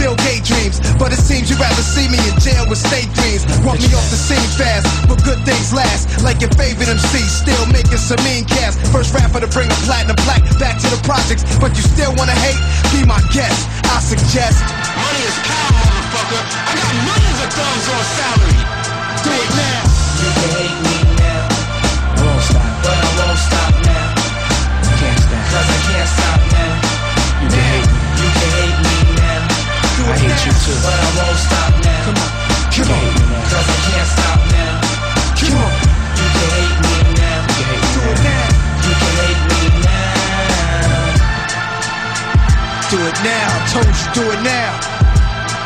Bill 0.00 0.16
Gates 0.24 0.48
dreams, 0.48 0.80
but 0.96 1.12
it 1.12 1.20
seems 1.20 1.52
you'd 1.52 1.60
rather 1.60 1.84
see 1.84 2.08
me 2.08 2.16
in 2.24 2.32
jail 2.40 2.64
with 2.64 2.80
state 2.80 3.12
dreams. 3.12 3.44
Want 3.60 3.84
me 3.84 3.92
off 3.92 4.08
the 4.08 4.16
scene 4.16 4.48
fast, 4.56 4.88
but 5.04 5.20
good 5.28 5.36
things 5.44 5.76
last. 5.76 6.24
Like 6.24 6.40
your 6.40 6.48
favorite 6.56 6.88
MC, 6.88 7.20
still 7.28 7.68
making 7.68 8.00
some 8.00 8.16
mean 8.24 8.48
cash. 8.48 8.80
First 8.88 9.12
rapper 9.12 9.44
to 9.44 9.50
bring 9.52 9.68
a 9.68 9.78
platinum 9.84 10.16
plaque 10.24 10.48
back 10.56 10.80
to 10.80 10.88
the 10.88 10.96
projects, 11.04 11.44
but 11.60 11.76
you 11.76 11.84
still 11.84 12.16
wanna 12.16 12.32
hate? 12.32 12.56
Be 12.96 13.04
my 13.04 13.20
guest. 13.28 13.68
I 13.92 14.00
suggest. 14.00 14.64
Money 14.96 15.22
is 15.28 15.36
power, 15.44 15.68
motherfucker. 15.84 16.42
I 16.48 16.72
got 16.80 16.94
millions 17.04 17.40
of 17.44 17.50
thumbs 17.52 17.86
on 17.92 18.02
salary. 18.16 18.60
Do 19.20 19.30
it 19.36 19.52
now. 19.52 19.80
You 20.16 20.30
can 20.32 20.50
hate 20.56 20.78
me 20.80 20.96
now. 21.20 21.44
I 21.44 22.24
won't 22.24 22.40
stop, 22.48 22.72
but 22.88 22.96
I 22.96 23.10
won't 23.20 23.36
stop 23.36 23.72
now. 23.84 24.08
Can't 24.96 25.20
stop, 25.28 25.44
cause 25.52 25.68
I 25.68 25.78
can't 25.92 26.08
stop 26.08 26.40
now. 26.56 26.89
I 30.10 30.18
hate 30.18 30.42
you 30.44 30.50
too, 30.50 30.74
but 30.82 30.90
I 30.90 31.06
won't 31.22 31.38
stop 31.38 31.70
now. 31.86 32.02
Come 32.02 32.18
on, 32.18 32.30
come 32.74 32.90
on, 32.90 33.14
cause 33.46 33.62
I 33.62 33.78
can't 33.86 34.10
stop 34.10 34.42
now. 34.50 34.82
Come 35.38 35.54
on, 35.54 35.70
you 36.18 36.26
can 36.34 36.50
hate 36.50 36.82
me 36.82 37.14
now. 37.14 37.46
You 37.46 37.54
can 37.54 37.66
hate 37.70 37.94
do 37.94 38.02
it 38.10 38.18
now. 38.26 38.50
You 38.90 38.94
can 38.98 39.12
hate 39.22 39.42
me 39.46 39.62
now. 39.86 40.10
Do 42.90 42.98
it 43.06 43.18
now. 43.22 43.54
Told 43.70 43.86
you, 43.86 44.10
do 44.18 44.26
it 44.34 44.42
now. 44.42 45.09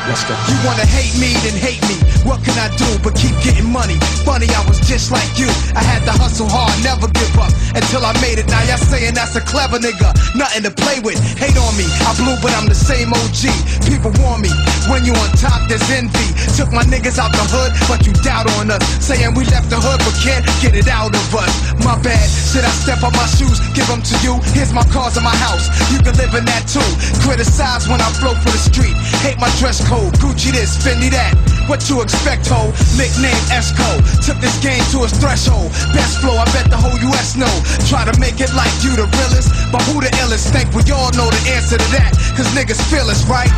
Let's 0.05 0.20
go. 0.28 0.36
You 0.52 0.56
wanna 0.69 0.84
hate 0.84 1.16
me, 1.16 1.33
then 1.41 1.56
hate 1.56 1.80
me. 1.88 1.97
What 2.28 2.44
can 2.44 2.52
I 2.60 2.69
do 2.77 2.84
but 3.00 3.16
keep 3.16 3.33
getting 3.41 3.72
money? 3.72 3.97
Funny, 4.20 4.48
I 4.52 4.60
was 4.69 4.77
just 4.84 5.08
like 5.08 5.33
you. 5.41 5.48
I 5.72 5.80
had 5.80 6.05
to 6.05 6.12
hustle 6.12 6.48
hard, 6.48 6.77
never 6.84 7.08
give 7.08 7.33
up 7.41 7.48
until 7.72 8.05
I 8.05 8.12
made 8.20 8.36
it. 8.36 8.44
Now 8.52 8.60
y'all 8.69 8.80
saying 8.80 9.16
that's 9.16 9.36
a 9.36 9.41
clever 9.41 9.80
nigga, 9.80 10.12
nothing 10.36 10.64
to 10.69 10.72
play 10.72 11.00
with. 11.00 11.16
Hate 11.41 11.56
on 11.56 11.72
me, 11.80 11.88
I 12.05 12.12
blew, 12.20 12.36
but 12.44 12.52
I'm 12.52 12.69
the 12.69 12.77
same 12.77 13.16
OG. 13.16 13.48
People 13.88 14.12
warn 14.20 14.44
me 14.44 14.52
when 14.92 15.08
you 15.08 15.16
on 15.16 15.30
top, 15.41 15.64
there's 15.72 15.84
envy. 15.88 16.28
Took 16.52 16.69
my 16.69 16.84
niggas 16.84 17.16
out 17.16 17.32
the 17.32 17.44
hood, 17.48 17.72
but 17.88 18.05
you 18.05 18.12
doubt 18.20 18.44
on 18.60 18.69
us. 18.69 18.84
Saying 19.00 19.32
we 19.32 19.48
left 19.48 19.72
the 19.72 19.80
hood, 19.80 20.05
but 20.05 20.16
can't 20.20 20.44
get 20.60 20.77
it 20.77 20.88
out 20.88 21.16
of 21.16 21.27
us. 21.32 21.52
My 21.80 21.97
bad, 22.05 22.28
should 22.28 22.64
I 22.64 22.72
step 22.77 23.00
on 23.05 23.12
my 23.16 23.28
shoes, 23.36 23.56
give 23.72 23.88
them 23.88 24.05
to 24.05 24.14
you? 24.20 24.36
Here's 24.52 24.72
my 24.72 24.84
cars 24.92 25.16
in 25.16 25.25
my 25.25 25.36
house, 25.48 25.72
you 25.88 26.00
can 26.05 26.12
live 26.20 26.36
in 26.36 26.44
that 26.44 26.69
too. 26.69 26.84
Criticize 27.25 27.88
when 27.88 28.05
I 28.05 28.08
flow 28.20 28.36
for 28.36 28.52
the 28.52 28.60
street, 28.60 28.97
hate 29.25 29.41
my 29.41 29.48
dress 29.56 29.80
code. 29.80 29.94
Gucci 30.19 30.50
this, 30.53 30.77
Fendi 30.78 31.11
that. 31.11 31.34
What 31.69 31.89
you 31.89 32.03
expect, 32.03 32.47
ho? 32.48 32.73
Nickname 32.98 33.39
Esco. 33.53 33.87
Took 34.25 34.39
this 34.39 34.56
game 34.60 34.82
to 34.93 35.05
its 35.05 35.16
threshold. 35.16 35.71
Best 35.94 36.21
flow, 36.21 36.37
I 36.37 36.44
bet 36.53 36.71
the 36.71 36.77
whole 36.77 36.97
US 37.12 37.37
know. 37.37 37.50
Try 37.88 38.05
to 38.05 38.15
make 38.19 38.41
it 38.41 38.53
like 38.55 38.72
you 38.82 38.93
the 38.97 39.06
realest, 39.06 39.50
but 39.72 39.82
who 39.88 40.00
the 40.00 40.10
illest? 40.22 40.50
Think 40.53 40.72
we 40.75 40.82
all 40.93 41.10
know 41.12 41.31
the 41.31 41.43
answer 41.55 41.78
to 41.78 41.88
that. 41.97 42.12
Cause 42.37 42.49
niggas 42.53 42.81
feel 42.91 43.09
us, 43.09 43.22
right? 43.28 43.50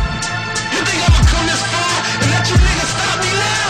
You 0.73 0.81
think 0.85 1.01
I'ma 1.03 1.21
come 1.27 1.45
this 1.47 1.63
far 1.73 1.95
and 2.21 2.29
let 2.31 2.43
you 2.49 2.57
niggas 2.57 2.91
stop 2.93 3.17
me 3.23 3.31
now? 3.33 3.69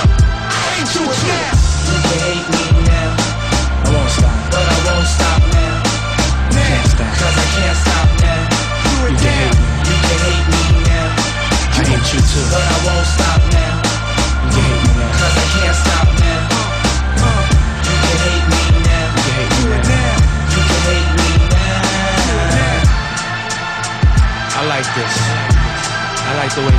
I 0.51 0.79
ain't 0.79 0.89
you 0.91 1.05
too. 1.07 1.27
now. 1.27 1.55
You 1.87 1.97
hate 2.11 2.47
me 2.51 2.66
you 12.17 12.23
too, 12.25 12.45
but 12.49 12.61
I 12.61 12.77
won't 12.85 13.05
stop 13.05 13.41
now. 13.53 13.77
Uh. 13.77 14.41
You 14.43 14.57
can 14.57 14.65
hate 14.65 14.81
me 14.87 14.93
now, 14.97 15.11
cause 15.21 15.35
I 15.37 15.45
can't 15.53 15.77
stop 15.77 16.07
now. 16.17 16.49
You 17.85 17.95
can 18.03 18.17
hate 18.25 18.47
me 18.53 18.63
now. 18.89 19.07
You 19.15 19.21
can 19.25 19.33
hate 19.37 19.55
me 19.61 19.77
now. 19.93 20.15
You 20.53 20.61
can 20.69 20.81
hate 20.87 21.11
me 21.19 21.29
now. 21.53 21.81
I 24.57 24.61
like 24.65 24.87
this. 24.95 25.26
The 26.47 26.63
way. 26.63 26.71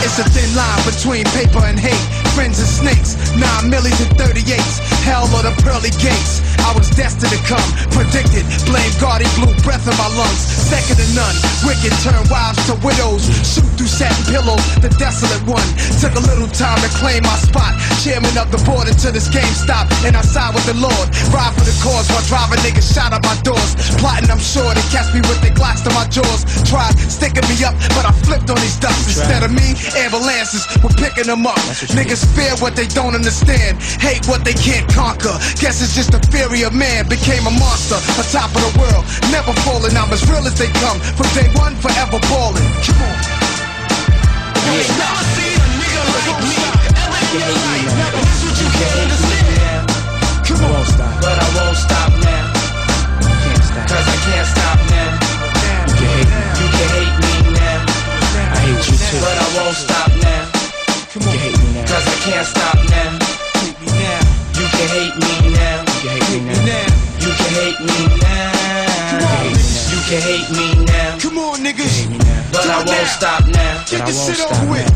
It's 0.00 0.16
a 0.16 0.24
thin 0.32 0.48
line 0.56 0.80
between 0.88 1.28
paper 1.36 1.60
and 1.60 1.78
hate. 1.78 2.00
Friends 2.32 2.56
and 2.56 2.66
snakes, 2.66 3.12
nine 3.36 3.68
millies 3.68 4.00
and 4.00 4.08
38s. 4.16 4.80
Hell 5.04 5.28
or 5.36 5.44
the 5.44 5.52
pearly 5.60 5.92
gates. 6.00 6.40
I 6.64 6.72
was 6.72 6.88
destined 6.96 7.30
to 7.30 7.40
come, 7.44 7.62
predicted. 7.92 8.48
Blame 8.64 8.90
God, 8.98 9.20
he 9.20 9.28
blew 9.36 9.52
breath 9.60 9.84
in 9.84 9.94
my 10.00 10.08
lungs. 10.16 10.40
Second 10.40 10.96
to 10.98 11.06
none. 11.12 11.36
Wicked 11.68 11.92
turn 12.00 12.18
wives 12.32 12.58
to 12.66 12.74
widows. 12.80 13.28
Shoot 13.44 13.68
through 13.76 13.92
satin 13.92 14.18
pillows, 14.26 14.64
the 14.80 14.88
desolate 14.96 15.44
one. 15.44 15.68
Took 16.00 16.16
a 16.16 16.24
little 16.24 16.48
time 16.48 16.80
to 16.80 16.90
claim 16.96 17.22
my 17.28 17.36
spot. 17.36 17.76
Chairman 18.00 18.32
of 18.40 18.48
the 18.50 18.58
board 18.64 18.88
until 18.88 19.12
this 19.12 19.28
game 19.28 19.52
stopped. 19.52 19.92
And 20.02 20.16
I 20.16 20.24
side 20.24 20.56
with 20.56 20.64
the 20.64 20.74
Lord. 20.80 21.06
Ride 21.30 21.52
for 21.54 21.62
the 21.62 21.76
cause 21.84 22.08
while 22.08 22.24
driving 22.24 22.64
niggas 22.64 22.88
shot 22.88 23.12
at 23.12 23.20
my 23.20 23.36
doors. 23.44 23.76
Plotting, 24.00 24.32
I'm 24.32 24.42
sure 24.42 24.66
they 24.72 24.86
catch 24.88 25.12
me 25.12 25.20
with 25.28 25.44
the 25.44 25.52
glocks 25.52 25.84
to 25.84 25.92
my 25.92 26.08
jaws. 26.08 26.42
Tried 26.66 26.96
sticking 27.06 27.46
me 27.46 27.56
up, 27.62 27.76
but 27.94 28.08
I 28.08 28.12
flipped 28.26 28.45
on 28.50 28.58
these 28.62 28.78
ducks. 28.78 29.06
Instead 29.06 29.42
of 29.42 29.50
me, 29.50 29.74
ambulances 29.98 30.62
were 30.82 30.94
picking 30.94 31.26
them 31.26 31.46
up. 31.46 31.58
Niggas 31.94 32.22
fear 32.34 32.54
what 32.62 32.76
they 32.76 32.86
don't 32.86 33.14
understand. 33.14 33.78
Hate 33.98 34.26
what 34.26 34.44
they 34.44 34.54
can't 34.54 34.86
conquer. 34.90 35.34
Guess 35.58 35.82
it's 35.82 35.94
just 35.94 36.12
the 36.12 36.20
theory 36.30 36.62
of 36.62 36.72
man. 36.74 37.08
Became 37.08 37.46
a 37.46 37.54
monster, 37.54 37.98
on 37.98 38.24
top 38.30 38.50
of 38.54 38.62
the 38.62 38.72
world. 38.78 39.04
Never 39.30 39.52
falling, 39.66 39.96
I'm 39.96 40.12
as 40.12 40.22
real 40.28 40.44
as 40.46 40.54
they 40.58 40.70
come. 40.82 40.98
From 41.18 41.28
day 41.34 41.48
one, 41.58 41.74
forever 41.76 42.18
balling. 42.30 42.66
Come 42.86 43.00
on. 43.02 43.16
You 44.66 44.82
ain't 44.82 44.94
never 44.98 45.24
seen 45.34 45.58
a 45.58 45.68
nigga 45.80 46.02
like 46.06 46.38
me. 46.46 46.56
Ever 47.02 47.18
in 47.22 47.40
your 47.40 47.54
life. 47.56 47.90
Never. 47.98 48.20
That's 48.22 48.42
what 48.46 48.56
you 48.62 48.68
can't 48.74 48.98
understand. 49.06 49.82
Come 50.46 50.62
on. 50.70 50.84
stop, 50.86 51.14
but 51.20 51.36
I 51.36 51.48
won't 51.56 51.76
stop 51.76 52.10
now. 52.22 52.46
Can't 53.42 53.64
stop, 53.64 53.86
cause 53.90 54.06
I 54.06 54.16
can't 54.26 54.46
stop 54.46 54.85
too, 59.10 59.18
but 59.20 59.36
I 59.38 59.46
won't 59.56 59.76
stop 59.76 60.10
now. 60.22 60.44
Come 61.12 61.22
You 61.22 61.28
on. 61.28 61.32
can 61.32 61.40
hate 61.46 61.58
me 61.62 61.68
now, 61.74 61.86
cause 61.86 62.06
I 62.06 62.16
can't 62.26 62.46
stop 62.46 62.76
now. 62.90 63.10
Hate 63.62 63.78
me 63.80 63.90
now. 64.02 64.20
You 64.58 64.66
can 64.74 64.88
hate 64.96 65.16
me 65.24 65.34
now. 65.54 65.78
You 65.86 66.10
can 66.10 66.20
hate 66.26 66.42
me 66.48 66.54
now. 66.66 66.86
You 67.22 67.30
can 67.38 67.50
hate 67.58 67.80
me 67.88 67.98
now. 68.24 68.86
You 69.92 69.98
can 70.08 70.20
hate 70.28 70.50
me 70.50 70.66
now. 70.84 71.18
Come 71.18 71.38
on, 71.38 71.58
niggas. 71.64 71.96
But 72.52 72.66
I 72.66 72.84
won't 72.84 73.08
stop 73.08 73.42
now. 73.48 73.74
Won't 73.92 74.08
shit 74.08 74.36
stop 74.36 74.52
over 74.52 74.70
with. 74.72 74.90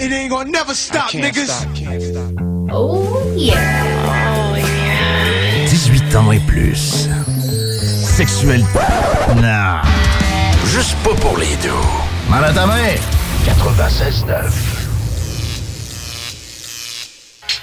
It 0.00 0.10
ain't 0.12 0.30
gonna 0.30 0.50
never 0.50 0.74
stop, 0.74 1.10
niggas. 1.10 1.50
can't 1.74 2.02
stop. 2.02 2.44
Oh 2.70 3.32
yeah. 3.36 4.56
18 5.68 6.14
ans 6.16 6.32
et 6.32 6.40
plus. 6.40 7.08
Sexuel. 8.16 8.64
Non. 9.36 9.80
Juste 10.66 10.96
pas 11.04 11.14
pour 11.20 11.36
les 11.38 11.54
deux. 11.62 11.70
Mal 12.30 12.44
à 12.44 12.52
ta 12.52 12.66
main. 12.66 12.94
96.9. 13.44 14.52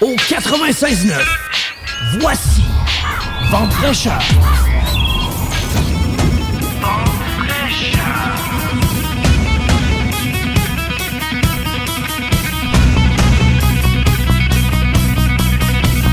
Au 0.02 0.14
96.9. 0.14 1.14
Voici. 2.20 2.62
Vente 3.50 3.72
fraîcheur. 3.72 4.20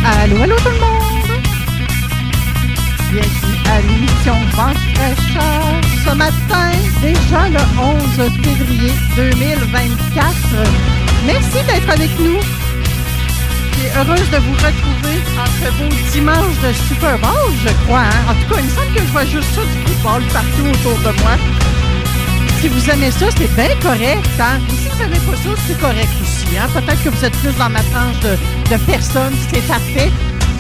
Allô, 0.06 0.42
allô 0.42 0.56
tout 0.56 0.70
le 0.70 0.80
monde! 0.80 0.97
Bienvenue 3.12 3.58
à 3.72 3.82
l'émission 3.82 4.36
Vente 4.56 4.78
fraîcheur. 4.96 5.82
Ce 6.06 6.14
matin, 6.16 6.72
déjà 7.02 7.50
le 7.50 7.60
11 7.80 8.32
février 8.44 8.92
2024. 9.16 10.34
Merci 11.26 11.64
d'être 11.68 11.90
avec 11.90 12.10
nous. 12.20 12.40
Je 12.40 13.80
suis 13.80 13.90
heureuse 13.98 14.30
de 14.32 14.38
vous 14.38 14.54
retrouver 14.54 15.18
en 15.40 15.46
ce 15.46 15.72
beau 15.78 15.96
dimanche 16.12 16.60
de 16.64 16.74
Super 16.88 17.18
Bowl, 17.20 17.52
je 17.66 17.74
crois. 17.86 18.00
hein. 18.02 18.30
En 18.30 18.34
tout 18.34 18.54
cas, 18.54 18.60
il 18.60 18.66
me 18.66 18.70
semble 18.72 18.94
que 18.94 19.00
je 19.02 19.12
vois 19.12 19.26
juste 19.26 19.54
ça 19.56 19.62
du 19.62 19.78
football 19.94 20.24
partout 20.34 20.68
autour 20.74 20.98
de 21.00 21.22
moi. 21.22 21.36
Si 22.60 22.68
vous 22.68 22.90
aimez 22.90 23.12
ça, 23.12 23.28
c'est 23.38 23.54
bien 23.56 23.76
correct. 23.82 24.28
Hein? 24.40 24.60
Si 24.70 24.90
vous 24.90 24.98
n'aimez 25.04 25.20
pas 25.20 25.36
ça, 25.38 25.50
c'est 25.68 25.80
correct 25.80 26.10
aussi. 26.22 26.58
Hein? 26.58 26.68
Peut-être 26.74 27.04
que 27.04 27.10
vous 27.10 27.24
êtes 27.26 27.38
plus 27.38 27.56
dans 27.58 27.70
ma 27.70 27.82
tranche 27.84 28.20
de, 28.24 28.36
de 28.76 28.78
personnes, 28.84 29.36
c'est 29.54 29.66
parfait. 29.68 30.12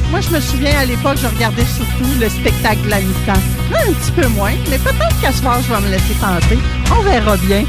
Moi, 0.09 0.21
je 0.21 0.30
me 0.30 0.39
souviens, 0.39 0.77
à 0.80 0.86
l'époque, 0.86 1.18
je 1.21 1.27
regardais 1.27 1.65
surtout 1.65 2.09
le 2.19 2.30
spectacle 2.30 2.81
de 2.83 2.89
la 2.89 3.01
mi-temps. 3.01 3.42
Un 3.74 3.94
petit 3.94 4.12
peu 4.12 4.27
moins, 4.27 4.54
mais 4.69 4.77
peut-être 4.77 5.21
qu'à 5.21 5.31
ce 5.31 5.39
soir, 5.39 5.59
je 5.62 5.74
vais 5.74 5.81
me 5.81 5.92
laisser 5.92 6.13
tenter. 6.21 6.57
On 6.98 7.01
verra 7.01 7.36
bien. 7.38 7.65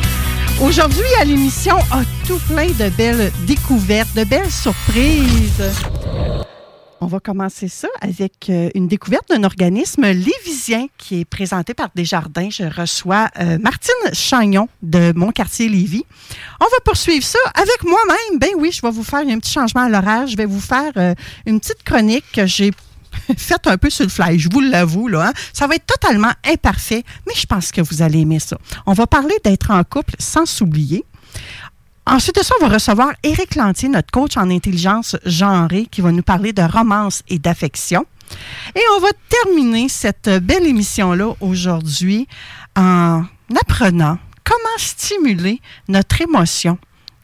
Aujourd'hui, 0.60 1.06
à 1.20 1.24
l'émission, 1.24 1.76
a 1.90 2.02
tout 2.26 2.38
plein 2.48 2.66
de 2.66 2.88
belles 2.90 3.32
découvertes, 3.46 4.14
de 4.14 4.24
belles 4.24 4.50
surprises. 4.50 5.62
On 7.00 7.06
va 7.06 7.20
commencer 7.20 7.68
ça 7.68 7.86
avec 8.00 8.50
euh, 8.50 8.70
une 8.74 8.88
découverte 8.88 9.28
d'un 9.28 9.44
organisme 9.44 10.04
lévisien 10.04 10.86
qui 10.98 11.20
est 11.20 11.24
présenté 11.24 11.72
par 11.72 11.90
Desjardins. 11.94 12.50
Je 12.50 12.64
reçois 12.64 13.28
euh, 13.38 13.56
Martine 13.58 13.92
Chagnon 14.12 14.68
de 14.82 15.12
mon 15.14 15.30
quartier 15.30 15.68
Lévis. 15.68 16.04
On 16.60 16.64
va 16.64 16.80
poursuivre 16.84 17.24
ça 17.24 17.38
avec 17.54 17.84
moi-même. 17.84 18.40
Ben 18.40 18.50
oui, 18.56 18.72
je 18.72 18.82
vais 18.82 18.90
vous 18.90 19.04
faire 19.04 19.20
un 19.20 19.38
petit 19.38 19.52
changement 19.52 19.82
à 19.82 19.88
l'horaire. 19.88 20.26
Je 20.26 20.36
vais 20.36 20.44
vous 20.44 20.60
faire 20.60 20.90
euh, 20.96 21.14
une 21.46 21.60
petite 21.60 21.84
chronique 21.84 22.24
que 22.32 22.46
j'ai 22.46 22.72
faite 23.36 23.68
un 23.68 23.78
peu 23.78 23.90
sur 23.90 24.04
le 24.04 24.10
fly, 24.10 24.36
je 24.38 24.48
vous 24.50 24.60
l'avoue. 24.60 25.06
Là, 25.06 25.28
hein. 25.28 25.32
Ça 25.52 25.68
va 25.68 25.76
être 25.76 25.86
totalement 25.86 26.32
imparfait, 26.44 27.04
mais 27.28 27.34
je 27.36 27.46
pense 27.46 27.70
que 27.70 27.80
vous 27.80 28.02
allez 28.02 28.20
aimer 28.20 28.40
ça. 28.40 28.58
On 28.86 28.92
va 28.92 29.06
parler 29.06 29.36
d'être 29.44 29.70
en 29.70 29.84
couple 29.84 30.14
sans 30.18 30.46
s'oublier. 30.46 31.04
Ensuite 32.10 32.36
de 32.36 32.42
ça, 32.42 32.54
on 32.58 32.66
va 32.66 32.72
recevoir 32.72 33.12
Éric 33.22 33.54
Lantier, 33.54 33.90
notre 33.90 34.10
coach 34.10 34.38
en 34.38 34.48
intelligence 34.48 35.14
genrée, 35.26 35.84
qui 35.90 36.00
va 36.00 36.10
nous 36.10 36.22
parler 36.22 36.54
de 36.54 36.62
romance 36.62 37.22
et 37.28 37.38
d'affection. 37.38 38.06
Et 38.74 38.80
on 38.96 39.00
va 39.00 39.08
terminer 39.28 39.90
cette 39.90 40.30
belle 40.42 40.66
émission-là 40.66 41.34
aujourd'hui 41.40 42.26
en 42.76 43.24
apprenant 43.60 44.18
comment 44.42 44.78
stimuler 44.78 45.60
notre 45.88 46.22
émotion 46.22 46.78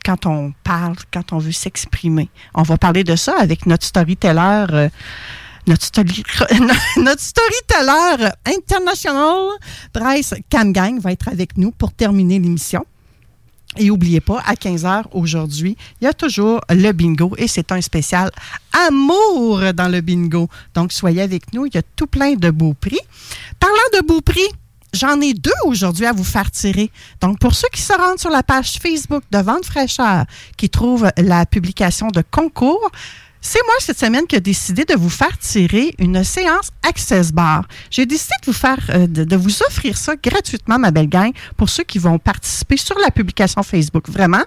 quand 0.05 0.27
on 0.27 0.53
parle, 0.65 0.97
quand 1.11 1.33
on 1.33 1.39
veut 1.39 1.53
s'exprimer. 1.53 2.29
On 2.55 2.63
va 2.63 2.77
parler 2.77 3.05
de 3.05 3.17
ça 3.17 3.35
avec 3.41 3.65
notre 3.65 3.87
storyteller. 3.87 4.67
euh, 4.71 4.89
notre, 5.67 5.85
story, 5.85 6.23
notre 6.99 7.23
storyteller 7.23 8.29
international, 8.45 9.49
Bryce 9.95 10.35
Camgang, 10.51 11.01
va 11.01 11.13
être 11.13 11.29
avec 11.29 11.57
nous 11.57 11.71
pour 11.71 11.95
terminer 11.95 12.39
l'émission. 12.39 12.85
Et 13.79 13.87
n'oubliez 13.87 14.21
pas, 14.21 14.41
à 14.47 14.55
15h 14.55 15.05
aujourd'hui, 15.13 15.77
il 16.01 16.05
y 16.05 16.07
a 16.07 16.13
toujours 16.13 16.61
le 16.71 16.93
bingo 16.93 17.35
et 17.39 17.49
c'est 17.49 17.73
un 17.73 17.81
spécial 17.81 18.31
amour 18.87 19.73
dans 19.75 19.89
le 19.89 20.01
bingo. 20.01 20.49
Donc, 20.75 20.93
soyez 20.93 21.23
avec 21.23 21.53
nous. 21.53 21.67
Il 21.67 21.75
y 21.75 21.79
a 21.79 21.83
tout 21.97 22.07
plein 22.07 22.35
de 22.35 22.51
beaux 22.51 22.75
prix. 22.75 23.01
Parlant 23.59 23.75
de 24.01 24.07
beaux 24.07 24.21
prix, 24.21 24.47
j'en 24.93 25.21
ai 25.21 25.35
deux 25.35 25.51
aujourd'hui 25.65 26.07
à 26.07 26.13
vous 26.13 26.25
faire 26.25 26.51
tirer. 26.51 26.91
Donc, 27.21 27.39
pour 27.39 27.55
ceux 27.55 27.69
qui 27.73 27.83
se 27.83 27.93
rendent 27.93 28.19
sur 28.19 28.31
la 28.31 28.43
page 28.43 28.79
Facebook 28.81 29.25
de 29.31 29.39
Vente 29.39 29.67
Fraîcheur, 29.67 30.25
qui 30.57 30.71
trouvent 30.71 31.11
la 31.17 31.45
publication 31.47 32.09
de 32.09 32.23
concours, 32.31 32.91
c'est 33.47 33.61
moi 33.67 33.75
cette 33.79 33.99
semaine 33.99 34.27
qui 34.27 34.37
a 34.37 34.41
décidé 34.41 34.87
de 34.87 34.95
vous 34.95 35.11
faire 35.11 35.37
tirer 35.37 35.95
une 35.99 36.25
séance 36.25 36.71
Access 36.83 37.31
Bar. 37.31 37.69
J'ai 37.91 38.07
décidé 38.07 38.33
de 38.41 38.47
vous 38.47 38.57
faire, 38.57 38.79
euh, 38.89 39.07
de, 39.07 39.37
vous 39.37 39.63
offrir 39.69 39.99
ça 39.99 40.15
gratuitement, 40.17 40.79
ma 40.79 40.91
belle 40.91 41.11
gang, 41.11 41.31
pour 41.59 41.69
ceux 41.69 41.85
qui 41.85 41.99
vont 41.99 42.19
participer 42.19 42.79
sur 42.79 42.99
la 42.99 43.11
publication 43.11 43.63
Facebook. 43.63 44.09
Vraiment, 44.09 44.43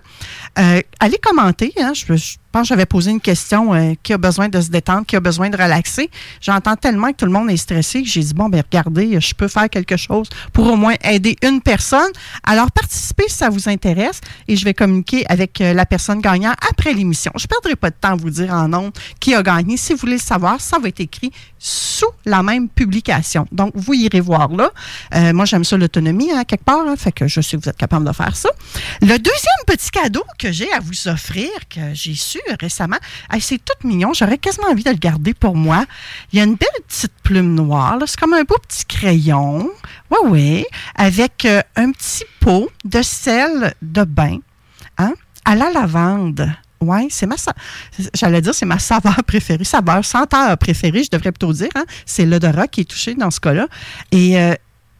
Euh, 0.57 0.81
allez 0.99 1.19
commenter. 1.21 1.71
Hein, 1.79 1.93
je, 1.93 2.15
je 2.15 2.37
j'avais 2.63 2.85
posé 2.85 3.11
une 3.11 3.21
question 3.21 3.73
euh, 3.73 3.93
qui 4.03 4.13
a 4.13 4.17
besoin 4.17 4.49
de 4.49 4.59
se 4.61 4.69
détendre, 4.69 5.05
qui 5.05 5.15
a 5.15 5.19
besoin 5.19 5.49
de 5.49 5.57
relaxer. 5.57 6.09
J'entends 6.41 6.75
tellement 6.75 7.11
que 7.11 7.17
tout 7.17 7.25
le 7.25 7.31
monde 7.31 7.49
est 7.49 7.57
stressé 7.57 8.03
que 8.03 8.09
j'ai 8.09 8.21
dit 8.21 8.33
bon 8.33 8.49
ben 8.49 8.63
regardez, 8.65 9.19
je 9.19 9.33
peux 9.33 9.47
faire 9.47 9.69
quelque 9.69 9.97
chose 9.97 10.29
pour 10.53 10.67
au 10.67 10.75
moins 10.75 10.95
aider 11.03 11.35
une 11.43 11.61
personne. 11.61 12.11
Alors 12.43 12.71
participez 12.71 13.25
si 13.27 13.37
ça 13.37 13.49
vous 13.49 13.69
intéresse 13.69 14.21
et 14.47 14.55
je 14.55 14.65
vais 14.65 14.73
communiquer 14.73 15.25
avec 15.29 15.61
euh, 15.61 15.73
la 15.73 15.85
personne 15.85 16.21
gagnante 16.21 16.55
après 16.69 16.93
l'émission. 16.93 17.31
Je 17.35 17.43
ne 17.43 17.47
perdrai 17.47 17.75
pas 17.75 17.89
de 17.89 17.95
temps 17.99 18.13
à 18.13 18.15
vous 18.15 18.29
dire 18.29 18.53
en 18.53 18.67
nombre 18.67 18.93
qui 19.19 19.33
a 19.35 19.43
gagné. 19.43 19.77
Si 19.77 19.93
vous 19.93 19.99
voulez 19.99 20.13
le 20.13 20.19
savoir, 20.19 20.61
ça 20.61 20.79
va 20.79 20.87
être 20.87 20.99
écrit 20.99 21.31
sous 21.59 22.11
la 22.25 22.43
même 22.43 22.69
publication. 22.69 23.47
Donc, 23.51 23.71
vous 23.75 23.93
irez 23.93 24.19
voir 24.19 24.49
là. 24.49 24.71
Euh, 25.15 25.33
moi, 25.33 25.45
j'aime 25.45 25.63
ça 25.63 25.77
l'autonomie, 25.77 26.31
hein, 26.31 26.43
quelque 26.43 26.63
part. 26.63 26.87
hein, 26.87 26.95
fait 26.95 27.11
que 27.11 27.27
je 27.27 27.41
sais 27.41 27.57
que 27.57 27.63
vous 27.63 27.69
êtes 27.69 27.77
capable 27.77 28.05
de 28.05 28.13
faire 28.13 28.35
ça. 28.35 28.49
Le 29.01 29.17
deuxième 29.17 29.63
petit 29.65 29.89
cadeau 29.89 30.23
que 30.37 30.51
j'ai 30.51 30.71
à 30.71 30.79
vous 30.79 31.07
offrir, 31.07 31.49
que 31.69 31.93
j'ai 31.93 32.15
su 32.15 32.39
récemment, 32.59 32.97
hey, 33.31 33.41
c'est 33.41 33.57
tout 33.57 33.87
mignon. 33.87 34.13
J'aurais 34.13 34.37
quasiment 34.37 34.67
envie 34.67 34.83
de 34.83 34.89
le 34.89 34.97
garder 34.97 35.33
pour 35.33 35.55
moi. 35.55 35.85
Il 36.31 36.39
y 36.39 36.41
a 36.41 36.45
une 36.45 36.55
belle 36.55 36.69
petite 36.87 37.13
plume 37.23 37.53
noire. 37.55 37.97
C'est 38.05 38.19
comme 38.19 38.33
un 38.33 38.43
beau 38.43 38.57
petit 38.67 38.85
crayon. 38.85 39.69
Oui, 40.11 40.17
oui. 40.25 40.65
Avec 40.95 41.45
euh, 41.45 41.61
un 41.75 41.91
petit 41.91 42.23
pot 42.39 42.69
de 42.85 43.01
sel 43.01 43.73
de 43.81 44.03
bain 44.03 44.39
hein, 44.97 45.13
à 45.45 45.55
la 45.55 45.69
lavande. 45.71 46.51
Oui, 46.79 47.07
c'est 47.09 47.25
ma 47.25 47.35
j'allais 48.13 48.41
dire 48.41 48.53
c'est 48.53 48.65
ma 48.65 48.77
saveur 48.77 49.23
préférée, 49.25 49.63
saveur 49.63 50.05
senteur 50.05 50.55
préférée, 50.59 51.03
je 51.03 51.09
devrais 51.09 51.31
plutôt 51.31 51.51
dire. 51.51 51.69
Hein? 51.75 51.85
C'est 52.05 52.25
l'odorat 52.25 52.67
qui 52.67 52.81
est 52.81 52.85
touché 52.85 53.15
dans 53.15 53.31
ce 53.31 53.39
cas-là. 53.39 53.67
Et 54.11 54.39
euh, 54.39 54.53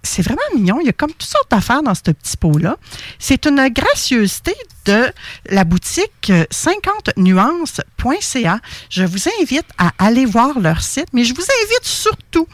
c'est 0.03 0.21
vraiment 0.21 0.41
mignon. 0.55 0.79
Il 0.81 0.85
y 0.85 0.89
a 0.89 0.93
comme 0.93 1.11
toutes 1.11 1.23
sortes 1.23 1.51
d'affaires 1.51 1.83
dans 1.83 1.95
ce 1.95 2.11
petit 2.11 2.37
pot-là. 2.37 2.77
C'est 3.19 3.45
une 3.45 3.67
gracieuseté 3.69 4.55
de 4.85 5.11
la 5.49 5.65
boutique 5.65 6.29
euh, 6.29 6.45
50nuances.ca. 6.51 8.59
Je 8.89 9.03
vous 9.03 9.27
invite 9.41 9.65
à 9.77 9.91
aller 9.99 10.25
voir 10.25 10.59
leur 10.59 10.81
site, 10.81 11.07
mais 11.11 11.25
je 11.25 11.33
vous 11.33 11.41
invite 11.41 11.83
surtout 11.83 12.47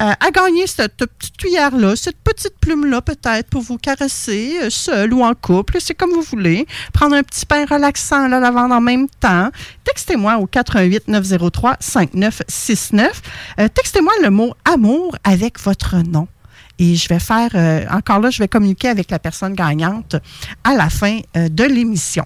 euh, 0.00 0.12
à 0.18 0.30
gagner 0.32 0.66
cette 0.66 0.96
petite 0.96 1.36
cuillère-là, 1.36 1.94
cette 1.94 2.18
petite 2.18 2.58
plume-là 2.60 3.02
peut-être 3.02 3.48
pour 3.50 3.62
vous 3.62 3.78
caresser 3.78 4.58
euh, 4.62 4.70
seul 4.70 5.14
ou 5.14 5.22
en 5.22 5.34
couple. 5.34 5.76
C'est 5.80 5.94
comme 5.94 6.10
vous 6.10 6.22
voulez. 6.22 6.66
Prendre 6.92 7.14
un 7.14 7.22
petit 7.22 7.46
pain 7.46 7.64
relaxant, 7.66 8.26
la 8.28 8.40
lavande 8.40 8.72
en 8.72 8.80
même 8.80 9.06
temps. 9.20 9.50
Textez-moi 9.84 10.38
au 10.38 10.46
88 10.46 11.06
903 11.08 11.76
5969. 11.78 13.22
Euh, 13.60 13.68
Textez-moi 13.68 14.12
le 14.22 14.30
mot 14.30 14.54
amour 14.64 15.16
avec 15.24 15.60
votre 15.60 15.96
nom. 15.96 16.26
Et 16.78 16.94
je 16.94 17.08
vais 17.08 17.18
faire, 17.18 17.50
euh, 17.54 17.84
encore 17.90 18.20
là, 18.20 18.30
je 18.30 18.38
vais 18.38 18.48
communiquer 18.48 18.88
avec 18.88 19.10
la 19.10 19.18
personne 19.18 19.54
gagnante 19.54 20.16
à 20.64 20.74
la 20.74 20.90
fin 20.90 21.20
euh, 21.36 21.48
de 21.48 21.64
l'émission. 21.64 22.24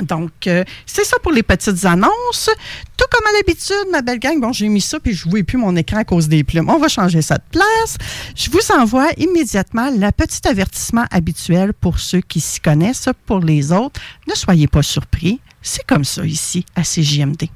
Donc, 0.00 0.46
euh, 0.46 0.64
c'est 0.86 1.04
ça 1.04 1.16
pour 1.22 1.32
les 1.32 1.42
petites 1.42 1.84
annonces. 1.84 2.50
Tout 2.96 3.04
comme 3.10 3.26
à 3.26 3.32
l'habitude, 3.36 3.90
ma 3.92 4.02
belle 4.02 4.18
gang, 4.18 4.40
bon, 4.40 4.52
j'ai 4.52 4.68
mis 4.68 4.80
ça, 4.80 4.98
puis 4.98 5.14
je 5.14 5.26
ne 5.26 5.30
vois 5.30 5.42
plus 5.44 5.58
mon 5.58 5.74
écran 5.76 5.98
à 5.98 6.04
cause 6.04 6.28
des 6.28 6.42
plumes. 6.42 6.68
On 6.68 6.78
va 6.78 6.88
changer 6.88 7.22
ça 7.22 7.36
de 7.36 7.44
place. 7.50 7.96
Je 8.34 8.50
vous 8.50 8.72
envoie 8.76 9.08
immédiatement 9.18 9.90
le 9.90 10.10
petit 10.10 10.46
avertissement 10.48 11.04
habituel 11.10 11.72
pour 11.74 12.00
ceux 12.00 12.20
qui 12.20 12.40
s'y 12.40 12.60
connaissent. 12.60 13.08
Pour 13.26 13.38
les 13.38 13.70
autres, 13.70 14.00
ne 14.28 14.34
soyez 14.34 14.66
pas 14.66 14.82
surpris. 14.82 15.40
C'est 15.62 15.86
comme 15.86 16.04
ça 16.04 16.24
ici, 16.26 16.66
à 16.74 16.82
CJMD. 16.82 17.48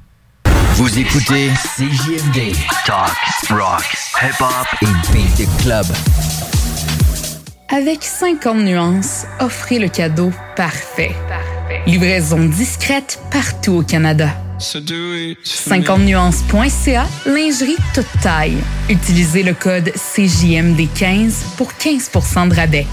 Vous 0.75 0.99
écoutez 0.99 1.49
CJMD. 1.75 2.53
Talk, 2.85 3.17
rock, 3.49 3.83
hip-hop 4.21 4.67
et 4.81 4.85
beat 5.11 5.35
the 5.35 5.47
club. 5.61 5.85
Avec 7.69 8.03
50 8.03 8.57
nuances, 8.57 9.25
offrez 9.39 9.79
le 9.79 9.87
cadeau 9.89 10.31
parfait. 10.55 11.15
Livraison 11.85 12.45
discrète 12.45 13.19
partout 13.31 13.73
au 13.77 13.83
Canada. 13.83 14.29
50nuances.ca, 14.59 17.05
lingerie 17.25 17.77
toute 17.93 18.07
taille. 18.21 18.57
Utilisez 18.89 19.43
le 19.43 19.53
code 19.53 19.91
CJMD15 19.95 21.31
pour 21.57 21.71
15% 21.73 22.49
de 22.49 22.55
rabais. 22.55 22.87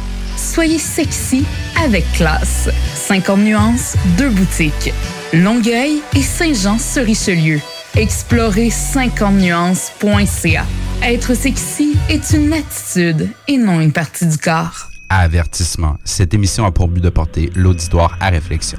Soyez 0.53 0.79
sexy 0.79 1.45
avec 1.85 2.11
classe. 2.13 2.71
50 2.95 3.41
nuances, 3.41 3.97
deux 4.17 4.31
boutiques. 4.31 4.93
Longueuil 5.33 6.01
et 6.15 6.23
Saint-Jean-sur-Richelieu. 6.23 7.61
Explorez 7.97 8.69
50nuances.ca. 8.69 10.65
Être 11.03 11.35
sexy 11.35 11.97
est 12.09 12.31
une 12.31 12.53
attitude 12.53 13.29
et 13.49 13.59
non 13.59 13.81
une 13.81 13.93
partie 13.93 14.27
du 14.27 14.39
corps. 14.39 14.89
Avertissement. 15.09 15.97
Cette 16.05 16.33
émission 16.33 16.65
a 16.65 16.71
pour 16.71 16.87
but 16.89 17.03
de 17.03 17.11
porter 17.11 17.51
l'auditoire 17.57 18.17
à 18.21 18.31
réflexion. 18.31 18.79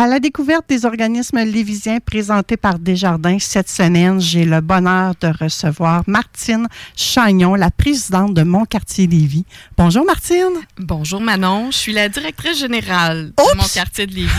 À 0.00 0.06
la 0.06 0.18
découverte 0.18 0.66
des 0.66 0.86
organismes 0.86 1.40
lévisiens 1.40 2.00
présentés 2.00 2.56
par 2.56 2.78
Desjardins 2.78 3.36
cette 3.38 3.68
semaine, 3.68 4.18
j'ai 4.18 4.46
le 4.46 4.62
bonheur 4.62 5.12
de 5.20 5.26
recevoir 5.26 6.04
Martine 6.06 6.68
Chagnon, 6.96 7.54
la 7.54 7.70
présidente 7.70 8.32
de 8.32 8.42
Mon 8.42 8.64
Quartier 8.64 9.06
Lévis. 9.06 9.44
Bonjour 9.76 10.06
Martine. 10.06 10.54
Bonjour 10.78 11.20
Manon, 11.20 11.70
je 11.70 11.76
suis 11.76 11.92
la 11.92 12.08
directrice 12.08 12.60
générale 12.60 13.34
de 13.36 13.56
mon 13.58 13.68
quartier 13.68 14.06
de 14.06 14.14
Lévis. 14.14 14.30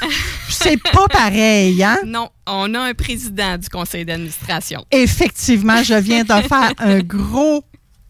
C'est 0.48 0.82
pas 0.82 1.06
pareil, 1.08 1.84
hein? 1.84 1.98
Non, 2.06 2.30
on 2.46 2.74
a 2.74 2.80
un 2.80 2.94
président 2.94 3.58
du 3.58 3.68
conseil 3.68 4.06
d'administration. 4.06 4.86
Effectivement, 4.90 5.82
je 5.82 5.96
viens 5.96 6.24
de 6.24 6.32
faire 6.48 6.72
un 6.78 7.00
gros 7.00 7.62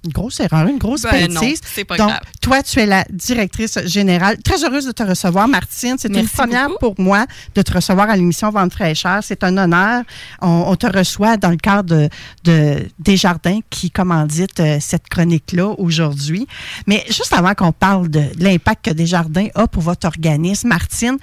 une 0.05 0.13
grosse 0.13 0.41
erreur, 0.41 0.67
une 0.69 0.79
grosse 0.79 1.03
Ben 1.03 1.33
non, 1.33 1.41
bêtise. 1.41 1.61
c'est 1.65 1.85
pas 1.85 1.97
Donc, 1.97 2.09
grave. 2.09 2.21
toi, 2.41 2.63
tu 2.63 2.79
es 2.81 2.87
la 2.87 3.05
directrice 3.11 3.79
générale. 3.87 4.37
Très 4.43 4.63
heureuse 4.65 4.87
de 4.87 4.93
te 4.93 5.03
recevoir, 5.03 5.49
Martine. 5.49 5.97
C'est 5.99 6.15
une 6.15 6.29
première 6.29 6.69
beaucoup. 6.69 6.95
pour 6.95 7.01
moi 7.01 7.27
de 7.55 7.63
te 7.63 7.73
recevoir 7.73 8.11
à 8.11 8.17
l'émission 8.17 8.51
Vente 8.51 8.73
fraîcheur. 8.73 9.21
C'est 9.23 9.43
un 9.45 9.57
honneur. 9.57 10.03
On, 10.43 10.65
on 10.69 10.77
te 10.77 10.87
reçoit 10.87 11.37
dans 11.37 11.51
le 11.51 11.57
cadre 11.57 11.83
de, 11.95 12.09
de 12.45 12.89
Desjardins 12.99 13.61
qui 13.71 13.91
commandite 13.91 14.61
euh, 14.61 14.79
cette 14.81 15.09
chronique-là 15.09 15.69
aujourd'hui. 15.79 16.47
Mais 16.87 17.05
juste 17.09 17.33
avant 17.33 17.55
qu'on 17.55 17.73
parle 17.73 18.09
de 18.09 18.23
l'impact 18.39 18.85
que 18.87 18.91
Desjardins 18.91 19.49
a 19.55 19.67
pour 19.67 19.83
votre 19.83 20.07
organisme, 20.07 20.69
Martine, 20.69 21.17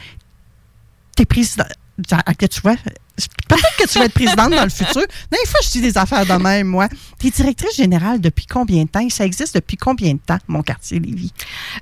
t'es 1.16 1.26
président. 1.26 1.66
Que 2.38 2.46
tu 2.46 2.62
vois, 2.62 2.76
peut-être 3.48 3.76
que 3.78 3.88
tu 3.88 4.00
vas 4.00 4.06
être 4.06 4.14
présidente 4.14 4.52
dans 4.52 4.64
le 4.64 4.70
futur. 4.70 5.04
Des 5.32 5.38
fois, 5.48 5.60
je 5.64 5.70
dis 5.72 5.82
des 5.82 5.98
affaires 5.98 6.26
de 6.26 6.42
même, 6.42 6.68
moi. 6.68 6.88
Tu 7.20 7.28
es 7.28 7.30
directrice 7.30 7.76
générale 7.76 8.20
depuis 8.20 8.46
combien 8.46 8.84
de 8.84 8.90
temps? 8.90 9.08
Ça 9.10 9.26
existe 9.26 9.56
depuis 9.56 9.78
combien 9.78 10.14
de 10.14 10.20
temps, 10.26 10.40
mon 10.48 10.62
quartier 10.62 11.00
Lévis? 11.00 11.34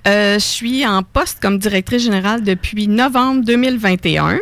Euh, 0.07 0.35
je 0.35 0.43
suis 0.43 0.85
en 0.85 1.03
poste 1.03 1.39
comme 1.41 1.59
directrice 1.59 2.03
générale 2.03 2.43
depuis 2.43 2.87
novembre 2.87 3.43
2021 3.45 4.39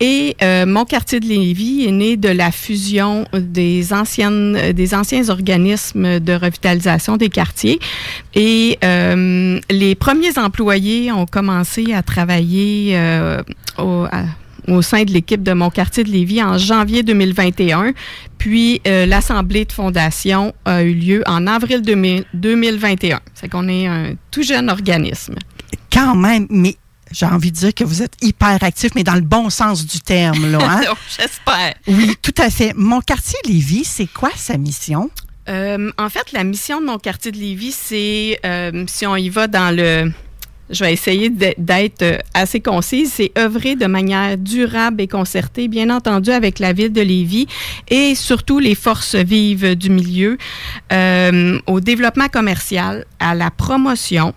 et 0.00 0.36
euh, 0.42 0.64
mon 0.64 0.86
quartier 0.86 1.20
de 1.20 1.26
Lévis 1.26 1.86
est 1.86 1.92
né 1.92 2.16
de 2.16 2.30
la 2.30 2.50
fusion 2.50 3.26
des 3.34 3.92
anciennes 3.92 4.72
des 4.72 4.94
anciens 4.94 5.28
organismes 5.28 6.20
de 6.20 6.32
revitalisation 6.32 7.18
des 7.18 7.28
quartiers 7.28 7.78
et 8.34 8.78
euh, 8.82 9.60
les 9.68 9.94
premiers 9.94 10.38
employés 10.38 11.12
ont 11.12 11.26
commencé 11.26 11.92
à 11.92 12.02
travailler 12.02 12.92
euh, 12.96 13.42
au, 13.76 14.06
au 14.68 14.82
sein 14.82 15.04
de 15.04 15.12
l'équipe 15.12 15.42
de 15.42 15.52
mon 15.52 15.70
quartier 15.70 16.04
de 16.04 16.10
Lévis 16.10 16.42
en 16.42 16.58
janvier 16.58 17.02
2021. 17.02 17.92
Puis 18.38 18.80
euh, 18.86 19.06
l'assemblée 19.06 19.64
de 19.64 19.72
fondation 19.72 20.54
a 20.64 20.82
eu 20.82 20.94
lieu 20.94 21.22
en 21.26 21.46
avril 21.46 21.82
2000 21.82 22.24
2021. 22.34 23.20
C'est 23.34 23.48
qu'on 23.48 23.68
est 23.68 23.86
un 23.86 24.14
tout 24.30 24.42
jeune 24.42 24.70
organisme. 24.70 25.34
Quand 25.92 26.14
même, 26.14 26.46
mais 26.50 26.76
j'ai 27.12 27.26
envie 27.26 27.50
de 27.50 27.56
dire 27.56 27.74
que 27.74 27.84
vous 27.84 28.02
êtes 28.02 28.14
hyper 28.22 28.62
actif, 28.62 28.92
mais 28.94 29.02
dans 29.04 29.14
le 29.14 29.20
bon 29.20 29.50
sens 29.50 29.84
du 29.84 30.00
terme, 30.00 30.50
là. 30.52 30.58
hein? 30.62 30.80
J'espère. 31.18 31.74
oui, 31.88 32.14
tout 32.22 32.34
à 32.38 32.50
fait. 32.50 32.72
Mon 32.76 33.00
quartier 33.00 33.38
Lévis, 33.46 33.84
c'est 33.84 34.06
quoi 34.06 34.30
sa 34.36 34.56
mission? 34.56 35.10
Euh, 35.48 35.90
en 35.98 36.08
fait, 36.08 36.30
la 36.32 36.44
mission 36.44 36.80
de 36.80 36.86
mon 36.86 36.98
quartier 36.98 37.32
de 37.32 37.36
Lévis, 37.36 37.72
c'est, 37.72 38.38
euh, 38.44 38.84
si 38.86 39.06
on 39.06 39.16
y 39.16 39.28
va 39.28 39.48
dans 39.48 39.74
le... 39.74 40.12
Je 40.70 40.84
vais 40.84 40.92
essayer 40.92 41.30
d'être 41.30 42.02
euh, 42.02 42.18
assez 42.34 42.60
concise, 42.60 43.12
c'est 43.12 43.32
œuvrer 43.38 43.76
de 43.76 43.86
manière 43.86 44.38
durable 44.38 45.00
et 45.00 45.08
concertée, 45.08 45.68
bien 45.68 45.90
entendu 45.90 46.30
avec 46.30 46.58
la 46.58 46.72
ville 46.72 46.92
de 46.92 47.00
Lévis 47.00 47.46
et 47.88 48.14
surtout 48.14 48.58
les 48.58 48.74
forces 48.74 49.16
vives 49.16 49.74
du 49.74 49.90
milieu, 49.90 50.38
euh, 50.92 51.58
au 51.66 51.80
développement 51.80 52.28
commercial, 52.28 53.04
à 53.18 53.34
la 53.34 53.50
promotion, 53.50 54.34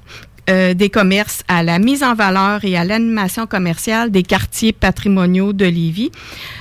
euh, 0.50 0.74
des 0.74 0.90
commerces, 0.90 1.42
à 1.48 1.64
la 1.64 1.80
mise 1.80 2.04
en 2.04 2.16
valeur 2.16 2.66
et 2.66 2.76
à 2.76 2.84
l'animation 2.84 3.48
commerciale 3.48 4.12
des 4.12 4.24
quartiers 4.24 4.74
patrimoniaux 4.74 5.54
de 5.54 5.64
Lévis, 5.64 6.12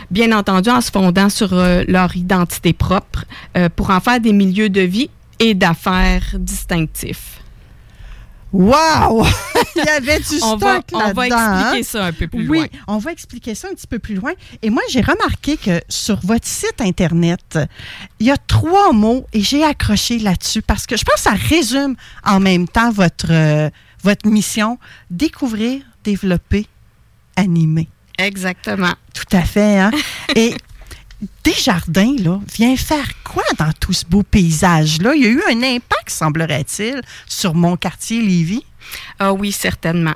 bien 0.08 0.30
entendu 0.30 0.70
en 0.70 0.80
se 0.80 0.92
fondant 0.92 1.28
sur 1.28 1.52
euh, 1.52 1.82
leur 1.88 2.16
identité 2.16 2.72
propre 2.72 3.24
euh, 3.56 3.68
pour 3.74 3.90
en 3.90 3.98
faire 3.98 4.20
des 4.20 4.32
milieux 4.32 4.68
de 4.68 4.82
vie 4.82 5.10
et 5.40 5.54
d'affaires 5.54 6.36
distinctifs. 6.38 7.41
Wow! 8.52 9.24
Il 9.76 9.84
y 9.84 9.88
avait 9.88 10.18
du 10.18 10.34
On 10.42 10.58
stock 10.58 10.60
va, 10.60 10.80
on 10.92 10.98
va 11.12 11.28
là-dedans, 11.28 11.36
hein? 11.38 11.60
expliquer 11.60 11.82
ça 11.84 12.04
un 12.04 12.12
peu 12.12 12.28
plus 12.28 12.48
oui, 12.48 12.58
loin. 12.58 12.66
on 12.86 12.98
va 12.98 13.12
expliquer 13.12 13.54
ça 13.54 13.68
un 13.68 13.74
petit 13.74 13.86
peu 13.86 13.98
plus 13.98 14.16
loin. 14.16 14.32
Et 14.60 14.68
moi, 14.68 14.82
j'ai 14.90 15.00
remarqué 15.00 15.56
que 15.56 15.80
sur 15.88 16.20
votre 16.20 16.46
site 16.46 16.80
Internet, 16.80 17.58
il 18.20 18.26
y 18.26 18.30
a 18.30 18.36
trois 18.36 18.92
mots 18.92 19.26
et 19.32 19.40
j'ai 19.40 19.64
accroché 19.64 20.18
là-dessus 20.18 20.60
parce 20.62 20.86
que 20.86 20.96
je 20.96 21.04
pense 21.04 21.14
que 21.16 21.20
ça 21.22 21.32
résume 21.32 21.96
en 22.24 22.40
même 22.40 22.68
temps 22.68 22.90
votre, 22.90 23.30
euh, 23.30 23.70
votre 24.02 24.28
mission. 24.28 24.78
Découvrir, 25.10 25.82
développer, 26.04 26.66
animer. 27.36 27.88
Exactement. 28.18 28.92
Tout 29.14 29.36
à 29.36 29.42
fait. 29.42 29.78
Hein? 29.78 29.90
Et 30.36 30.54
Desjardins, 31.44 32.16
là, 32.18 32.40
vient 32.54 32.76
faire 32.76 33.08
quoi 33.24 33.44
dans 33.58 33.72
tout 33.78 33.92
ce 33.92 34.04
beau 34.04 34.22
paysage-là? 34.22 35.14
Il 35.14 35.22
y 35.22 35.26
a 35.26 35.28
eu 35.28 35.42
un 35.50 35.62
impact, 35.62 36.10
semblerait-il, 36.10 37.00
sur 37.26 37.54
mon 37.54 37.76
quartier 37.76 38.20
Lévis? 38.20 38.64
Ah 39.18 39.32
oui, 39.32 39.52
certainement. 39.52 40.14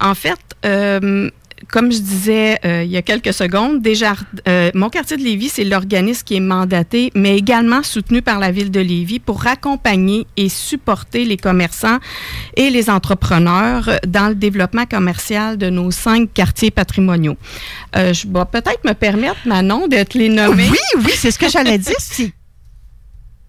En 0.00 0.14
fait, 0.14 0.38
euh, 0.64 1.30
comme 1.72 1.90
je 1.90 1.98
disais 1.98 2.58
euh, 2.64 2.84
il 2.84 2.90
y 2.90 2.98
a 2.98 3.02
quelques 3.02 3.32
secondes, 3.32 3.80
déjà, 3.80 4.12
euh, 4.46 4.70
mon 4.74 4.90
quartier 4.90 5.16
de 5.16 5.22
Lévis, 5.22 5.48
c'est 5.48 5.64
l'organisme 5.64 6.22
qui 6.22 6.36
est 6.36 6.40
mandaté, 6.40 7.10
mais 7.14 7.36
également 7.36 7.82
soutenu 7.82 8.20
par 8.20 8.38
la 8.38 8.52
ville 8.52 8.70
de 8.70 8.78
Lévis 8.78 9.18
pour 9.18 9.46
accompagner 9.46 10.26
et 10.36 10.50
supporter 10.50 11.24
les 11.24 11.38
commerçants 11.38 11.98
et 12.56 12.68
les 12.68 12.90
entrepreneurs 12.90 13.88
dans 14.06 14.28
le 14.28 14.34
développement 14.34 14.84
commercial 14.84 15.56
de 15.56 15.70
nos 15.70 15.90
cinq 15.90 16.32
quartiers 16.34 16.70
patrimoniaux. 16.70 17.38
Euh, 17.96 18.12
je 18.12 18.28
vais 18.28 18.44
peut-être 18.52 18.84
me 18.84 18.92
permettre, 18.92 19.38
Manon, 19.46 19.88
de 19.88 20.02
te 20.02 20.18
les 20.18 20.28
nommer. 20.28 20.68
Oui, 20.70 21.02
oui, 21.04 21.12
c'est 21.16 21.30
ce 21.30 21.38
que 21.38 21.48
j'allais 21.48 21.78
dire. 21.78 21.96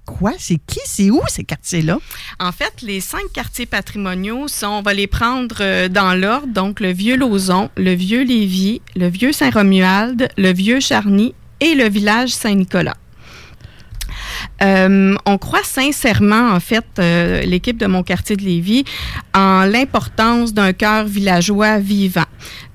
Quoi? 0.06 0.34
C'est 0.38 0.60
qui? 0.66 0.80
C'est 0.86 1.10
où 1.10 1.22
ces 1.28 1.44
quartiers-là? 1.44 1.98
En 2.40 2.52
fait, 2.52 2.82
les 2.82 3.00
cinq 3.00 3.32
quartiers 3.34 3.66
patrimoniaux 3.66 4.48
sont, 4.48 4.68
on 4.68 4.82
va 4.82 4.94
les 4.94 5.08
prendre 5.08 5.56
euh, 5.62 5.88
dans 5.90 6.14
l'ordre, 6.14 6.48
donc 6.48 6.80
le 6.80 6.92
Vieux 6.92 7.18
Lauson, 7.18 7.70
le 7.78 7.94
Vieux 7.94 8.24
Lévis, 8.24 8.82
le 8.96 9.08
Vieux 9.08 9.32
Saint-Romuald, 9.32 10.30
le 10.38 10.54
Vieux 10.54 10.80
Charny 10.80 11.34
et 11.60 11.76
le 11.76 11.88
village 11.90 12.30
Saint-Nicolas. 12.30 12.96
Euh, 14.62 15.16
on 15.26 15.38
croit 15.38 15.64
sincèrement, 15.64 16.52
en 16.52 16.60
fait, 16.60 16.86
euh, 17.00 17.42
l'équipe 17.42 17.78
de 17.78 17.86
mon 17.86 18.04
quartier 18.04 18.36
de 18.36 18.44
Lévis, 18.44 18.86
en 19.34 19.66
l'importance 19.66 20.54
d'un 20.54 20.74
cœur 20.74 21.06
villageois 21.06 21.80
vivant. 21.80 22.26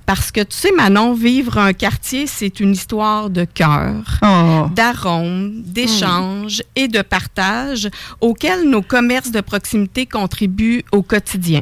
Parce 0.09 0.31
que, 0.31 0.41
tu 0.41 0.57
sais, 0.57 0.71
Manon, 0.71 1.13
vivre 1.13 1.59
un 1.59 1.71
quartier, 1.71 2.25
c'est 2.25 2.59
une 2.59 2.71
histoire 2.71 3.29
de 3.29 3.43
cœur, 3.45 3.93
Oh. 4.23 4.67
d'arômes, 4.73 5.61
d'échanges 5.61 6.63
et 6.75 6.87
de 6.87 7.03
partage 7.03 7.87
auxquels 8.19 8.67
nos 8.67 8.81
commerces 8.81 9.29
de 9.29 9.39
proximité 9.41 10.07
contribuent 10.07 10.83
au 10.91 11.03
quotidien. 11.03 11.61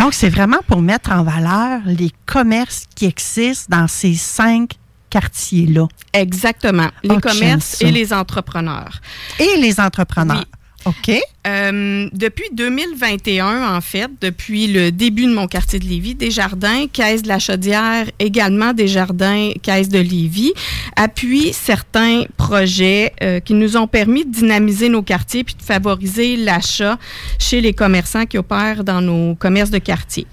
Donc, 0.00 0.12
c'est 0.12 0.28
vraiment 0.28 0.58
pour 0.66 0.82
mettre 0.82 1.12
en 1.12 1.22
valeur 1.22 1.82
les 1.86 2.10
commerces 2.26 2.86
qui 2.96 3.04
existent 3.04 3.76
dans 3.78 3.86
ces 3.86 4.14
cinq 4.14 4.70
quartiers-là. 5.08 5.86
Exactement. 6.14 6.88
Les 7.04 7.14
Oh, 7.14 7.20
commerces 7.20 7.76
ça. 7.76 7.86
et 7.86 7.92
les 7.92 8.12
entrepreneurs. 8.12 9.00
Et 9.38 9.56
les 9.60 9.78
entrepreneurs. 9.78 10.38
Oui. 10.38 10.46
OK. 10.86 11.20
Euh, 11.46 12.08
depuis 12.12 12.48
2021, 12.52 13.76
en 13.76 13.80
fait, 13.80 14.08
depuis 14.20 14.68
le 14.68 14.92
début 14.92 15.26
de 15.26 15.34
mon 15.34 15.48
quartier 15.48 15.80
de 15.80 15.84
Lévis, 15.84 16.14
Desjardins, 16.14 16.86
Caisse 16.86 17.22
de 17.22 17.28
la 17.28 17.40
Chaudière, 17.40 18.06
également 18.20 18.72
Desjardins, 18.72 19.50
Caisse 19.62 19.88
de 19.88 19.98
Lévis, 19.98 20.52
appuient 20.94 21.52
certains 21.52 22.24
projets 22.36 23.12
euh, 23.22 23.40
qui 23.40 23.54
nous 23.54 23.76
ont 23.76 23.88
permis 23.88 24.24
de 24.24 24.30
dynamiser 24.30 24.88
nos 24.88 25.02
quartiers 25.02 25.42
puis 25.42 25.56
de 25.56 25.62
favoriser 25.62 26.36
l'achat 26.36 26.98
chez 27.38 27.60
les 27.60 27.72
commerçants 27.72 28.26
qui 28.26 28.38
opèrent 28.38 28.84
dans 28.84 29.00
nos 29.00 29.34
commerces 29.34 29.70
de 29.70 29.78
quartier. 29.78 30.26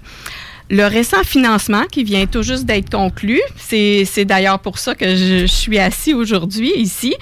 Le 0.70 0.86
récent 0.86 1.22
financement 1.24 1.84
qui 1.90 2.04
vient 2.04 2.26
tout 2.26 2.42
juste 2.42 2.64
d'être 2.64 2.90
conclu, 2.90 3.40
c'est 3.56 4.24
d'ailleurs 4.24 4.58
pour 4.60 4.78
ça 4.78 4.94
que 4.94 5.14
je, 5.14 5.40
je 5.40 5.46
suis 5.46 5.78
assis 5.78 6.14
aujourd'hui 6.14 6.72
ici, 6.76 7.14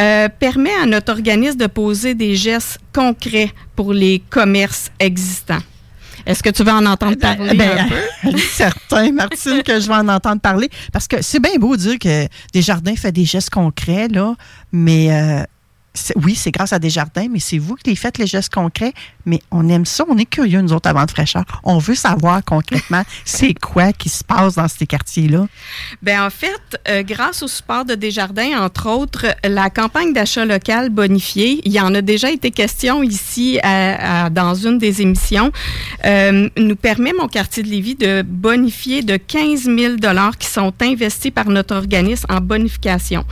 euh, 0.00 0.28
permet 0.28 0.74
à 0.82 0.86
notre 0.86 1.12
organisme 1.12 1.56
de 1.56 1.66
poser 1.66 2.14
des 2.14 2.36
gestes 2.36 2.78
concrets 2.92 3.50
pour 3.76 3.92
les 3.92 4.22
commerces 4.30 4.90
existants. 4.98 5.62
Est-ce 6.26 6.42
que 6.42 6.50
tu 6.50 6.62
veux 6.62 6.72
en 6.72 6.86
entendre 6.86 7.16
parler 7.16 7.54
Ben, 7.54 7.78
un 7.78 7.88
peu? 7.88 8.38
certain, 8.50 9.10
Martine, 9.12 9.62
que 9.62 9.80
je 9.80 9.88
vais 9.88 9.94
en 9.94 10.08
entendre 10.08 10.40
parler. 10.40 10.68
Parce 10.92 11.08
que 11.08 11.20
c'est 11.22 11.40
bien 11.40 11.56
beau 11.58 11.76
dire 11.76 11.98
que 11.98 12.26
Desjardins 12.52 12.94
fait 12.94 13.12
des 13.12 13.24
gestes 13.24 13.50
concrets, 13.50 14.08
là, 14.08 14.34
mais 14.70 15.10
euh, 15.10 15.42
oui, 16.16 16.34
c'est 16.34 16.50
grâce 16.50 16.72
à 16.72 16.78
Desjardins, 16.78 17.26
mais 17.30 17.38
c'est 17.40 17.58
vous 17.58 17.74
qui 17.74 17.90
les 17.90 17.96
faites, 17.96 18.16
les 18.18 18.26
gestes 18.26 18.52
concrets. 18.52 18.94
Mais 19.26 19.40
on 19.50 19.68
aime 19.68 19.84
ça, 19.84 20.04
on 20.08 20.16
est 20.18 20.24
curieux, 20.24 20.60
nous 20.62 20.72
autres, 20.72 20.88
avant 20.88 21.04
de 21.04 21.10
fraîcheur. 21.10 21.44
On 21.64 21.78
veut 21.78 21.94
savoir 21.94 22.42
concrètement 22.44 23.02
c'est 23.24 23.54
quoi 23.54 23.92
qui 23.92 24.08
se 24.08 24.24
passe 24.24 24.54
dans 24.54 24.68
ces 24.68 24.86
quartiers-là. 24.86 25.46
Ben 26.02 26.24
en 26.24 26.30
fait, 26.30 26.60
euh, 26.88 27.02
grâce 27.02 27.42
au 27.42 27.46
support 27.48 27.84
de 27.84 27.94
Desjardins, 27.94 28.58
entre 28.64 28.88
autres, 28.88 29.26
la 29.44 29.68
campagne 29.70 30.12
d'achat 30.12 30.44
local 30.46 30.88
bonifié, 30.88 31.60
il 31.64 31.72
y 31.72 31.80
en 31.80 31.94
a 31.94 32.00
déjà 32.00 32.30
été 32.30 32.50
question 32.50 33.02
ici 33.02 33.58
à- 33.62 34.24
à- 34.24 34.30
dans 34.30 34.54
une 34.54 34.78
des 34.78 35.02
émissions, 35.02 35.52
euh, 36.04 36.48
nous 36.56 36.76
permet, 36.76 37.12
mon 37.12 37.28
quartier 37.28 37.62
de 37.62 37.68
Lévis, 37.68 37.96
de 37.96 38.22
bonifier 38.26 39.02
de 39.02 39.16
15 39.18 39.64
000 39.64 39.96
qui 40.38 40.46
sont 40.48 40.72
investis 40.80 41.30
par 41.30 41.48
notre 41.50 41.76
organisme 41.76 42.26
en 42.30 42.40
bonification. 42.40 43.24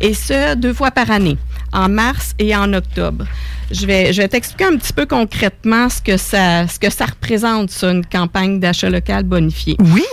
Et 0.00 0.14
ce, 0.14 0.56
deux 0.56 0.74
fois 0.74 0.90
par 0.90 1.10
année, 1.10 1.38
en 1.72 1.88
mars 1.88 2.07
et 2.38 2.54
en 2.54 2.72
octobre. 2.72 3.24
Je 3.70 3.86
vais, 3.86 4.12
je 4.12 4.22
vais 4.22 4.28
t'expliquer 4.28 4.64
un 4.64 4.76
petit 4.76 4.92
peu 4.92 5.06
concrètement 5.06 5.88
ce 5.88 6.00
que 6.00 6.16
ça, 6.16 6.66
ce 6.66 6.78
que 6.78 6.90
ça 6.90 7.06
représente, 7.06 7.70
ça, 7.70 7.90
une 7.90 8.04
campagne 8.04 8.60
d'achat 8.60 8.90
local 8.90 9.24
bonifié. 9.24 9.76
Oui. 9.78 10.04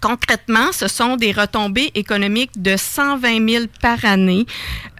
Concrètement, 0.00 0.70
ce 0.72 0.86
sont 0.86 1.16
des 1.16 1.32
retombées 1.32 1.90
économiques 1.94 2.60
de 2.60 2.76
120 2.76 3.48
000 3.48 3.64
par 3.82 4.04
année 4.04 4.46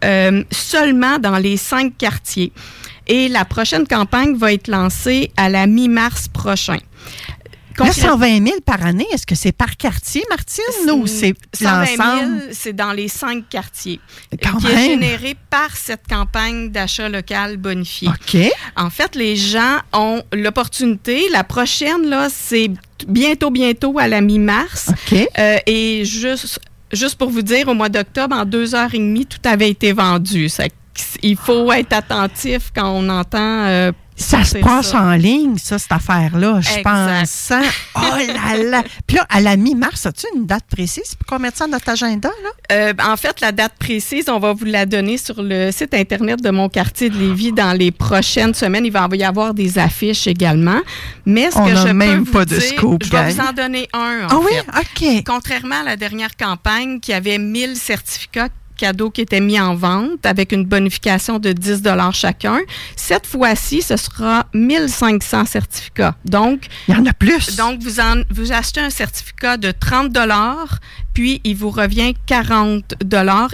euh, 0.04 0.42
seulement 0.50 1.18
dans 1.18 1.38
les 1.38 1.56
cinq 1.56 1.96
quartiers. 1.96 2.52
Et 3.06 3.28
la 3.28 3.44
prochaine 3.44 3.86
campagne 3.86 4.36
va 4.36 4.52
être 4.52 4.68
lancée 4.68 5.30
à 5.36 5.48
la 5.48 5.66
mi-mars 5.66 6.28
prochain. 6.28 6.78
Là, 7.86 7.92
120 7.92 8.46
000 8.46 8.60
par 8.64 8.84
année, 8.84 9.06
est-ce 9.12 9.26
que 9.26 9.34
c'est 9.34 9.52
par 9.52 9.76
quartier, 9.76 10.22
Martine, 10.30 10.90
ou 10.92 11.06
c'est 11.06 11.34
120 11.54 11.86
000, 11.86 11.96
l'ensemble? 11.98 12.42
c'est 12.52 12.72
dans 12.72 12.92
les 12.92 13.08
cinq 13.08 13.48
quartiers. 13.48 14.00
Quand 14.42 14.56
qui 14.58 14.66
même. 14.66 14.76
est 14.78 14.84
généré 14.88 15.36
par 15.50 15.76
cette 15.76 16.06
campagne 16.08 16.70
d'achat 16.70 17.08
local 17.08 17.56
bonifié. 17.56 18.08
OK. 18.08 18.36
En 18.76 18.90
fait, 18.90 19.14
les 19.14 19.36
gens 19.36 19.78
ont 19.92 20.22
l'opportunité. 20.32 21.22
La 21.32 21.44
prochaine, 21.44 22.08
là, 22.08 22.28
c'est 22.30 22.70
bientôt, 23.06 23.50
bientôt 23.50 23.98
à 23.98 24.08
la 24.08 24.20
mi-mars. 24.20 24.90
OK. 24.90 25.28
Euh, 25.38 25.58
et 25.66 26.04
juste, 26.04 26.60
juste 26.92 27.16
pour 27.16 27.30
vous 27.30 27.42
dire, 27.42 27.68
au 27.68 27.74
mois 27.74 27.88
d'octobre, 27.88 28.36
en 28.36 28.44
deux 28.44 28.74
heures 28.74 28.92
et 28.94 28.98
demie, 28.98 29.26
tout 29.26 29.38
avait 29.44 29.70
été 29.70 29.92
vendu. 29.92 30.48
Ça- 30.48 30.64
il 31.22 31.36
faut 31.36 31.70
être 31.72 31.92
attentif 31.92 32.70
quand 32.74 32.90
on 32.90 33.08
entend. 33.08 33.66
euh, 33.66 33.92
Ça 34.18 34.44
se 34.44 34.58
passe 34.58 34.90
ça. 34.90 35.00
en 35.00 35.12
ligne, 35.12 35.56
ça, 35.58 35.78
cette 35.78 35.92
affaire-là. 35.92 36.60
Je 36.60 36.82
pense. 36.82 37.52
Oh 38.00 38.16
là 38.16 38.56
là. 38.56 38.82
Puis 39.06 39.16
là, 39.16 39.26
à 39.28 39.40
la 39.40 39.56
mi-mars, 39.56 40.06
as-tu 40.06 40.26
une 40.34 40.46
date 40.46 40.64
précise 40.70 41.14
pour 41.16 41.26
qu'on 41.26 41.42
mette 41.42 41.56
ça 41.56 41.66
dans 41.66 41.72
notre 41.72 41.88
agenda, 41.88 42.28
là? 42.28 42.50
Euh, 42.72 42.92
en 43.02 43.16
fait, 43.16 43.40
la 43.40 43.50
date 43.50 43.72
précise, 43.78 44.28
on 44.28 44.38
va 44.38 44.52
vous 44.52 44.64
la 44.64 44.86
donner 44.86 45.18
sur 45.18 45.42
le 45.42 45.70
site 45.72 45.94
Internet 45.94 46.40
de 46.40 46.50
mon 46.50 46.68
quartier 46.68 47.10
de 47.10 47.16
Lévis 47.18 47.52
dans 47.52 47.76
les 47.76 47.90
prochaines 47.90 48.54
semaines. 48.54 48.86
Il 48.86 48.92
va 48.92 49.08
y 49.12 49.24
avoir 49.24 49.52
des 49.54 49.78
affiches 49.78 50.26
également. 50.26 50.80
Mais 51.26 51.50
ce 51.50 51.58
On 51.58 51.66
que 51.66 51.74
je 51.74 51.88
même 51.88 52.24
peux 52.24 52.30
pas 52.30 52.38
vous 52.40 52.44
de 52.44 52.58
dire, 52.58 52.62
scoop, 52.76 53.02
je 53.04 53.10
vais 53.10 53.30
vous 53.30 53.40
en 53.40 53.52
donner 53.52 53.88
un, 53.92 54.26
en 54.26 54.28
Ah 54.30 54.38
oui? 54.38 54.52
OK. 54.80 55.24
Contrairement 55.26 55.80
à 55.80 55.84
la 55.84 55.96
dernière 55.96 56.36
campagne 56.36 57.00
qui 57.00 57.12
avait 57.12 57.38
1000 57.38 57.76
certificats 57.76 58.48
cadeaux 58.78 59.10
qui 59.10 59.20
étaient 59.20 59.40
mis 59.40 59.60
en 59.60 59.74
vente 59.74 60.24
avec 60.24 60.52
une 60.52 60.64
bonification 60.64 61.38
de 61.38 61.52
10 61.52 61.82
chacun, 62.12 62.60
cette 62.96 63.26
fois-ci, 63.26 63.82
ce 63.82 63.96
sera 63.96 64.46
1500 64.54 65.44
certificats. 65.44 66.16
Donc, 66.24 66.66
Il 66.86 66.94
y 66.94 66.96
en 66.96 67.04
a 67.04 67.12
plus. 67.12 67.56
donc, 67.56 67.82
vous, 67.82 68.00
en, 68.00 68.22
vous 68.30 68.52
achetez 68.52 68.80
un 68.80 68.90
certificat 68.90 69.56
de 69.58 69.70
30 69.72 70.16
puis 71.12 71.40
il 71.44 71.56
vous 71.56 71.70
revient 71.70 72.14
40 72.26 72.94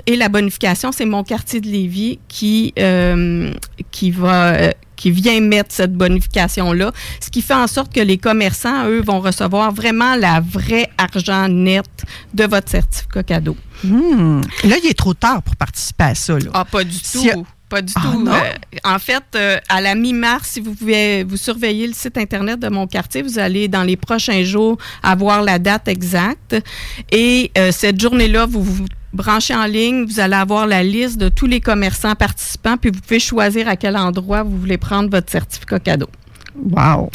et 0.07 0.17
la 0.17 0.29
bonification, 0.29 0.93
c'est 0.93 1.07
mon 1.07 1.25
quartier 1.25 1.61
de 1.61 1.67
Lévis 1.67 2.19
qui, 2.29 2.75
euh, 2.79 3.53
qui 3.91 4.11
va... 4.11 4.55
euh, 4.55 4.71
qui 4.97 5.11
vient 5.11 5.41
mettre 5.41 5.73
cette 5.75 5.93
bonification-là, 5.95 6.93
ce 7.21 7.31
qui 7.31 7.43
fait 7.43 7.55
en 7.55 7.67
sorte 7.67 7.93
que 7.93 8.01
les 8.01 8.19
commerçants, 8.19 8.87
eux, 8.89 9.03
vont 9.03 9.21
recevoir 9.21 9.73
vraiment 9.73 10.17
la 10.17 10.41
vraie 10.41 10.91
argent 10.99 11.49
net 11.49 11.87
de 12.33 12.45
votre 12.45 12.71
certificat 12.71 13.23
cadeau. 13.23 13.57
Hmm. 13.83 14.41
Là, 14.65 14.77
il 14.83 14.89
est 14.91 14.99
trop 14.99 15.15
tard 15.15 15.43
pour 15.43 15.57
participer 15.57 16.05
à 16.05 16.15
ça, 16.15 16.39
là. 16.39 16.51
Ah, 16.55 16.65
pas 16.65 16.85
du 16.85 16.95
Si- 17.03 17.31
tout. 17.31 17.47
Pas 17.69 17.81
du 17.81 17.93
Ah, 17.97 18.01
tout. 18.03 18.29
Euh, 18.29 18.53
en 18.85 18.99
fait, 18.99 19.25
euh, 19.37 19.59
à 19.71 19.81
la 19.81 19.95
mi-mars, 19.95 20.51
si 20.53 20.61
vous 20.61 20.75
pouvez 20.75 21.25
vous 21.25 21.39
surveiller 21.39 21.87
le 21.87 21.95
site 21.95 22.19
Internet 22.19 22.61
de 22.61 22.69
mon 22.69 22.87
quartier, 22.87 23.23
vous 23.23 23.39
allez 23.39 23.69
dans 23.69 23.83
les 23.83 23.97
prochains 23.97 24.43
jours 24.45 24.77
avoir 25.03 25.43
la 25.43 25.59
date 25.59 25.89
exacte. 25.89 26.57
Et 27.11 27.51
euh, 27.57 27.73
cette 27.73 27.99
journée-là, 28.01 28.45
vous 28.47 28.63
vous 28.63 28.85
branchez 29.15 29.55
en 29.55 29.65
ligne, 29.65 30.05
vous 30.05 30.21
allez 30.21 30.35
avoir 30.35 30.67
la 30.67 30.83
liste 30.83 31.19
de 31.19 31.29
tous 31.29 31.47
les 31.47 31.61
commerçants 31.61 32.15
participants, 32.15 32.77
puis 32.77 32.91
vous 32.91 33.01
pouvez 33.01 33.21
choisir 33.21 33.69
à 33.69 33.77
quel 33.77 33.97
endroit 33.97 34.43
vous 34.43 34.59
voulez 34.59 34.79
prendre 34.79 35.09
votre 35.09 35.31
certificat 35.31 35.79
cadeau. 35.79 36.09
Wow. 36.57 37.11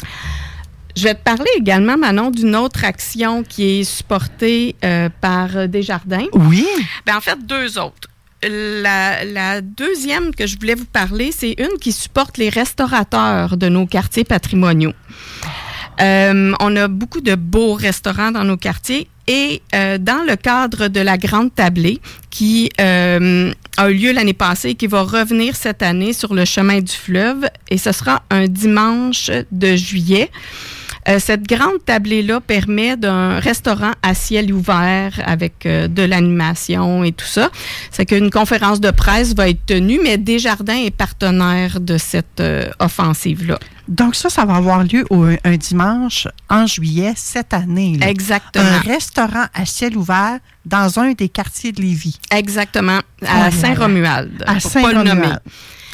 Je 0.96 1.04
vais 1.04 1.14
te 1.14 1.22
parler 1.22 1.50
également, 1.56 1.96
Manon, 1.96 2.30
d'une 2.30 2.56
autre 2.56 2.84
action 2.84 3.44
qui 3.44 3.80
est 3.80 3.84
supportée 3.84 4.74
euh, 4.84 5.08
par 5.20 5.68
Desjardins. 5.68 6.26
Oui. 6.32 6.66
Ben, 7.06 7.16
en 7.16 7.20
fait, 7.20 7.38
deux 7.46 7.78
autres. 7.78 8.08
La, 8.42 9.24
la 9.24 9.60
deuxième 9.60 10.34
que 10.34 10.46
je 10.46 10.58
voulais 10.58 10.74
vous 10.74 10.86
parler, 10.86 11.30
c'est 11.30 11.54
une 11.58 11.78
qui 11.78 11.92
supporte 11.92 12.38
les 12.38 12.48
restaurateurs 12.48 13.56
de 13.56 13.68
nos 13.68 13.86
quartiers 13.86 14.24
patrimoniaux. 14.24 14.94
Euh, 16.00 16.52
on 16.60 16.76
a 16.76 16.88
beaucoup 16.88 17.20
de 17.20 17.34
beaux 17.34 17.74
restaurants 17.74 18.32
dans 18.32 18.44
nos 18.44 18.56
quartiers 18.56 19.08
et 19.30 19.62
euh, 19.76 19.96
dans 19.96 20.26
le 20.26 20.34
cadre 20.34 20.88
de 20.88 20.98
la 20.98 21.16
Grande 21.16 21.54
Tablée 21.54 22.00
qui 22.30 22.68
euh, 22.80 23.52
a 23.76 23.88
eu 23.88 23.94
lieu 23.94 24.12
l'année 24.12 24.34
passée 24.34 24.70
et 24.70 24.74
qui 24.74 24.88
va 24.88 25.02
revenir 25.02 25.54
cette 25.54 25.82
année 25.82 26.12
sur 26.12 26.34
le 26.34 26.44
chemin 26.44 26.80
du 26.80 26.92
fleuve 26.92 27.46
et 27.70 27.78
ce 27.78 27.92
sera 27.92 28.24
un 28.30 28.48
dimanche 28.48 29.30
de 29.52 29.76
juillet. 29.76 30.30
Euh, 31.08 31.20
cette 31.20 31.44
grande 31.44 31.82
tablée-là 31.86 32.40
permet 32.40 32.96
d'un 32.96 33.38
restaurant 33.38 33.92
à 34.02 34.14
ciel 34.14 34.52
ouvert 34.52 35.12
avec 35.24 35.62
de 35.64 36.02
l'animation 36.02 37.04
et 37.04 37.12
tout 37.12 37.24
ça. 37.24 37.50
C'est 37.92 38.06
qu'une 38.06 38.30
conférence 38.30 38.80
de 38.80 38.90
presse 38.90 39.34
va 39.36 39.48
être 39.48 39.64
tenue, 39.64 40.00
mais 40.02 40.18
Desjardins 40.18 40.76
est 40.76 40.94
partenaire 40.94 41.78
de 41.78 41.98
cette 41.98 42.42
offensive-là. 42.80 43.60
Donc 43.90 44.14
ça, 44.14 44.30
ça 44.30 44.44
va 44.44 44.54
avoir 44.54 44.84
lieu 44.84 45.04
au- 45.10 45.26
un 45.44 45.56
dimanche 45.56 46.26
en 46.48 46.64
juillet 46.66 47.12
cette 47.16 47.52
année. 47.52 47.98
là. 47.98 48.08
Exactement. 48.08 48.64
Un 48.64 48.78
restaurant 48.78 49.46
à 49.52 49.66
ciel 49.66 49.96
ouvert 49.96 50.38
dans 50.64 50.98
un 51.00 51.12
des 51.12 51.28
quartiers 51.28 51.72
de 51.72 51.82
Lévis. 51.82 52.18
Exactement. 52.30 53.00
Oh 53.22 53.26
À 53.28 53.38
là 53.40 53.50
Saint-Romuald. 53.50 54.44
À. 54.46 54.60
Saint-Romuald. 54.60 55.40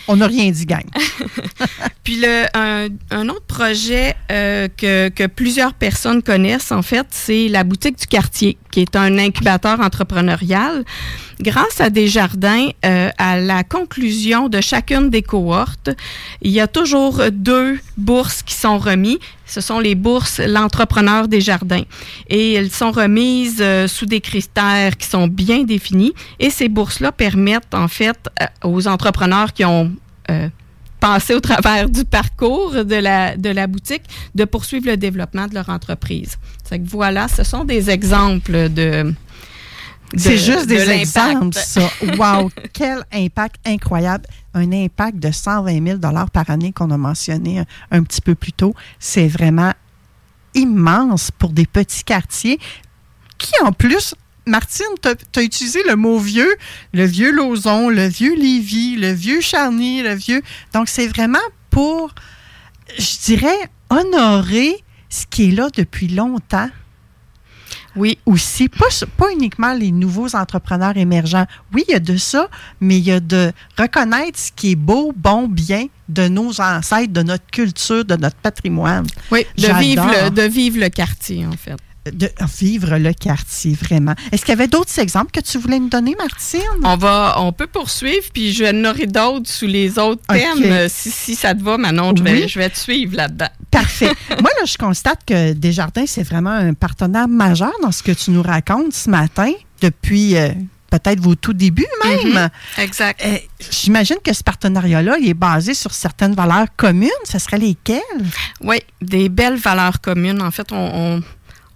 On 0.09 0.17
n'a 0.17 0.27
rien 0.29 0.51
dit, 0.53 0.67
gang. 0.67 0.85
Puis 2.05 2.21
le, 2.21 2.45
un, 2.55 2.87
un 3.11 3.29
autre 3.29 3.47
projet 3.47 4.15
euh, 4.31 4.69
que, 4.77 5.09
que 5.09 5.27
plusieurs 5.27 5.75
personnes 5.75 6.23
connaissent, 6.23 6.71
en 6.71 6.83
fait, 6.83 7.07
c'est 7.11 7.49
la 7.49 7.65
boutique 7.65 7.99
du 7.99 8.07
quartier, 8.07 8.57
qui 8.77 8.83
est 8.83 8.95
un 8.95 9.17
incubateur 9.17 9.81
entrepreneurial. 9.81 10.85
Grâce 11.41 11.81
à 11.81 11.89
Desjardins, 11.89 12.69
euh, 12.85 13.09
à 13.17 13.41
la 13.41 13.65
conclusion 13.65 14.51
de 14.51 14.61
chacune 14.61 15.09
des 15.09 15.23
cohortes, 15.23 15.89
il 16.43 16.51
y 16.51 16.61
a 16.61 16.67
toujours 16.67 17.23
deux 17.33 17.79
bourses 17.97 18.43
qui 18.43 18.53
sont 18.53 18.77
remises. 18.77 19.17
Ce 19.47 19.62
sont 19.62 19.79
les 19.79 19.95
bourses 19.95 20.41
L'entrepreneur 20.41 21.27
des 21.27 21.41
jardins. 21.41 21.85
Et 22.29 22.53
elles 22.53 22.71
sont 22.71 22.91
remises 22.91 23.62
euh, 23.62 23.89
sous 23.89 24.05
des 24.05 24.21
critères 24.21 24.99
qui 24.99 25.09
sont 25.09 25.27
bien 25.27 25.62
définis. 25.62 26.12
Et 26.39 26.51
ces 26.51 26.69
bourses-là 26.69 27.12
permettent, 27.12 27.73
en 27.73 27.89
fait, 27.89 28.19
euh, 28.43 28.47
aux 28.62 28.89
entrepreneurs 28.89 29.55
qui 29.55 29.65
ont 29.65 29.91
passé 31.01 31.35
au 31.35 31.41
travers 31.41 31.89
du 31.89 32.05
parcours 32.05 32.85
de 32.85 32.95
la, 32.97 33.37
de 33.37 33.51
la 33.51 33.67
boutique 33.67 34.03
de 34.35 34.45
poursuivre 34.45 34.87
le 34.87 34.97
développement 34.97 35.47
de 35.47 35.55
leur 35.55 35.69
entreprise. 35.69 36.37
C'est 36.65 36.79
que 36.79 36.89
voilà, 36.89 37.29
ce 37.29 37.45
sont 37.45 37.65
des 37.65 37.91
exemples 37.91 38.53
de. 38.69 38.69
de- 38.73 39.15
C'est 40.17 40.39
juste 40.39 40.69
de 40.69 40.75
des 40.77 40.91
exemples, 40.91 41.57
ça. 41.59 41.89
Wow, 42.19 42.51
quel 42.73 43.05
impact 43.13 43.57
incroyable. 43.67 44.25
Un 44.55 44.73
impact 44.73 45.19
de 45.19 45.31
120 45.31 45.85
000 45.85 45.99
par 46.33 46.49
année 46.49 46.73
qu'on 46.73 46.91
a 46.91 46.97
mentionné 46.97 47.59
un, 47.61 47.67
un 47.91 48.03
petit 48.03 48.21
peu 48.23 48.35
plus 48.35 48.53
tôt. 48.53 48.75
C'est 48.99 49.29
vraiment 49.29 49.73
immense 50.55 51.31
pour 51.31 51.51
des 51.51 51.67
petits 51.67 52.05
quartiers 52.05 52.59
qui, 53.39 53.53
en 53.63 53.73
plus, 53.73 54.15
Martine, 54.47 54.87
tu 55.03 55.39
as, 55.41 55.43
utilisé 55.43 55.81
le 55.89 55.97
mot 55.97 56.19
vieux, 56.19 56.55
le 56.93 57.05
vieux 57.05 57.33
Lauson, 57.33 57.89
le 57.89 58.07
vieux 58.07 58.35
Lévis, 58.37 58.97
le 58.97 59.13
vieux 59.13 59.41
Charny, 59.41 60.03
le 60.03 60.15
vieux. 60.15 60.41
Donc, 60.73 60.89
c'est 60.89 61.09
vraiment 61.09 61.39
pour, 61.71 62.15
je 62.97 63.25
dirais, 63.25 63.59
honorer 63.91 64.77
ce 65.09 65.27
qui 65.27 65.49
est 65.49 65.53
là 65.53 65.69
depuis 65.75 66.09
longtemps. 66.09 66.71
Oui. 67.97 68.19
Aussi, 68.27 68.69
pas, 68.69 68.87
pas 69.17 69.33
uniquement 69.33 69.73
les 69.73 69.91
nouveaux 69.91 70.37
entrepreneurs 70.37 70.97
émergents. 70.97 71.47
Oui, 71.73 71.85
il 71.89 71.93
y 71.93 71.95
a 71.95 72.01
de 72.01 72.17
ça, 72.17 72.49
mais 72.81 72.99
il 72.99 73.05
y 73.05 73.13
a 73.13 73.21
de 73.21 73.53
reconnaître 73.79 74.39
ce 74.39 74.53
qui 74.53 74.73
est 74.73 74.77
beau, 74.77 75.13
bon, 75.17 75.49
bien 75.49 75.87
de 76.09 76.29
nos 76.29 76.61
ancêtres, 76.61 77.13
de 77.13 77.23
notre 77.23 77.47
culture, 77.47 78.05
de 78.05 78.17
notre 78.17 78.37
patrimoine. 78.37 79.07
Oui, 79.33 79.47
de 79.57 79.63
J'adore. 79.63 79.81
vivre, 79.81 80.07
le, 80.07 80.31
de 80.31 80.43
vivre 80.43 80.79
le 80.79 80.89
quartier, 80.89 81.47
en 81.47 81.53
fait. 81.53 81.77
De 82.12 82.31
vivre 82.61 82.97
le 82.99 83.12
quartier, 83.12 83.75
vraiment. 83.75 84.14
Est-ce 84.33 84.42
qu'il 84.45 84.51
y 84.51 84.57
avait 84.59 84.69
d'autres 84.69 84.99
exemples 84.99 85.31
que 85.33 85.40
tu 85.40 85.59
voulais 85.59 85.79
nous 85.79 85.88
donner, 85.88 86.14
Martine? 86.16 86.61
On 86.85 86.97
va, 86.97 87.35
on 87.38 87.53
peut 87.53 87.66
poursuivre, 87.66 88.27
puis 88.33 88.53
je 88.53 88.64
n'aurai 88.64 89.07
d'autres 89.07 89.51
sous 89.51 89.66
les 89.66 89.99
autres 89.99 90.23
thèmes. 90.29 90.62
Euh, 90.64 90.88
Si, 90.90 91.11
si 91.11 91.35
ça 91.35 91.55
te 91.55 91.62
va, 91.62 91.79
Manon, 91.79 92.14
je 92.16 92.23
vais, 92.23 92.49
je 92.49 92.59
vais 92.59 92.71
te 92.71 92.79
suivre 92.79 93.16
là-dedans. 93.16 93.49
Parfait. 93.71 94.12
Moi, 94.31 94.51
là, 94.61 94.64
je 94.66 94.77
constate 94.77 95.21
que 95.27 95.53
Desjardins, 95.53 96.07
c'est 96.07 96.23
vraiment 96.23 96.51
un 96.53 96.75
partenaire 96.75 97.29
majeur 97.29 97.73
dans 97.83 97.92
ce 97.92 98.03
que 98.03 98.12
tu 98.12 98.31
nous 98.31 98.42
racontes 98.42 98.92
ce 98.95 99.11
matin, 99.11 99.53
depuis 99.81 100.37
euh, 100.37 100.51
peut-être 100.90 101.21
vos 101.21 101.35
tout 101.35 101.53
débuts 101.53 101.87
même. 102.05 102.33
Mhm. 102.33 102.49
Exact. 102.79 103.21
Euh, 103.25 103.38
J'imagine 103.71 104.16
que 104.25 104.33
ce 104.33 104.42
partenariat-là, 104.42 105.16
il 105.21 105.29
est 105.29 105.35
basé 105.35 105.75
sur 105.75 105.92
certaines 105.92 106.35
valeurs 106.35 106.66
communes. 106.77 107.11
Ce 107.25 107.38
seraient 107.38 107.59
lesquelles? 107.59 108.01
Oui, 108.61 108.79
des 109.03 109.29
belles 109.29 109.57
valeurs 109.57 110.01
communes. 110.01 110.40
En 110.42 110.51
fait, 110.51 110.71
on 110.73 110.77
on- 111.16 111.23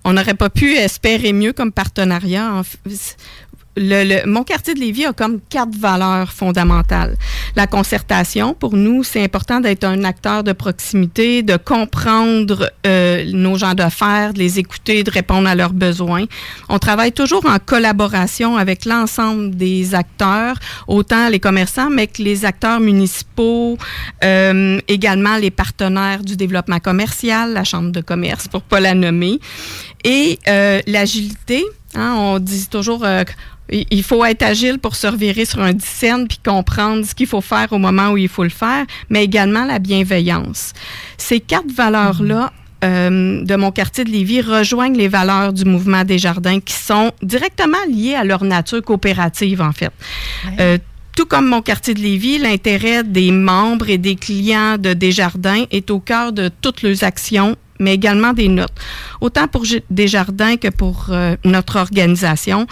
on 0.04 0.12
n'aurait 0.14 0.34
pas 0.34 0.50
pu 0.50 0.76
espérer 0.76 1.32
mieux 1.32 1.52
comme 1.52 1.72
partenariat. 1.72 2.62
Le, 3.82 4.04
le- 4.04 4.26
mon 4.30 4.44
quartier 4.44 4.74
de 4.74 4.80
Lévis 4.80 5.06
a 5.06 5.14
comme 5.14 5.40
quatre 5.48 5.74
valeurs 5.74 6.30
fondamentales. 6.32 7.16
La 7.56 7.66
concertation, 7.66 8.52
pour 8.52 8.76
nous, 8.76 9.02
c'est 9.04 9.24
important 9.24 9.58
d'être 9.58 9.84
un 9.84 10.04
acteur 10.04 10.44
de 10.44 10.52
proximité, 10.52 11.42
de 11.42 11.56
comprendre 11.56 12.70
euh, 12.86 13.24
nos 13.32 13.56
gens 13.56 13.72
d'affaires, 13.72 14.34
de 14.34 14.38
les 14.38 14.58
écouter, 14.58 15.02
de 15.02 15.10
répondre 15.10 15.48
à 15.48 15.54
leurs 15.54 15.72
besoins. 15.72 16.26
On 16.68 16.78
travaille 16.78 17.12
toujours 17.12 17.46
en 17.46 17.58
collaboration 17.58 18.58
avec 18.58 18.84
l'ensemble 18.84 19.56
des 19.56 19.94
acteurs, 19.94 20.56
autant 20.86 21.30
les 21.30 21.40
commerçants, 21.40 21.88
mais 21.88 22.06
que 22.06 22.22
les 22.22 22.44
acteurs 22.44 22.80
municipaux, 22.80 23.78
euh, 24.22 24.78
également 24.88 25.36
les 25.38 25.50
partenaires 25.50 26.22
du 26.22 26.36
développement 26.36 26.80
commercial, 26.80 27.54
la 27.54 27.64
Chambre 27.64 27.92
de 27.92 28.02
commerce, 28.02 28.46
pour 28.46 28.60
pas 28.60 28.80
la 28.80 28.92
nommer. 28.92 29.40
Et 30.04 30.38
euh, 30.48 30.80
l'agilité, 30.86 31.64
hein, 31.94 32.14
on 32.18 32.38
dit 32.38 32.66
toujours 32.68 33.04
euh, 33.04 33.24
il 33.72 34.02
faut 34.02 34.24
être 34.24 34.42
agile 34.42 34.78
pour 34.78 34.96
se 34.96 35.06
revirer 35.06 35.44
sur 35.44 35.61
un 35.61 35.72
dixaine 35.72 36.26
puis 36.28 36.38
comprendre 36.44 37.04
ce 37.04 37.14
qu'il 37.14 37.26
faut 37.26 37.40
faire 37.40 37.72
au 37.72 37.78
moment 37.78 38.11
où 38.11 38.16
il 38.16 38.28
faut 38.28 38.44
le 38.44 38.50
faire, 38.50 38.85
mais 39.09 39.24
également 39.24 39.64
la 39.64 39.78
bienveillance. 39.78 40.72
Ces 41.16 41.40
quatre 41.40 41.70
valeurs-là 41.70 42.52
euh, 42.83 43.44
de 43.44 43.56
mon 43.56 43.70
quartier 43.72 44.04
de 44.04 44.11
Lévis 44.11 44.40
rejoignent 44.40 44.96
les 44.96 45.09
valeurs 45.09 45.52
du 45.52 45.64
mouvement 45.64 46.04
des 46.04 46.18
jardins 46.18 46.61
qui 46.61 46.72
sont 46.72 47.12
directement 47.22 47.85
liées 47.88 48.14
à 48.14 48.24
leur 48.24 48.42
nature 48.42 48.83
coopérative, 48.83 49.61
en 49.61 49.72
fait. 49.72 49.92
Euh, 50.59 50.78
tout 51.14 51.26
comme 51.26 51.46
mon 51.46 51.61
quartier 51.61 51.92
de 51.92 52.00
Lévis, 52.00 52.38
l'intérêt 52.38 53.04
des 53.04 53.33
membres 53.33 53.90
et 53.90 53.98
des 53.98 54.16
clients 54.16 54.78
de 54.78 54.94
Desjardins 54.94 55.64
est 55.70 55.90
au 55.90 56.00
cœur 56.00 56.33
de 56.33 56.50
toutes 56.62 56.83
leurs 56.83 57.04
actions, 57.04 57.56
mais 57.78 57.94
également 57.94 58.33
des 58.33 58.48
notes. 58.48 58.72
Autant 59.20 59.46
pour 59.46 59.64
Desjardins 59.90 60.56
que 60.56 60.68
pour 60.68 61.09
euh, 61.11 61.37
notre 61.44 61.76
organisation. 61.76 62.66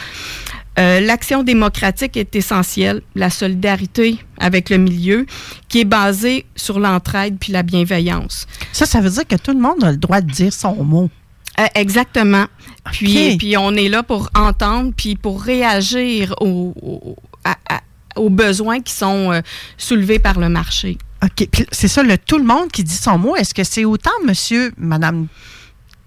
Euh, 0.79 1.01
L'action 1.01 1.43
démocratique 1.43 2.17
est 2.17 2.35
essentielle, 2.37 3.03
la 3.15 3.31
solidarité 3.31 4.19
avec 4.39 4.71
le 4.71 4.79
milieu, 4.79 5.27
qui 5.69 5.81
est 5.81 5.85
basée 5.85 6.47
sur 6.57 6.79
l'entraide 6.79 7.37
puis 7.41 7.53
la 7.53 7.63
bienveillance. 7.63 8.47
Ça, 8.73 8.87
ça 8.87 9.01
veut 9.01 9.11
dire 9.11 9.27
que 9.27 9.37
tout 9.37 9.53
le 9.53 9.59
monde 9.61 9.83
a 9.83 9.91
le 9.91 9.97
droit 9.97 10.21
de 10.21 10.31
dire 10.31 10.53
son 10.53 10.85
mot. 10.85 11.11
Euh, 11.59 11.67
exactement. 11.75 12.47
Puis, 12.93 13.37
puis 13.39 13.57
on 13.57 13.73
est 13.75 13.89
là 13.89 14.03
pour 14.05 14.31
entendre, 14.37 14.93
puis 14.97 15.17
pour 15.17 15.43
réagir 15.43 16.35
aux, 16.41 16.73
aux- 16.81 17.17
à- 17.45 17.57
à- 17.69 17.81
aux 18.17 18.31
besoins 18.31 18.81
qui 18.81 18.93
sont 18.93 19.33
euh, 19.33 19.41
soulevés 19.77 20.19
par 20.21 20.39
le 20.39 20.49
marché. 20.49 20.97
OK. 21.25 21.49
Puis 21.51 21.67
c'est 21.73 21.89
ça, 21.89 22.05
le 22.05 22.17
tout 22.17 22.39
le 22.39 22.45
monde 22.45 22.71
qui 22.71 22.85
dit 22.85 22.95
son 22.95 23.19
mot. 23.19 23.35
Est-ce 23.35 23.53
que 23.55 23.65
c'est 23.65 23.85
autant 23.85 24.13
monsieur, 24.25 24.73
madame, 24.79 25.27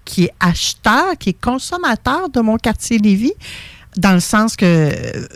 qui 0.06 0.24
est 0.24 0.32
acheteur, 0.40 1.18
qui 1.18 1.30
est 1.30 1.40
consommateur 1.40 2.30
de 2.30 2.40
mon 2.40 2.56
quartier 2.56 2.98
Lévis, 2.98 3.34
dans 3.96 4.12
le 4.12 4.20
sens 4.20 4.56
que 4.56 4.64
euh, 4.64 5.26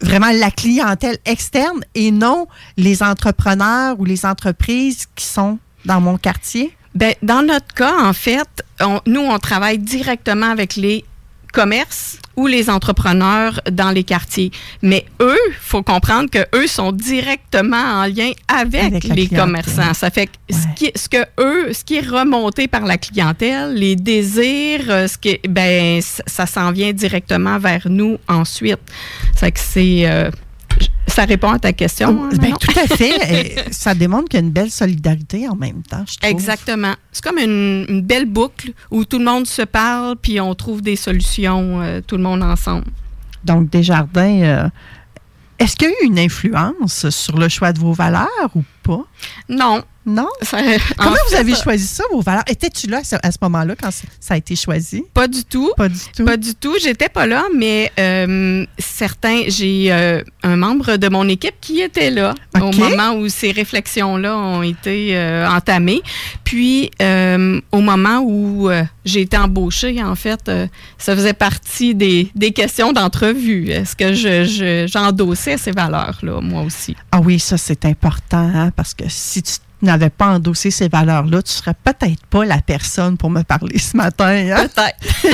vraiment 0.00 0.30
la 0.32 0.50
clientèle 0.50 1.18
externe 1.24 1.80
et 1.94 2.10
non 2.10 2.46
les 2.76 3.02
entrepreneurs 3.02 3.98
ou 3.98 4.04
les 4.04 4.26
entreprises 4.26 5.06
qui 5.14 5.24
sont 5.24 5.58
dans 5.84 6.00
mon 6.00 6.18
quartier? 6.18 6.76
Ben, 6.94 7.14
dans 7.22 7.42
notre 7.42 7.72
cas, 7.74 7.94
en 8.02 8.12
fait, 8.12 8.48
nous, 9.06 9.20
on 9.20 9.38
travaille 9.38 9.78
directement 9.78 10.50
avec 10.50 10.76
les 10.76 11.04
commerces 11.52 12.18
ou 12.36 12.46
les 12.46 12.70
entrepreneurs 12.70 13.60
dans 13.70 13.90
les 13.90 14.04
quartiers. 14.04 14.50
Mais 14.80 15.04
eux, 15.20 15.38
faut 15.60 15.82
comprendre 15.82 16.30
que 16.30 16.44
eux 16.56 16.66
sont 16.66 16.92
directement 16.92 17.76
en 17.76 18.06
lien 18.06 18.32
avec, 18.48 19.04
les 19.04 19.28
commerçants. 19.28 19.94
Ça 19.94 20.10
fait 20.10 20.26
que 20.26 20.32
ce, 20.50 20.66
qui, 20.74 20.90
ce 20.94 21.08
que 21.08 21.24
eux, 21.38 21.72
ce 21.72 21.84
qui 21.84 21.96
est 21.96 22.08
remonté 22.08 22.68
par 22.68 22.86
la 22.86 22.96
clientèle, 22.96 23.74
les 23.74 23.96
désirs, 23.96 24.86
euh, 24.88 25.06
ce 25.06 25.18
qui, 25.18 25.38
ben, 25.46 26.00
ça, 26.00 26.22
ça 26.26 26.46
s'en 26.46 26.72
vient 26.72 26.92
directement 26.92 27.58
vers 27.58 27.86
nous 27.88 28.18
ensuite. 28.28 28.80
Ça 29.34 29.40
fait 29.40 29.52
que 29.52 29.60
c'est, 29.60 30.06
euh, 30.06 30.30
ça 31.12 31.24
répond 31.24 31.50
à 31.50 31.58
ta 31.58 31.72
question. 31.72 32.24
hein, 32.24 32.36
Ben, 32.40 32.54
tout 32.58 32.78
à 32.78 32.86
fait. 32.86 33.66
Et 33.68 33.72
ça 33.72 33.94
démontre 33.94 34.28
qu'il 34.28 34.40
y 34.40 34.42
a 34.42 34.46
une 34.46 34.52
belle 34.52 34.70
solidarité 34.70 35.48
en 35.48 35.54
même 35.56 35.82
temps, 35.82 36.04
je 36.10 36.16
trouve. 36.18 36.30
Exactement. 36.30 36.94
C'est 37.12 37.22
comme 37.22 37.38
une, 37.38 37.86
une 37.88 38.02
belle 38.02 38.26
boucle 38.26 38.72
où 38.90 39.04
tout 39.04 39.18
le 39.18 39.24
monde 39.24 39.46
se 39.46 39.62
parle 39.62 40.16
puis 40.16 40.40
on 40.40 40.54
trouve 40.54 40.82
des 40.82 40.96
solutions, 40.96 41.80
euh, 41.82 42.00
tout 42.06 42.16
le 42.16 42.22
monde 42.22 42.42
ensemble. 42.42 42.84
Donc, 43.44 43.70
Desjardins, 43.70 44.42
euh, 44.42 44.68
est-ce 45.58 45.76
qu'il 45.76 45.88
y 45.88 45.90
a 45.90 45.94
eu 46.02 46.06
une 46.06 46.18
influence 46.18 47.08
sur 47.10 47.38
le 47.38 47.48
choix 47.48 47.72
de 47.72 47.78
vos 47.78 47.92
valeurs 47.92 48.50
ou 48.54 48.62
pas? 48.82 49.00
Non. 49.48 49.82
Non? 50.04 50.26
Ça- 50.42 50.58
Comment 50.98 51.10
en 51.12 51.14
vous 51.30 51.36
avez 51.36 51.54
ça- 51.54 51.62
choisi 51.62 51.86
ça, 51.86 52.02
vos 52.10 52.20
valeurs? 52.22 52.42
Étais-tu 52.48 52.88
là 52.88 53.02
à 53.22 53.30
ce, 53.30 53.36
moment-là 53.40 53.76
quand 53.80 53.92
ça- 53.92 54.34
a 54.34 54.36
été 54.36 54.56
choisi? 54.56 55.04
Pas 55.14 55.28
du 55.28 55.44
tout. 55.44 55.70
Pas 55.76 55.88
du 55.88 55.98
tout. 56.16 56.24
Pas 56.24 56.36
du 56.36 56.56
tout. 56.56 56.74
J'étais 56.82 57.08
pas 57.08 57.24
là, 57.28 57.44
mais 57.56 57.92
euh, 58.00 58.66
certains, 58.80 59.42
j'ai 59.46 59.92
euh, 59.92 60.20
un 60.42 60.56
membre 60.56 60.96
de 60.96 61.08
mon 61.08 61.28
équipe 61.28 61.54
qui 61.60 61.80
était 61.82 62.10
là 62.10 62.34
au 62.60 62.72
moment 62.72 63.14
où 63.14 63.28
ces 63.28 63.52
réflexions-là 63.52 64.36
ont 64.36 64.62
été 64.64 65.16
euh, 65.16 65.46
entamées. 65.48 66.02
Puis, 66.42 66.90
au 67.70 67.80
moment 67.80 68.18
où 68.24 68.68
j'ai 69.04 69.20
été 69.20 69.36
embauchée, 69.36 70.02
en 70.02 70.16
fait, 70.16 70.50
ça 70.98 71.14
faisait 71.14 71.32
partie 71.32 71.94
des, 71.94 72.28
des 72.34 72.50
questions 72.50 72.92
d'entrevue. 72.92 73.70
Est-ce 73.70 73.94
que 73.94 74.12
je, 74.14 74.44
je- 74.44 74.86
j'endossais 74.92 75.58
ces 75.58 75.70
valeurs-là, 75.70 76.40
moi 76.40 76.62
aussi? 76.62 76.96
Ah 77.12 77.20
oui, 77.20 77.38
ça, 77.38 77.56
c'est 77.56 77.84
important, 77.84 78.50
hein, 78.52 78.71
parce 78.72 78.94
que 78.94 79.04
si 79.08 79.42
tu 79.42 79.52
n'avais 79.82 80.10
pas 80.10 80.28
endossé 80.28 80.70
ces 80.70 80.88
valeurs-là, 80.88 81.42
tu 81.42 81.52
serais 81.52 81.74
peut-être 81.74 82.24
pas 82.26 82.44
la 82.44 82.60
personne 82.62 83.16
pour 83.16 83.30
me 83.30 83.42
parler 83.42 83.78
ce 83.78 83.96
matin. 83.96 84.26
hein? 84.28 84.68
Peut-être. 84.68 85.26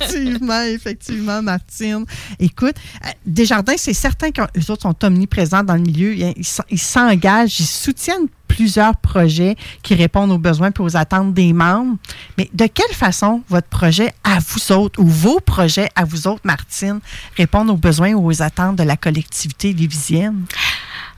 effectivement, 0.00 0.62
effectivement, 0.62 1.42
Martine. 1.42 2.04
Écoute, 2.38 2.76
euh, 3.04 3.08
Desjardins, 3.26 3.74
c'est 3.76 3.94
certain 3.94 4.30
qu'eux 4.30 4.44
autres 4.68 4.82
sont 4.82 5.04
omniprésents 5.04 5.64
dans 5.64 5.74
le 5.74 5.80
milieu. 5.80 6.14
Ils 6.14 6.78
s'engagent, 6.78 7.58
ils 7.60 7.66
soutiennent 7.66 8.28
plusieurs 8.46 8.96
projets 8.96 9.56
qui 9.82 9.94
répondent 9.94 10.32
aux 10.32 10.38
besoins 10.38 10.70
et 10.70 10.80
aux 10.80 10.96
attentes 10.96 11.34
des 11.34 11.52
membres. 11.52 11.96
Mais 12.36 12.48
de 12.54 12.66
quelle 12.66 12.94
façon 12.94 13.42
votre 13.48 13.68
projet 13.68 14.12
à 14.24 14.38
vous 14.38 14.72
autres 14.72 15.00
ou 15.00 15.06
vos 15.06 15.38
projets 15.40 15.88
à 15.94 16.04
vous 16.04 16.26
autres, 16.26 16.40
Martine, 16.44 17.00
répondent 17.36 17.70
aux 17.70 17.76
besoins 17.76 18.14
ou 18.14 18.26
aux 18.26 18.42
attentes 18.42 18.76
de 18.76 18.82
la 18.84 18.96
collectivité 18.96 19.72
lévisienne? 19.72 20.44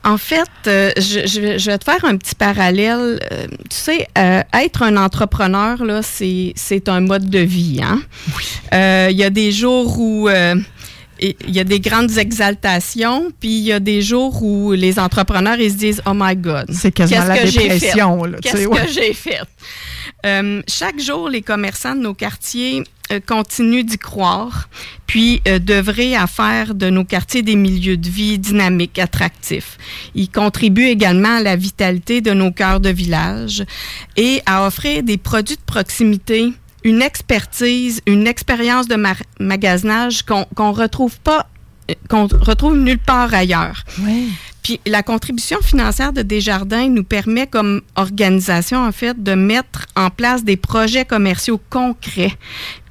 En 0.03 0.17
fait, 0.17 0.49
euh, 0.67 0.91
je, 0.97 1.27
je- 1.27 1.59
je 1.59 1.71
vais 1.71 1.77
te 1.79 1.85
faire 1.85 2.05
un 2.05 2.17
petit 2.17 2.35
parallèle. 2.35 3.21
Euh, 3.33 3.47
tu 3.69 3.77
sais, 3.77 4.09
euh, 4.17 4.43
être 4.55 4.83
un 4.83 4.97
entrepreneur, 4.97 5.85
là, 5.85 6.01
c'est, 6.03 6.53
c'est 6.57 6.89
un 6.89 7.01
mode 7.01 7.29
de 7.29 7.41
vie. 7.41 7.81
Hein? 7.83 8.01
Euh, 8.73 9.09
Il 9.11 9.17
y 9.19 9.25
a 9.25 9.31
des 9.31 9.53
jours 9.53 9.99
où 9.99 10.29
euh, 10.29 10.55
il 11.21 11.51
y 11.51 11.61
a 11.61 11.65
des 11.65 11.81
grandes 11.81 12.17
exaltations, 12.17 13.31
puis 13.41 13.51
il 13.51 13.65
y 13.65 13.73
a 13.73 13.81
des 13.81 14.03
jours 14.03 14.43
où 14.43 14.73
les 14.73 14.99
entrepreneurs 14.99 15.61
ils 15.61 15.71
se 15.71 15.77
disent 15.77 16.03
Oh 16.07 16.13
my 16.15 16.35
God, 16.37 16.67
C'est 16.73 16.93
quasiment 16.93 17.25
la 17.25 17.43
dépression, 17.45 18.23
Qu'est-ce 18.41 18.69
que 18.69 18.93
j'ai 18.93 19.13
fait? 19.13 19.41
Euh, 20.27 20.63
chaque 20.69 21.01
jour, 21.01 21.29
les 21.29 21.43
commerçants 21.43 21.95
de 21.95 22.01
nos 22.01 22.15
quartiers 22.15 22.83
euh, 23.11 23.21
continuent 23.25 23.85
d'y 23.85 23.99
croire, 23.99 24.69
puis 25.07 25.41
euh, 25.49 25.59
d'œuvrer 25.59 26.15
à 26.15 26.27
faire 26.27 26.75
de 26.75 26.91
nos 26.91 27.05
quartiers 27.05 27.43
des 27.43 27.57
milieux 27.57 27.97
de 27.97 28.09
vie 28.09 28.39
dynamiques, 28.39 28.99
attractifs. 28.99 29.79
Ils 30.15 30.31
contribuent 30.31 30.89
également 30.89 31.39
à 31.39 31.43
la 31.43 31.57
vitalité 31.57 32.21
de 32.21 32.33
nos 32.33 32.53
cœurs 32.53 32.81
de 32.81 32.91
village 32.91 33.65
et 34.17 34.43
à 34.47 34.67
offrir 34.67 35.03
des 35.03 35.17
produits 35.17 35.57
de 35.57 35.63
proximité, 35.67 36.53
une 36.85 37.03
expertise, 37.03 38.01
une 38.07 38.27
expérience 38.27 38.89
de 38.89 38.97
magasinage 39.39 40.25
qu'on 40.25 40.73
retrouve 40.73 41.19
pas 41.21 41.47
qu'on 42.09 42.27
retrouve 42.27 42.77
nulle 42.77 42.99
part 42.99 43.35
ailleurs. 43.35 43.85
Puis 44.63 44.81
la 44.87 45.03
contribution 45.03 45.59
financière 45.61 46.13
de 46.13 46.23
Desjardins 46.23 46.89
nous 46.89 47.03
permet 47.05 47.47
comme 47.47 47.81
organisation 47.97 48.87
en 48.87 48.93
fait 48.93 49.21
de 49.21 49.33
mettre 49.35 49.87
en 49.97 50.11
place 50.11 50.45
des 50.45 50.57
projets 50.57 51.05
commerciaux 51.05 51.61
concrets 51.71 52.37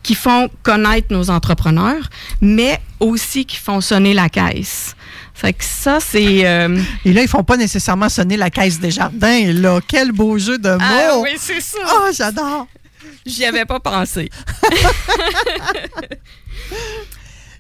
qui 0.03 0.15
font 0.15 0.49
connaître 0.63 1.07
nos 1.11 1.29
entrepreneurs, 1.29 2.09
mais 2.41 2.79
aussi 2.99 3.45
qui 3.45 3.57
font 3.57 3.81
sonner 3.81 4.13
la 4.13 4.29
caisse. 4.29 4.95
Fait 5.33 5.53
que 5.53 5.63
ça, 5.63 5.99
c'est... 5.99 6.45
euh, 6.45 6.77
Et 7.05 7.13
là, 7.13 7.21
ils 7.21 7.27
font 7.27 7.43
pas 7.43 7.57
nécessairement 7.57 8.09
sonner 8.09 8.35
la 8.35 8.49
caisse 8.49 8.79
des 8.79 8.91
jardins. 8.91 9.53
Là, 9.53 9.79
quel 9.87 10.11
beau 10.11 10.37
jeu 10.37 10.57
de 10.57 10.71
mots! 10.71 10.77
Ah 10.81 11.19
oui, 11.21 11.31
c'est 11.37 11.61
ça! 11.61 11.77
Oh, 11.87 12.09
j'adore! 12.13 12.67
J'y 13.25 13.45
avais 13.45 13.65
pas 13.65 13.79
pensé. 13.79 14.29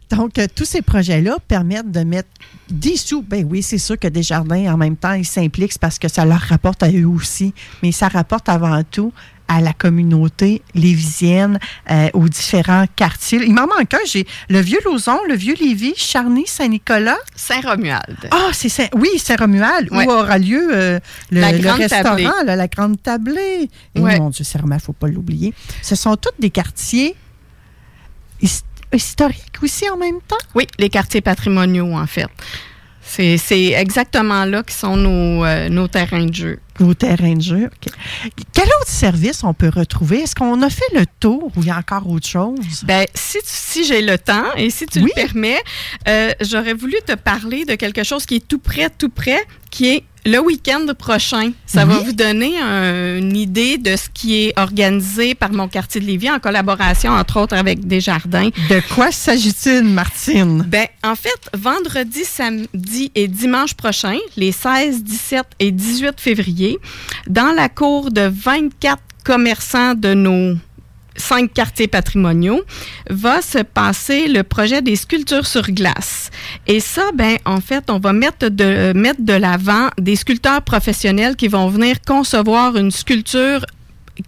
Donc, 0.09 0.39
euh, 0.39 0.47
tous 0.53 0.65
ces 0.65 0.81
projets-là 0.81 1.37
permettent 1.47 1.91
de 1.91 1.99
mettre 2.01 2.29
des 2.69 2.97
sous. 2.97 3.21
Ben 3.21 3.45
oui, 3.47 3.61
c'est 3.61 3.77
sûr 3.77 3.97
que 3.97 4.07
Desjardins, 4.07 4.73
en 4.73 4.77
même 4.77 4.95
temps, 4.95 5.13
ils 5.13 5.25
s'impliquent 5.25 5.77
parce 5.77 5.99
que 5.99 6.07
ça 6.07 6.25
leur 6.25 6.39
rapporte 6.39 6.81
à 6.81 6.91
eux 6.91 7.07
aussi. 7.07 7.53
Mais 7.83 7.91
ça 7.91 8.07
rapporte 8.07 8.49
avant 8.49 8.83
tout 8.83 9.13
à 9.49 9.59
la 9.61 9.73
communauté 9.73 10.61
lévisienne, 10.75 11.59
euh, 11.91 12.07
aux 12.13 12.29
différents 12.29 12.85
quartiers. 12.95 13.39
Il 13.43 13.53
m'en 13.53 13.67
manque 13.67 13.93
un. 13.93 13.97
J'ai 14.05 14.25
le 14.47 14.59
vieux 14.61 14.79
Lauson, 14.85 15.17
le 15.27 15.33
vieux 15.35 15.55
Lévis, 15.59 15.95
Charny, 15.97 16.45
Saint-Nicolas. 16.47 17.17
Saint-Romuald. 17.35 18.29
Ah, 18.31 18.49
c'est 18.53 18.69
Saint... 18.69 18.87
Oui, 18.95 19.09
Saint-Romuald, 19.17 19.89
Ouais. 19.91 20.05
où 20.07 20.11
aura 20.11 20.37
lieu 20.37 20.69
euh, 20.71 20.99
le, 21.31 21.41
La 21.41 21.51
le 21.51 21.69
restaurant, 21.71 22.43
là, 22.45 22.55
la 22.55 22.67
Grande 22.67 23.01
Tablée. 23.01 23.69
Et 23.95 23.99
Ouais. 23.99 24.19
mon 24.19 24.29
Dieu, 24.29 24.43
Saint-Romuald, 24.45 24.79
il 24.81 24.83
ne 24.83 24.85
faut 24.85 24.93
pas 24.93 25.07
l'oublier. 25.07 25.53
Ce 25.81 25.95
sont 25.95 26.15
tous 26.15 26.29
des 26.39 26.51
quartiers 26.51 27.15
his- 28.41 28.63
historiques 28.93 29.57
aussi 29.63 29.89
en 29.89 29.97
même 29.97 30.19
temps? 30.27 30.37
Oui, 30.55 30.67
les 30.77 30.89
quartiers 30.89 31.21
patrimoniaux, 31.21 31.93
en 31.93 32.07
fait. 32.07 32.27
C'est 33.09 33.71
exactement 33.71 34.45
là 34.45 34.61
qui 34.63 34.75
sont 34.75 34.95
nos, 34.95 35.43
euh, 35.43 35.67
nos 35.69 35.87
terrains 35.87 36.25
de 36.25 36.33
jeu. 36.33 36.59
Nos 36.79 36.93
terrains 36.93 37.35
de 37.35 37.41
jeu, 37.41 37.65
OK. 37.65 37.91
Quel 38.53 38.65
autre 38.65 38.87
service 38.87 39.43
on 39.43 39.53
peut 39.53 39.71
retrouver? 39.73 40.19
Est-ce 40.19 40.35
qu'on 40.35 40.61
a 40.61 40.69
fait 40.69 40.93
le 40.93 41.05
tour 41.19 41.51
ou 41.55 41.61
il 41.61 41.67
y 41.67 41.71
a 41.71 41.77
encore 41.77 42.07
autre 42.09 42.27
chose? 42.27 42.83
Ben, 42.83 43.05
si, 43.13 43.39
si 43.43 43.83
j'ai 43.83 44.01
le 44.01 44.17
temps 44.17 44.53
et 44.55 44.69
si 44.69 44.85
tu 44.85 44.99
le 44.99 45.09
permets, 45.13 45.59
euh, 46.07 46.31
j'aurais 46.41 46.73
voulu 46.73 46.95
te 47.05 47.13
parler 47.15 47.65
de 47.65 47.75
quelque 47.75 48.03
chose 48.03 48.25
qui 48.25 48.35
est 48.35 48.47
tout 48.47 48.59
près, 48.59 48.89
tout 48.89 49.09
près, 49.09 49.43
qui 49.71 49.89
est 49.89 50.03
le 50.25 50.39
week-end 50.39 50.85
prochain. 50.97 51.51
Ça 51.65 51.85
va 51.85 51.99
vous 51.99 52.13
donner 52.13 52.57
une 52.59 53.35
idée 53.35 53.77
de 53.77 53.95
ce 53.95 54.09
qui 54.13 54.45
est 54.45 54.59
organisé 54.59 55.35
par 55.35 55.51
mon 55.51 55.67
quartier 55.67 56.01
de 56.01 56.05
Lévis 56.05 56.29
en 56.29 56.39
collaboration, 56.39 57.11
entre 57.11 57.39
autres, 57.39 57.55
avec 57.55 57.87
Desjardins. 57.87 58.49
De 58.69 58.81
quoi 58.93 59.11
s'agit-il, 59.11 59.83
Martine? 59.83 60.63
Ben, 60.67 60.87
en 61.03 61.15
fait, 61.15 61.49
vendredi, 61.53 62.23
samedi 62.23 63.11
et 63.15 63.27
dimanche 63.27 63.73
prochain, 63.73 64.17
les 64.37 64.51
16, 64.51 65.03
17 65.03 65.43
et 65.59 65.71
18 65.71 66.19
février, 66.19 66.77
dans 67.27 67.53
la 67.53 67.69
cour 67.69 68.11
de 68.11 68.21
24 68.21 69.01
commerçants 69.23 69.93
de 69.95 70.13
nos 70.13 70.55
cinq 71.19 71.53
quartiers 71.53 71.87
patrimoniaux, 71.87 72.61
va 73.09 73.41
se 73.41 73.59
passer 73.59 74.27
le 74.27 74.43
projet 74.43 74.81
des 74.81 74.95
sculptures 74.95 75.45
sur 75.45 75.69
glace. 75.71 76.31
Et 76.67 76.79
ça, 76.79 77.03
ben, 77.13 77.37
en 77.45 77.61
fait, 77.61 77.89
on 77.89 77.99
va 77.99 78.13
mettre 78.13 78.49
de, 78.49 78.93
mettre 78.93 79.21
de 79.21 79.33
l'avant 79.33 79.89
des 79.97 80.15
sculpteurs 80.15 80.61
professionnels 80.61 81.35
qui 81.35 81.47
vont 81.47 81.67
venir 81.67 81.97
concevoir 82.05 82.75
une 82.75 82.91
sculpture 82.91 83.65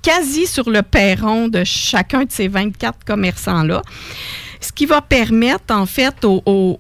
quasi 0.01 0.47
sur 0.47 0.69
le 0.69 0.83
perron 0.83 1.47
de 1.47 1.63
chacun 1.63 2.23
de 2.23 2.31
ces 2.31 2.47
24 2.47 3.03
commerçants-là 3.05 3.81
ce 4.61 4.71
qui 4.71 4.85
va 4.85 5.01
permettre 5.01 5.73
en 5.73 5.85
fait 5.85 6.15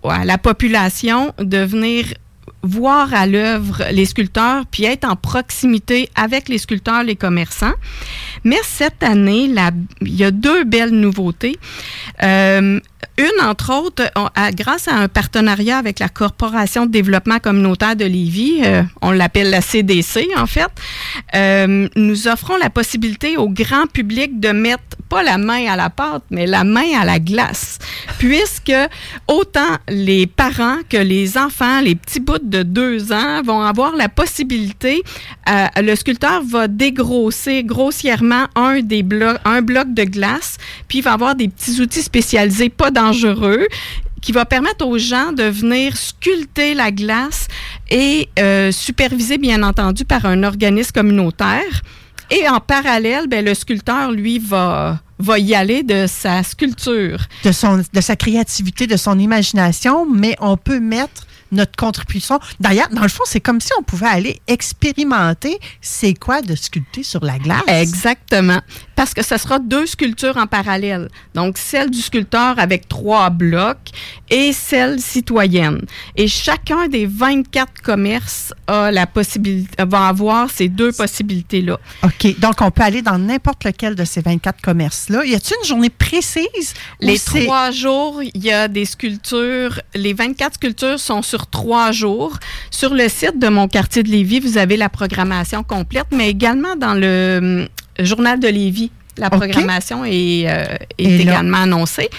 à 0.03 0.23
la 0.23 0.37
population 0.37 1.33
de 1.39 1.57
venir 1.57 2.05
voir 2.63 3.13
à 3.13 3.25
l'œuvre 3.25 3.83
les 3.91 4.05
sculpteurs, 4.05 4.65
puis 4.69 4.85
être 4.85 5.05
en 5.05 5.15
proximité 5.15 6.09
avec 6.15 6.49
les 6.49 6.57
sculpteurs, 6.57 7.03
les 7.03 7.15
commerçants. 7.15 7.73
Mais 8.43 8.59
cette 8.63 9.03
année, 9.03 9.49
il 10.01 10.15
y 10.15 10.23
a 10.23 10.31
deux 10.31 10.63
belles 10.63 10.91
nouveautés. 10.91 11.57
Euh, 12.23 12.79
une, 13.21 13.45
entre 13.45 13.73
autres, 13.73 14.03
grâce 14.55 14.87
à 14.87 14.95
un 14.95 15.07
partenariat 15.07 15.77
avec 15.77 15.99
la 15.99 16.09
Corporation 16.09 16.85
de 16.85 16.91
développement 16.91 17.39
communautaire 17.39 17.95
de 17.95 18.05
Lévis, 18.05 18.61
euh, 18.63 18.83
on 19.01 19.11
l'appelle 19.11 19.49
la 19.49 19.61
CDC 19.61 20.27
en 20.37 20.47
fait, 20.47 20.69
euh, 21.35 21.87
nous 21.95 22.27
offrons 22.27 22.57
la 22.57 22.69
possibilité 22.69 23.37
au 23.37 23.49
grand 23.49 23.85
public 23.87 24.39
de 24.39 24.49
mettre 24.49 24.83
pas 25.09 25.23
la 25.23 25.37
main 25.37 25.65
à 25.67 25.75
la 25.75 25.89
pâte, 25.89 26.23
mais 26.29 26.47
la 26.47 26.63
main 26.63 26.99
à 26.99 27.05
la 27.05 27.19
glace, 27.19 27.79
puisque 28.17 28.73
autant 29.27 29.77
les 29.89 30.25
parents 30.25 30.77
que 30.89 30.97
les 30.97 31.37
enfants, 31.37 31.81
les 31.81 31.95
petits 31.95 32.19
bouts 32.21 32.37
de 32.41 32.63
deux 32.63 33.11
ans, 33.11 33.41
vont 33.43 33.61
avoir 33.61 33.95
la 33.95 34.09
possibilité, 34.09 35.03
euh, 35.49 35.67
le 35.81 35.95
sculpteur 35.95 36.41
va 36.43 36.67
dégrosser 36.67 37.63
grossièrement 37.63 38.45
un 38.55 38.79
des 38.79 39.03
blocs, 39.03 39.37
un 39.43 39.61
bloc 39.61 39.93
de 39.93 40.03
glace, 40.03 40.57
puis 40.87 40.99
il 40.99 41.03
va 41.03 41.13
avoir 41.13 41.35
des 41.35 41.49
petits 41.49 41.81
outils 41.81 42.03
spécialisés, 42.03 42.69
pas 42.69 42.89
qui 44.21 44.31
va 44.31 44.45
permettre 44.45 44.85
aux 44.85 44.97
gens 44.97 45.31
de 45.31 45.43
venir 45.43 45.97
sculpter 45.97 46.73
la 46.73 46.91
glace 46.91 47.47
et 47.89 48.29
euh, 48.39 48.71
supervisé, 48.71 49.37
bien 49.37 49.63
entendu, 49.63 50.05
par 50.05 50.25
un 50.25 50.43
organisme 50.43 50.91
communautaire. 50.91 51.81
Et 52.29 52.47
en 52.47 52.59
parallèle, 52.59 53.27
ben, 53.27 53.43
le 53.43 53.53
sculpteur, 53.53 54.11
lui, 54.11 54.39
va, 54.39 54.99
va 55.19 55.39
y 55.39 55.53
aller 55.53 55.83
de 55.83 56.05
sa 56.07 56.43
sculpture. 56.43 57.19
De, 57.43 57.51
son, 57.51 57.83
de 57.91 58.01
sa 58.01 58.15
créativité, 58.15 58.87
de 58.87 58.95
son 58.95 59.19
imagination, 59.19 60.05
mais 60.05 60.35
on 60.39 60.55
peut 60.55 60.79
mettre 60.79 61.27
notre 61.51 61.75
contribution. 61.75 62.39
D'ailleurs, 62.59 62.89
dans 62.89 63.01
le 63.01 63.09
fond, 63.09 63.23
c'est 63.25 63.39
comme 63.39 63.61
si 63.61 63.71
on 63.79 63.83
pouvait 63.83 64.07
aller 64.07 64.41
expérimenter 64.47 65.59
c'est 65.81 66.13
quoi 66.13 66.41
de 66.41 66.55
sculpter 66.55 67.03
sur 67.03 67.23
la 67.23 67.37
glace. 67.37 67.63
Exactement. 67.67 68.61
Parce 68.95 69.13
que 69.13 69.23
ce 69.23 69.37
sera 69.37 69.59
deux 69.59 69.85
sculptures 69.85 70.37
en 70.37 70.47
parallèle. 70.47 71.09
Donc, 71.33 71.57
celle 71.57 71.89
du 71.89 72.01
sculpteur 72.01 72.59
avec 72.59 72.87
trois 72.87 73.29
blocs 73.29 73.89
et 74.31 74.53
celle 74.53 74.99
citoyenne. 75.01 75.81
Et 76.15 76.27
chacun 76.27 76.87
des 76.87 77.05
24 77.05 77.81
commerces 77.83 78.53
a 78.65 78.89
la 78.89 79.05
possibilité, 79.05 79.83
va 79.83 80.07
avoir 80.07 80.49
ces 80.49 80.69
deux 80.69 80.93
possibilités-là. 80.93 81.77
OK. 82.03 82.39
Donc, 82.39 82.61
on 82.61 82.71
peut 82.71 82.81
aller 82.81 83.01
dans 83.01 83.19
n'importe 83.19 83.65
lequel 83.65 83.93
de 83.95 84.05
ces 84.05 84.21
24 84.21 84.61
commerces-là. 84.61 85.25
Y 85.25 85.35
a-t-il 85.35 85.57
une 85.61 85.67
journée 85.67 85.89
précise? 85.89 86.73
Les 87.01 87.19
trois 87.19 87.71
jours, 87.71 88.21
il 88.23 88.43
y 88.43 88.51
a 88.51 88.69
des 88.69 88.85
sculptures. 88.85 89.81
Les 89.93 90.13
24 90.13 90.55
sculptures 90.55 90.99
sont 90.99 91.21
sur 91.21 91.47
trois 91.47 91.91
jours. 91.91 92.39
Sur 92.71 92.93
le 92.93 93.09
site 93.09 93.37
de 93.37 93.49
mon 93.49 93.67
quartier 93.67 94.01
de 94.01 94.09
Lévis, 94.09 94.39
vous 94.39 94.57
avez 94.57 94.77
la 94.77 94.87
programmation 94.87 95.63
complète, 95.63 96.07
mais 96.11 96.29
également 96.29 96.77
dans 96.77 96.93
le 96.93 97.39
hum, 97.41 98.05
journal 98.05 98.39
de 98.39 98.47
Lévis. 98.47 98.91
La 99.17 99.29
programmation 99.29 100.05
est, 100.05 100.45
euh, 100.47 100.77
également 100.97 101.59
annoncée. 101.59 102.09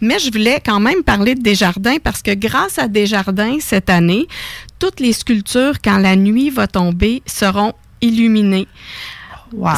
Mais 0.00 0.18
je 0.18 0.30
voulais 0.32 0.60
quand 0.64 0.80
même 0.80 1.02
parler 1.02 1.34
de 1.34 1.42
Desjardins 1.42 1.98
parce 2.02 2.22
que 2.22 2.34
grâce 2.34 2.78
à 2.78 2.88
Desjardins, 2.88 3.58
cette 3.60 3.90
année, 3.90 4.26
toutes 4.78 5.00
les 5.00 5.12
sculptures, 5.12 5.80
quand 5.82 5.98
la 5.98 6.16
nuit 6.16 6.50
va 6.50 6.66
tomber, 6.66 7.22
seront 7.26 7.74
illuminées. 8.00 8.66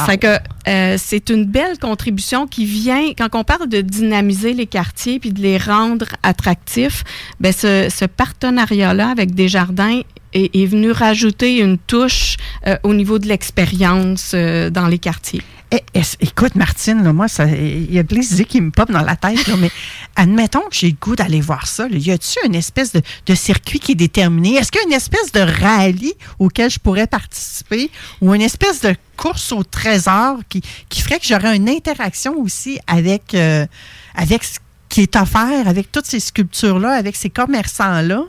C'est 0.05 0.17
que 0.17 0.37
euh, 0.67 0.95
c'est 0.97 1.29
une 1.29 1.45
belle 1.45 1.79
contribution 1.79 2.47
qui 2.47 2.65
vient 2.65 3.13
quand 3.17 3.29
on 3.33 3.43
parle 3.43 3.67
de 3.67 3.81
dynamiser 3.81 4.53
les 4.53 4.67
quartiers 4.67 5.19
puis 5.19 5.31
de 5.31 5.41
les 5.41 5.57
rendre 5.57 6.05
attractifs. 6.21 7.03
Ben 7.39 7.51
ce, 7.51 7.89
ce 7.89 8.05
partenariat-là 8.05 9.09
avec 9.09 9.33
Desjardins 9.33 10.01
est, 10.33 10.55
est, 10.55 10.65
venu 10.65 10.91
rajouter 10.91 11.59
une 11.59 11.77
touche 11.77 12.37
euh, 12.67 12.77
au 12.83 12.93
niveau 12.93 13.19
de 13.19 13.27
l'expérience 13.27 14.33
euh, 14.35 14.69
dans 14.69 14.87
les 14.87 14.99
quartiers. 14.99 15.41
Eh, 15.75 16.01
écoute, 16.19 16.53
Martine, 16.53 17.01
moi, 17.13 17.25
il 17.39 17.91
y 17.91 17.97
a 17.97 18.03
plein 18.03 18.19
d'idées 18.19 18.45
qui 18.45 18.61
me 18.61 18.69
popent 18.69 18.91
dans 18.91 19.01
la 19.01 19.15
tête, 19.15 19.47
mais 19.57 19.71
admettons 20.15 20.59
que 20.69 20.75
j'ai 20.75 20.89
le 20.89 20.95
goût 21.01 21.15
d'aller 21.15 21.41
voir 21.41 21.65
ça. 21.65 21.87
Y 21.89 22.11
a-t-il 22.11 22.47
une 22.47 22.53
espèce 22.53 22.93
de, 22.93 23.01
de, 23.25 23.33
circuit 23.33 23.79
qui 23.79 23.93
est 23.93 23.95
déterminé? 23.95 24.57
Est-ce 24.57 24.71
qu'il 24.71 24.81
y 24.81 24.83
a 24.83 24.87
une 24.87 24.93
espèce 24.93 25.31
de 25.31 25.39
rallye 25.39 26.13
auquel 26.37 26.69
je 26.69 26.77
pourrais 26.77 27.07
participer 27.07 27.89
ou 28.21 28.35
une 28.35 28.43
espèce 28.43 28.81
de 28.81 28.95
course 29.17 29.51
au 29.51 29.63
trésor 29.63 30.37
qui, 30.47 30.61
qui 30.89 31.01
ferait 31.01 31.19
que 31.19 31.25
j'aurais 31.25 31.55
une 31.55 31.69
interaction 31.69 32.37
aussi 32.37 32.79
avec, 32.85 33.33
euh, 33.33 33.65
avec 34.13 34.43
ce 34.43 34.59
qui 34.93 35.01
est 35.01 35.15
offert 35.15 35.67
avec 35.67 35.91
toutes 35.91 36.05
ces 36.05 36.19
sculptures-là, 36.19 36.91
avec 36.91 37.15
ces 37.15 37.31
commerçants-là? 37.31 38.25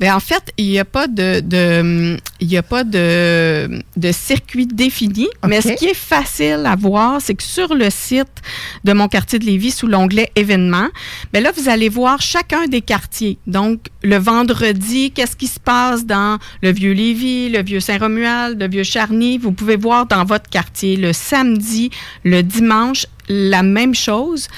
Bien, 0.00 0.16
en 0.16 0.20
fait, 0.20 0.50
il 0.56 0.70
n'y 0.70 0.78
a 0.78 0.86
pas 0.86 1.08
de, 1.08 1.40
de 1.40 2.16
il 2.40 2.48
y 2.48 2.56
a 2.56 2.62
pas 2.62 2.84
de, 2.84 3.82
de 3.98 4.12
circuit 4.12 4.66
défini, 4.66 5.28
mais 5.46 5.60
ce 5.60 5.72
qui 5.74 5.84
est 5.84 5.94
facile 5.94 6.62
à 6.64 6.74
voir, 6.74 7.20
c'est 7.20 7.34
que 7.34 7.42
sur 7.42 7.74
le 7.74 7.90
site 7.90 8.40
de 8.84 8.94
mon 8.94 9.08
quartier 9.08 9.38
de 9.38 9.44
Lévis, 9.44 9.72
sous 9.72 9.88
l'onglet 9.88 10.32
événements, 10.36 10.88
bien 11.34 11.42
là, 11.42 11.52
vous 11.54 11.68
allez 11.68 11.90
voir 11.90 12.22
chacun 12.22 12.66
des 12.66 12.80
quartiers. 12.80 13.36
Donc, 13.46 13.88
le 14.02 14.16
vendredi, 14.16 15.10
qu'est-ce 15.10 15.36
qui 15.36 15.48
se 15.48 15.60
passe 15.60 16.06
dans 16.06 16.38
le 16.62 16.72
vieux 16.72 16.92
Lévis, 16.92 17.50
le 17.50 17.62
vieux 17.62 17.80
Saint-Romuald, 17.80 18.58
le 18.58 18.68
vieux 18.68 18.84
Charny? 18.84 19.36
Vous 19.36 19.52
pouvez 19.52 19.76
voir 19.76 20.06
dans 20.06 20.24
votre 20.24 20.48
quartier 20.48 20.96
le 20.96 21.12
samedi, 21.12 21.90
le 22.24 22.42
dimanche 22.42 23.04
la 23.28 23.62
même 23.62 23.94
chose 23.94 24.48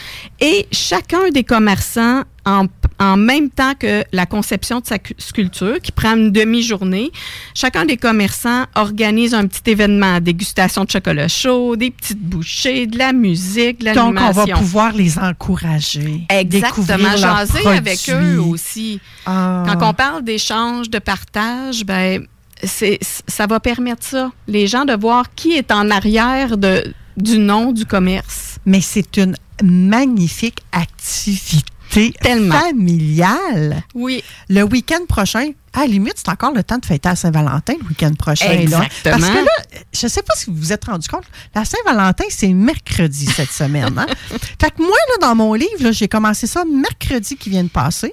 et 0.41 0.67
chacun 0.73 1.31
des 1.33 1.45
commerçants 1.45 2.23
en, 2.45 2.67
en, 2.99 3.17
même 3.17 3.51
temps 3.51 3.75
que 3.79 4.05
la 4.13 4.25
conception 4.25 4.81
de 4.81 4.87
sa 4.87 4.97
sculpture, 5.19 5.81
qui 5.83 5.93
prend 5.93 6.17
une 6.17 6.33
demi-journée, 6.33 7.11
chacun 7.55 7.85
des 7.85 7.99
commerçants 7.99 8.65
organise 8.75 9.35
un 9.35 9.47
petit 9.47 9.71
événement, 9.71 10.21
dégustation 10.21 10.85
de 10.85 10.91
chocolat 10.91 11.29
chaud, 11.29 11.77
des 11.77 11.91
petites 11.91 12.21
bouchées, 12.21 12.87
de 12.87 12.97
la 12.97 13.13
musique, 13.13 13.81
de 13.81 13.87
l'animation. 13.87 14.33
Donc, 14.33 14.37
on 14.37 14.47
va 14.47 14.59
pouvoir 14.59 14.93
les 14.93 15.19
encourager. 15.19 16.23
Exactement, 16.31 17.17
jaser 17.17 17.67
avec 17.67 18.11
eux 18.11 18.41
aussi. 18.41 19.01
Ah. 19.27 19.65
Quand 19.67 19.91
on 19.91 19.93
parle 19.93 20.25
d'échange, 20.25 20.89
de 20.89 20.99
partage, 20.99 21.85
ben 21.85 22.25
c'est 22.63 22.99
ça 23.03 23.47
va 23.47 23.61
permettre 23.61 24.05
ça, 24.05 24.33
les 24.47 24.67
gens 24.67 24.85
de 24.85 24.95
voir 24.95 25.35
qui 25.35 25.53
est 25.53 25.71
en 25.71 25.91
arrière 25.91 26.57
de, 26.57 26.93
du 27.17 27.39
nom 27.39 27.73
du 27.73 27.85
commerce 27.85 28.58
mais 28.69 28.83
c'est 28.83 29.17
une 29.17 29.35
magnifique 29.63 30.61
activité 30.73 32.13
familiale. 32.21 33.83
Oui. 33.95 34.23
Le 34.51 34.63
week-end 34.63 35.07
prochain, 35.09 35.53
à 35.73 35.81
la 35.81 35.87
limite, 35.87 36.15
c'est 36.17 36.29
encore 36.29 36.53
le 36.53 36.63
temps 36.63 36.77
de 36.77 36.85
fêter 36.85 37.09
à 37.09 37.17
Saint-Valentin 37.17 37.73
le 37.81 37.89
week-end 37.89 38.13
prochain. 38.13 38.51
Exactement. 38.51 38.91
Parce 39.05 39.31
que 39.31 39.39
là, 39.39 39.79
je 39.95 40.07
ne 40.07 40.11
sais 40.11 40.23
pas 40.23 40.35
si 40.37 40.51
vous 40.51 40.57
vous 40.57 40.73
êtes 40.73 40.85
rendu 40.85 41.09
compte, 41.09 41.25
la 41.55 41.65
Saint-Valentin, 41.65 42.25
c'est 42.29 42.53
mercredi 42.53 43.25
cette 43.25 43.51
semaine. 43.51 43.99
Hein? 43.99 44.07
Fait 44.61 44.71
que 44.71 44.83
moi, 44.83 44.91
là, 44.91 45.29
dans 45.29 45.35
mon 45.35 45.55
livre, 45.55 45.91
j'ai 45.91 46.09
commencé 46.09 46.47
ça 46.47 46.65
mercredi 46.67 47.37
qui 47.37 47.49
vient 47.49 47.65
de 47.65 47.71
passer. 47.71 48.13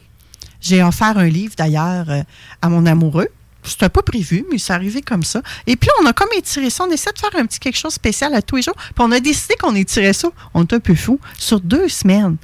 J'ai 0.61 0.81
offert 0.81 1.17
un 1.17 1.27
livre 1.27 1.53
d'ailleurs 1.57 2.09
euh, 2.09 2.23
à 2.61 2.69
mon 2.69 2.85
amoureux 2.85 3.27
C'était 3.65 3.89
pas 3.89 4.01
prévu, 4.01 4.45
mais 4.51 4.57
c'est 4.57 4.73
arrivé 4.73 5.01
comme 5.01 5.23
ça. 5.23 5.41
Et 5.67 5.75
puis, 5.75 5.89
on 6.01 6.05
a 6.05 6.13
comme 6.13 6.29
étiré 6.37 6.69
ça. 6.69 6.83
On 6.87 6.91
essaie 6.91 7.11
de 7.11 7.19
faire 7.19 7.31
un 7.39 7.45
petit 7.45 7.59
quelque 7.59 7.77
chose 7.77 7.91
de 7.93 7.95
spécial 7.95 8.33
à 8.33 8.41
tous 8.41 8.55
les 8.57 8.61
jours. 8.61 8.75
Puis, 8.75 8.93
on 8.99 9.11
a 9.11 9.19
décidé 9.19 9.55
qu'on 9.59 9.75
étirait 9.75 10.13
ça. 10.13 10.29
On 10.53 10.63
est 10.63 10.73
un 10.73 10.79
peu 10.79 10.95
fou. 10.95 11.19
Sur 11.37 11.59
deux 11.59 11.87
semaines. 11.89 12.37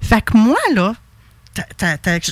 Fait 0.00 0.22
que 0.22 0.36
moi, 0.36 0.58
là, 0.74 0.94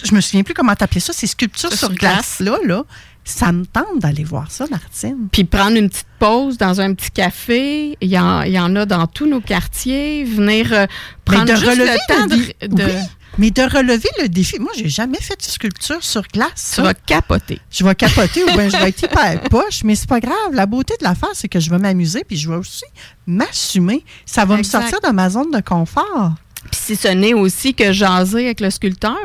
je 0.05 0.15
me 0.15 0.21
souviens 0.21 0.43
plus 0.43 0.55
comment 0.55 0.75
t'appelais 0.75 1.01
ça, 1.01 1.13
ces 1.13 1.27
sculptures 1.27 1.71
sur 1.71 1.79
sur 1.79 1.95
glace, 1.95 2.41
là, 2.41 2.59
là. 2.65 2.85
Ça 3.27 3.53
me 3.53 3.65
tente 3.65 4.01
d'aller 4.01 4.23
voir 4.23 4.51
ça, 4.51 4.67
Martine. 4.71 5.29
Puis 5.33 5.45
prendre 5.45 5.79
une 5.79 5.89
petite 5.89 6.07
pause 6.19 6.59
dans 6.59 6.83
un 6.83 6.93
petit 6.93 7.11
café. 7.11 7.97
Il 8.03 8.09
y 8.11 8.19
en, 8.19 8.43
il 8.43 8.53
y 8.53 8.59
en 8.61 8.77
a 8.77 8.85
dans 8.85 9.07
tous 9.07 9.27
nos 9.27 9.41
quartiers. 9.41 10.25
Venir 10.25 10.71
euh, 10.75 10.87
prendre 11.25 11.47
de 11.47 11.55
juste 11.57 11.79
le 11.79 11.97
temps 12.07 12.27
de... 12.27 12.67
de- 12.77 12.85
Oui, 12.85 12.93
mais 13.39 13.51
de 13.51 13.63
relever 13.63 14.09
le 14.21 14.29
défi. 14.29 14.59
Moi, 14.59 14.71
j'ai 14.77 14.89
jamais 14.89 15.21
fait 15.21 15.37
de 15.37 15.43
sculpture 15.43 16.03
sur 16.03 16.23
glace. 16.33 16.51
Tu 16.55 16.77
ça. 16.77 16.83
vas 16.83 16.95
capoter. 16.95 17.61
Je 17.71 17.85
vais 17.85 17.95
capoter 17.95 18.45
ou 18.45 18.47
bien 18.57 18.69
je 18.69 18.77
vais 18.77 18.89
être 18.89 19.03
hyper 19.03 19.41
poche, 19.51 19.83
mais 19.85 19.95
c'est 19.95 20.09
pas 20.09 20.21
grave. 20.21 20.53
La 20.53 20.67
beauté 20.67 20.95
de 20.99 21.05
l'affaire, 21.05 21.31
c'est 21.35 21.49
que 21.49 21.61
je 21.61 21.71
vais 21.71 21.79
m'amuser 21.79 22.25
puis 22.27 22.37
je 22.37 22.49
vais 22.49 22.57
aussi 22.57 22.85
m'assumer. 23.27 24.05
Ça 24.27 24.45
va 24.45 24.59
Exact. 24.59 24.79
me 24.79 24.89
sortir 24.91 25.11
de 25.11 25.15
ma 25.15 25.31
zone 25.31 25.51
de 25.51 25.61
confort. 25.61 26.35
Puis 26.71 26.81
si 26.83 26.97
ce 26.97 27.09
n'est 27.09 27.35
aussi 27.35 27.75
que 27.75 27.93
jaser 27.93 28.47
avec 28.47 28.61
le 28.61 28.71
sculpteur? 28.71 29.19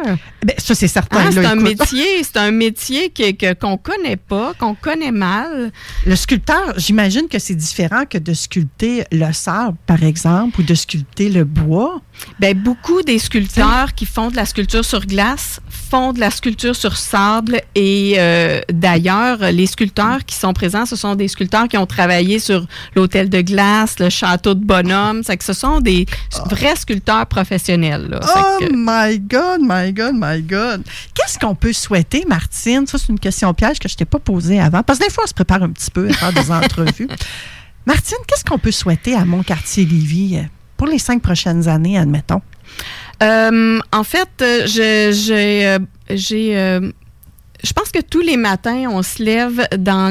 Ben, 0.43 0.55
ça, 0.57 0.75
c'est 0.75 0.89
certain. 0.89 1.23
Là, 1.23 1.31
c'est 1.31 1.45
un 1.45 1.55
métier, 1.55 2.23
c'est 2.23 2.37
un 2.37 2.51
métier 2.51 3.13
qu'on 3.59 3.77
connaît 3.77 4.17
pas, 4.17 4.53
qu'on 4.59 4.75
connaît 4.75 5.11
mal. 5.11 5.71
Le 6.05 6.15
sculpteur, 6.17 6.73
j'imagine 6.77 7.29
que 7.29 7.39
c'est 7.39 7.55
différent 7.55 8.03
que 8.09 8.17
de 8.17 8.33
sculpter 8.33 9.05
le 9.13 9.31
sable, 9.31 9.77
par 9.85 10.03
exemple, 10.03 10.59
ou 10.59 10.63
de 10.63 10.75
sculpter 10.75 11.29
le 11.29 11.45
bois. 11.45 12.01
Ben, 12.39 12.57
beaucoup 12.57 13.01
des 13.01 13.19
sculpteurs 13.19 13.93
qui 13.93 14.05
font 14.05 14.29
de 14.29 14.35
la 14.35 14.45
sculpture 14.45 14.83
sur 14.85 15.05
glace 15.05 15.59
font 15.89 16.13
de 16.13 16.19
la 16.19 16.29
sculpture 16.31 16.75
sur 16.75 16.95
sable 16.97 17.61
et 17.75 18.15
euh, 18.17 18.61
d'ailleurs, 18.71 19.39
les 19.51 19.65
sculpteurs 19.65 20.23
qui 20.25 20.35
sont 20.35 20.53
présents, 20.53 20.85
ce 20.85 20.95
sont 20.95 21.15
des 21.15 21.27
sculpteurs 21.27 21.67
qui 21.67 21.77
ont 21.77 21.85
travaillé 21.87 22.39
sur 22.39 22.65
l'hôtel 22.95 23.29
de 23.29 23.41
glace, 23.41 23.97
le 23.99 24.09
château 24.09 24.53
de 24.53 24.63
Bonhomme. 24.63 25.23
C'est 25.23 25.37
que 25.37 25.43
ce 25.43 25.53
sont 25.53 25.79
des 25.81 26.05
vrais 26.49 26.75
sculpteurs 26.75 27.25
professionnels. 27.25 28.07
là. 28.09 28.19
Oh 28.23 28.57
que- 28.59 28.69
my 28.73 29.19
God, 29.19 29.61
my 29.61 29.91
God, 29.93 30.13
my 30.15 30.41
God. 30.41 30.83
Qu'est-ce 31.15 31.39
qu'on 31.39 31.55
peut 31.55 31.73
souhaiter, 31.73 32.23
Martine? 32.27 32.85
Ça, 32.85 32.97
c'est 32.97 33.09
une 33.09 33.19
question 33.19 33.53
piège 33.53 33.79
que 33.79 33.89
je 33.89 33.95
t'ai 33.95 34.05
pas 34.05 34.19
posée 34.19 34.59
avant. 34.59 34.83
Parce 34.83 34.99
que 34.99 35.05
des 35.05 35.11
fois, 35.11 35.23
on 35.23 35.27
se 35.27 35.33
prépare 35.33 35.63
un 35.63 35.69
petit 35.69 35.89
peu 35.91 36.07
à 36.09 36.13
faire 36.13 36.33
des 36.33 36.51
entrevues. 36.51 37.07
Martine, 37.85 38.17
qu'est-ce 38.27 38.45
qu'on 38.45 38.59
peut 38.59 38.71
souhaiter 38.71 39.15
à 39.15 39.25
mon 39.25 39.41
quartier 39.41 39.85
Lévis 39.85 40.39
pour 40.79 40.87
les 40.87 40.97
cinq 40.97 41.21
prochaines 41.21 41.67
années, 41.67 41.97
admettons? 41.99 42.41
Euh, 43.21 43.79
en 43.91 44.03
fait, 44.05 44.29
euh, 44.41 44.65
je- 44.65 45.11
j'ai, 46.09 46.57
euh, 46.57 46.79
je 47.67 47.73
pense 47.73 47.89
que 47.91 47.99
tous 47.99 48.21
les 48.21 48.37
matins, 48.37 48.85
on 48.89 49.03
se 49.03 49.21
lève 49.21 49.67
dans 49.77 50.09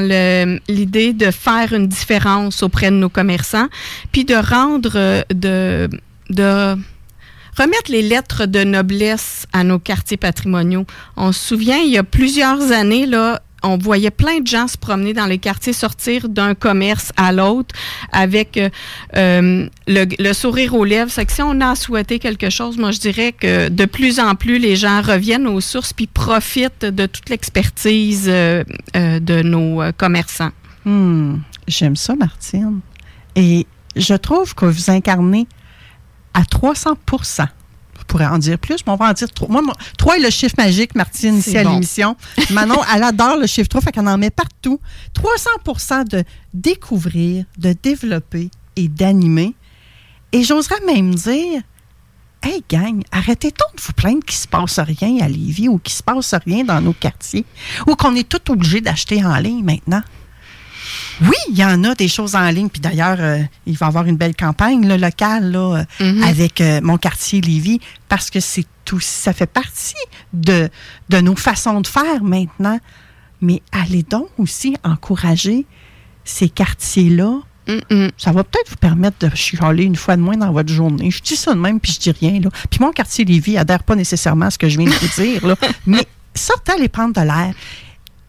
l'idée 0.67 1.13
de 1.13 1.31
faire 1.31 1.73
une 1.73 1.87
différence 1.87 2.61
auprès 2.61 2.91
de 2.91 2.97
nos 2.97 3.09
commerçants, 3.09 3.67
puis 4.11 4.25
de 4.25 4.35
rendre, 4.35 5.23
de, 5.33 5.89
de 6.29 6.75
remettre 7.57 7.89
les 7.91 8.03
lettres 8.03 8.45
de 8.45 8.63
noblesse 8.63 9.47
à 9.51 9.63
nos 9.63 9.79
quartiers 9.79 10.17
patrimoniaux. 10.17 10.85
On 11.17 11.31
se 11.31 11.47
souvient, 11.47 11.77
il 11.79 11.89
y 11.89 11.97
a 11.97 12.03
plusieurs 12.03 12.71
années, 12.71 13.07
là, 13.07 13.41
on 13.63 13.77
voyait 13.77 14.11
plein 14.11 14.39
de 14.39 14.47
gens 14.47 14.67
se 14.67 14.77
promener 14.77 15.13
dans 15.13 15.25
les 15.25 15.37
quartiers, 15.37 15.73
sortir 15.73 16.29
d'un 16.29 16.55
commerce 16.55 17.11
à 17.17 17.31
l'autre 17.31 17.75
avec 18.11 18.57
euh, 18.57 18.69
euh, 19.15 19.67
le, 19.87 20.33
sourire 20.33 20.73
aux 20.75 20.85
lèvres. 20.85 21.11
C'est 21.11 21.25
que 21.25 21.31
si 21.31 21.41
on 21.41 21.59
a 21.61 21.75
souhaité 21.75 22.19
quelque 22.19 22.49
chose, 22.49 22.77
moi 22.77 22.91
je 22.91 22.99
dirais 22.99 23.31
que 23.31 23.69
de 23.69 23.85
plus 23.85 24.19
en 24.19 24.35
plus 24.35 24.59
les 24.59 24.75
gens 24.75 25.01
reviennent 25.01 25.47
aux 25.47 25.61
sources 25.61 25.93
puis 25.93 26.07
profitent 26.07 26.85
de 26.85 27.05
toute 27.05 27.29
l'expertise 27.29 28.25
euh, 28.27 28.63
de 28.93 29.41
nos 29.41 29.81
commerçants. 29.97 30.51
Hmm, 30.85 31.37
J'aime 31.67 31.95
ça, 31.95 32.15
Martine. 32.15 32.79
Et 33.35 33.67
je 33.95 34.15
trouve 34.15 34.55
que 34.55 34.65
vous 34.65 34.89
incarnez 34.89 35.47
à 36.33 36.45
300 36.45 36.97
Je 37.05 37.43
pourrais 38.09 38.25
en 38.25 38.39
dire 38.39 38.57
plus, 38.57 38.77
mais 38.85 38.91
on 38.91 38.95
va 38.97 39.09
en 39.09 39.13
dire 39.13 39.31
trois. 39.31 39.47
Moi, 39.47 39.61
moi, 39.61 39.75
trois 39.97 40.17
est 40.17 40.21
le 40.21 40.29
chiffre 40.29 40.55
magique, 40.57 40.95
Martine, 40.95 41.37
ici 41.37 41.51
C'est 41.51 41.59
à 41.59 41.63
l'émission. 41.63 42.17
Manon, 42.49 42.81
elle 42.93 43.03
adore 43.03 43.37
le 43.37 43.47
chiffre 43.47 43.69
3, 43.69 43.81
fait 43.81 43.91
qu'elle 43.91 44.07
en 44.07 44.17
met 44.17 44.31
partout. 44.31 44.79
300% 45.15 46.09
de 46.09 46.23
découvrir, 46.53 47.45
de 47.57 47.73
développer 47.81 48.49
et 48.75 48.87
d'animer. 48.87 49.53
Et 50.31 50.43
j'oserais 50.43 50.81
même 50.85 51.13
dire, 51.15 51.61
hey 52.43 52.63
gang, 52.69 53.01
arrêtez 53.11 53.49
donc 53.49 53.75
de 53.75 53.81
vous 53.81 53.93
plaindre 53.93 54.23
qu'il 54.25 54.37
se 54.37 54.47
passe 54.47 54.79
rien 54.79 55.23
à 55.23 55.29
Lévis 55.29 55.69
ou 55.69 55.77
qu'il 55.77 55.93
se 55.93 56.03
passe 56.03 56.33
rien 56.45 56.63
dans 56.63 56.81
nos 56.81 56.93
quartiers 56.93 57.45
ou 57.87 57.95
qu'on 57.95 58.15
est 58.15 58.27
tout 58.27 58.51
obligé 58.51 58.81
d'acheter 58.81 59.23
en 59.23 59.37
ligne 59.37 59.63
maintenant. 59.63 60.01
Oui, 61.21 61.35
il 61.49 61.57
y 61.57 61.65
en 61.65 61.83
a 61.83 61.95
des 61.95 62.07
choses 62.07 62.35
en 62.35 62.49
ligne. 62.49 62.69
Puis 62.69 62.81
d'ailleurs, 62.81 63.17
euh, 63.19 63.39
il 63.65 63.75
va 63.77 63.87
y 63.87 63.89
avoir 63.89 64.05
une 64.05 64.17
belle 64.17 64.35
campagne 64.35 64.87
là, 64.87 64.97
locale 64.97 65.51
là, 65.51 65.83
Mhm. 65.99 66.23
avec 66.23 66.61
euh, 66.61 66.79
mon 66.81 66.97
quartier 66.97 67.41
Lévis 67.41 67.79
parce 68.07 68.29
que 68.29 68.39
c'est 68.39 68.65
tout, 68.85 68.99
ça 68.99 69.33
fait 69.33 69.45
partie 69.51 69.95
de, 70.33 70.69
de 71.09 71.21
nos 71.21 71.35
façons 71.35 71.81
de 71.81 71.87
faire 71.87 72.23
maintenant. 72.23 72.79
Mais 73.41 73.61
allez 73.71 74.03
donc 74.03 74.29
aussi 74.37 74.75
encourager 74.83 75.65
ces 76.23 76.49
quartiers-là. 76.49 77.39
Ça 78.17 78.31
va 78.31 78.43
peut-être 78.43 78.71
vous 78.71 78.77
permettre 78.77 79.27
de 79.29 79.35
chialer 79.35 79.83
une 79.83 79.95
fois 79.95 80.15
de 80.15 80.21
moins 80.23 80.35
dans 80.37 80.51
votre 80.51 80.73
journée. 80.73 81.11
Je 81.11 81.21
dis 81.21 81.35
ça 81.35 81.53
de 81.53 81.59
même, 81.59 81.79
puis 81.79 81.91
je 81.91 81.99
dis 81.99 82.11
rien. 82.19 82.39
Là. 82.39 82.49
Puis 82.71 82.79
mon 82.81 82.91
quartier 82.91 83.25
Lévis 83.25 83.57
adhère 83.59 83.83
pas 83.83 83.95
nécessairement 83.95 84.47
à 84.47 84.49
ce 84.51 84.57
que 84.57 84.67
je 84.67 84.79
viens 84.79 84.89
de 84.89 84.95
vous 84.95 85.21
dire. 85.21 85.45
Là. 85.45 85.55
Mais 85.85 86.03
sortez 86.33 86.71
aller 86.71 86.89
prendre 86.89 87.13
de 87.13 87.21
l'air. 87.21 87.53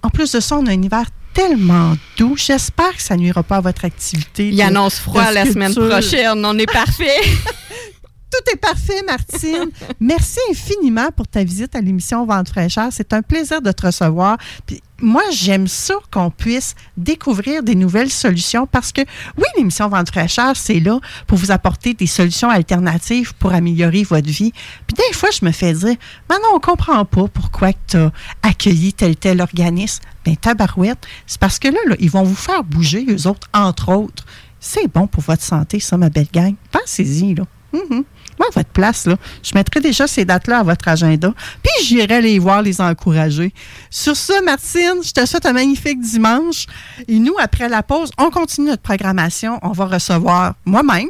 En 0.03 0.11
plus 0.11 0.31
de 0.33 0.41
ça, 0.41 0.57
on 0.59 0.67
a 0.67 0.71
un 0.73 0.83
hiver 0.83 1.05
tellement 1.35 1.95
doux. 2.17 2.37
J'espère 2.37 2.97
que 2.97 3.03
ça 3.03 3.17
nuira 3.17 3.43
pas 3.43 3.57
à 3.57 3.61
votre 3.61 3.85
activité. 3.85 4.49
Il 4.49 4.63
annonce 4.63 4.99
froid 4.99 5.31
la 5.33 5.47
semaine 5.47 5.75
prochaine. 5.75 6.45
On 6.45 6.59
est 6.59 6.71
parfait. 6.71 7.21
Tout 8.31 8.53
est 8.53 8.57
parfait, 8.57 9.03
Martine. 9.07 9.71
Merci 10.01 10.39
infiniment 10.51 11.09
pour 11.17 11.27
ta 11.27 11.43
visite 11.43 11.75
à 11.75 11.81
l'émission 11.81 12.25
Vente 12.25 12.49
fraîcheur. 12.49 12.89
C'est 12.91 13.13
un 13.13 13.23
plaisir 13.23 13.61
de 13.61 13.73
te 13.73 13.87
recevoir. 13.87 14.39
Puis 14.67 14.81
moi, 15.01 15.23
j'aime 15.33 15.67
ça 15.67 15.95
qu'on 16.13 16.31
puisse 16.31 16.75
découvrir 16.97 17.63
des 17.63 17.75
nouvelles 17.75 18.11
solutions 18.11 18.67
parce 18.67 18.93
que, 18.93 19.01
oui, 19.37 19.45
l'émission 19.57 19.89
Vente 19.89 20.11
fraîcheur, 20.11 20.55
c'est 20.55 20.79
là 20.79 21.01
pour 21.27 21.39
vous 21.39 21.51
apporter 21.51 21.95
des 21.95 22.07
solutions 22.07 22.51
alternatives 22.51 23.35
pour 23.35 23.53
améliorer 23.53 24.05
votre 24.05 24.29
vie. 24.29 24.53
Puis 24.87 24.97
des 24.97 25.15
fois, 25.15 25.31
je 25.31 25.45
me 25.45 25.51
fais 25.51 25.73
dire, 25.73 25.97
Manon, 26.29 26.49
on 26.55 26.61
comprend 26.61 27.05
pas 27.05 27.27
pourquoi 27.29 27.71
tu 27.89 27.97
as 27.97 28.13
accueilli 28.43 28.93
tel 28.93 29.17
tel 29.17 29.41
organisme. 29.41 30.03
Ben, 30.25 30.37
tabarouette, 30.37 31.07
c'est 31.27 31.41
parce 31.41 31.59
que 31.59 31.69
là, 31.69 31.79
là, 31.87 31.97
ils 31.99 32.11
vont 32.11 32.23
vous 32.23 32.35
faire 32.35 32.63
bouger, 32.63 33.07
eux 33.09 33.27
autres, 33.27 33.49
entre 33.55 33.91
autres. 33.93 34.25
C'est 34.61 34.93
bon 34.93 35.07
pour 35.07 35.23
votre 35.23 35.43
santé, 35.43 35.81
ça, 35.81 35.97
ma 35.97 36.11
belle 36.11 36.29
gang. 36.33 36.55
Pensez-y, 36.71 37.35
là. 37.35 37.45
Mhm. 37.73 38.05
Moi, 38.41 38.49
à 38.49 38.55
votre 38.59 38.71
place, 38.71 39.05
là, 39.05 39.17
je 39.43 39.51
mettrai 39.55 39.81
déjà 39.81 40.07
ces 40.07 40.25
dates-là 40.25 40.61
à 40.61 40.63
votre 40.63 40.89
agenda, 40.89 41.35
puis 41.63 41.85
j'irai 41.85 42.23
les 42.23 42.39
voir, 42.39 42.63
les 42.63 42.81
encourager. 42.81 43.53
Sur 43.91 44.17
ce, 44.17 44.43
Martine, 44.43 45.03
je 45.05 45.13
te 45.13 45.27
souhaite 45.27 45.45
un 45.45 45.53
magnifique 45.53 46.01
dimanche. 46.01 46.65
Et 47.07 47.19
nous, 47.19 47.35
après 47.39 47.69
la 47.69 47.83
pause, 47.83 48.11
on 48.17 48.31
continue 48.31 48.69
notre 48.69 48.81
programmation. 48.81 49.59
On 49.61 49.73
va 49.73 49.85
recevoir 49.85 50.55
moi-même, 50.65 51.09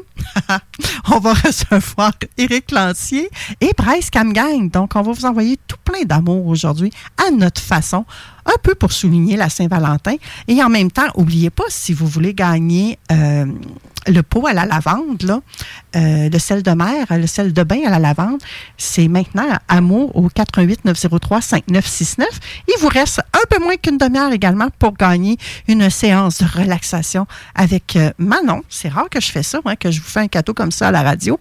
on 1.12 1.20
va 1.20 1.34
recevoir 1.34 2.10
Éric 2.36 2.72
Lancier 2.72 3.30
et 3.60 3.70
Bryce 3.78 4.10
Camgang. 4.10 4.68
Donc, 4.68 4.96
on 4.96 5.02
va 5.02 5.12
vous 5.12 5.24
envoyer 5.24 5.56
tout 5.68 5.78
plein 5.84 6.02
d'amour 6.02 6.48
aujourd'hui 6.48 6.90
à 7.16 7.30
notre 7.30 7.60
façon, 7.60 8.06
un 8.50 8.58
peu 8.62 8.74
pour 8.74 8.92
souligner 8.92 9.36
la 9.36 9.48
Saint-Valentin. 9.48 10.16
Et 10.48 10.62
en 10.62 10.68
même 10.68 10.90
temps, 10.90 11.06
n'oubliez 11.16 11.50
pas, 11.50 11.64
si 11.68 11.92
vous 11.92 12.06
voulez 12.06 12.34
gagner 12.34 12.98
euh, 13.12 13.46
le 14.06 14.22
pot 14.22 14.46
à 14.46 14.52
la 14.52 14.64
lavande, 14.64 15.40
euh, 15.96 16.28
le 16.28 16.38
sel 16.38 16.62
de 16.62 16.70
mer, 16.70 17.06
le 17.10 17.26
sel 17.26 17.52
de 17.52 17.62
bain 17.62 17.80
à 17.86 17.90
la 17.90 17.98
lavande, 17.98 18.40
c'est 18.76 19.08
maintenant 19.08 19.46
à 19.68 19.76
Amour 19.76 20.16
au 20.16 20.28
88 20.28 20.84
903 20.84 21.40
5969. 21.40 22.28
Il 22.68 22.80
vous 22.80 22.88
reste 22.88 23.20
un 23.34 23.46
peu 23.48 23.62
moins 23.62 23.76
qu'une 23.76 23.98
demi-heure 23.98 24.32
également 24.32 24.68
pour 24.78 24.94
gagner 24.94 25.36
une 25.68 25.90
séance 25.90 26.38
de 26.38 26.46
relaxation 26.46 27.26
avec 27.54 27.96
euh, 27.96 28.10
Manon. 28.18 28.62
C'est 28.68 28.88
rare 28.88 29.08
que 29.10 29.20
je 29.20 29.30
fais 29.30 29.42
ça, 29.42 29.60
que 29.78 29.90
je 29.90 30.00
vous 30.00 30.08
fais 30.08 30.20
un 30.20 30.28
cadeau 30.28 30.54
comme 30.54 30.72
ça 30.72 30.88
à 30.88 30.90
la 30.90 31.02
radio. 31.02 31.38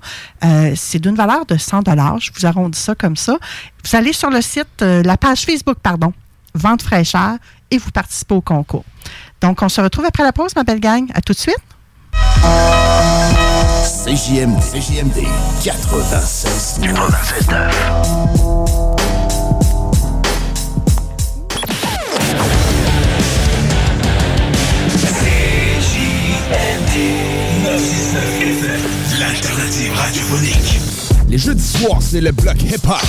C'est 0.75 0.99
d'une 0.99 1.15
valeur 1.15 1.45
de 1.45 1.57
100 1.57 1.81
Je 2.19 2.31
vous 2.33 2.45
arrondis 2.45 2.79
ça 2.79 2.95
comme 2.95 3.15
ça. 3.15 3.37
Vous 3.83 3.95
allez 3.95 4.13
sur 4.13 4.29
le 4.29 4.41
site, 4.41 4.81
la 4.81 5.17
page 5.17 5.41
Facebook, 5.41 5.77
pardon, 5.81 6.13
Vente 6.59 6.81
fraîcheur, 6.81 7.37
et 7.71 7.77
vous 7.77 7.91
participez 7.91 8.35
au 8.35 8.41
concours. 8.41 8.83
Donc, 9.41 9.61
on 9.61 9.69
se 9.69 9.79
retrouve 9.79 10.05
après 10.05 10.23
la 10.23 10.33
pause, 10.33 10.55
ma 10.55 10.63
belle 10.63 10.81
gang. 10.81 11.09
À 11.13 11.21
tout 11.21 11.33
de 11.33 11.37
suite. 11.37 11.55
CJMD, 14.05 14.59
CJMD 14.59 15.23
96 15.63 16.79
96 16.81 17.47
L'alternative 29.19 29.93
radiophonique. 29.93 30.79
Les 31.29 31.37
jeudis 31.37 31.63
soirs, 31.63 32.01
c'est 32.01 32.21
le 32.21 32.31
bloc 32.31 32.61
hip-hop. 32.63 32.99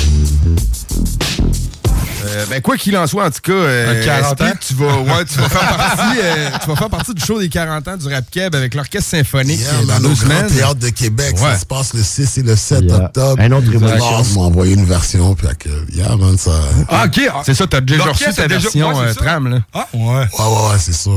Euh, 2.24 2.46
ben, 2.50 2.60
quoi 2.60 2.76
qu'il 2.76 2.96
en 2.96 3.06
soit, 3.06 3.26
en 3.26 3.30
tout 3.30 3.40
cas, 3.42 3.52
euh, 3.52 4.00
Un 4.02 4.04
40 4.04 4.38
Speed, 4.38 4.46
ans? 4.46 4.58
tu 4.66 4.74
vas, 4.74 4.98
ouais, 5.16 5.24
tu 5.24 5.38
vas 5.38 5.48
faire 5.48 5.76
partie, 5.76 6.18
euh, 6.22 6.50
tu 6.62 6.68
vas 6.68 6.76
faire 6.76 6.90
partie 6.90 7.14
du 7.14 7.24
show 7.24 7.38
des 7.40 7.48
40 7.48 7.88
ans 7.88 7.96
du 7.96 8.08
Rap 8.12 8.24
Keb 8.30 8.54
avec 8.54 8.74
l'orchestre 8.74 9.10
symphonique 9.10 9.60
Yeah, 9.60 9.70
euh, 9.96 9.98
dans 10.00 10.14
semaines. 10.14 10.46
Théâtre 10.48 10.74
de 10.76 10.88
Québec, 10.90 11.34
Ouais. 11.36 11.52
ça 11.52 11.58
se 11.58 11.66
passe 11.66 11.94
le 11.94 12.02
6 12.02 12.38
et 12.38 12.42
le 12.42 12.56
7 12.56 12.82
Yeah. 12.84 12.96
octobre. 13.04 13.42
Un 13.42 13.52
autre 13.52 13.70
révolution. 13.70 14.10
Mars 14.10 14.34
m'a 14.34 14.40
envoyé 14.42 14.74
une 14.74 14.84
version, 14.84 15.34
puis 15.34 15.48
que, 15.58 15.68
yeah, 15.94 16.14
man, 16.16 16.36
ça... 16.38 16.52
Ah, 16.88 17.04
ok. 17.06 17.20
C'est 17.44 17.54
ça, 17.54 17.66
t'as 17.66 17.80
déjà 17.80 18.04
reçu 18.04 18.24
ta 18.32 18.48
déjà- 18.48 18.60
version 18.60 18.88
ouais, 18.98 19.06
euh, 19.06 19.14
tram, 19.14 19.48
là. 19.48 19.58
Ah, 19.72 19.86
ouais. 19.94 20.00
Ouais, 20.00 20.16
ouais, 20.38 20.70
ouais, 20.70 20.78
c'est 20.78 20.92
ça. 20.94 21.10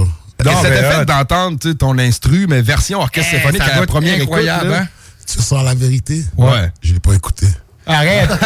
Ça 0.44 0.44
t'a 0.46 0.56
fait 0.62 1.06
d'entendre 1.06 1.58
ton 1.74 1.98
instru, 2.00 2.48
mais 2.50 2.62
version 2.62 3.00
orchestre 3.00 3.32
Eh, 3.34 3.38
symphonique 3.38 3.62
à 3.62 3.80
la 3.80 3.86
première 3.86 4.22
incroyable, 4.22 4.66
écoute. 4.68 4.78
hein? 4.82 4.88
Tu 5.26 5.42
sens 5.42 5.64
la 5.64 5.74
vérité? 5.74 6.22
Ouais. 6.38 6.70
Je 6.82 6.94
l'ai 6.94 7.00
pas 7.00 7.14
écouté. 7.14 7.48
Arrête! 7.86 8.30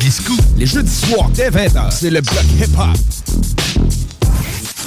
Biscuit, 0.00 0.38
les 0.56 0.66
jeudis 0.66 1.06
soirs 1.06 1.28
dès 1.30 1.50
20h, 1.50 1.90
c'est 1.90 2.10
le 2.10 2.20
bloc 2.20 2.44
hip-hop. 2.60 2.96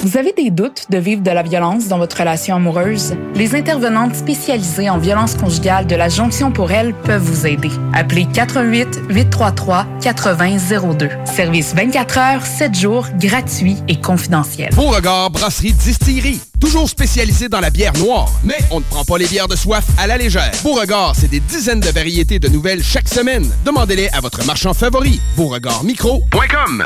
Vous 0.02 0.16
avez 0.16 0.32
des 0.32 0.52
doutes 0.52 0.86
de 0.92 1.00
vivre 1.00 1.24
de 1.24 1.32
la 1.32 1.42
violence 1.42 1.88
dans 1.88 1.98
votre 1.98 2.18
relation 2.18 2.56
amoureuse? 2.56 3.16
Les 3.34 3.56
intervenantes 3.56 4.16
spécialisées 4.16 4.90
en 4.90 5.00
violence 5.00 5.34
conjugale 5.34 5.88
de 5.88 5.96
la 5.96 6.08
Jonction 6.08 6.52
pour 6.52 6.72
elle 6.72 6.94
peuvent 6.94 7.24
vous 7.24 7.48
aider. 7.48 7.72
Appelez 7.94 8.28
88 8.32 9.02
833 9.10 9.88
8002. 10.04 11.10
Service 11.26 11.74
24 11.74 12.18
heures, 12.20 12.46
7 12.46 12.76
jours, 12.76 13.08
gratuit 13.20 13.78
et 13.88 14.00
confidentiel. 14.00 14.70
Beauregard 14.76 15.32
Brasserie 15.32 15.74
Distillerie. 15.74 16.42
Toujours 16.60 16.90
spécialisé 16.90 17.50
dans 17.50 17.60
la 17.60 17.72
bière 17.72 17.94
noire, 17.98 18.30
mais 18.44 18.58
on 18.72 18.80
ne 18.80 18.86
prend 18.86 19.04
pas 19.04 19.18
les 19.18 19.28
bières 19.28 19.48
de 19.48 19.56
soif 19.56 19.86
à 19.98 20.06
la 20.06 20.18
légère. 20.18 20.52
Beauregard, 20.64 21.14
c'est 21.16 21.30
des 21.30 21.40
dizaines 21.40 21.80
de 21.80 21.90
variétés 21.90 22.40
de 22.40 22.50
nouvelles 22.50 22.84
chaque 22.84 23.10
semaine. 23.10 23.50
Demandez-les 23.66 24.10
à 24.10 24.22
votre 24.22 24.46
marchand 24.46 24.74
favori. 24.74 25.20
Beauregardmicro.com 25.36 26.86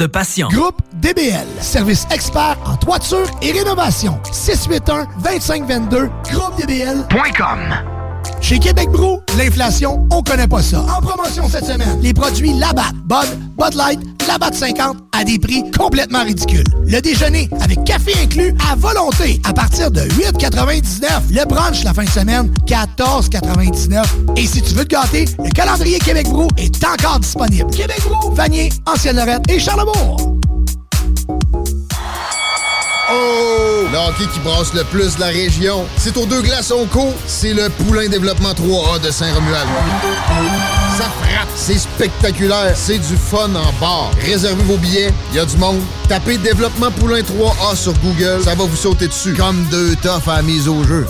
patients. 0.07 0.49
Groupe 0.49 0.81
DBL, 0.93 1.47
service 1.61 2.05
expert 2.11 2.57
en 2.65 2.75
toiture 2.77 3.29
et 3.41 3.51
rénovation. 3.51 4.19
681-2522, 4.31 6.09
groupedbl.com. 6.31 7.59
Chez 8.41 8.59
Québec 8.59 8.89
Brou, 8.89 9.21
l'inflation, 9.37 10.07
on 10.11 10.23
connaît 10.23 10.47
pas 10.47 10.61
ça. 10.61 10.81
En 10.81 11.01
promotion 11.01 11.47
cette 11.47 11.65
semaine, 11.65 11.99
les 12.01 12.13
produits 12.13 12.53
Labatt, 12.53 12.93
Bud, 13.05 13.39
Bud 13.57 13.75
Light, 13.75 13.99
Labatt 14.31 14.55
50 14.55 14.95
à 15.11 15.25
des 15.25 15.37
prix 15.37 15.69
complètement 15.77 16.23
ridicules. 16.23 16.63
Le 16.85 17.01
déjeuner 17.01 17.49
avec 17.59 17.83
café 17.83 18.13
inclus 18.23 18.55
à 18.71 18.77
volonté 18.77 19.41
à 19.43 19.51
partir 19.51 19.91
de 19.91 19.99
8,99. 19.99 21.03
Le 21.31 21.45
brunch 21.45 21.83
la 21.83 21.93
fin 21.93 22.05
de 22.05 22.09
semaine, 22.09 22.49
14,99. 22.65 24.05
Et 24.37 24.47
si 24.47 24.61
tu 24.61 24.73
veux 24.73 24.85
te 24.85 24.95
gâter, 24.95 25.25
le 25.43 25.49
calendrier 25.49 25.99
Québec 25.99 26.29
Brou 26.29 26.47
est 26.55 26.81
encore 26.85 27.19
disponible. 27.19 27.69
Québec 27.71 27.99
Brou, 28.07 28.33
Vanier, 28.33 28.69
Ancienne-Lorette 28.85 29.51
et 29.51 29.59
Charlebourg. 29.59 30.37
Oh! 33.11 33.87
Le 33.91 33.97
hockey 33.97 34.31
qui 34.33 34.39
brasse 34.39 34.73
le 34.73 34.85
plus 34.85 35.15
de 35.15 35.19
la 35.19 35.27
région. 35.27 35.85
C'est 35.97 36.15
aux 36.15 36.25
deux 36.25 36.41
glaçons 36.41 36.87
co, 36.89 37.09
c'est 37.27 37.53
le 37.53 37.67
Poulain 37.69 38.07
Développement 38.07 38.53
3A 38.53 39.01
de 39.01 39.11
Saint-Romuald. 39.11 39.67
C'est 41.55 41.77
spectaculaire, 41.77 42.73
c'est 42.75 42.97
du 42.97 43.15
fun 43.15 43.49
en 43.55 43.73
bar. 43.79 44.11
Réservez 44.25 44.63
vos 44.63 44.77
billets, 44.77 45.13
il 45.31 45.37
y 45.37 45.39
a 45.39 45.45
du 45.45 45.57
monde. 45.57 45.81
Tapez 46.07 46.37
Développement 46.37 46.91
Poulain 46.91 47.21
3A 47.21 47.75
sur 47.75 47.93
Google, 47.99 48.43
ça 48.43 48.55
va 48.55 48.63
vous 48.63 48.75
sauter 48.75 49.07
dessus. 49.07 49.33
Comme 49.33 49.65
deux 49.71 49.95
toughs 49.95 50.27
à 50.27 50.37
la 50.37 50.41
mise 50.41 50.67
au 50.67 50.83
jeu. 50.83 51.05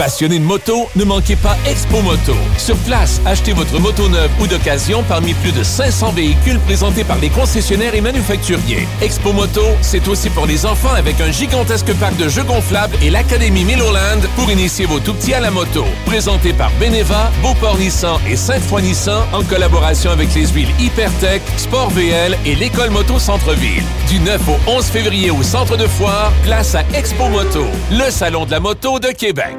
Passionné 0.00 0.38
de 0.38 0.44
moto, 0.44 0.88
ne 0.96 1.04
manquez 1.04 1.36
pas 1.36 1.58
Expo 1.66 2.00
Moto. 2.00 2.34
Sur 2.56 2.74
place, 2.86 3.20
achetez 3.26 3.52
votre 3.52 3.78
moto 3.78 4.08
neuve 4.08 4.30
ou 4.40 4.46
d'occasion 4.46 5.04
parmi 5.06 5.34
plus 5.34 5.52
de 5.52 5.62
500 5.62 6.12
véhicules 6.12 6.58
présentés 6.60 7.04
par 7.04 7.18
les 7.18 7.28
concessionnaires 7.28 7.94
et 7.94 8.00
manufacturiers. 8.00 8.88
Expo 9.02 9.34
Moto, 9.34 9.60
c'est 9.82 10.08
aussi 10.08 10.30
pour 10.30 10.46
les 10.46 10.64
enfants 10.64 10.94
avec 10.96 11.20
un 11.20 11.30
gigantesque 11.30 11.92
parc 11.96 12.16
de 12.16 12.30
jeux 12.30 12.44
gonflables 12.44 12.96
et 13.02 13.10
l'Académie 13.10 13.66
Milloland 13.66 14.22
pour 14.36 14.50
initier 14.50 14.86
vos 14.86 15.00
tout-petits 15.00 15.34
à 15.34 15.40
la 15.40 15.50
moto. 15.50 15.84
Présenté 16.06 16.54
par 16.54 16.70
Beneva, 16.80 17.30
Beauport 17.42 17.76
Nissan 17.76 18.18
et 18.26 18.36
Sainte-Foy 18.36 18.80
Nissan 18.80 19.22
en 19.34 19.42
collaboration 19.42 20.12
avec 20.12 20.34
les 20.34 20.46
huiles 20.46 20.72
Hypertech, 20.80 21.42
Sport 21.58 21.90
VL 21.90 22.38
et 22.46 22.54
l'École 22.54 22.88
Moto 22.88 23.18
Centre-Ville. 23.18 23.84
Du 24.08 24.18
9 24.20 24.40
au 24.48 24.70
11 24.78 24.82
février 24.86 25.30
au 25.30 25.42
centre 25.42 25.76
de 25.76 25.86
foire, 25.86 26.32
place 26.42 26.74
à 26.74 26.84
Expo 26.94 27.28
Moto, 27.28 27.66
le 27.92 28.10
salon 28.10 28.46
de 28.46 28.52
la 28.52 28.60
moto 28.60 28.98
de 28.98 29.08
Québec. 29.08 29.58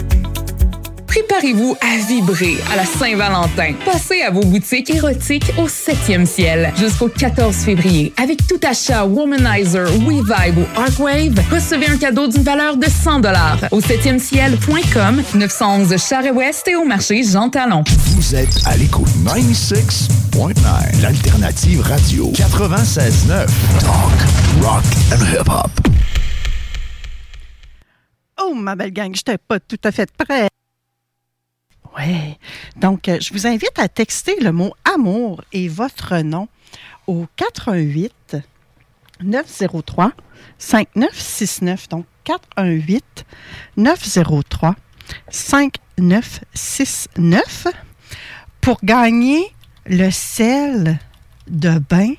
Préparez-vous 1.11 1.75
à 1.81 1.97
vibrer 2.07 2.55
à 2.71 2.77
la 2.77 2.85
Saint-Valentin. 2.85 3.73
Passez 3.83 4.21
à 4.21 4.31
vos 4.31 4.45
boutiques 4.45 4.89
érotiques 4.91 5.51
au 5.57 5.67
7e 5.67 6.25
ciel 6.25 6.71
jusqu'au 6.77 7.09
14 7.09 7.53
février. 7.53 8.13
Avec 8.15 8.47
tout 8.47 8.61
achat 8.63 9.03
Womanizer, 9.03 9.91
WeVibe 9.91 10.59
ou 10.59 10.79
Arcwave, 10.79 11.35
recevez 11.51 11.89
un 11.89 11.97
cadeau 11.97 12.29
d'une 12.29 12.43
valeur 12.43 12.77
de 12.77 12.85
100 12.85 13.23
au 13.71 13.81
7e 13.81 14.19
ciel.com, 14.19 15.21
911 15.35 15.97
Charest-Ouest 15.97 16.69
et 16.69 16.75
au 16.77 16.85
marché 16.85 17.23
Jean 17.23 17.49
Talon. 17.49 17.83
Vous 18.15 18.33
êtes 18.33 18.61
à 18.65 18.77
l'écoute 18.77 19.09
96.9, 19.25 21.01
l'alternative 21.01 21.81
radio 21.81 22.31
96.9. 22.31 23.47
Talk, 23.81 24.61
rock 24.61 24.83
and 25.11 25.25
hip-hop. 25.25 25.71
Oh, 28.41 28.53
ma 28.53 28.77
belle 28.77 28.93
gang, 28.93 29.13
j'étais 29.13 29.37
pas 29.37 29.59
tout 29.59 29.79
à 29.83 29.91
fait 29.91 30.09
prêt. 30.17 30.47
Ouais. 31.97 32.37
Donc, 32.77 33.09
euh, 33.09 33.17
je 33.19 33.33
vous 33.33 33.47
invite 33.47 33.77
à 33.77 33.89
texter 33.89 34.39
le 34.39 34.51
mot 34.51 34.73
amour 34.95 35.41
et 35.51 35.67
votre 35.67 36.19
nom 36.19 36.47
au 37.07 37.25
88 37.35 38.37
903 39.21 40.11
5969. 40.57 41.89
Donc, 41.89 42.05
418 42.23 43.25
903 43.77 44.75
5969 45.29 47.67
pour 48.61 48.79
gagner 48.83 49.53
le 49.85 50.09
sel 50.11 50.99
de 51.47 51.79
bain 51.79 52.13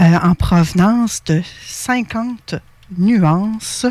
euh, 0.00 0.18
en 0.22 0.34
provenance 0.34 1.22
de 1.24 1.42
50 1.66 2.54
nuances. 2.98 3.86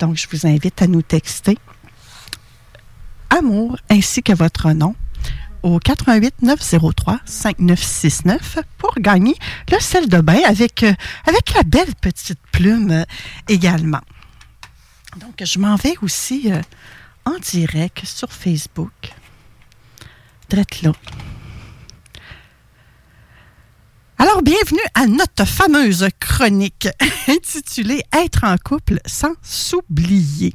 Donc, 0.00 0.16
je 0.16 0.26
vous 0.32 0.46
invite 0.46 0.80
à 0.82 0.86
nous 0.86 1.02
texter 1.02 1.58
amour 3.28 3.78
ainsi 3.90 4.22
que 4.22 4.32
votre 4.32 4.72
nom 4.72 4.96
au 5.62 5.78
88 5.78 6.42
903 6.42 7.20
5969 7.26 8.58
pour 8.78 8.94
gagner 8.98 9.36
le 9.70 9.78
sel 9.78 10.08
de 10.08 10.18
bain 10.20 10.40
avec, 10.46 10.82
euh, 10.82 10.92
la 11.26 11.62
belle 11.62 11.94
petite 12.00 12.40
plume 12.50 12.90
euh, 12.90 13.04
également. 13.46 14.00
Donc, 15.18 15.42
je 15.44 15.58
m'en 15.58 15.76
vais 15.76 15.94
aussi 16.00 16.50
euh, 16.50 16.62
en 17.26 17.38
direct 17.38 18.04
sur 18.06 18.32
Facebook. 18.32 19.12
Drette 20.48 20.80
là. 20.82 20.92
Alors, 24.22 24.42
bienvenue 24.42 24.82
à 24.94 25.06
notre 25.06 25.46
fameuse 25.46 26.06
chronique 26.20 26.88
intitulée 27.26 28.02
Être 28.12 28.44
en 28.44 28.56
couple 28.58 28.98
sans 29.06 29.32
s'oublier. 29.40 30.52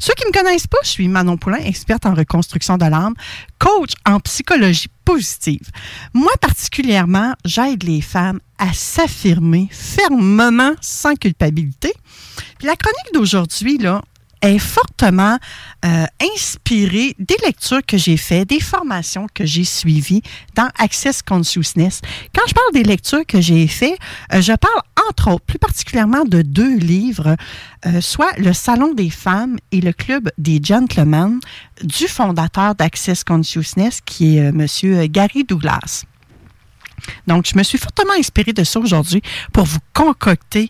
Ceux 0.00 0.12
qui 0.14 0.24
ne 0.24 0.30
me 0.30 0.32
connaissent 0.32 0.66
pas, 0.66 0.78
je 0.82 0.88
suis 0.88 1.06
Manon 1.06 1.36
Poulain, 1.36 1.58
experte 1.58 2.04
en 2.04 2.14
reconstruction 2.14 2.78
de 2.78 2.86
l'âme, 2.86 3.14
coach 3.60 3.92
en 4.04 4.18
psychologie 4.18 4.88
positive. 5.04 5.70
Moi, 6.14 6.32
particulièrement, 6.40 7.34
j'aide 7.44 7.84
les 7.84 8.00
femmes 8.00 8.40
à 8.58 8.72
s'affirmer 8.72 9.68
fermement, 9.70 10.72
sans 10.80 11.14
culpabilité. 11.14 11.92
Puis 12.58 12.66
la 12.66 12.74
chronique 12.74 13.14
d'aujourd'hui, 13.14 13.78
là, 13.78 14.02
est 14.42 14.58
fortement 14.58 15.38
euh, 15.84 16.06
des 16.70 17.36
lectures 17.44 17.84
que 17.86 17.96
j'ai 17.96 18.16
faites, 18.16 18.48
des 18.48 18.60
formations 18.60 19.26
que 19.34 19.44
j'ai 19.44 19.64
suivies 19.64 20.22
dans 20.54 20.68
Access 20.78 21.22
Consciousness. 21.22 22.00
Quand 22.34 22.42
je 22.46 22.54
parle 22.54 22.72
des 22.72 22.84
lectures 22.84 23.26
que 23.26 23.40
j'ai 23.40 23.66
faites, 23.66 23.98
euh, 24.32 24.40
je 24.40 24.52
parle 24.52 24.80
entre 25.08 25.32
autres, 25.32 25.44
plus 25.44 25.58
particulièrement 25.58 26.24
de 26.24 26.42
deux 26.42 26.76
livres, 26.76 27.36
euh, 27.86 28.00
soit 28.00 28.32
Le 28.38 28.52
Salon 28.52 28.94
des 28.94 29.10
femmes 29.10 29.56
et 29.72 29.80
le 29.80 29.92
Club 29.92 30.30
des 30.38 30.60
gentlemen 30.62 31.40
du 31.82 32.06
fondateur 32.06 32.74
d'Access 32.74 33.24
Consciousness, 33.24 34.00
qui 34.04 34.36
est 34.36 34.52
Monsieur 34.52 35.06
Gary 35.06 35.44
Douglas. 35.44 36.04
Donc, 37.26 37.46
je 37.46 37.56
me 37.56 37.62
suis 37.62 37.78
fortement 37.78 38.12
inspirée 38.18 38.52
de 38.52 38.62
ça 38.62 38.78
aujourd'hui 38.78 39.22
pour 39.52 39.64
vous 39.64 39.78
concocter 39.94 40.68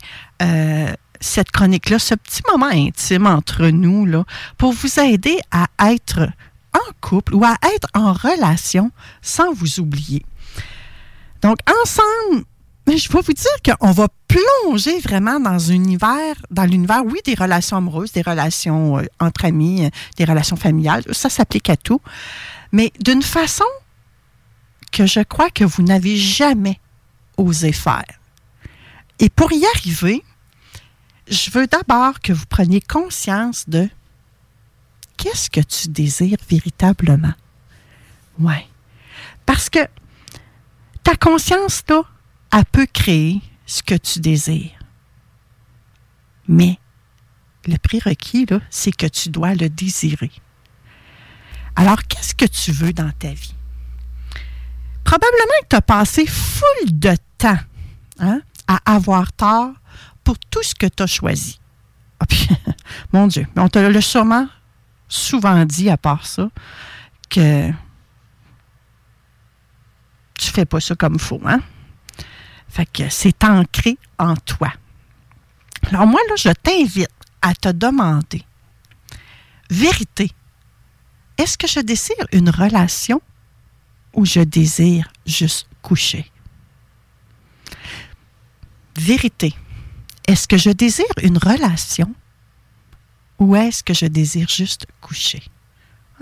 cette 1.20 1.50
chronique-là, 1.50 1.98
ce 1.98 2.14
petit 2.14 2.42
moment 2.50 2.70
intime 2.70 3.26
entre 3.26 3.66
nous, 3.66 4.06
là, 4.06 4.24
pour 4.58 4.72
vous 4.72 5.00
aider 5.00 5.38
à 5.50 5.66
être 5.92 6.28
en 6.72 6.92
couple 7.00 7.34
ou 7.34 7.44
à 7.44 7.56
être 7.74 7.88
en 7.94 8.12
relation 8.12 8.90
sans 9.22 9.52
vous 9.52 9.80
oublier. 9.80 10.24
Donc, 11.42 11.58
ensemble, 11.82 12.44
je 12.86 13.08
vais 13.08 13.20
vous 13.20 13.32
dire 13.32 13.76
qu'on 13.78 13.92
va 13.92 14.08
plonger 14.28 14.98
vraiment 15.00 15.40
dans 15.40 15.70
un 15.70 15.74
univers, 15.74 16.34
dans 16.50 16.64
l'univers, 16.64 17.02
oui, 17.04 17.18
des 17.24 17.34
relations 17.34 17.76
amoureuses, 17.76 18.12
des 18.12 18.22
relations 18.22 18.98
euh, 18.98 19.04
entre 19.20 19.44
amis, 19.44 19.84
euh, 19.84 19.90
des 20.16 20.24
relations 20.24 20.56
familiales. 20.56 21.04
Ça 21.12 21.28
s'applique 21.28 21.70
à 21.70 21.76
tout. 21.76 22.00
Mais 22.72 22.92
d'une 23.00 23.22
façon 23.22 23.64
que 24.92 25.06
je 25.06 25.20
crois 25.20 25.50
que 25.50 25.64
vous 25.64 25.82
n'avez 25.82 26.16
jamais 26.16 26.80
osé 27.36 27.72
faire. 27.72 28.04
Et 29.18 29.28
pour 29.28 29.52
y 29.52 29.64
arriver, 29.74 30.22
je 31.30 31.50
veux 31.50 31.66
d'abord 31.66 32.20
que 32.20 32.32
vous 32.32 32.46
preniez 32.46 32.80
conscience 32.80 33.68
de 33.68 33.88
qu'est-ce 35.16 35.48
que 35.48 35.60
tu 35.60 35.88
désires 35.88 36.38
véritablement. 36.48 37.34
Ouais. 38.38 38.66
Parce 39.46 39.70
que 39.70 39.78
ta 41.04 41.14
conscience, 41.14 41.82
là, 41.88 42.02
elle 42.52 42.64
peut 42.64 42.86
créer 42.92 43.40
ce 43.64 43.82
que 43.82 43.94
tu 43.94 44.18
désires. 44.18 44.78
Mais 46.48 46.78
le 47.66 47.76
prérequis, 47.78 48.46
là, 48.46 48.60
c'est 48.70 48.94
que 48.94 49.06
tu 49.06 49.28
dois 49.28 49.54
le 49.54 49.68
désirer. 49.68 50.32
Alors, 51.76 52.02
qu'est-ce 52.08 52.34
que 52.34 52.46
tu 52.46 52.72
veux 52.72 52.92
dans 52.92 53.12
ta 53.12 53.32
vie? 53.32 53.54
Probablement 55.04 55.60
que 55.62 55.68
tu 55.68 55.76
as 55.76 55.82
passé 55.82 56.26
full 56.26 56.98
de 56.98 57.14
temps 57.38 57.58
hein, 58.18 58.40
à 58.66 58.94
avoir 58.94 59.32
tort 59.32 59.72
pour 60.30 60.38
tout 60.38 60.62
ce 60.62 60.76
que 60.76 60.86
tu 60.86 61.02
as 61.02 61.08
choisi. 61.08 61.58
Ah, 62.20 62.24
mon 63.12 63.26
Dieu, 63.26 63.48
on 63.56 63.68
te 63.68 63.80
l'a 63.80 64.00
sûrement 64.00 64.46
souvent 65.08 65.64
dit 65.64 65.90
à 65.90 65.96
part 65.96 66.24
ça, 66.24 66.48
que 67.28 67.68
tu 70.38 70.50
fais 70.52 70.66
pas 70.66 70.78
ça 70.78 70.94
comme 70.94 71.18
faut, 71.18 71.40
hein? 71.44 71.60
Fait 72.68 72.86
que 72.86 73.08
c'est 73.08 73.42
ancré 73.42 73.98
en 74.20 74.36
toi. 74.36 74.72
Alors 75.88 76.06
moi, 76.06 76.20
là, 76.28 76.36
je 76.36 76.50
t'invite 76.50 77.10
à 77.42 77.52
te 77.52 77.70
demander, 77.70 78.44
vérité, 79.68 80.30
est-ce 81.38 81.58
que 81.58 81.66
je 81.66 81.80
désire 81.80 82.24
une 82.30 82.50
relation 82.50 83.20
ou 84.14 84.24
je 84.24 84.38
désire 84.38 85.08
juste 85.26 85.66
coucher? 85.82 86.30
Vérité, 88.96 89.56
est-ce 90.30 90.46
que 90.46 90.56
je 90.56 90.70
désire 90.70 91.06
une 91.22 91.38
relation 91.38 92.14
ou 93.40 93.56
est-ce 93.56 93.82
que 93.82 93.94
je 93.94 94.06
désire 94.06 94.48
juste 94.48 94.86
coucher? 95.00 95.42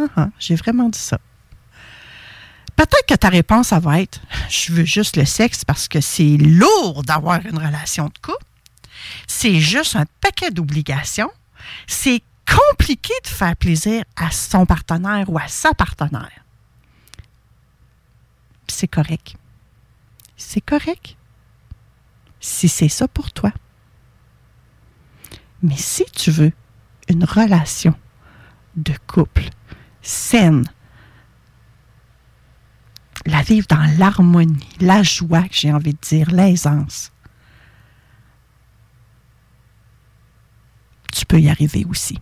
Ah, 0.01 0.07
ah, 0.17 0.29
j'ai 0.39 0.55
vraiment 0.55 0.89
dit 0.89 0.99
ça. 0.99 1.19
Peut-être 2.75 3.07
que 3.07 3.15
ta 3.15 3.29
réponse, 3.29 3.69
ça 3.69 3.81
va 3.81 4.01
être 4.01 4.21
je 4.49 4.73
veux 4.73 4.85
juste 4.85 5.17
le 5.17 5.27
sexe 5.27 5.63
parce 5.65 5.89
que 5.89 6.01
c'est 6.01 6.39
lourd 6.39 7.03
d'avoir 7.03 7.45
une 7.45 7.59
relation 7.59 8.07
de 8.07 8.19
couple. 8.23 8.45
C'est 9.27 9.61
juste 9.61 9.95
un 9.95 10.07
paquet 10.23 10.51
d'obligations. 10.51 11.31
C'est 11.87 12.23
compliqué 12.47 13.13
de 13.25 13.29
faire 13.29 13.57
plaisir 13.57 14.05
à 14.17 14.31
son 14.31 14.65
partenaire 14.65 15.29
ou 15.29 15.39
à 15.39 15.49
sa 15.49 15.75
partenaire. 15.75 16.45
C'est 18.69 18.89
correct. 18.89 19.35
C'est 20.37 20.63
correct. 20.63 21.17
Si 22.41 22.69
c'est 22.69 22.89
ça 22.89 23.07
pour 23.07 23.33
toi. 23.33 23.53
Mais 25.63 25.77
si 25.77 26.05
tu 26.13 26.31
veux 26.31 26.53
une 27.09 27.25
relation 27.25 27.95
de 28.77 28.93
couple 29.07 29.49
saine, 30.03 30.65
la 33.27 33.43
vivre 33.43 33.67
dans 33.69 33.99
l'harmonie, 33.99 34.69
la 34.81 35.03
joie, 35.03 35.45
j'ai 35.51 35.73
envie 35.73 35.95
de 35.95 35.99
dire, 36.01 36.31
l'aisance, 36.31 37.13
tu 41.13 41.27
peux 41.27 41.41
y 41.41 41.49
arriver 41.49 41.85
aussi. 41.89 42.19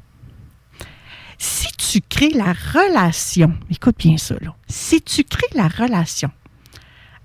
Si 1.39 1.69
tu 1.77 2.01
crées 2.01 2.31
la 2.31 2.55
relation, 2.55 3.57
écoute 3.71 3.99
bien 3.99 4.17
ça, 4.17 4.37
là, 4.41 4.57
si 4.69 5.03
tu 5.03 5.23
crées 5.25 5.47
la 5.55 5.69
relation 5.69 6.31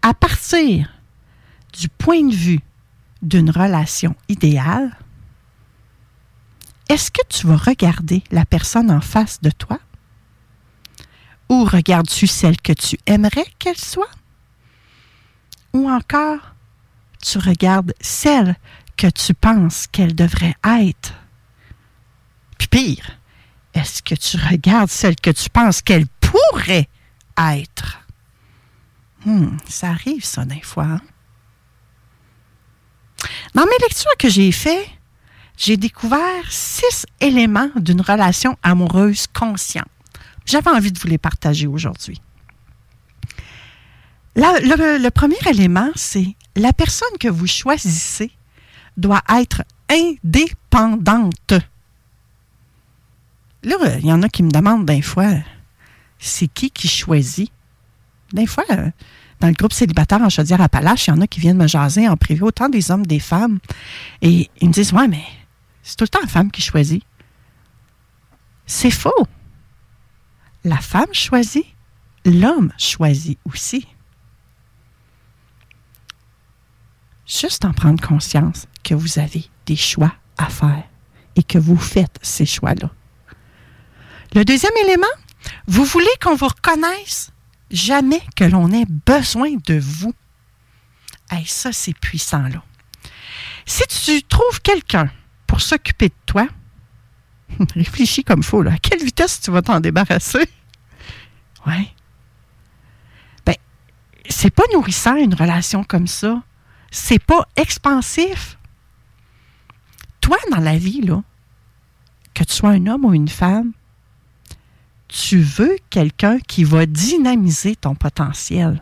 à 0.01 0.13
partir 0.13 0.91
du 1.73 1.87
point 1.87 2.23
de 2.27 2.35
vue 2.35 2.59
d'une 3.21 3.49
relation 3.49 4.15
idéale, 4.27 4.97
est-ce 6.91 7.09
que 7.09 7.21
tu 7.29 7.47
vas 7.47 7.55
regarder 7.55 8.21
la 8.31 8.45
personne 8.45 8.91
en 8.91 8.99
face 8.99 9.39
de 9.39 9.49
toi? 9.49 9.79
Ou 11.47 11.63
regardes-tu 11.63 12.27
celle 12.27 12.59
que 12.59 12.73
tu 12.73 12.97
aimerais 13.05 13.45
qu'elle 13.59 13.77
soit? 13.77 14.11
Ou 15.71 15.89
encore, 15.89 16.53
tu 17.21 17.37
regardes 17.37 17.93
celle 18.01 18.57
que 18.97 19.07
tu 19.07 19.33
penses 19.33 19.87
qu'elle 19.87 20.15
devrait 20.15 20.55
être? 20.65 21.13
Puis 22.57 22.67
pire, 22.67 23.17
est-ce 23.73 24.03
que 24.03 24.15
tu 24.15 24.35
regardes 24.35 24.89
celle 24.89 25.15
que 25.15 25.31
tu 25.31 25.49
penses 25.49 25.81
qu'elle 25.81 26.07
pourrait 26.19 26.89
être? 27.37 28.01
Hmm, 29.25 29.55
ça 29.65 29.91
arrive, 29.91 30.25
ça, 30.25 30.43
des 30.43 30.61
fois. 30.61 30.83
Hein? 30.83 31.01
Dans 33.55 33.63
mes 33.63 33.77
lectures 33.81 34.17
que 34.19 34.27
j'ai 34.27 34.51
faites, 34.51 34.89
j'ai 35.57 35.77
découvert 35.77 36.49
six 36.49 37.05
éléments 37.19 37.69
d'une 37.75 38.01
relation 38.01 38.57
amoureuse 38.63 39.27
consciente. 39.27 39.87
J'avais 40.45 40.71
envie 40.71 40.91
de 40.91 40.99
vous 40.99 41.07
les 41.07 41.17
partager 41.17 41.67
aujourd'hui. 41.67 42.19
Le, 44.35 45.09
premier 45.09 45.37
élément, 45.49 45.89
c'est 45.95 46.35
la 46.55 46.73
personne 46.73 47.17
que 47.19 47.27
vous 47.27 47.47
choisissez 47.47 48.31
doit 48.97 49.21
être 49.29 49.63
indépendante. 49.89 51.53
Là, 53.63 53.75
il 53.99 54.05
y 54.05 54.13
en 54.13 54.23
a 54.23 54.29
qui 54.29 54.43
me 54.43 54.49
demandent 54.49 54.85
des 54.85 55.01
fois, 55.01 55.31
c'est 56.17 56.47
qui 56.47 56.71
qui 56.71 56.87
choisit? 56.87 57.51
Des 58.33 58.47
fois, 58.47 58.63
dans 59.41 59.47
le 59.47 59.53
groupe 59.53 59.73
célibataire 59.73 60.21
en 60.21 60.29
Chaudière-Appalaches, 60.29 61.07
il 61.07 61.09
y 61.09 61.13
en 61.13 61.21
a 61.21 61.27
qui 61.27 61.41
viennent 61.41 61.57
me 61.57 61.67
jaser 61.67 62.07
en 62.07 62.15
privé, 62.15 62.41
autant 62.43 62.69
des 62.69 62.91
hommes, 62.91 63.05
des 63.05 63.19
femmes. 63.19 63.59
Et 64.21 64.49
ils 64.61 64.69
me 64.69 64.73
disent, 64.73 64.93
ouais, 64.93 65.07
mais 65.07 65.23
c'est 65.83 65.95
tout 65.95 66.03
le 66.03 66.09
temps 66.09 66.21
la 66.21 66.27
femme 66.27 66.51
qui 66.51 66.61
choisit. 66.61 67.03
C'est 68.65 68.91
faux. 68.91 69.27
La 70.63 70.77
femme 70.77 71.13
choisit, 71.13 71.65
l'homme 72.25 72.71
choisit 72.77 73.39
aussi. 73.45 73.87
Juste 77.25 77.65
en 77.65 77.73
prendre 77.73 78.05
conscience 78.05 78.67
que 78.83 78.93
vous 78.93 79.19
avez 79.19 79.49
des 79.65 79.75
choix 79.75 80.13
à 80.37 80.47
faire 80.47 80.83
et 81.35 81.43
que 81.43 81.57
vous 81.57 81.77
faites 81.77 82.19
ces 82.21 82.45
choix-là. 82.45 82.91
Le 84.33 84.45
deuxième 84.45 84.75
élément, 84.83 85.07
vous 85.67 85.85
voulez 85.85 86.11
qu'on 86.21 86.35
vous 86.35 86.47
reconnaisse 86.47 87.31
jamais 87.69 88.21
que 88.35 88.43
l'on 88.43 88.71
ait 88.71 88.85
besoin 88.85 89.55
de 89.65 89.79
vous. 89.79 90.13
Et 91.31 91.45
ça, 91.45 91.71
c'est 91.71 91.97
puissant, 91.97 92.47
là. 92.47 92.63
Si 93.65 93.83
tu 93.87 94.23
trouves 94.23 94.61
quelqu'un 94.61 95.09
pour 95.51 95.59
s'occuper 95.59 96.07
de 96.07 96.13
toi, 96.25 96.47
Réfléchis 97.75 98.23
comme 98.23 98.41
faut. 98.41 98.65
À 98.65 98.77
quelle 98.77 99.03
vitesse 99.03 99.41
tu 99.41 99.51
vas 99.51 99.61
t'en 99.61 99.81
débarrasser? 99.81 100.47
Ouais. 101.67 101.89
Ben, 103.45 103.53
c'est 104.27 104.49
pas 104.49 104.63
nourrissant 104.73 105.15
une 105.15 105.35
relation 105.35 105.83
comme 105.83 106.07
ça. 106.07 106.41
C'est 106.89 107.21
pas 107.21 107.47
expansif. 107.55 108.57
Toi, 110.21 110.37
dans 110.51 110.57
la 110.57 110.77
vie, 110.77 111.01
là, 111.01 111.21
que 112.33 112.43
tu 112.45 112.53
sois 112.53 112.69
un 112.69 112.87
homme 112.87 113.05
ou 113.05 113.13
une 113.13 113.27
femme, 113.27 113.73
tu 115.09 115.41
veux 115.41 115.77
quelqu'un 115.91 116.39
qui 116.39 116.63
va 116.63 116.87
dynamiser 116.87 117.75
ton 117.75 117.93
potentiel. 117.93 118.81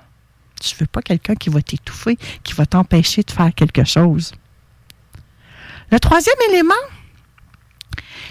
Tu 0.62 0.76
veux 0.78 0.88
pas 0.88 1.02
quelqu'un 1.02 1.36
qui 1.36 1.50
va 1.50 1.62
t'étouffer, 1.62 2.18
qui 2.44 2.54
va 2.54 2.66
t'empêcher 2.68 3.24
de 3.24 3.32
faire 3.32 3.54
quelque 3.54 3.84
chose. 3.84 4.32
Le 5.92 6.00
troisième 6.00 6.36
élément, 6.50 6.74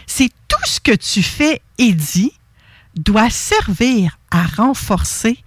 c'est 0.06 0.30
tout 0.46 0.64
ce 0.64 0.80
que 0.80 0.94
tu 0.94 1.22
fais 1.22 1.60
et 1.78 1.92
dis 1.92 2.32
doit 2.94 3.30
servir 3.30 4.18
à 4.30 4.44
renforcer 4.44 5.38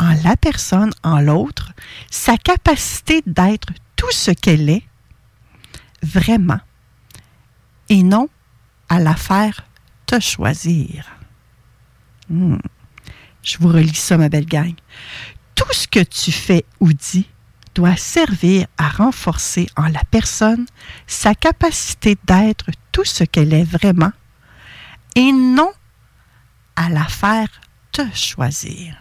en 0.00 0.14
la 0.24 0.36
personne, 0.36 0.92
en 1.02 1.20
l'autre, 1.20 1.72
sa 2.10 2.36
capacité 2.36 3.22
d'être 3.26 3.68
tout 3.96 4.10
ce 4.10 4.30
qu'elle 4.30 4.68
est 4.68 4.82
vraiment 6.02 6.60
et 7.88 8.02
non 8.02 8.28
à 8.88 8.98
la 8.98 9.14
faire 9.14 9.66
te 10.06 10.20
choisir. 10.20 11.06
Hmm. 12.28 12.58
Je 13.42 13.58
vous 13.58 13.68
relis 13.68 13.94
ça, 13.94 14.16
ma 14.16 14.28
belle 14.28 14.46
gang. 14.46 14.74
Tout 15.54 15.72
ce 15.72 15.86
que 15.86 16.00
tu 16.00 16.32
fais 16.32 16.64
ou 16.80 16.92
dis 16.92 17.28
doit 17.74 17.96
servir 17.96 18.66
à 18.78 18.88
renforcer 18.88 19.66
en 19.76 19.88
la 19.88 20.02
personne 20.10 20.66
sa 21.06 21.34
capacité 21.34 22.16
d'être 22.24 22.66
tout 22.92 23.04
ce 23.04 23.24
qu'elle 23.24 23.52
est 23.52 23.64
vraiment 23.64 24.12
et 25.16 25.32
non 25.32 25.72
à 26.76 26.88
la 26.88 27.04
faire 27.04 27.48
te 27.92 28.02
choisir. 28.14 29.00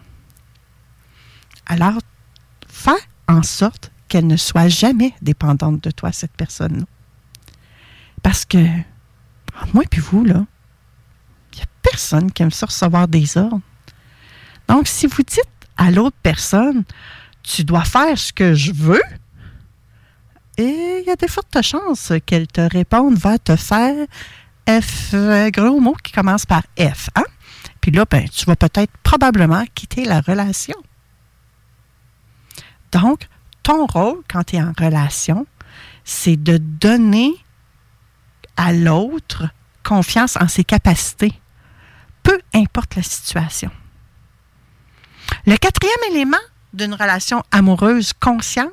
Alors, 1.65 1.99
fais 2.67 2.91
en 3.27 3.43
sorte 3.43 3.91
qu'elle 4.07 4.27
ne 4.27 4.37
soit 4.37 4.67
jamais 4.67 5.13
dépendante 5.21 5.83
de 5.83 5.91
toi, 5.91 6.11
cette 6.11 6.35
personne-là. 6.35 6.85
Parce 8.21 8.45
que, 8.45 8.63
moi 9.73 9.83
et 9.91 9.99
vous, 9.99 10.23
là, 10.23 10.45
il 11.51 11.57
n'y 11.57 11.61
a 11.61 11.65
personne 11.81 12.31
qui 12.31 12.43
aime 12.43 12.51
ça 12.51 12.67
recevoir 12.67 13.07
des 13.07 13.37
ordres. 13.37 13.61
Donc, 14.67 14.87
si 14.87 15.07
vous 15.07 15.23
dites 15.23 15.41
à 15.77 15.91
l'autre 15.91 16.17
personne, 16.21 16.83
tu 17.43 17.63
dois 17.63 17.83
faire 17.83 18.17
ce 18.17 18.33
que 18.33 18.53
je 18.53 18.71
veux, 18.71 19.01
et 20.57 20.99
il 21.01 21.07
y 21.07 21.09
a 21.09 21.15
des 21.15 21.27
fortes 21.27 21.61
chances 21.61 22.13
qu'elle 22.25 22.47
te 22.47 22.61
réponde, 22.61 23.15
va 23.15 23.39
te 23.39 23.55
faire 23.55 24.07
F, 24.67 25.13
euh, 25.13 25.49
gros 25.49 25.79
mot 25.79 25.95
qui 26.03 26.11
commence 26.11 26.45
par 26.45 26.63
F. 26.79 27.09
Hein? 27.15 27.23
Puis 27.81 27.91
là, 27.91 28.05
ben, 28.09 28.27
tu 28.29 28.45
vas 28.45 28.55
peut-être 28.55 28.93
probablement 29.03 29.63
quitter 29.73 30.05
la 30.05 30.21
relation. 30.21 30.75
Donc, 32.91 33.27
ton 33.63 33.85
rôle 33.87 34.21
quand 34.31 34.43
tu 34.43 34.55
es 34.57 34.61
en 34.61 34.73
relation, 34.79 35.47
c'est 36.03 36.41
de 36.41 36.57
donner 36.57 37.33
à 38.55 38.71
l'autre 38.73 39.49
confiance 39.83 40.37
en 40.39 40.47
ses 40.47 40.63
capacités, 40.63 41.33
peu 42.21 42.39
importe 42.53 42.95
la 42.95 43.03
situation. 43.03 43.71
Le 45.47 45.57
quatrième 45.57 46.11
élément 46.11 46.37
d'une 46.73 46.93
relation 46.93 47.43
amoureuse 47.51 48.13
consciente, 48.13 48.71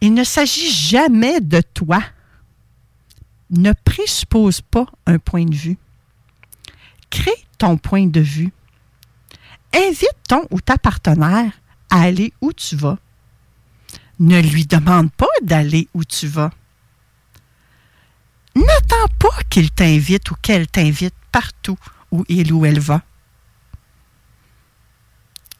il 0.00 0.14
ne 0.14 0.24
s'agit 0.24 0.70
jamais 0.70 1.40
de 1.40 1.60
toi. 1.60 2.02
Ne 3.50 3.72
présuppose 3.84 4.60
pas 4.60 4.86
un 5.06 5.18
point 5.18 5.44
de 5.44 5.54
vue. 5.54 5.78
Crée 7.10 7.46
ton 7.58 7.76
point 7.76 8.06
de 8.06 8.20
vue. 8.20 8.52
Invite 9.74 10.16
ton 10.28 10.46
ou 10.50 10.60
ta 10.60 10.78
partenaire 10.78 11.52
à 11.90 12.02
aller 12.02 12.32
où 12.40 12.52
tu 12.52 12.76
vas. 12.76 12.98
Ne 14.18 14.40
lui 14.40 14.66
demande 14.66 15.12
pas 15.12 15.26
d'aller 15.42 15.88
où 15.94 16.04
tu 16.04 16.26
vas. 16.26 16.50
N'attends 18.54 19.08
pas 19.18 19.42
qu'il 19.50 19.70
t'invite 19.70 20.30
ou 20.30 20.34
qu'elle 20.40 20.66
t'invite 20.66 21.14
partout 21.30 21.78
où 22.10 22.24
il 22.28 22.52
ou 22.52 22.64
elle 22.64 22.80
va. 22.80 23.02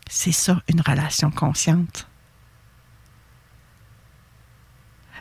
C'est 0.09 0.33
ça, 0.33 0.63
une 0.69 0.81
relation 0.81 1.31
consciente. 1.31 2.07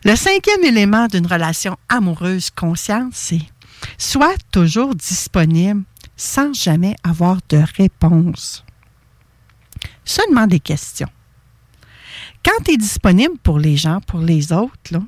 Le 0.04 0.16
cinquième 0.16 0.64
élément 0.64 1.08
d'une 1.08 1.26
relation 1.26 1.78
amoureuse 1.90 2.52
consciente, 2.52 3.14
c'est 3.14 3.42
sois 3.98 4.36
toujours 4.52 4.94
disponible 4.96 5.84
sans 6.16 6.54
jamais 6.54 6.96
avoir 7.04 7.40
de 7.50 7.64
réponse. 7.78 8.64
Seulement 10.04 10.48
des 10.48 10.60
questions. 10.60 11.10
Quand 12.44 12.64
tu 12.64 12.74
es 12.74 12.78
disponible 12.78 13.38
pour 13.40 13.58
les 13.58 13.76
gens, 13.76 14.00
pour 14.02 14.20
les 14.20 14.54
autres, 14.54 15.02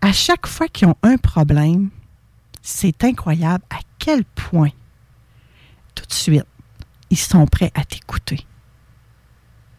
à 0.00 0.12
chaque 0.12 0.46
fois 0.46 0.68
qu'ils 0.68 0.88
ont 0.88 0.96
un 1.02 1.18
problème, 1.18 1.90
c'est 2.62 3.04
incroyable 3.04 3.64
à 3.70 3.80
quel 3.98 4.24
point, 4.24 4.70
tout 5.94 6.06
de 6.06 6.12
suite, 6.12 6.46
ils 7.10 7.18
sont 7.18 7.46
prêts 7.46 7.70
à 7.74 7.84
t'écouter. 7.84 8.46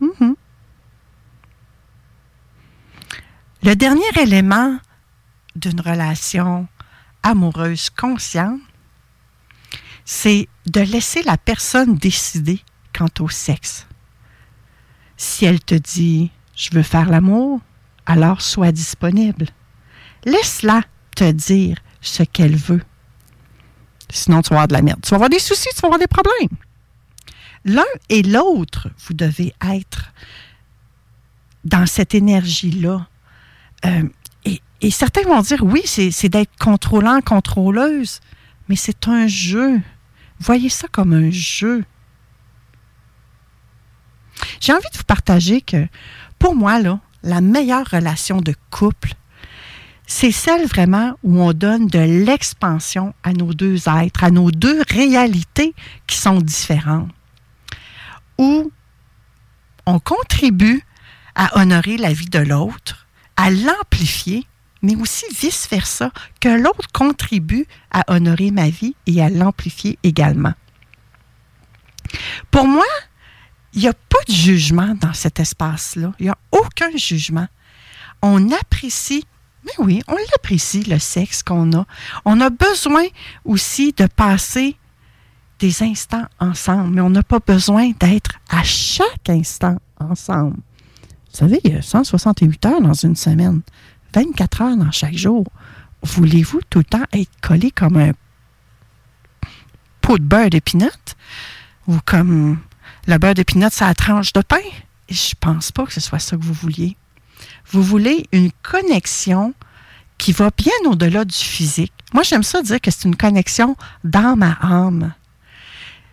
Mhm. 0.06 0.36
Le 3.64 3.76
dernier 3.76 4.22
élément 4.22 4.78
d'une 5.56 5.82
relation 5.82 6.68
amoureuse 7.24 7.90
consciente, 7.90 8.60
c'est 10.06 10.48
de 10.68 10.82
laisser 10.82 11.24
la 11.24 11.38
personne 11.38 11.96
décider 11.96 12.62
quant 12.96 13.10
au 13.20 13.30
sexe. 13.30 13.88
Si 15.18 15.46
elle 15.46 15.60
te 15.60 15.76
dit 15.76 16.32
je 16.56 16.70
veux 16.72 16.84
faire 16.84 17.10
l'amour, 17.10 17.60
alors 18.06 18.42
sois 18.42 18.72
disponible. 18.72 19.48
Laisse-la 20.24 20.82
te 21.16 21.30
dire 21.32 21.78
ce 22.02 22.24
qu'elle 22.24 22.56
veut. 22.56 22.82
Sinon, 24.10 24.42
tu 24.42 24.50
vas 24.50 24.58
avoir 24.58 24.68
de 24.68 24.74
la 24.74 24.82
merde. 24.82 25.00
Tu 25.04 25.10
vas 25.10 25.16
avoir 25.16 25.30
des 25.30 25.40
soucis, 25.40 25.70
tu 25.74 25.82
vas 25.82 25.88
avoir 25.88 26.00
des 26.00 26.08
problèmes. 26.08 26.58
L'un 27.66 27.84
et 28.10 28.22
l'autre, 28.22 28.90
vous 29.06 29.16
devez 29.16 29.54
être 29.68 30.14
dans 31.64 31.88
cette 31.88 32.14
énergie-là. 32.14 33.08
Euh, 33.86 34.04
et, 34.82 34.92
certains 34.92 35.24
vont 35.24 35.42
dire, 35.42 35.64
oui, 35.64 35.82
c'est 35.86 36.30
d'être 36.30 36.56
contrôlant, 36.60 37.20
contrôleuse, 37.22 38.20
mais 38.70 38.76
c'est 38.76 39.08
un 39.08 39.26
jeu. 39.26 39.82
Voyez 40.40 40.70
ça 40.70 40.88
comme 40.88 41.12
un 41.14 41.32
jeu. 41.32 41.84
J'ai 44.60 44.74
envie 44.74 44.90
de 44.94 44.98
vous 44.98 45.04
partager 45.04 45.62
que, 45.62 45.88
pour 46.38 46.56
moi, 46.56 46.80
la 47.24 47.42
meilleure 47.42 47.90
relation 47.90 48.42
de 48.42 48.54
couple, 48.70 49.14
c'est 50.06 50.32
celle 50.32 50.68
vraiment 50.68 51.18
où 51.24 51.42
on 51.42 51.54
donne 51.54 51.88
de 51.88 52.00
l'expansion 52.00 53.16
à 53.24 53.34
nos 53.34 53.56
deux 53.56 53.90
êtres, 53.90 54.24
à 54.24 54.30
nos 54.30 54.52
deux 54.52 54.84
réalités 54.90 55.74
qui 56.06 56.18
sont 56.18 56.42
différentes. 56.42 57.10
Où 58.38 58.72
on 59.86 60.00
contribue 60.00 60.84
à 61.36 61.60
honorer 61.60 61.98
la 61.98 62.14
vie 62.14 62.30
de 62.30 62.40
l'autre, 62.40 63.08
à 63.38 63.52
l'amplifier, 63.52 64.48
mais 64.82 64.96
aussi 64.96 65.26
vice-versa, 65.40 66.12
que 66.40 66.50
l'autre 66.50 66.88
contribue 66.94 67.66
à 67.92 68.04
honorer 68.14 68.52
ma 68.52 68.70
vie 68.70 68.96
et 69.08 69.22
à 69.22 69.30
l'amplifier 69.30 70.00
également. 70.04 70.54
Pour 72.52 72.66
moi, 72.66 72.86
il 73.74 73.82
n'y 73.82 73.88
a 73.88 73.94
pas 73.94 74.24
de 74.28 74.34
jugement 74.34 74.96
dans 74.96 75.14
cet 75.14 75.40
espace-là. 75.40 76.14
Il 76.20 76.24
n'y 76.24 76.30
a 76.30 76.38
aucun 76.52 76.96
jugement. 76.96 77.48
On 78.22 78.52
apprécie, 78.52 79.26
mais 79.66 79.74
oui, 79.80 80.02
on 80.08 80.16
l'apprécie, 80.16 80.84
le 80.84 81.00
sexe 81.00 81.44
qu'on 81.44 81.74
a. 81.74 81.86
On 82.24 82.40
a 82.40 82.50
besoin 82.50 83.06
aussi 83.44 83.92
de 83.92 84.08
passer 84.08 84.78
des 85.66 85.82
instants 85.82 86.26
ensemble, 86.40 86.94
mais 86.94 87.02
on 87.02 87.10
n'a 87.10 87.24
pas 87.24 87.40
besoin 87.40 87.90
d'être 88.00 88.32
à 88.50 88.62
chaque 88.62 89.30
instant 89.30 89.78
ensemble. 90.00 90.58
Vous 90.58 91.38
savez, 91.38 91.60
il 91.64 91.74
y 91.74 91.76
a 91.76 91.82
168 91.82 92.66
heures 92.68 92.82
dans 92.82 92.94
une 92.94 93.16
semaine, 93.16 93.62
24 94.14 94.62
heures 94.62 94.78
dans 94.78 94.92
chaque 94.92 95.18
jour. 95.18 95.44
Voulez-vous 96.04 96.60
tout 96.70 96.80
le 96.80 96.84
temps 96.84 97.04
être 97.14 97.32
collé 97.42 97.72
comme 97.72 97.98
un 97.98 98.12
pot 100.02 100.20
de 100.20 100.24
beurre 100.24 100.52
d'épinot 100.52 101.16
ou 101.88 101.98
comme 102.06 102.60
le 103.08 103.18
beurre 103.18 103.34
d'épinot, 103.34 103.70
ça 103.72 103.92
tranche 103.96 104.34
de 104.34 104.42
pain? 104.42 104.58
Je 105.10 105.34
pense 105.40 105.72
pas 105.72 105.86
que 105.88 105.94
ce 105.94 106.00
soit 106.00 106.20
ça 106.20 106.38
que 106.38 106.44
vous 106.44 106.54
vouliez. 106.54 106.96
Vous 107.72 107.82
voulez 107.82 108.28
une 108.32 108.52
connexion 108.62 109.56
qui 110.20 110.32
va 110.32 110.52
bien 110.56 110.74
au-delà 110.86 111.26
du 111.26 111.36
physique. 111.36 111.94
Moi, 112.14 112.22
j'aime 112.22 112.44
ça 112.44 112.62
dire 112.62 112.80
que 112.80 112.92
c'est 112.92 113.06
une 113.06 113.16
connexion 113.16 113.76
dans 114.04 114.36
ma 114.36 114.58
âme. 114.62 115.14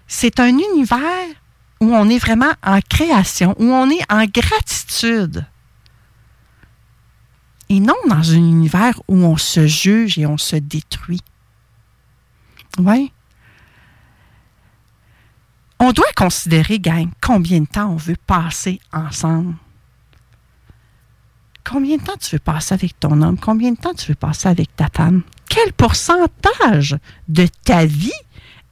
C'est 0.06 0.40
un 0.40 0.58
univers 0.58 1.28
où 1.80 1.94
on 1.94 2.08
est 2.08 2.18
vraiment 2.18 2.52
en 2.62 2.80
création, 2.80 3.54
où 3.58 3.64
on 3.64 3.90
est 3.90 4.12
en 4.12 4.24
gratitude. 4.26 5.46
Et 7.68 7.80
non 7.80 7.96
dans 8.08 8.32
un 8.32 8.36
univers 8.36 9.00
où 9.08 9.16
on 9.16 9.36
se 9.36 9.66
juge 9.66 10.18
et 10.18 10.26
on 10.26 10.36
se 10.38 10.56
détruit. 10.56 11.22
Oui. 12.78 13.12
On 15.78 15.90
doit 15.92 16.12
considérer, 16.14 16.78
gang, 16.78 17.08
combien 17.20 17.60
de 17.60 17.66
temps 17.66 17.90
on 17.90 17.96
veut 17.96 18.16
passer 18.26 18.78
ensemble. 18.92 19.54
Combien 21.64 21.96
de 21.96 22.02
temps 22.02 22.16
tu 22.20 22.36
veux 22.36 22.40
passer 22.40 22.74
avec 22.74 23.00
ton 23.00 23.22
homme? 23.22 23.38
Combien 23.38 23.72
de 23.72 23.76
temps 23.76 23.94
tu 23.94 24.08
veux 24.08 24.16
passer 24.16 24.48
avec 24.48 24.76
ta 24.76 24.88
femme? 24.94 25.22
Quel 25.48 25.72
pourcentage 25.72 26.96
de 27.28 27.46
ta 27.64 27.86
vie 27.86 28.12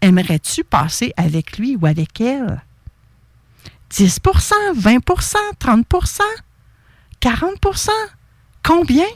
aimerais-tu 0.01 0.65
passer 0.65 1.13
avec 1.17 1.59
lui 1.59 1.77
ou 1.77 1.87
avec 1.87 2.21
elle? 2.21 2.63
10% 3.91 4.53
20% 4.75 5.37
30% 5.59 6.21
40% 7.21 7.91
Combien? 8.63 9.07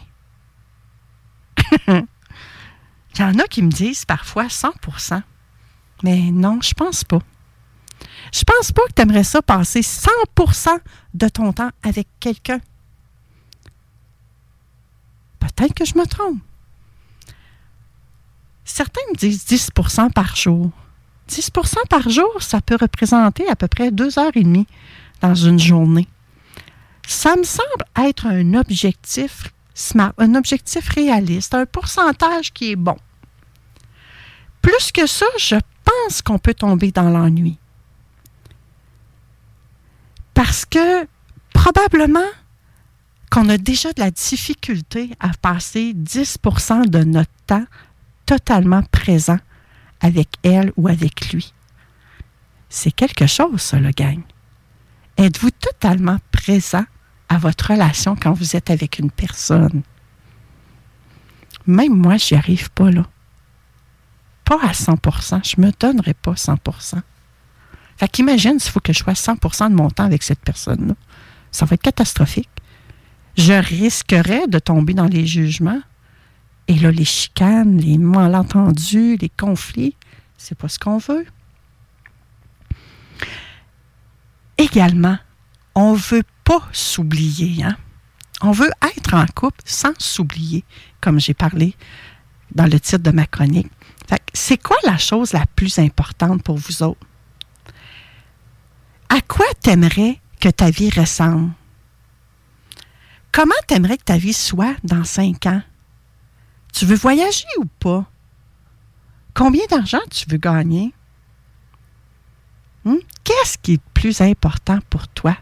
Il 1.88 3.20
y 3.20 3.22
en 3.22 3.38
a 3.38 3.44
qui 3.44 3.62
me 3.62 3.70
disent 3.70 4.04
parfois 4.04 4.46
100% 4.46 5.22
Mais 6.02 6.30
non, 6.32 6.60
je 6.60 6.74
pense 6.74 7.04
pas. 7.04 7.20
Je 8.32 8.42
pense 8.42 8.72
pas 8.72 8.82
que 8.88 8.94
tu 8.94 9.02
aimerais 9.02 9.24
ça 9.24 9.42
passer 9.42 9.80
100% 9.80 10.80
de 11.14 11.28
ton 11.28 11.52
temps 11.52 11.70
avec 11.82 12.08
quelqu'un. 12.18 12.60
Peut-être 15.38 15.74
que 15.74 15.84
je 15.84 15.96
me 15.96 16.06
trompe. 16.06 16.40
Certains 18.64 19.00
me 19.12 19.16
disent 19.16 19.44
10% 19.44 20.12
par 20.12 20.36
jour. 20.36 20.70
10% 21.28 21.74
par 21.88 22.08
jour, 22.08 22.30
ça 22.40 22.60
peut 22.60 22.76
représenter 22.80 23.48
à 23.48 23.56
peu 23.56 23.68
près 23.68 23.90
deux 23.90 24.18
heures 24.18 24.36
et 24.36 24.42
demie 24.42 24.66
dans 25.20 25.34
une 25.34 25.58
journée. 25.58 26.08
Ça 27.06 27.36
me 27.36 27.44
semble 27.44 27.84
être 28.08 28.26
un 28.26 28.54
objectif 28.54 29.52
smart, 29.74 30.12
un 30.18 30.34
objectif 30.34 30.88
réaliste, 30.88 31.54
un 31.54 31.66
pourcentage 31.66 32.52
qui 32.52 32.72
est 32.72 32.76
bon. 32.76 32.96
Plus 34.62 34.92
que 34.92 35.06
ça, 35.06 35.26
je 35.38 35.56
pense 35.84 36.22
qu'on 36.22 36.38
peut 36.38 36.54
tomber 36.54 36.90
dans 36.90 37.10
l'ennui. 37.10 37.58
Parce 40.32 40.64
que 40.64 41.06
probablement 41.52 42.20
qu'on 43.30 43.48
a 43.48 43.58
déjà 43.58 43.92
de 43.92 44.00
la 44.00 44.10
difficulté 44.10 45.10
à 45.20 45.30
passer 45.40 45.92
10% 45.94 46.88
de 46.88 47.04
notre 47.04 47.30
temps 47.46 47.66
totalement 48.26 48.82
présent 48.90 49.38
avec 50.00 50.28
elle 50.42 50.72
ou 50.76 50.88
avec 50.88 51.32
lui. 51.32 51.52
C'est 52.68 52.90
quelque 52.90 53.26
chose, 53.26 53.60
ça, 53.60 53.78
le 53.78 53.90
gang. 53.90 54.20
Êtes-vous 55.16 55.50
totalement 55.50 56.18
présent 56.32 56.84
à 57.28 57.38
votre 57.38 57.70
relation 57.70 58.16
quand 58.16 58.32
vous 58.32 58.56
êtes 58.56 58.70
avec 58.70 58.98
une 58.98 59.10
personne? 59.10 59.82
Même 61.66 61.94
moi, 61.94 62.16
j'y 62.16 62.34
arrive 62.34 62.70
pas, 62.70 62.90
là. 62.90 63.06
Pas 64.44 64.58
à 64.62 64.72
100% 64.72 65.56
Je 65.56 65.60
me 65.60 65.70
donnerai 65.78 66.12
pas 66.12 66.32
100% 66.32 67.00
Fait 67.96 68.08
qu'imagine 68.08 68.58
s'il 68.58 68.72
faut 68.72 68.80
que 68.80 68.92
je 68.92 68.98
sois 68.98 69.14
100% 69.14 69.70
de 69.70 69.74
mon 69.74 69.88
temps 69.88 70.04
avec 70.04 70.22
cette 70.22 70.40
personne-là. 70.40 70.94
Ça 71.50 71.64
va 71.64 71.74
être 71.74 71.82
catastrophique. 71.82 72.50
Je 73.36 73.54
risquerais 73.54 74.46
de 74.48 74.58
tomber 74.58 74.94
dans 74.94 75.06
les 75.06 75.26
jugements 75.26 75.80
et 76.66 76.74
là, 76.74 76.90
les 76.90 77.04
chicanes, 77.04 77.78
les 77.78 77.98
malentendus, 77.98 79.16
les 79.20 79.28
conflits, 79.28 79.96
c'est 80.38 80.56
pas 80.56 80.68
ce 80.68 80.78
qu'on 80.78 80.98
veut. 80.98 81.26
Également, 84.56 85.18
on 85.74 85.94
veut 85.94 86.22
pas 86.44 86.62
s'oublier. 86.72 87.64
Hein? 87.64 87.76
On 88.40 88.52
veut 88.52 88.70
être 88.96 89.14
en 89.14 89.26
couple 89.26 89.60
sans 89.64 89.92
s'oublier, 89.98 90.64
comme 91.00 91.20
j'ai 91.20 91.34
parlé 91.34 91.74
dans 92.54 92.66
le 92.66 92.80
titre 92.80 93.02
de 93.02 93.10
ma 93.10 93.26
chronique. 93.26 93.70
C'est 94.32 94.62
quoi 94.62 94.76
la 94.84 94.98
chose 94.98 95.32
la 95.32 95.46
plus 95.46 95.78
importante 95.78 96.42
pour 96.42 96.56
vous 96.56 96.82
autres? 96.82 97.06
À 99.08 99.20
quoi 99.20 99.46
t'aimerais 99.60 100.20
que 100.40 100.48
ta 100.48 100.70
vie 100.70 100.90
ressemble? 100.90 101.52
Comment 103.32 103.54
t'aimerais 103.66 103.96
que 103.96 104.04
ta 104.04 104.18
vie 104.18 104.32
soit 104.32 104.76
dans 104.84 105.04
cinq 105.04 105.46
ans? 105.46 105.62
Tu 106.74 106.86
veux 106.86 106.96
voyager 106.96 107.46
ou 107.58 107.66
pas? 107.78 108.04
Combien 109.32 109.64
d'argent 109.70 110.00
tu 110.10 110.26
veux 110.28 110.38
gagner? 110.38 110.92
Hmm? 112.84 112.96
Qu'est-ce 113.22 113.56
qui 113.58 113.74
est 113.74 113.76
le 113.76 113.92
plus 113.94 114.20
important 114.20 114.80
pour 114.90 115.06
toi? 115.06 115.36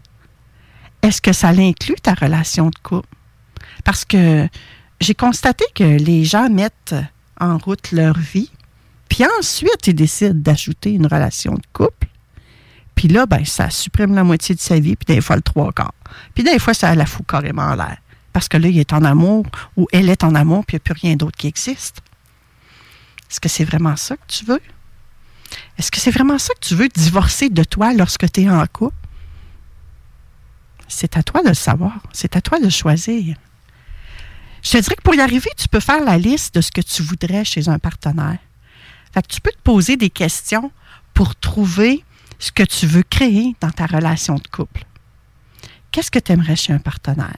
Est-ce 1.01 1.23
que 1.23 1.33
ça 1.33 1.49
inclut 1.49 1.97
ta 1.97 2.13
relation 2.13 2.69
de 2.69 2.79
couple? 2.83 3.09
Parce 3.83 4.05
que 4.05 4.47
j'ai 5.01 5.15
constaté 5.15 5.65
que 5.75 5.83
les 5.83 6.25
gens 6.25 6.51
mettent 6.51 6.95
en 7.41 7.57
route 7.57 7.93
leur 7.93 8.19
vie, 8.19 8.51
puis 9.09 9.25
ensuite 9.39 9.87
ils 9.87 9.95
décident 9.95 10.35
d'ajouter 10.35 10.93
une 10.93 11.07
relation 11.07 11.55
de 11.55 11.67
couple. 11.73 12.09
Puis 12.95 13.09
là, 13.09 13.25
ben, 13.25 13.45
ça 13.47 13.71
supprime 13.71 14.15
la 14.15 14.23
moitié 14.23 14.55
de 14.55 14.61
sa 14.61 14.79
vie, 14.79 14.97
puis 14.97 15.15
des 15.15 15.23
fois 15.23 15.37
le 15.37 15.43
trois 15.43 15.73
quarts. 15.73 15.95
Puis 16.35 16.45
des 16.45 16.59
fois, 16.59 16.75
ça 16.75 16.95
la 16.95 17.07
fout 17.07 17.27
carrément 17.27 17.63
en 17.63 17.75
l'air 17.75 17.97
parce 18.33 18.49
que 18.49 18.57
là, 18.57 18.69
il 18.69 18.79
est 18.79 18.93
en 18.93 19.05
amour 19.05 19.47
ou 19.77 19.87
elle 19.93 20.09
est 20.09 20.25
en 20.25 20.35
amour, 20.35 20.65
puis 20.65 20.77
il 20.77 20.81
n'y 20.81 20.83
a 20.83 20.95
plus 20.95 21.01
rien 21.01 21.17
d'autre 21.17 21.37
qui 21.37 21.47
existe. 21.47 22.03
Est-ce 23.31 23.41
que 23.41 23.49
c'est 23.49 23.65
vraiment 23.65 23.97
ça 23.97 24.17
que 24.17 24.27
tu 24.27 24.45
veux? 24.45 24.61
Est-ce 25.79 25.91
que 25.91 25.99
c'est 25.99 26.11
vraiment 26.11 26.39
ça 26.39 26.53
que 26.55 26.67
tu 26.67 26.75
veux, 26.75 26.89
divorcer 26.89 27.49
de 27.49 27.65
toi 27.65 27.93
lorsque 27.95 28.31
tu 28.31 28.43
es 28.43 28.51
en 28.51 28.67
couple? 28.67 28.97
C'est 30.89 31.17
à 31.17 31.23
toi 31.23 31.43
de 31.43 31.49
le 31.49 31.55
savoir. 31.55 31.99
C'est 32.13 32.37
à 32.37 32.41
toi 32.41 32.59
de 32.59 32.69
choisir. 32.69 33.37
Je 34.63 34.71
te 34.71 34.79
dirais 34.79 34.95
que 34.97 35.03
pour 35.03 35.15
y 35.15 35.21
arriver, 35.21 35.51
tu 35.57 35.69
peux 35.69 35.81
faire 35.81 36.05
la 36.05 36.19
liste 36.19 36.55
de 36.55 36.61
ce 36.61 36.71
que 36.71 36.81
tu 36.81 37.03
voudrais 37.03 37.45
chez 37.45 37.69
un 37.69 37.79
partenaire. 37.79 38.39
Tu 39.29 39.41
peux 39.41 39.51
te 39.51 39.63
poser 39.63 39.97
des 39.97 40.11
questions 40.11 40.71
pour 41.15 41.35
trouver 41.37 42.05
ce 42.39 42.53
que 42.53 42.63
tu 42.63 42.87
veux 42.87 43.03
créer 43.03 43.55
dans 43.61 43.71
ta 43.71 43.87
relation 43.87 44.37
de 44.37 44.47
couple. 44.49 44.85
Qu'est-ce 45.91 46.11
que 46.11 46.19
tu 46.19 46.33
aimerais 46.33 46.57
chez 46.57 46.73
un 46.73 46.79
partenaire? 46.79 47.37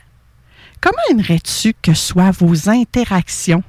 Comment 0.85 0.99
aimerais-tu 1.11 1.72
que 1.80 1.95
soient 1.95 2.30
vos 2.30 2.68
interactions? 2.68 3.64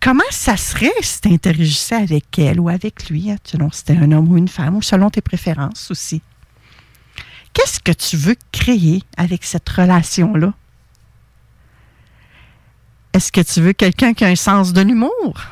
Comment 0.00 0.24
ça 0.30 0.56
serait 0.56 0.90
si 1.02 1.20
tu 1.20 1.28
interagissais 1.28 1.96
avec 1.96 2.38
elle 2.38 2.60
ou 2.60 2.70
avec 2.70 3.10
lui, 3.10 3.30
hein, 3.30 3.36
selon 3.44 3.70
si 3.70 3.80
c'était 3.80 3.98
un 3.98 4.10
homme 4.12 4.32
ou 4.32 4.38
une 4.38 4.48
femme, 4.48 4.76
ou 4.76 4.80
selon 4.80 5.10
tes 5.10 5.20
préférences 5.20 5.90
aussi? 5.90 6.22
Qu'est-ce 7.52 7.78
que 7.78 7.92
tu 7.92 8.16
veux 8.16 8.36
créer 8.52 9.02
avec 9.18 9.44
cette 9.44 9.68
relation-là? 9.68 10.54
Est-ce 13.12 13.30
que 13.30 13.42
tu 13.42 13.60
veux 13.60 13.74
quelqu'un 13.74 14.14
qui 14.14 14.24
a 14.24 14.28
un 14.28 14.36
sens 14.36 14.72
de 14.72 14.80
l'humour? 14.80 15.42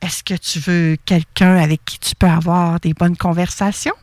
Est-ce 0.00 0.24
que 0.24 0.34
tu 0.34 0.58
veux 0.58 0.96
quelqu'un 1.04 1.58
avec 1.58 1.84
qui 1.84 2.00
tu 2.00 2.16
peux 2.16 2.26
avoir 2.26 2.80
des 2.80 2.92
bonnes 2.92 3.16
conversations? 3.16 3.94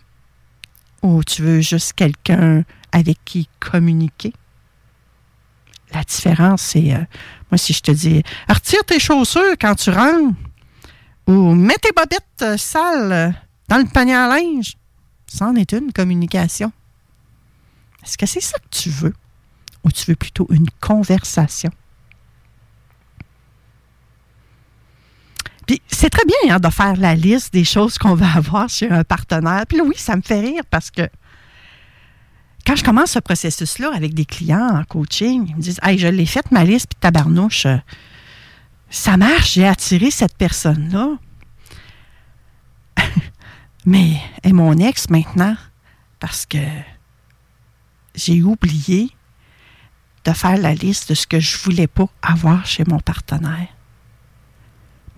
Ou 1.02 1.26
tu 1.26 1.42
veux 1.42 1.60
juste 1.60 1.92
quelqu'un 1.92 2.64
avec 2.94 3.18
qui 3.26 3.50
communiquer. 3.60 4.34
La 5.92 6.04
différence, 6.04 6.62
c'est, 6.62 6.94
euh, 6.94 7.04
moi, 7.52 7.58
si 7.58 7.74
je 7.74 7.82
te 7.82 7.92
dis, 7.92 8.24
retire 8.48 8.84
tes 8.86 9.00
chaussures 9.00 9.56
quand 9.60 9.76
tu 9.76 9.90
rentres, 9.90 10.36
ou 11.28 11.54
mets 11.54 11.78
tes 11.82 11.92
bobettes 11.92 12.24
euh, 12.42 12.58
sales 12.58 13.36
dans 13.68 13.78
le 13.78 13.86
panier 13.86 14.16
à 14.16 14.28
linge, 14.28 14.78
ça 15.28 15.48
en 15.48 15.56
est 15.56 15.72
une 15.72 15.92
communication. 15.92 16.72
Est-ce 18.04 18.18
que 18.18 18.26
c'est 18.26 18.42
ça 18.42 18.58
que 18.60 18.70
tu 18.70 18.90
veux? 18.90 19.14
Ou 19.84 19.92
tu 19.92 20.06
veux 20.06 20.16
plutôt 20.16 20.48
une 20.50 20.70
conversation? 20.80 21.72
Puis 25.66 25.82
c'est 25.88 26.10
très 26.10 26.26
bien 26.26 26.56
hein, 26.56 26.60
de 26.60 26.70
faire 26.70 26.98
la 26.98 27.16
liste 27.16 27.54
des 27.54 27.64
choses 27.64 27.98
qu'on 27.98 28.16
va 28.16 28.34
avoir 28.34 28.68
chez 28.68 28.90
un 28.90 29.04
partenaire. 29.04 29.64
Puis 29.68 29.80
oui, 29.82 29.96
ça 29.98 30.16
me 30.16 30.22
fait 30.22 30.42
rire 30.42 30.64
parce 30.70 30.92
que 30.92 31.10
quand 32.66 32.76
je 32.76 32.84
commence 32.84 33.12
ce 33.12 33.20
processus-là 33.20 33.92
avec 33.94 34.14
des 34.14 34.26
clients 34.26 34.68
en 34.80 34.84
coaching, 34.84 35.48
ils 35.50 35.56
me 35.56 35.62
disent 35.62 35.80
Hey, 35.84 35.98
je 35.98 36.08
l'ai 36.08 36.26
fait 36.26 36.50
ma 36.52 36.64
liste, 36.64 36.88
puis 36.90 37.00
tabarnouche, 37.00 37.68
ça 38.90 39.18
marche, 39.18 39.54
j'ai 39.54 39.68
attiré 39.68 40.12
cette 40.12 40.38
personne-là. 40.38 41.18
Mais 43.86 44.22
elle 44.44 44.52
est 44.52 44.54
mon 44.54 44.78
ex 44.78 45.10
maintenant 45.10 45.58
parce 46.20 46.46
que 46.46 46.60
j'ai 48.16 48.42
oublié 48.44 49.10
de 50.24 50.32
faire 50.32 50.58
la 50.58 50.74
liste 50.74 51.10
de 51.10 51.16
ce 51.16 51.28
que 51.28 51.40
je 51.40 51.58
voulais 51.58 51.88
pas 51.88 52.08
avoir 52.22 52.66
chez 52.66 52.84
mon 52.88 53.00
partenaire. 53.00 53.68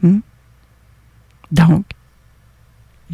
Hmm? 0.02 0.22
Donc, 1.52 1.86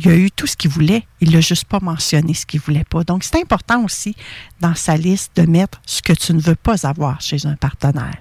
il 0.03 0.11
a 0.11 0.15
eu 0.15 0.31
tout 0.31 0.47
ce 0.47 0.55
qu'il 0.55 0.71
voulait. 0.71 1.05
Il 1.19 1.31
n'a 1.31 1.41
juste 1.41 1.65
pas 1.65 1.79
mentionné 1.79 2.33
ce 2.33 2.45
qu'il 2.45 2.59
ne 2.59 2.65
voulait 2.65 2.83
pas. 2.83 3.03
Donc, 3.03 3.23
c'est 3.23 3.39
important 3.39 3.83
aussi 3.83 4.15
dans 4.59 4.75
sa 4.75 4.97
liste 4.97 5.35
de 5.35 5.43
mettre 5.43 5.81
ce 5.85 6.01
que 6.01 6.13
tu 6.13 6.33
ne 6.33 6.41
veux 6.41 6.55
pas 6.55 6.87
avoir 6.87 7.21
chez 7.21 7.45
un 7.45 7.55
partenaire. 7.55 8.17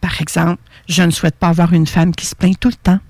Par 0.00 0.20
exemple, 0.20 0.62
je 0.88 1.02
ne 1.02 1.10
souhaite 1.10 1.36
pas 1.36 1.48
avoir 1.48 1.72
une 1.72 1.86
femme 1.86 2.14
qui 2.14 2.26
se 2.26 2.34
plaint 2.34 2.58
tout 2.58 2.68
le 2.68 2.74
temps. 2.74 3.00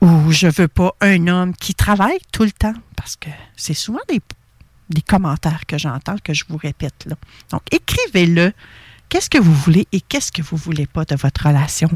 Ou 0.00 0.32
je 0.32 0.46
ne 0.46 0.52
veux 0.52 0.68
pas 0.68 0.92
un 1.00 1.26
homme 1.28 1.54
qui 1.54 1.74
travaille 1.74 2.18
tout 2.32 2.44
le 2.44 2.52
temps. 2.52 2.74
Parce 2.96 3.16
que 3.16 3.30
c'est 3.56 3.74
souvent 3.74 4.00
des, 4.08 4.20
des 4.88 5.02
commentaires 5.02 5.66
que 5.66 5.78
j'entends, 5.78 6.16
que 6.22 6.32
je 6.32 6.44
vous 6.48 6.56
répète 6.56 7.04
là. 7.06 7.16
Donc, 7.50 7.62
écrivez-le 7.70 8.52
Qu'est-ce 9.10 9.28
que 9.28 9.38
vous 9.38 9.52
voulez 9.52 9.88
et 9.90 10.00
qu'est-ce 10.00 10.30
que 10.30 10.40
vous 10.40 10.56
voulez 10.56 10.86
pas 10.86 11.04
de 11.04 11.16
votre 11.16 11.48
relation? 11.48 11.90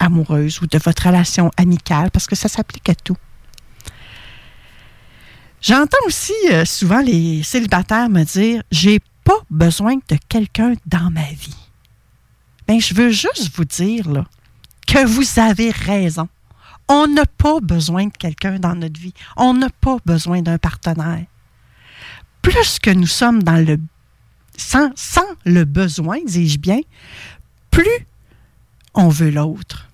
Amoureuse 0.00 0.60
ou 0.60 0.66
de 0.66 0.78
votre 0.78 1.06
relation 1.06 1.50
amicale, 1.56 2.10
parce 2.10 2.26
que 2.26 2.34
ça 2.34 2.48
s'applique 2.48 2.88
à 2.88 2.94
tout. 2.94 3.16
J'entends 5.60 5.98
aussi 6.06 6.32
euh, 6.50 6.64
souvent 6.64 7.00
les 7.00 7.42
célibataires 7.42 8.08
me 8.08 8.24
dire 8.24 8.62
J'ai 8.72 8.98
pas 9.24 9.38
besoin 9.50 9.96
de 9.96 10.16
quelqu'un 10.28 10.74
dans 10.86 11.10
ma 11.10 11.30
vie. 11.32 11.56
Bien, 12.66 12.78
je 12.78 12.94
veux 12.94 13.10
juste 13.10 13.50
vous 13.54 13.66
dire 13.66 14.24
que 14.86 15.06
vous 15.06 15.38
avez 15.38 15.70
raison. 15.70 16.28
On 16.88 17.06
n'a 17.06 17.26
pas 17.26 17.60
besoin 17.60 18.06
de 18.06 18.16
quelqu'un 18.16 18.58
dans 18.58 18.74
notre 18.74 18.98
vie. 18.98 19.14
On 19.36 19.54
n'a 19.54 19.68
pas 19.68 19.98
besoin 20.04 20.42
d'un 20.42 20.58
partenaire. 20.58 21.26
Plus 22.42 22.78
que 22.78 22.90
nous 22.90 23.06
sommes 23.06 23.42
dans 23.42 23.64
le 23.64 23.78
sans, 24.56 24.90
sans 24.94 25.26
le 25.44 25.64
besoin, 25.64 26.18
dis-je 26.26 26.58
bien, 26.58 26.80
plus 27.70 28.06
on 28.94 29.08
veut 29.08 29.30
l'autre. 29.30 29.89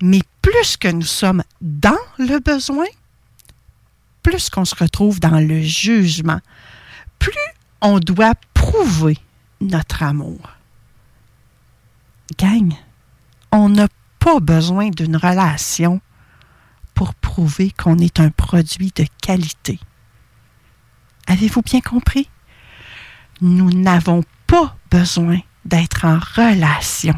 Mais 0.00 0.20
plus 0.42 0.76
que 0.76 0.88
nous 0.88 1.02
sommes 1.02 1.42
dans 1.60 1.98
le 2.18 2.38
besoin, 2.38 2.86
plus 4.22 4.50
qu'on 4.50 4.64
se 4.64 4.74
retrouve 4.74 5.20
dans 5.20 5.40
le 5.40 5.60
jugement, 5.62 6.40
plus 7.18 7.32
on 7.80 7.98
doit 7.98 8.34
prouver 8.54 9.18
notre 9.60 10.02
amour. 10.02 10.40
Gang, 12.38 12.74
on 13.52 13.68
n'a 13.68 13.88
pas 14.18 14.40
besoin 14.40 14.90
d'une 14.90 15.16
relation 15.16 16.00
pour 16.94 17.14
prouver 17.14 17.70
qu'on 17.70 17.98
est 17.98 18.20
un 18.20 18.30
produit 18.30 18.92
de 18.94 19.06
qualité. 19.22 19.78
Avez-vous 21.26 21.62
bien 21.62 21.80
compris? 21.80 22.28
Nous 23.40 23.70
n'avons 23.70 24.24
pas 24.46 24.76
besoin 24.90 25.38
d'être 25.64 26.04
en 26.04 26.18
relation 26.18 27.14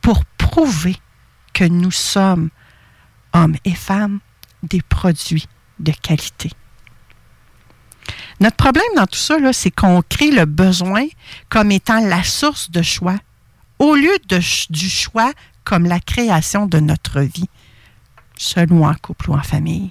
pour 0.00 0.24
prouver 0.38 0.96
que 1.60 1.66
nous 1.66 1.90
sommes, 1.90 2.48
hommes 3.34 3.56
et 3.66 3.74
femmes, 3.74 4.20
des 4.62 4.80
produits 4.80 5.46
de 5.78 5.92
qualité. 5.92 6.50
Notre 8.40 8.56
problème 8.56 8.94
dans 8.96 9.06
tout 9.06 9.18
ça, 9.18 9.36
c'est 9.52 9.70
qu'on 9.70 10.00
crée 10.00 10.30
le 10.30 10.46
besoin 10.46 11.04
comme 11.50 11.70
étant 11.70 12.00
la 12.00 12.24
source 12.24 12.70
de 12.70 12.80
choix, 12.80 13.18
au 13.78 13.94
lieu 13.94 14.16
du 14.70 14.88
choix 14.88 15.34
comme 15.62 15.84
la 15.84 16.00
création 16.00 16.64
de 16.64 16.80
notre 16.80 17.20
vie, 17.20 17.50
seul 18.38 18.72
ou 18.72 18.86
en 18.86 18.94
couple 18.94 19.28
ou 19.28 19.34
en 19.34 19.42
famille. 19.42 19.90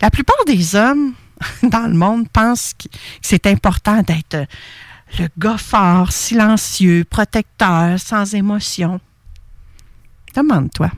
La 0.00 0.12
plupart 0.12 0.44
des 0.46 0.76
hommes 0.76 1.14
dans 1.64 1.88
le 1.88 1.94
monde 1.94 2.28
pensent 2.28 2.74
que 2.74 2.86
c'est 3.20 3.48
important 3.48 4.02
d'être 4.02 4.46
le 5.18 5.28
gars 5.38 5.58
fort, 5.58 6.12
silencieux, 6.12 7.04
protecteur, 7.04 7.98
sans 8.00 8.34
émotion. 8.34 9.00
Demande-toi, 10.34 10.90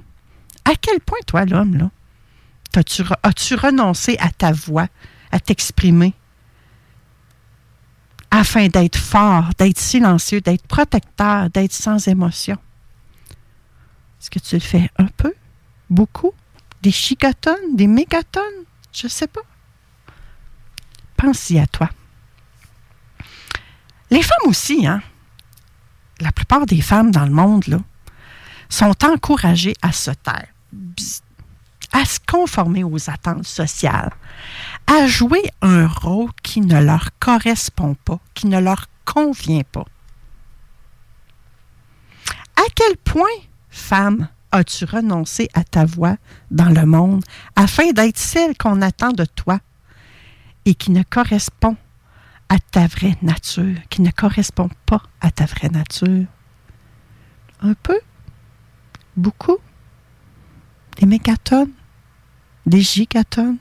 à 0.64 0.74
quel 0.80 1.00
point, 1.00 1.18
toi, 1.26 1.44
l'homme, 1.44 1.76
là, 1.76 1.90
as-tu, 3.22 3.54
renoncé 3.54 4.16
à 4.18 4.30
ta 4.30 4.52
voix, 4.52 4.88
à 5.30 5.40
t'exprimer, 5.40 6.14
afin 8.30 8.68
d'être 8.68 8.98
fort, 8.98 9.50
d'être 9.58 9.78
silencieux, 9.78 10.40
d'être 10.40 10.66
protecteur, 10.66 11.50
d'être 11.50 11.72
sans 11.72 12.08
émotion? 12.08 12.58
Est-ce 14.20 14.30
que 14.30 14.38
tu 14.38 14.56
le 14.56 14.60
fais 14.60 14.90
un 14.96 15.06
peu? 15.06 15.34
Beaucoup? 15.90 16.32
Des 16.82 16.90
chicotonnes? 16.90 17.76
Des 17.76 17.86
mégatonnes? 17.86 18.64
Je 18.92 19.06
ne 19.06 19.10
sais 19.10 19.26
pas. 19.26 19.42
Pense-y 21.16 21.58
à 21.58 21.66
toi. 21.66 21.88
Les 24.10 24.22
femmes 24.22 24.46
aussi, 24.46 24.86
hein? 24.86 25.02
La 26.20 26.32
plupart 26.32 26.66
des 26.66 26.80
femmes 26.80 27.10
dans 27.10 27.26
le 27.26 27.32
monde, 27.32 27.82
sont 28.68 28.94
encouragées 29.04 29.74
à 29.82 29.92
se 29.92 30.10
taire, 30.10 30.48
à 31.92 32.04
se 32.04 32.18
conformer 32.26 32.84
aux 32.84 33.10
attentes 33.10 33.46
sociales, 33.46 34.12
à 34.86 35.06
jouer 35.06 35.42
un 35.62 35.86
rôle 35.86 36.30
qui 36.42 36.60
ne 36.60 36.82
leur 36.82 37.10
correspond 37.18 37.94
pas, 38.04 38.18
qui 38.34 38.46
ne 38.46 38.60
leur 38.60 38.86
convient 39.04 39.62
pas. 39.70 39.84
À 42.56 42.62
quel 42.74 42.96
point, 42.96 43.24
femme, 43.70 44.28
as-tu 44.52 44.84
renoncé 44.84 45.48
à 45.54 45.64
ta 45.64 45.84
voix 45.84 46.16
dans 46.50 46.70
le 46.70 46.86
monde 46.86 47.22
afin 47.54 47.92
d'être 47.92 48.18
celle 48.18 48.56
qu'on 48.56 48.80
attend 48.82 49.12
de 49.12 49.24
toi 49.24 49.60
et 50.64 50.74
qui 50.74 50.90
ne 50.90 51.02
correspond 51.02 51.76
à 52.48 52.58
ta 52.58 52.86
vraie 52.86 53.16
nature, 53.22 53.76
qui 53.90 54.02
ne 54.02 54.10
correspond 54.10 54.70
pas 54.86 55.02
à 55.20 55.30
ta 55.30 55.46
vraie 55.46 55.68
nature? 55.68 56.26
Un 57.60 57.74
peu? 57.74 57.98
Beaucoup? 59.16 59.58
Des 60.96 61.06
mégatonnes? 61.06 61.72
Des 62.66 62.82
gigatonnes? 62.82 63.58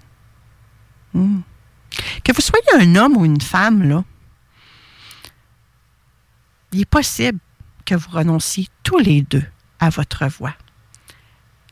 Hmm. 1.14 1.42
Que 2.24 2.34
vous 2.34 2.42
soyez 2.42 2.88
un 2.88 2.96
homme 2.96 3.18
ou 3.18 3.26
une 3.26 3.42
femme, 3.42 3.84
là, 3.84 4.04
il 6.72 6.82
est 6.82 6.86
possible 6.86 7.40
que 7.86 7.96
vous 7.96 8.10
renonciez 8.10 8.68
tous 8.84 9.00
les 9.00 9.22
deux 9.22 9.46
à 9.80 9.90
votre 9.90 10.26
voix. 10.26 10.56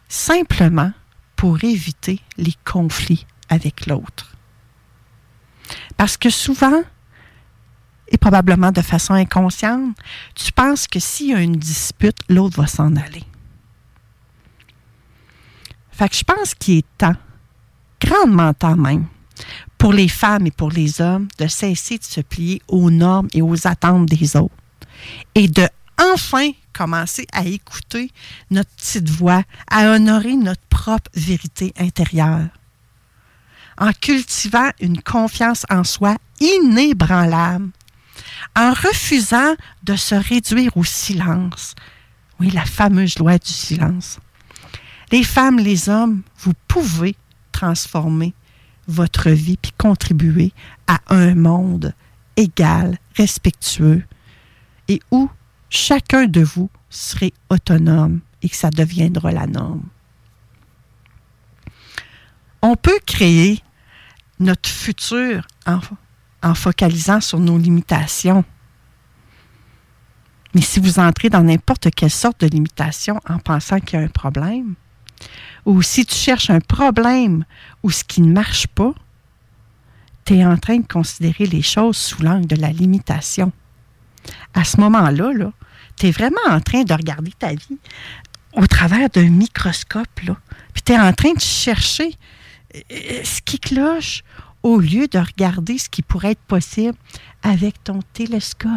Simplement 0.07 0.93
pour 1.35 1.63
éviter 1.63 2.21
les 2.37 2.53
conflits 2.63 3.25
avec 3.49 3.87
l'autre. 3.87 4.37
Parce 5.97 6.15
que 6.15 6.29
souvent, 6.29 6.83
et 8.13 8.17
probablement 8.17 8.71
de 8.71 8.81
façon 8.81 9.15
inconsciente, 9.15 9.97
tu 10.35 10.51
penses 10.51 10.87
que 10.87 10.99
s'il 10.99 11.31
y 11.31 11.33
a 11.33 11.41
une 11.41 11.57
dispute, 11.57 12.17
l'autre 12.29 12.61
va 12.61 12.67
s'en 12.67 12.95
aller. 12.95 13.23
Fait 15.91 16.07
que 16.07 16.15
je 16.15 16.23
pense 16.23 16.53
qu'il 16.53 16.77
est 16.77 16.85
temps, 16.97 17.15
grandement 17.99 18.53
temps 18.53 18.77
même, 18.77 19.05
pour 19.77 19.93
les 19.93 20.07
femmes 20.07 20.45
et 20.45 20.51
pour 20.51 20.69
les 20.69 21.01
hommes 21.01 21.27
de 21.39 21.47
cesser 21.47 21.97
de 21.97 22.03
se 22.03 22.21
plier 22.21 22.61
aux 22.67 22.91
normes 22.91 23.27
et 23.33 23.41
aux 23.41 23.67
attentes 23.67 24.05
des 24.05 24.35
autres 24.35 24.53
et 25.33 25.47
de 25.47 25.67
enfin 25.99 26.51
commencer 26.71 27.25
à 27.33 27.45
écouter 27.45 28.11
notre 28.49 28.69
petite 28.71 29.09
voix, 29.09 29.43
à 29.69 29.91
honorer 29.91 30.35
notre 30.35 30.61
propre 30.69 31.09
vérité 31.15 31.73
intérieure. 31.79 32.47
En 33.77 33.91
cultivant 33.91 34.69
une 34.79 35.01
confiance 35.01 35.65
en 35.69 35.83
soi 35.83 36.15
inébranlable, 36.39 37.71
en 38.55 38.71
refusant 38.73 39.55
de 39.83 39.95
se 39.95 40.15
réduire 40.15 40.75
au 40.77 40.83
silence. 40.83 41.75
Oui, 42.39 42.49
la 42.49 42.65
fameuse 42.65 43.17
loi 43.19 43.37
du 43.37 43.51
silence. 43.51 44.19
Les 45.11 45.23
femmes, 45.23 45.59
les 45.59 45.89
hommes, 45.89 46.23
vous 46.39 46.53
pouvez 46.67 47.15
transformer 47.51 48.33
votre 48.87 49.29
vie 49.29 49.57
puis 49.57 49.71
contribuer 49.77 50.51
à 50.87 50.99
un 51.07 51.35
monde 51.35 51.93
égal, 52.35 52.97
respectueux 53.15 54.03
et 54.87 54.99
où 55.11 55.29
chacun 55.69 56.25
de 56.25 56.41
vous 56.41 56.69
serait 56.89 57.33
autonome 57.49 58.19
et 58.41 58.49
que 58.49 58.55
ça 58.55 58.69
deviendra 58.69 59.31
la 59.31 59.47
norme. 59.47 59.83
On 62.61 62.75
peut 62.75 62.99
créer 63.05 63.61
notre 64.39 64.69
futur 64.69 65.47
en, 65.65 65.79
en 66.43 66.53
focalisant 66.53 67.21
sur 67.21 67.39
nos 67.39 67.57
limitations. 67.57 68.43
Mais 70.53 70.61
si 70.61 70.79
vous 70.79 70.99
entrez 70.99 71.29
dans 71.29 71.41
n'importe 71.41 71.89
quelle 71.95 72.11
sorte 72.11 72.41
de 72.41 72.47
limitation 72.47 73.19
en 73.27 73.39
pensant 73.39 73.79
qu'il 73.79 73.99
y 73.99 74.01
a 74.01 74.05
un 74.05 74.09
problème, 74.09 74.75
ou 75.65 75.81
si 75.81 76.05
tu 76.05 76.15
cherches 76.15 76.49
un 76.49 76.59
problème 76.59 77.45
ou 77.81 77.89
ce 77.89 78.03
qui 78.03 78.21
ne 78.21 78.31
marche 78.31 78.67
pas, 78.67 78.93
tu 80.25 80.35
es 80.35 80.45
en 80.45 80.57
train 80.57 80.77
de 80.77 80.87
considérer 80.87 81.45
les 81.45 81.61
choses 81.61 81.97
sous 81.97 82.21
l'angle 82.21 82.47
de 82.47 82.55
la 82.55 82.69
limitation. 82.69 83.51
À 84.53 84.63
ce 84.63 84.79
moment-là, 84.79 85.33
-là, 85.33 85.51
tu 85.97 86.07
es 86.07 86.11
vraiment 86.11 86.37
en 86.49 86.59
train 86.59 86.83
de 86.83 86.93
regarder 86.93 87.31
ta 87.31 87.53
vie 87.53 87.77
au 88.53 88.67
travers 88.67 89.09
d'un 89.09 89.29
microscope, 89.29 90.19
là. 90.23 90.37
Puis 90.73 90.83
tu 90.83 90.93
es 90.93 90.99
en 90.99 91.13
train 91.13 91.33
de 91.33 91.39
chercher 91.39 92.15
euh, 92.75 93.23
ce 93.23 93.41
qui 93.41 93.59
cloche 93.59 94.23
au 94.63 94.79
lieu 94.79 95.07
de 95.07 95.19
regarder 95.19 95.77
ce 95.77 95.89
qui 95.89 96.01
pourrait 96.01 96.31
être 96.31 96.41
possible 96.41 96.97
avec 97.43 97.83
ton 97.83 97.99
télescope. 98.13 98.71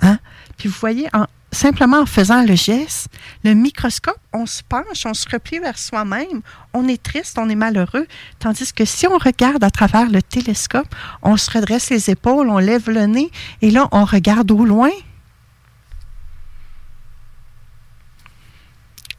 Hein? 0.00 0.18
Puis 0.56 0.68
vous 0.68 0.78
voyez, 0.78 1.08
en, 1.12 1.26
simplement 1.52 2.00
en 2.00 2.06
faisant 2.06 2.44
le 2.44 2.54
geste, 2.54 3.08
le 3.44 3.54
microscope, 3.54 4.20
on 4.32 4.46
se 4.46 4.62
penche, 4.62 5.06
on 5.06 5.14
se 5.14 5.28
replie 5.28 5.58
vers 5.58 5.78
soi-même, 5.78 6.42
on 6.72 6.88
est 6.88 7.02
triste, 7.02 7.38
on 7.38 7.48
est 7.48 7.54
malheureux, 7.54 8.06
tandis 8.38 8.72
que 8.72 8.84
si 8.84 9.06
on 9.06 9.18
regarde 9.18 9.62
à 9.64 9.70
travers 9.70 10.08
le 10.08 10.22
télescope, 10.22 10.94
on 11.22 11.36
se 11.36 11.50
redresse 11.50 11.90
les 11.90 12.10
épaules, 12.10 12.48
on 12.48 12.58
lève 12.58 12.88
le 12.90 13.06
nez, 13.06 13.30
et 13.62 13.70
là, 13.70 13.88
on 13.92 14.04
regarde 14.04 14.50
au 14.50 14.64
loin. 14.64 14.90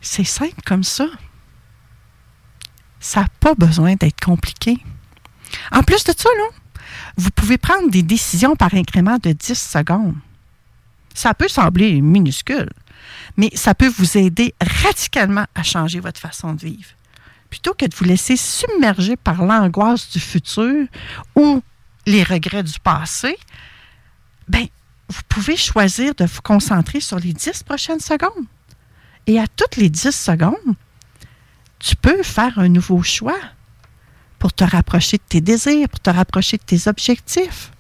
C'est 0.02 0.24
simple 0.24 0.62
comme 0.66 0.84
ça. 0.84 1.08
Ça 3.00 3.22
n'a 3.22 3.28
pas 3.40 3.54
besoin 3.54 3.96
d'être 3.96 4.24
compliqué. 4.24 4.78
En 5.72 5.84
plus 5.84 6.04
de 6.04 6.14
ça, 6.18 6.30
vous 7.18 7.30
pouvez 7.32 7.58
prendre 7.58 7.90
des 7.90 8.04
décisions 8.04 8.56
par 8.56 8.74
incrément 8.74 9.18
de 9.18 9.32
10 9.32 9.54
secondes. 9.54 10.16
Ça 11.14 11.34
peut 11.34 11.48
sembler 11.48 12.02
minuscule, 12.02 12.70
mais 13.38 13.50
ça 13.56 13.76
peut 13.76 13.90
vous 13.90 14.18
aider 14.18 14.54
radicalement 14.84 15.46
à 15.56 15.64
changer 15.64 16.00
votre 16.00 16.20
façon 16.20 16.54
de 16.54 16.62
vivre. 16.62 16.90
Plutôt 17.50 17.74
que 17.74 17.86
de 17.86 17.96
vous 17.96 18.06
laisser 18.06 18.38
submerger 18.38 19.16
par 19.16 19.44
l'angoisse 19.44 20.10
du 20.12 20.20
futur 20.20 20.86
ou 21.36 21.62
les 22.06 22.24
regrets 22.24 22.64
du 22.64 22.80
passé, 22.80 23.38
ben, 24.48 24.68
vous 25.10 25.22
pouvez 25.28 25.58
choisir 25.58 26.14
de 26.16 26.26
vous 26.26 26.42
concentrer 26.42 27.00
sur 27.00 27.20
les 27.20 27.34
10 27.34 27.64
prochaines 27.64 28.00
secondes. 28.00 28.46
Et 29.28 29.40
à 29.40 29.48
toutes 29.48 29.76
les 29.76 29.90
10 29.90 30.12
secondes, 30.12 30.76
tu 31.80 31.96
peux 31.96 32.24
faire 32.24 32.60
un 32.60 32.70
nouveau 32.70 33.02
choix 33.04 33.40
pour 34.40 34.54
te 34.54 34.64
rapprocher 34.64 35.18
de 35.18 35.24
tes 35.28 35.42
désirs, 35.42 35.90
pour 35.90 36.00
te 36.00 36.10
rapprocher 36.10 36.58
de 36.58 36.64
tes 36.64 36.88
objectifs. 36.88 37.72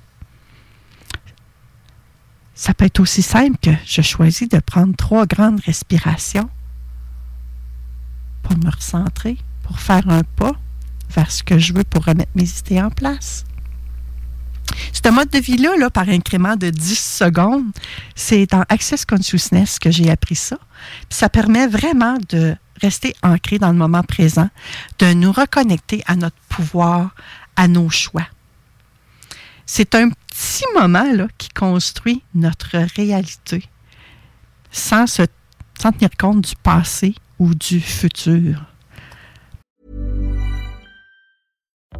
Ça 2.53 2.73
peut 2.73 2.85
être 2.85 2.99
aussi 2.99 3.21
simple 3.21 3.57
que 3.61 3.71
je 3.85 4.01
choisis 4.01 4.49
de 4.49 4.59
prendre 4.59 4.95
trois 4.95 5.25
grandes 5.25 5.61
respirations 5.61 6.49
pour 8.43 8.57
me 8.57 8.69
recentrer, 8.69 9.37
pour 9.63 9.79
faire 9.79 10.09
un 10.09 10.23
pas 10.23 10.51
vers 11.09 11.31
ce 11.31 11.41
que 11.41 11.57
je 11.57 11.73
veux 11.73 11.83
pour 11.83 12.05
remettre 12.05 12.31
mes 12.35 12.49
idées 12.59 12.81
en 12.81 12.89
place. 12.89 13.45
Ce 14.91 15.09
mode 15.09 15.29
de 15.29 15.39
vie-là, 15.39 15.75
là, 15.77 15.89
par 15.89 16.09
incrément 16.09 16.55
de 16.55 16.69
10 16.69 16.99
secondes, 16.99 17.65
c'est 18.15 18.45
dans 18.45 18.63
Access 18.69 19.05
Consciousness 19.05 19.79
que 19.79 19.89
j'ai 19.89 20.11
appris 20.11 20.35
ça. 20.35 20.57
Ça 21.09 21.29
permet 21.29 21.67
vraiment 21.67 22.17
de 22.29 22.55
rester 22.81 23.15
ancré 23.23 23.59
dans 23.59 23.71
le 23.71 23.77
moment 23.77 24.03
présent, 24.03 24.49
de 24.99 25.13
nous 25.13 25.31
reconnecter 25.31 26.03
à 26.07 26.15
notre 26.15 26.37
pouvoir, 26.49 27.15
à 27.55 27.67
nos 27.67 27.89
choix. 27.89 28.27
C'est 29.65 29.95
un 29.95 30.09
petit 30.09 30.65
moment 30.73 31.11
là, 31.13 31.27
qui 31.37 31.49
construit 31.49 32.23
notre 32.33 32.77
réalité 32.95 33.63
sans, 34.71 35.07
se, 35.07 35.23
sans 35.79 35.91
tenir 35.91 36.09
compte 36.17 36.41
du 36.41 36.55
passé 36.55 37.15
ou 37.37 37.53
du 37.53 37.79
futur. 37.79 38.65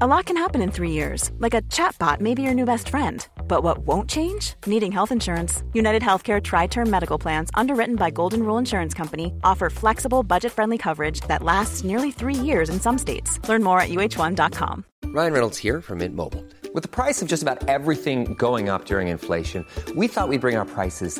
A 0.01 0.07
lot 0.07 0.25
can 0.25 0.37
happen 0.37 0.61
in 0.61 0.71
three 0.71 0.91
years, 0.91 1.29
like 1.39 1.53
a 1.53 1.61
chatbot 1.69 2.21
may 2.21 2.33
be 2.33 2.41
your 2.41 2.53
new 2.53 2.65
best 2.65 2.89
friend. 2.89 3.27
But 3.49 3.63
what 3.63 3.79
won't 3.79 4.09
change? 4.09 4.53
Needing 4.65 4.93
health 4.93 5.11
insurance. 5.11 5.63
United 5.73 6.01
Healthcare 6.01 6.41
Tri 6.41 6.67
Term 6.67 6.89
Medical 6.89 7.17
Plans, 7.17 7.49
underwritten 7.55 7.97
by 7.97 8.11
Golden 8.11 8.43
Rule 8.43 8.57
Insurance 8.57 8.93
Company, 8.93 9.33
offer 9.43 9.69
flexible, 9.69 10.23
budget 10.23 10.53
friendly 10.53 10.77
coverage 10.77 11.19
that 11.21 11.43
lasts 11.43 11.83
nearly 11.83 12.11
three 12.11 12.35
years 12.35 12.69
in 12.69 12.79
some 12.79 12.97
states. 12.97 13.39
Learn 13.49 13.63
more 13.63 13.81
at 13.81 13.89
uh1.com. 13.89 14.85
Ryan 15.05 15.33
Reynolds 15.33 15.57
here 15.57 15.81
from 15.81 15.97
Mint 15.97 16.15
Mobile. 16.15 16.45
With 16.73 16.83
the 16.83 16.89
price 16.89 17.21
of 17.21 17.27
just 17.27 17.41
about 17.41 17.67
everything 17.67 18.35
going 18.35 18.69
up 18.69 18.85
during 18.85 19.07
inflation, 19.07 19.65
we 19.95 20.07
thought 20.07 20.29
we'd 20.29 20.39
bring 20.39 20.55
our 20.55 20.65
prices 20.65 21.19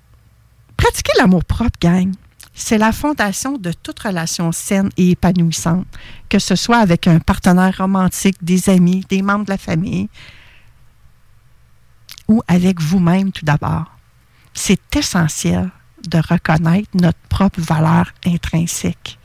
pratiquer 0.81 1.11
l'amour 1.19 1.45
propre, 1.45 1.77
gang, 1.79 2.11
c'est 2.55 2.79
la 2.79 2.91
fondation 2.91 3.57
de 3.57 3.71
toute 3.71 3.99
relation 3.99 4.51
saine 4.51 4.89
et 4.97 5.11
épanouissante, 5.11 5.85
que 6.27 6.39
ce 6.39 6.55
soit 6.55 6.79
avec 6.79 7.07
un 7.07 7.19
partenaire 7.19 7.77
romantique, 7.77 8.37
des 8.41 8.67
amis, 8.67 9.05
des 9.07 9.21
membres 9.21 9.45
de 9.45 9.51
la 9.51 9.59
famille 9.59 10.09
ou 12.27 12.41
avec 12.47 12.81
vous-même 12.81 13.31
tout 13.31 13.45
d'abord. 13.45 13.85
C'est 14.53 14.95
essentiel 14.95 15.69
de 16.07 16.17
reconnaître 16.17 16.89
notre 16.95 17.19
propre 17.29 17.61
valeur 17.61 18.11
intrinsèque 18.25 19.19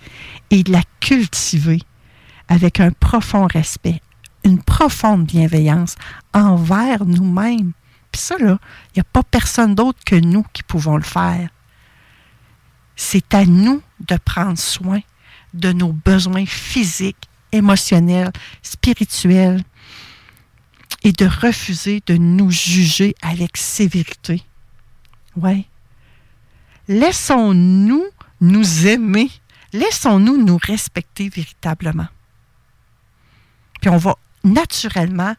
et 0.50 0.62
de 0.62 0.72
la 0.72 0.82
cultiver 1.00 1.80
avec 2.48 2.80
un 2.80 2.90
profond 2.90 3.46
respect, 3.46 4.02
une 4.44 4.62
profonde 4.62 5.24
bienveillance 5.24 5.96
envers 6.34 7.06
nous-mêmes. 7.06 7.72
Ça, 8.16 8.36
il 8.38 8.46
n'y 8.46 9.00
a 9.00 9.04
pas 9.04 9.22
personne 9.22 9.74
d'autre 9.74 9.98
que 10.04 10.16
nous 10.16 10.44
qui 10.52 10.62
pouvons 10.62 10.96
le 10.96 11.02
faire. 11.02 11.48
C'est 12.96 13.34
à 13.34 13.44
nous 13.44 13.82
de 14.00 14.16
prendre 14.16 14.58
soin 14.58 15.00
de 15.54 15.72
nos 15.72 15.92
besoins 15.92 16.46
physiques, 16.46 17.28
émotionnels, 17.52 18.32
spirituels 18.62 19.62
et 21.02 21.12
de 21.12 21.26
refuser 21.26 22.02
de 22.06 22.16
nous 22.16 22.50
juger 22.50 23.14
avec 23.22 23.56
sévérité. 23.56 24.42
Ouais. 25.36 25.66
Laissons-nous 26.88 28.04
nous 28.40 28.86
aimer. 28.86 29.30
Laissons-nous 29.72 30.42
nous 30.42 30.58
respecter 30.62 31.28
véritablement. 31.28 32.08
Puis 33.80 33.90
on 33.90 33.96
va 33.98 34.16
naturellement 34.44 35.34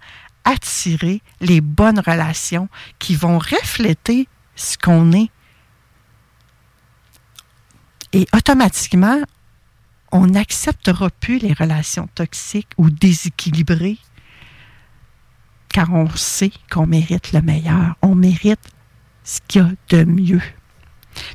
attirer 0.48 1.22
les 1.42 1.60
bonnes 1.60 2.00
relations 2.00 2.70
qui 3.00 3.16
vont 3.16 3.38
refléter 3.38 4.30
ce 4.56 4.78
qu'on 4.78 5.12
est. 5.12 5.30
Et 8.14 8.26
automatiquement, 8.34 9.20
on 10.14 10.28
n'acceptera 10.28 11.10
plus 11.10 11.40
les 11.40 11.52
relations 11.52 12.08
toxiques 12.16 12.72
ou 12.78 12.90
déséquilibrées 12.90 13.98
car 15.68 15.94
on 15.94 16.10
sait 16.16 16.54
qu'on 16.72 16.88
mérite 16.88 17.34
le 17.34 17.42
meilleur. 17.42 17.96
On 18.02 18.16
mérite 18.16 18.72
ce 19.26 19.40
qu'il 19.48 19.62
y 19.62 19.66
a 19.66 19.72
de 19.90 20.06
mieux. 20.06 20.42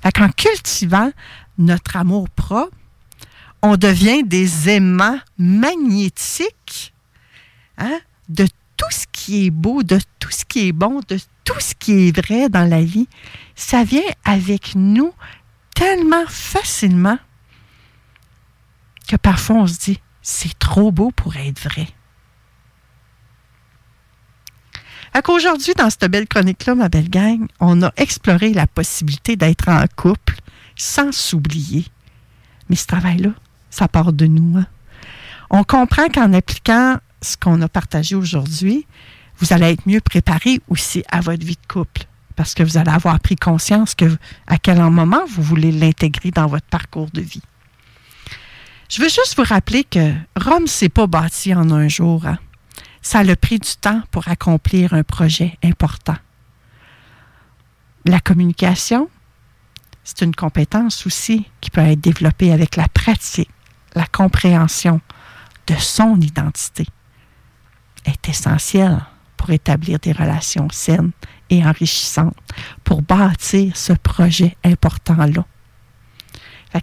Fait 0.03 0.11
qu'en 0.11 0.31
cultivant 0.31 1.13
notre 1.59 1.97
amour 1.97 2.31
propre, 2.31 2.71
on 3.61 3.77
devient 3.77 4.25
des 4.25 4.71
aimants 4.71 5.21
magnétiques 5.39 6.95
hein, 7.77 8.01
de 8.31 8.49
tout 8.83 8.91
ce 8.91 9.07
qui 9.13 9.47
est 9.47 9.51
beau, 9.51 9.83
de 9.83 10.01
tout 10.19 10.31
ce 10.31 10.45
qui 10.45 10.69
est 10.69 10.73
bon, 10.73 11.01
de 11.09 11.19
tout 11.45 11.61
ce 11.61 11.75
qui 11.75 12.09
est 12.09 12.17
vrai 12.17 12.49
dans 12.49 12.69
la 12.69 12.83
vie. 12.83 13.09
Ça 13.55 13.85
vient 13.85 14.03
avec 14.25 14.75
nous 14.75 15.13
tellement 15.75 16.27
facilement 16.27 17.19
que 19.09 19.17
parfois 19.17 19.57
on 19.57 19.67
se 19.67 19.79
dit, 19.79 20.01
c'est 20.21 20.59
trop 20.59 20.91
beau 20.91 21.13
pour 21.13 21.37
être 21.37 21.61
vrai. 21.61 21.87
Fait 25.13 25.23
qu'aujourd'hui, 25.23 25.75
dans 25.77 25.91
cette 25.91 26.11
belle 26.11 26.27
chronique-là, 26.27 26.75
ma 26.75 26.89
belle 26.89 27.11
gang, 27.11 27.47
on 27.61 27.83
a 27.83 27.93
exploré 27.97 28.53
la 28.53 28.67
possibilité 28.67 29.37
d'être 29.37 29.69
en 29.69 29.85
couple 29.95 30.37
sans 30.75 31.13
s'oublier. 31.13 31.87
Mais 32.69 32.77
ce 32.77 32.87
travail-là, 32.87 33.31
ça 33.71 33.89
part 33.89 34.13
de 34.13 34.27
nous. 34.27 34.59
hein. 34.59 34.67
On 35.51 35.65
comprend 35.65 36.09
qu'en 36.09 36.33
appliquant 36.33 36.99
ce 37.23 37.37
qu'on 37.37 37.61
a 37.63 37.69
partagé 37.69 38.15
aujourd'hui, 38.15 38.87
vous 39.39 39.53
allez 39.53 39.71
être 39.73 39.87
mieux 39.87 40.01
préparé 40.01 40.61
aussi 40.69 41.03
à 41.11 41.21
votre 41.21 41.45
vie 41.45 41.57
de 41.57 41.73
couple. 41.73 42.03
Parce 42.37 42.55
que 42.55 42.63
vous 42.63 42.77
allez 42.77 42.91
avoir 42.91 43.19
pris 43.21 43.37
conscience 43.37 43.95
que 43.95 44.17
à 44.47 44.59
quel 44.59 44.79
moment 44.83 45.23
vous 45.29 45.43
voulez 45.43 45.73
l'intégrer 45.73 46.31
dans 46.31 46.47
votre 46.47 46.67
parcours 46.67 47.11
de 47.13 47.21
vie. 47.21 47.43
Je 48.89 49.01
veux 49.01 49.09
juste 49.09 49.35
vous 49.37 49.45
rappeler 49.45 49.85
que 49.85 50.13
Rome 50.37 50.67
s'est 50.67 50.89
pas 50.89 51.07
bâti 51.07 51.55
en 51.55 51.71
un 51.71 51.89
jour. 51.89 52.27
hein. 52.27 52.39
Ça 53.01 53.21
a 53.21 53.37
pris 53.37 53.59
du 53.59 53.71
temps 53.81 54.03
pour 54.11 54.29
accomplir 54.29 54.95
un 54.95 55.03
projet 55.03 55.59
important. 55.63 56.17
La 58.05 58.21
communication, 58.21 59.09
c'est 60.05 60.23
une 60.23 60.35
compétence 60.35 61.07
aussi 61.07 61.47
qui 61.61 61.71
peut 61.71 61.81
être 61.81 62.01
développée 62.01 62.53
avec 62.53 62.77
la 62.77 62.89
pratique, 62.89 63.51
la 63.95 64.07
compréhension 64.07 65.01
de 65.67 65.75
son 65.75 66.21
identité 66.21 66.87
est 68.05 68.29
essentielle 68.29 69.01
pour 69.37 69.51
établir 69.51 69.99
des 69.99 70.13
relations 70.13 70.69
saines 70.71 71.11
et 71.51 71.65
enrichissantes, 71.65 72.37
pour 72.85 73.03
bâtir 73.03 73.77
ce 73.77 73.93
projet 73.93 74.57
important-là. 74.65 75.45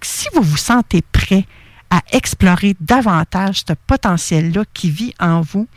Si 0.04 0.28
vous 0.36 0.44
vous 0.44 0.58
sentez 0.58 1.02
prêt 1.02 1.46
à 1.90 2.02
explorer 2.12 2.76
davantage 2.80 3.64
ce 3.68 3.74
potentiel-là 3.88 4.64
qui 4.74 4.92
vit 4.92 5.14
en 5.20 5.42
vous 5.42 5.68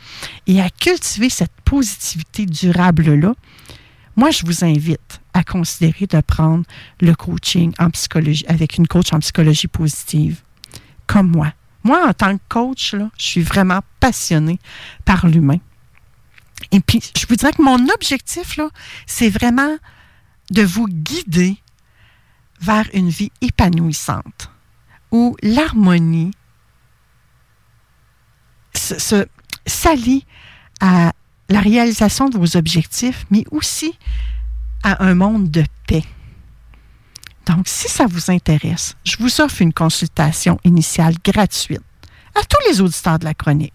et 0.45 0.61
à 0.61 0.69
cultiver 0.69 1.29
cette 1.29 1.53
positivité 1.65 2.45
durable-là, 2.45 3.33
moi, 4.15 4.29
je 4.29 4.45
vous 4.45 4.63
invite 4.63 5.21
à 5.33 5.43
considérer 5.43 6.05
de 6.05 6.21
prendre 6.21 6.65
le 7.01 7.15
coaching 7.15 7.73
en 7.79 7.89
psychologie 7.89 8.45
avec 8.47 8.77
une 8.77 8.87
coach 8.87 9.11
en 9.11 9.19
psychologie 9.19 9.67
positive, 9.67 10.41
comme 11.07 11.31
moi. 11.31 11.51
Moi, 11.83 12.07
en 12.07 12.13
tant 12.13 12.37
que 12.37 12.43
coach, 12.49 12.95
je 13.17 13.23
suis 13.23 13.41
vraiment 13.41 13.81
passionnée 13.99 14.59
par 15.05 15.27
l'humain. 15.27 15.59
Et 16.71 16.79
puis, 16.79 17.01
je 17.17 17.25
vous 17.27 17.35
dirais 17.35 17.51
que 17.51 17.61
mon 17.61 17.89
objectif, 17.89 18.59
c'est 19.05 19.29
vraiment 19.29 19.77
de 20.51 20.61
vous 20.63 20.87
guider 20.87 21.57
vers 22.61 22.87
une 22.93 23.09
vie 23.09 23.31
épanouissante, 23.41 24.49
où 25.11 25.35
l'harmonie 25.43 26.31
s'allie 29.65 30.25
à 30.79 31.11
la 31.49 31.59
réalisation 31.59 32.29
de 32.29 32.37
vos 32.37 32.57
objectifs, 32.57 33.25
mais 33.29 33.43
aussi 33.51 33.97
à 34.83 35.03
un 35.03 35.15
monde 35.15 35.51
de 35.51 35.63
paix. 35.87 36.03
Donc, 37.45 37.67
si 37.67 37.89
ça 37.89 38.05
vous 38.07 38.31
intéresse, 38.31 38.95
je 39.03 39.17
vous 39.19 39.41
offre 39.41 39.61
une 39.61 39.73
consultation 39.73 40.59
initiale 40.63 41.15
gratuite 41.23 41.81
à 42.35 42.41
tous 42.43 42.69
les 42.69 42.81
auditeurs 42.81 43.19
de 43.19 43.25
la 43.25 43.33
chronique. 43.33 43.73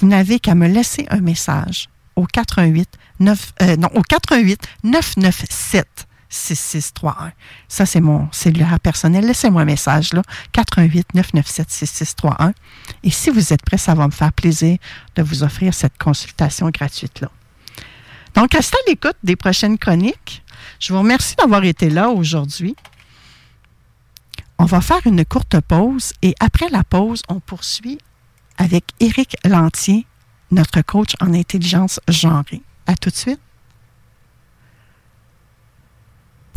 Vous 0.00 0.06
n'avez 0.06 0.38
qu'à 0.40 0.54
me 0.54 0.68
laisser 0.68 1.06
un 1.10 1.20
message 1.20 1.88
au 2.16 2.26
88 2.26 2.88
9, 3.20 3.52
euh, 3.62 3.76
non, 3.76 3.88
au 3.94 4.02
88 4.02 4.60
997 4.84 6.06
6631. 6.28 7.32
Ça, 7.68 7.86
c'est 7.86 8.00
mon 8.00 8.28
cellulaire 8.32 8.80
personnel. 8.80 9.24
Laissez-moi 9.24 9.62
un 9.62 9.66
message, 9.66 10.12
là. 10.12 10.22
88 10.52 11.14
997 11.14 11.70
6631. 11.70 12.52
Et 13.04 13.10
si 13.10 13.30
vous 13.30 13.52
êtes 13.52 13.62
prêt, 13.62 13.78
ça 13.78 13.94
va 13.94 14.06
me 14.06 14.12
faire 14.12 14.32
plaisir 14.32 14.78
de 15.14 15.22
vous 15.22 15.44
offrir 15.44 15.72
cette 15.74 15.96
consultation 15.96 16.70
gratuite-là. 16.70 17.30
Donc, 18.34 18.52
restez 18.52 18.76
à 18.84 18.90
l'écoute 18.90 19.16
des 19.22 19.36
prochaines 19.36 19.78
chroniques. 19.78 20.42
Je 20.84 20.92
vous 20.92 20.98
remercie 20.98 21.34
d'avoir 21.36 21.64
été 21.64 21.88
là 21.88 22.10
aujourd'hui. 22.10 22.76
On 24.58 24.66
va 24.66 24.82
faire 24.82 25.00
une 25.06 25.24
courte 25.24 25.58
pause 25.60 26.12
et 26.20 26.34
après 26.40 26.68
la 26.68 26.84
pause, 26.84 27.22
on 27.30 27.40
poursuit 27.40 27.96
avec 28.58 28.84
Éric 29.00 29.34
Lantier, 29.46 30.04
notre 30.50 30.82
coach 30.82 31.14
en 31.22 31.32
intelligence 31.32 32.00
genrée. 32.06 32.60
À 32.86 32.96
tout 32.96 33.08
de 33.08 33.14
suite. 33.14 33.40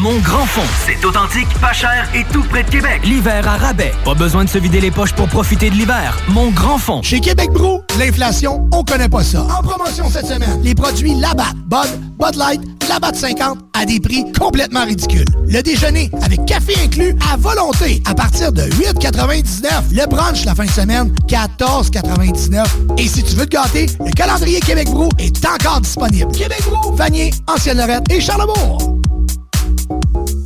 Mon 0.00 0.18
grand 0.18 0.44
fond, 0.44 0.62
c'est 0.84 1.02
authentique, 1.06 1.48
pas 1.60 1.72
cher 1.72 2.08
et 2.14 2.24
tout 2.32 2.42
près 2.42 2.62
de 2.62 2.68
Québec. 2.68 3.00
L'hiver 3.04 3.48
à 3.48 3.56
rabais. 3.56 3.94
Pas 4.04 4.14
besoin 4.14 4.44
de 4.44 4.48
se 4.48 4.58
vider 4.58 4.80
les 4.80 4.90
poches 4.90 5.14
pour 5.14 5.26
profiter 5.26 5.70
de 5.70 5.74
l'hiver. 5.74 6.16
Mon 6.28 6.50
grand 6.50 6.76
fond. 6.76 7.02
Chez 7.02 7.20
Québec 7.20 7.50
Brou, 7.50 7.80
l'inflation, 7.98 8.68
on 8.72 8.84
connaît 8.84 9.08
pas 9.08 9.24
ça. 9.24 9.42
En 9.42 9.62
promotion 9.62 10.10
cette 10.10 10.26
semaine, 10.26 10.60
les 10.62 10.74
produits 10.74 11.14
Labatt, 11.14 11.54
Bud, 11.66 11.88
Bud 12.18 12.34
Light, 12.36 12.60
Labatt 12.88 13.16
50 13.16 13.58
à 13.72 13.86
des 13.86 13.98
prix 13.98 14.30
complètement 14.38 14.84
ridicules. 14.84 15.24
Le 15.46 15.62
déjeuner 15.62 16.10
avec 16.22 16.44
café 16.44 16.74
inclus 16.84 17.16
à 17.32 17.36
volonté 17.36 18.02
à 18.06 18.14
partir 18.14 18.52
de 18.52 18.62
8,99. 18.62 19.92
Le 19.92 20.06
brunch 20.06 20.44
la 20.44 20.54
fin 20.54 20.66
de 20.66 20.70
semaine, 20.70 21.14
14,99. 21.26 22.66
Et 22.98 23.08
si 23.08 23.22
tu 23.22 23.34
veux 23.34 23.46
te 23.46 23.56
gâter, 23.56 23.86
le 24.04 24.12
calendrier 24.12 24.60
Québec 24.60 24.88
Brou 24.90 25.08
est 25.18 25.44
encore 25.46 25.80
disponible. 25.80 26.30
Québec 26.32 26.62
Brou, 26.66 26.94
Vanier, 26.94 27.30
Ancienne-Lorette 27.46 28.10
et 28.10 28.20
Charlebourg. 28.20 28.96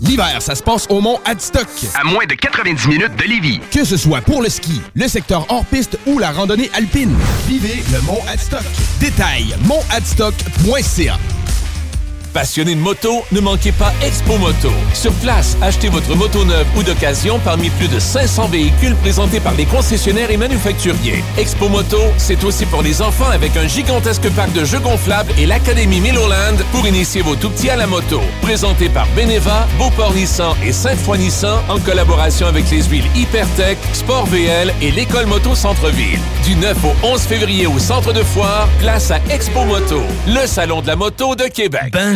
L'hiver, 0.03 0.40
ça 0.40 0.55
se 0.55 0.62
passe 0.62 0.86
au 0.88 1.01
Mont 1.01 1.18
Adstock. 1.24 1.68
À 1.94 2.05
moins 2.05 2.24
de 2.26 2.34
90 2.34 2.88
minutes 2.88 3.16
de 3.16 3.24
Lévis. 3.24 3.61
Que 3.70 3.84
ce 3.84 3.96
soit 3.96 4.20
pour 4.22 4.42
le 4.42 4.48
ski, 4.48 4.80
le 4.94 5.09
secteur 5.09 5.44
hors-piste 5.51 5.98
ou 6.07 6.18
la 6.18 6.30
randonnée 6.30 6.70
alpine. 6.74 7.14
Vivez 7.46 7.82
le 7.92 8.01
Mont 8.03 8.20
Adstock. 8.28 8.64
Détail, 8.98 9.55
montadstock.ca. 9.64 11.18
Passionné 12.33 12.76
de 12.76 12.81
moto, 12.81 13.24
ne 13.33 13.41
manquez 13.41 13.72
pas 13.72 13.93
Expo 14.03 14.37
Moto. 14.39 14.70
Sur 14.95 15.12
place, 15.14 15.57
achetez 15.61 15.89
votre 15.89 16.14
moto 16.14 16.45
neuve 16.45 16.66
ou 16.76 16.83
d'occasion 16.85 17.41
parmi 17.45 17.70
plus 17.70 17.89
de 17.89 17.99
500 17.99 18.49
véhicules 18.49 18.95
présentés 18.97 19.41
par 19.41 19.55
les 19.55 19.66
concessionnaires 19.66 20.31
et 20.31 20.37
manufacturiers. 20.37 21.24
Expo 21.37 21.68
Moto, 21.68 21.99
c'est 22.18 22.45
aussi 22.45 22.66
pour 22.66 22.83
les 22.83 23.03
enfants 23.03 23.31
avec 23.31 23.57
un 23.57 23.66
gigantesque 23.66 24.28
parc 24.31 24.53
de 24.53 24.64
jeux 24.64 24.78
gonflables 24.78 25.33
et 25.39 25.47
l'Académie 25.47 26.01
Milloland 26.01 26.57
pour 26.70 26.87
initier 26.87 27.22
vos 27.22 27.35
tout-petits 27.35 27.70
à 27.70 27.76
la 27.76 27.89
moto. 27.89 28.20
Présenté 28.43 28.89
par 28.89 29.09
Beneva, 29.16 29.66
Beauport 29.76 30.14
Nissan 30.14 30.55
et 30.64 30.72
Sainte-Foy 30.72 31.18
Nissan 31.18 31.59
en 31.68 31.81
collaboration 31.81 32.47
avec 32.47 32.70
les 32.70 32.85
huiles 32.85 33.07
Hypertech, 33.16 33.78
Sport 33.93 34.26
VL 34.26 34.72
et 34.81 34.93
l'École 34.93 35.26
Moto 35.26 35.57
Centre-Ville. 35.57 36.20
Du 36.45 36.55
9 36.55 36.76
au 36.85 37.07
11 37.07 37.20
février 37.22 37.66
au 37.66 37.78
Centre 37.81 38.12
de 38.12 38.22
Foire, 38.22 38.68
place 38.78 39.11
à 39.11 39.18
Expo 39.31 39.64
Moto, 39.64 40.03
le 40.28 40.47
salon 40.47 40.81
de 40.81 40.87
la 40.87 40.97
moto 40.97 41.35
de 41.35 41.45
Québec. 41.45 41.91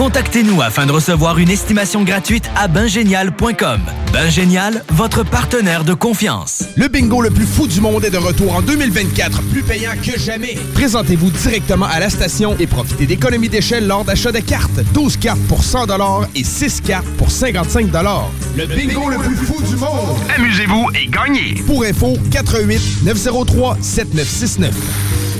Contactez-nous 0.00 0.62
afin 0.62 0.86
de 0.86 0.92
recevoir 0.92 1.36
une 1.36 1.50
estimation 1.50 2.04
gratuite 2.04 2.50
à 2.56 2.68
bingénial.com. 2.68 3.82
Bingénial, 4.14 4.82
votre 4.88 5.24
partenaire 5.24 5.84
de 5.84 5.92
confiance. 5.92 6.64
Le 6.74 6.88
bingo 6.88 7.20
le 7.20 7.28
plus 7.28 7.44
fou 7.44 7.66
du 7.66 7.82
monde 7.82 8.02
est 8.06 8.10
de 8.10 8.16
retour 8.16 8.56
en 8.56 8.62
2024, 8.62 9.42
plus 9.50 9.62
payant 9.62 9.90
que 10.02 10.18
jamais. 10.18 10.56
Présentez-vous 10.72 11.30
directement 11.30 11.84
à 11.84 12.00
la 12.00 12.08
station 12.08 12.56
et 12.58 12.66
profitez 12.66 13.04
d'économies 13.04 13.50
d'échelle 13.50 13.86
lors 13.86 14.06
d'achat 14.06 14.32
de 14.32 14.38
cartes. 14.38 14.80
12 14.94 15.18
cartes 15.18 15.42
pour 15.48 15.62
100 15.62 15.84
et 16.34 16.44
6 16.44 16.80
cartes 16.80 17.06
pour 17.18 17.30
55 17.30 17.88
Le 18.56 18.64
bingo 18.64 19.10
le 19.10 19.18
plus 19.18 19.36
fou 19.36 19.62
du 19.62 19.76
monde. 19.76 20.16
Amusez-vous 20.34 20.88
et 20.94 21.08
gagnez. 21.08 21.62
Pour 21.66 21.84
info, 21.84 22.16
88 22.30 23.02
903 23.04 23.76
7969. 23.82 25.39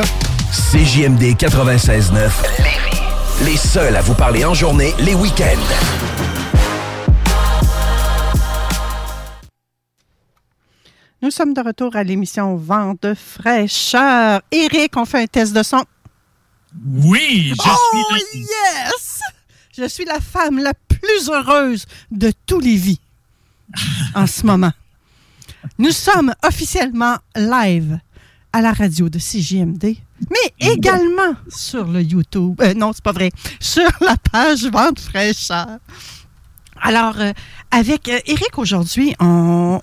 CJMD 0.51 1.35
96.9. 1.35 2.31
Les 3.45 3.57
seuls 3.57 3.95
à 3.95 4.01
vous 4.01 4.13
parler 4.13 4.45
en 4.45 4.53
journée, 4.53 4.93
les 4.99 5.15
week-ends. 5.15 5.45
Nous 11.21 11.31
sommes 11.31 11.53
de 11.53 11.61
retour 11.61 11.95
à 11.95 12.03
l'émission 12.03 12.55
Vent 12.55 12.95
de 13.01 13.13
fraîcheur. 13.13 14.41
Eric, 14.51 14.97
on 14.97 15.05
fait 15.05 15.23
un 15.23 15.27
test 15.27 15.53
de 15.53 15.63
son. 15.63 15.83
Oui, 16.85 17.53
je 17.55 17.69
oh, 17.69 18.15
suis 18.21 18.39
yes! 18.39 19.19
Je 19.77 19.87
suis 19.87 20.05
la 20.05 20.19
femme 20.19 20.59
la 20.59 20.73
plus 20.73 21.29
heureuse 21.29 21.85
de 22.11 22.31
tous 22.45 22.59
les 22.59 22.75
vies 22.75 22.99
en 24.15 24.27
ce 24.27 24.45
moment. 24.45 24.71
Nous 25.77 25.91
sommes 25.91 26.33
officiellement 26.43 27.17
live 27.35 27.99
à 28.53 28.61
la 28.61 28.73
radio 28.73 29.09
de 29.09 29.17
CJMD, 29.17 29.95
mais 30.29 30.53
également 30.59 31.35
sur 31.47 31.85
le 31.85 32.01
YouTube. 32.01 32.59
euh, 32.61 32.73
non, 32.73 32.91
c'est 32.93 33.03
pas 33.03 33.11
vrai. 33.13 33.31
Sur 33.59 33.89
la 34.01 34.15
page 34.17 34.65
Vente 34.65 34.99
fraîcheur. 34.99 35.79
Alors, 36.81 37.19
euh, 37.19 37.31
avec 37.69 38.09
euh, 38.09 38.19
Eric 38.25 38.57
aujourd'hui, 38.57 39.15
on, 39.19 39.79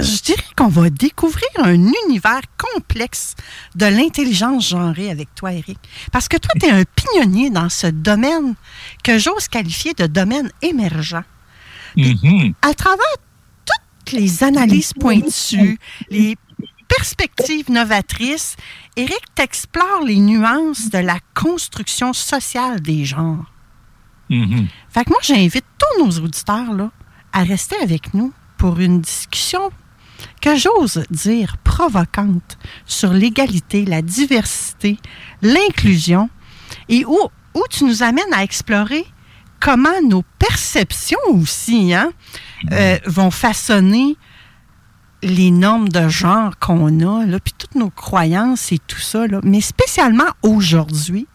je 0.00 0.22
dirais 0.22 0.42
qu'on 0.56 0.68
va 0.68 0.90
découvrir 0.90 1.48
un 1.58 1.74
univers 2.06 2.40
complexe 2.56 3.34
de 3.74 3.86
l'intelligence 3.86 4.68
genrée 4.70 5.10
avec 5.10 5.34
toi, 5.34 5.52
Eric. 5.52 5.78
Parce 6.10 6.28
que 6.28 6.36
toi, 6.38 6.50
tu 6.58 6.66
es 6.66 6.70
un 6.70 6.84
pionnier 6.84 7.50
dans 7.50 7.68
ce 7.68 7.86
domaine 7.86 8.54
que 9.04 9.18
j'ose 9.18 9.48
qualifier 9.48 9.94
de 9.94 10.06
domaine 10.06 10.50
émergent. 10.62 11.22
Mhm. 11.96 12.54
À 12.62 12.74
travers 12.74 13.16
toutes 13.64 14.12
les 14.12 14.42
analyses 14.42 14.92
pointues, 14.92 15.78
les 16.10 16.36
perspectives 16.88 17.70
novatrices, 17.70 18.56
Eric 18.96 19.22
t'explore 19.34 20.02
les 20.04 20.18
nuances 20.18 20.90
de 20.90 20.98
la 20.98 21.18
construction 21.34 22.12
sociale 22.12 22.80
des 22.80 23.04
genres. 23.04 23.52
Mhm. 24.30 24.68
Fait 24.90 25.04
que 25.04 25.10
moi, 25.10 25.20
j'invite 25.22 25.64
tous 25.78 26.04
nos 26.04 26.10
auditeurs 26.24 26.72
là, 26.72 26.90
à 27.32 27.42
rester 27.42 27.76
avec 27.82 28.14
nous 28.14 28.32
pour 28.56 28.78
une 28.80 29.00
discussion 29.00 29.70
que 30.40 30.56
j'ose 30.56 31.04
dire 31.10 31.56
provocante 31.58 32.58
sur 32.84 33.12
l'égalité, 33.12 33.84
la 33.84 34.02
diversité, 34.02 34.98
l'inclusion 35.42 36.28
et 36.88 37.04
où, 37.04 37.18
où 37.54 37.62
tu 37.70 37.84
nous 37.84 38.02
amènes 38.02 38.32
à 38.32 38.42
explorer 38.42 39.06
comment 39.60 40.00
nos 40.02 40.22
perceptions 40.38 41.18
aussi 41.28 41.94
hein, 41.94 42.12
euh, 42.72 42.98
vont 43.06 43.30
façonner 43.30 44.16
les 45.22 45.50
normes 45.50 45.88
de 45.88 46.08
genre 46.08 46.58
qu'on 46.58 47.00
a, 47.00 47.26
là, 47.26 47.40
puis 47.40 47.54
toutes 47.56 47.74
nos 47.74 47.90
croyances 47.90 48.72
et 48.72 48.78
tout 48.78 49.00
ça. 49.00 49.26
Là. 49.26 49.40
Mais 49.42 49.60
spécialement 49.60 50.28
aujourd'hui, 50.42 51.26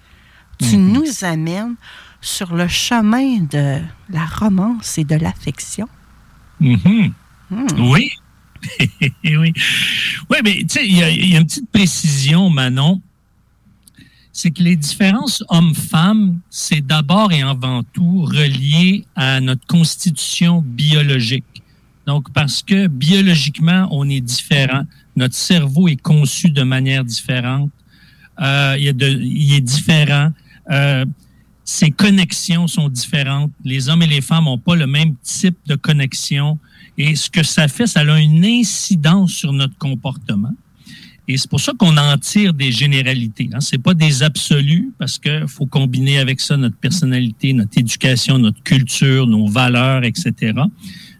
tu 0.59 0.77
nous 0.77 1.23
amènes 1.23 1.75
sur 2.21 2.55
le 2.55 2.67
chemin 2.67 3.39
de 3.41 3.79
la 4.09 4.25
romance 4.25 4.97
et 4.97 5.03
de 5.03 5.15
l'affection. 5.15 5.89
Mhm. 6.59 7.13
Hmm. 7.49 7.91
Oui. 7.91 8.11
oui. 9.25 9.53
Oui, 10.29 10.37
mais 10.43 10.55
tu 10.59 10.65
sais, 10.69 10.87
il 10.87 10.95
y, 10.95 11.31
y 11.31 11.35
a 11.35 11.39
une 11.39 11.45
petite 11.45 11.69
précision, 11.69 12.49
Manon. 12.49 13.01
C'est 14.31 14.51
que 14.51 14.63
les 14.63 14.75
différences 14.75 15.43
hommes-femmes, 15.49 16.39
c'est 16.49 16.81
d'abord 16.81 17.31
et 17.31 17.43
avant 17.43 17.83
tout 17.83 18.23
relié 18.23 19.05
à 19.15 19.39
notre 19.41 19.67
constitution 19.67 20.63
biologique. 20.65 21.52
Donc, 22.05 22.31
parce 22.33 22.61
que 22.61 22.87
biologiquement, 22.87 23.87
on 23.91 24.09
est 24.09 24.21
différent. 24.21 24.83
Notre 25.15 25.35
cerveau 25.35 25.87
est 25.87 26.01
conçu 26.01 26.49
de 26.49 26.63
manière 26.63 27.03
différente. 27.03 27.69
Euh, 28.41 28.75
il, 28.79 29.53
est 29.53 29.61
différent. 29.61 30.31
Euh, 30.71 31.05
ses 31.63 31.91
connexions 31.91 32.67
sont 32.67 32.89
différentes. 32.89 33.51
Les 33.63 33.89
hommes 33.89 34.01
et 34.01 34.07
les 34.07 34.21
femmes 34.21 34.45
n'ont 34.45 34.57
pas 34.57 34.75
le 34.75 34.87
même 34.87 35.15
type 35.23 35.57
de 35.65 35.75
connexion. 35.75 36.59
Et 36.97 37.15
ce 37.15 37.29
que 37.29 37.43
ça 37.43 37.67
fait, 37.67 37.87
ça 37.87 38.01
a 38.01 38.19
une 38.19 38.43
incidence 38.43 39.31
sur 39.31 39.53
notre 39.53 39.77
comportement. 39.77 40.53
Et 41.27 41.37
c'est 41.37 41.49
pour 41.49 41.61
ça 41.61 41.71
qu'on 41.77 41.95
en 41.95 42.17
tire 42.17 42.53
des 42.53 42.71
généralités. 42.71 43.49
Hein. 43.53 43.61
C'est 43.61 43.77
pas 43.77 43.93
des 43.93 44.23
absolus 44.23 44.91
parce 44.99 45.17
que 45.17 45.47
faut 45.47 45.65
combiner 45.65 46.17
avec 46.17 46.41
ça 46.41 46.57
notre 46.57 46.75
personnalité, 46.75 47.53
notre 47.53 47.77
éducation, 47.77 48.37
notre 48.37 48.61
culture, 48.63 49.25
nos 49.25 49.47
valeurs, 49.47 50.03
etc. 50.03 50.53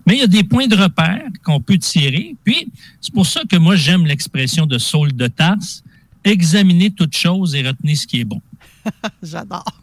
Mais 0.06 0.16
il 0.16 0.20
y 0.20 0.24
a 0.24 0.28
des 0.28 0.44
points 0.44 0.68
de 0.68 0.76
repère 0.76 1.24
qu'on 1.44 1.62
peut 1.62 1.78
tirer. 1.78 2.36
Puis 2.44 2.68
c'est 3.00 3.14
pour 3.14 3.26
ça 3.26 3.42
que 3.50 3.56
moi 3.56 3.76
j'aime 3.76 4.06
l'expression 4.06 4.66
de 4.66 4.78
Saul 4.78 5.14
de 5.14 5.28
Tarse 5.28 5.84
examiner 6.24 6.92
toute 6.92 7.16
chose 7.16 7.56
et 7.56 7.62
retenir 7.62 7.98
ce 7.98 8.08
qui 8.08 8.22
est 8.22 8.26
bon. 8.26 8.42
J'adore. 9.24 9.82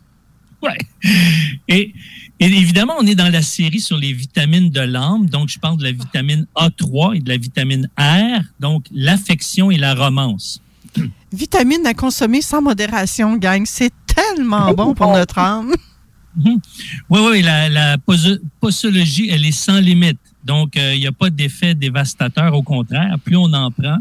Ouais. 0.62 0.78
Et, 1.68 1.94
et 2.38 2.44
évidemment, 2.44 2.94
on 2.98 3.06
est 3.06 3.14
dans 3.14 3.30
la 3.30 3.42
série 3.42 3.80
sur 3.80 3.96
les 3.96 4.12
vitamines 4.12 4.70
de 4.70 4.80
l'âme. 4.80 5.26
Donc, 5.26 5.48
je 5.48 5.58
parle 5.58 5.78
de 5.78 5.84
la 5.84 5.92
vitamine 5.92 6.46
A3 6.54 7.16
et 7.16 7.20
de 7.20 7.28
la 7.28 7.38
vitamine 7.38 7.88
R. 7.98 8.42
Donc, 8.58 8.84
l'affection 8.92 9.70
et 9.70 9.78
la 9.78 9.94
romance. 9.94 10.60
Vitamine 11.32 11.86
à 11.86 11.94
consommer 11.94 12.42
sans 12.42 12.60
modération, 12.60 13.36
gang. 13.36 13.62
C'est 13.64 13.92
tellement 14.06 14.72
bon 14.74 14.94
pour 14.94 15.12
notre 15.12 15.38
âme. 15.38 15.74
Oui, 16.36 16.58
oui, 17.10 17.42
la, 17.42 17.68
la 17.68 17.98
poso- 17.98 18.38
posologie, 18.60 19.28
elle 19.30 19.44
est 19.44 19.52
sans 19.52 19.80
limite. 19.80 20.18
Donc, 20.44 20.76
euh, 20.76 20.94
il 20.94 21.00
n'y 21.00 21.06
a 21.06 21.12
pas 21.12 21.28
d'effet 21.30 21.74
dévastateur. 21.74 22.54
Au 22.54 22.62
contraire, 22.62 23.16
plus 23.24 23.36
on 23.36 23.52
en 23.52 23.70
prend 23.70 23.98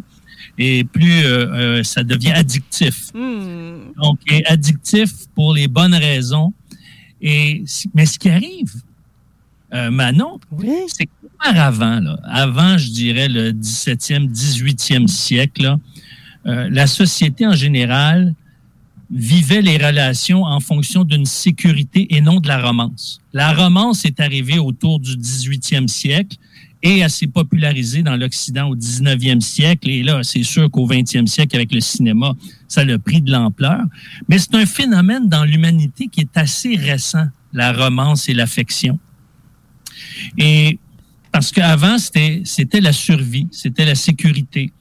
et 0.57 0.83
plus 0.83 1.23
euh, 1.25 1.79
euh, 1.79 1.83
ça 1.83 2.03
devient 2.03 2.31
addictif. 2.31 3.11
Donc, 4.01 4.19
est 4.27 4.45
addictif 4.45 5.11
pour 5.35 5.53
les 5.53 5.67
bonnes 5.67 5.95
raisons. 5.95 6.53
Et, 7.21 7.63
mais 7.93 8.05
ce 8.05 8.17
qui 8.17 8.29
arrive, 8.29 8.73
euh, 9.73 9.91
Manon, 9.91 10.39
c'est 10.87 11.07
qu'auparavant, 11.07 11.99
là, 11.99 12.17
avant, 12.25 12.77
je 12.77 12.89
dirais, 12.89 13.27
le 13.27 13.51
17e, 13.51 14.29
18e 14.31 15.07
siècle, 15.07 15.63
là, 15.63 15.79
la 16.69 16.87
société 16.87 17.45
en 17.45 17.53
général 17.53 18.33
vivait 19.11 19.61
les 19.61 19.77
relations 19.77 20.43
en 20.43 20.59
fonction 20.59 21.03
d'une 21.03 21.25
sécurité 21.25 22.07
et 22.15 22.21
non 22.21 22.39
de 22.39 22.47
la 22.47 22.61
romance. 22.61 23.21
La 23.33 23.53
romance 23.53 24.05
est 24.05 24.19
arrivée 24.19 24.59
autour 24.59 24.99
du 24.99 25.15
18e 25.15 25.87
siècle 25.87 26.37
et 26.81 26.99
elle 26.99 27.09
s'est 27.09 27.27
popularisée 27.27 28.03
dans 28.03 28.15
l'Occident 28.15 28.69
au 28.69 28.75
19e 28.75 29.41
siècle. 29.41 29.89
Et 29.89 30.03
là, 30.03 30.21
c'est 30.23 30.43
sûr 30.43 30.69
qu'au 30.69 30.87
20e 30.87 31.27
siècle, 31.27 31.55
avec 31.55 31.73
le 31.73 31.81
cinéma, 31.81 32.35
ça 32.67 32.81
a 32.81 32.99
pris 32.99 33.21
de 33.21 33.31
l'ampleur. 33.31 33.81
Mais 34.29 34.37
c'est 34.37 34.55
un 34.55 34.65
phénomène 34.65 35.27
dans 35.27 35.43
l'humanité 35.43 36.07
qui 36.07 36.21
est 36.21 36.37
assez 36.37 36.75
récent, 36.75 37.25
la 37.51 37.73
romance 37.73 38.29
et 38.29 38.33
l'affection. 38.33 38.99
Et 40.37 40.79
parce 41.31 41.51
qu'avant, 41.51 41.97
c'était, 41.97 42.41
c'était 42.45 42.81
la 42.81 42.93
survie, 42.93 43.47
c'était 43.51 43.85
la 43.85 43.95
sécurité. 43.95 44.71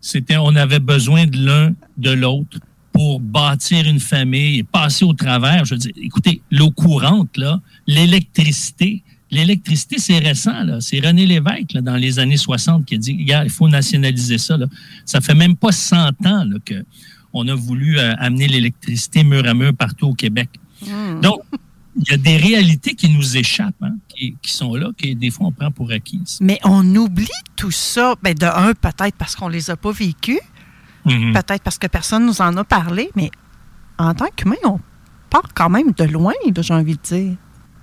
C'était, 0.00 0.36
on 0.36 0.54
avait 0.54 0.78
besoin 0.78 1.26
de 1.26 1.44
l'un 1.44 1.74
de 1.96 2.10
l'autre 2.10 2.60
pour 2.96 3.20
bâtir 3.20 3.86
une 3.86 4.00
famille 4.00 4.60
et 4.60 4.62
passer 4.62 5.04
au 5.04 5.12
travers. 5.12 5.66
Je 5.66 5.74
veux 5.74 5.78
dire, 5.78 5.92
écoutez, 6.00 6.40
l'eau 6.50 6.70
courante, 6.70 7.36
là, 7.36 7.60
l'électricité, 7.86 9.02
l'électricité, 9.30 9.98
c'est 9.98 10.18
récent, 10.18 10.62
là. 10.62 10.80
C'est 10.80 11.06
René 11.06 11.26
Lévesque, 11.26 11.74
là, 11.74 11.82
dans 11.82 11.96
les 11.96 12.18
années 12.18 12.38
60, 12.38 12.86
qui 12.86 12.94
a 12.94 12.98
dit, 12.98 13.26
il 13.28 13.50
faut 13.50 13.68
nationaliser 13.68 14.38
ça, 14.38 14.56
là. 14.56 14.64
Ça 15.04 15.20
fait 15.20 15.34
même 15.34 15.56
pas 15.56 15.72
100 15.72 15.96
ans, 15.96 16.12
là, 16.24 16.56
que 16.64 16.82
on 17.34 17.46
a 17.48 17.54
voulu 17.54 17.98
euh, 17.98 18.14
amener 18.18 18.48
l'électricité 18.48 19.22
mur 19.22 19.46
à 19.46 19.52
mur 19.52 19.74
partout 19.74 20.06
au 20.06 20.14
Québec. 20.14 20.48
Donc, 21.20 21.42
il 21.96 22.10
y 22.10 22.14
a 22.14 22.16
des 22.16 22.38
réalités 22.38 22.94
qui 22.94 23.10
nous 23.10 23.36
échappent, 23.36 23.82
hein, 23.82 23.96
qui, 24.08 24.36
qui 24.40 24.52
sont 24.52 24.74
là, 24.74 24.88
que 24.96 25.12
des 25.12 25.30
fois 25.30 25.48
on 25.48 25.52
prend 25.52 25.70
pour 25.70 25.90
acquises. 25.90 26.38
Mais 26.40 26.58
on 26.64 26.82
oublie 26.94 27.28
tout 27.56 27.70
ça. 27.70 28.14
Ben, 28.22 28.34
de 28.34 28.46
un, 28.46 28.72
peut-être 28.72 29.16
parce 29.16 29.36
qu'on 29.36 29.48
les 29.48 29.68
a 29.68 29.76
pas 29.76 29.92
Mhm. 31.06 31.32
Peut-être 31.32 31.62
parce 31.62 31.78
que 31.78 31.86
personne 31.86 32.26
nous 32.26 32.40
en 32.42 32.56
a 32.56 32.64
parlé. 32.64 33.10
Mais 33.16 33.30
en 33.98 34.12
tant 34.14 34.26
qu'humain, 34.36 34.56
on 34.64 34.78
part 35.30 35.48
quand 35.54 35.70
même 35.70 35.92
de 35.96 36.04
loin, 36.04 36.32
j'ai 36.60 36.74
envie 36.74 36.96
de 36.96 37.00
dire. 37.02 37.36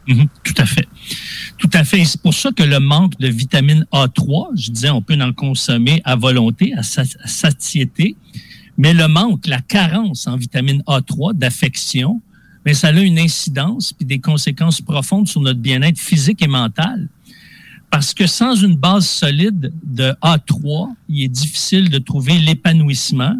Mhm, 0.07 0.27
tout 0.43 0.53
à 0.57 0.65
fait. 0.65 0.87
Tout 1.57 1.69
à 1.73 1.83
fait. 1.85 2.03
C'est 2.03 2.21
pour 2.21 2.33
ça 2.33 2.51
que 2.51 2.63
le 2.63 2.79
manque 2.79 3.17
de 3.19 3.27
vitamine 3.29 3.85
A3, 3.93 4.49
je 4.55 4.69
disais, 4.71 4.89
on 4.89 5.01
peut 5.01 5.17
en 5.21 5.31
consommer 5.31 6.01
à 6.03 6.15
volonté, 6.17 6.73
à, 6.77 6.83
sa- 6.83 7.03
à 7.23 7.27
satiété, 7.27 8.17
mais 8.77 8.93
le 8.93 9.07
manque, 9.07 9.47
la 9.47 9.61
carence 9.61 10.27
en 10.27 10.35
vitamine 10.35 10.83
A3 10.87 11.33
d'affection, 11.35 12.21
mais 12.65 12.73
ça 12.73 12.89
a 12.89 12.91
une 12.91 13.17
incidence 13.19 13.93
puis 13.93 14.05
des 14.05 14.19
conséquences 14.19 14.81
profondes 14.81 15.27
sur 15.29 15.39
notre 15.39 15.59
bien-être 15.59 15.99
physique 15.99 16.41
et 16.41 16.47
mental. 16.47 17.07
Parce 17.93 18.11
que 18.15 18.25
sans 18.25 18.55
une 18.55 18.75
base 18.75 19.05
solide 19.07 19.71
de 19.83 20.07
A3, 20.23 20.89
il 21.09 21.21
est 21.25 21.27
difficile 21.27 21.89
de 21.91 21.99
trouver 21.99 22.39
l'épanouissement 22.39 23.35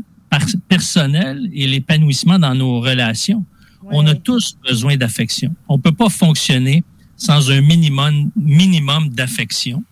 personnel 0.70 1.50
et 1.54 1.66
l'épanouissement 1.66 2.38
dans 2.38 2.54
nos 2.54 2.80
relations. 2.80 3.44
On 3.92 4.06
a 4.06 4.14
tous 4.14 4.56
besoin 4.70 4.96
d'affection. 4.96 5.56
On 5.68 5.80
peut 5.80 5.92
pas 5.92 6.10
fonctionner 6.10 6.84
sans 7.18 7.50
un 7.50 7.62
minimum, 7.62 8.30
minimum 8.36 9.10
d'affection. 9.10 9.84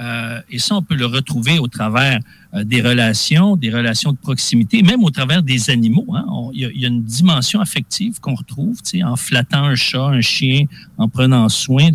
Euh, 0.00 0.40
et 0.50 0.58
ça, 0.58 0.76
on 0.76 0.82
peut 0.82 0.94
le 0.96 1.04
retrouver 1.04 1.58
au 1.58 1.68
travers 1.68 2.18
euh, 2.54 2.64
des 2.64 2.80
relations, 2.80 3.56
des 3.56 3.70
relations 3.70 4.12
de 4.12 4.16
proximité, 4.16 4.82
même 4.82 5.04
au 5.04 5.10
travers 5.10 5.42
des 5.42 5.68
animaux. 5.68 6.06
hein. 6.16 6.24
Il 6.54 6.60
y, 6.60 6.64
a- 6.64 6.70
il 6.74 6.80
y 6.80 6.84
a 6.86 6.88
une 6.88 7.02
dimension 7.04 7.60
affective 7.60 8.18
qu'on 8.18 8.34
retrouve, 8.34 8.76
tu 8.82 8.98
sais, 8.98 9.02
en 9.02 9.16
flattant 9.16 9.64
un 9.64 9.74
chat, 9.74 10.06
un 10.06 10.22
chien, 10.22 10.64
en 10.96 11.08
prenant 11.10 11.46
soin 11.50 11.90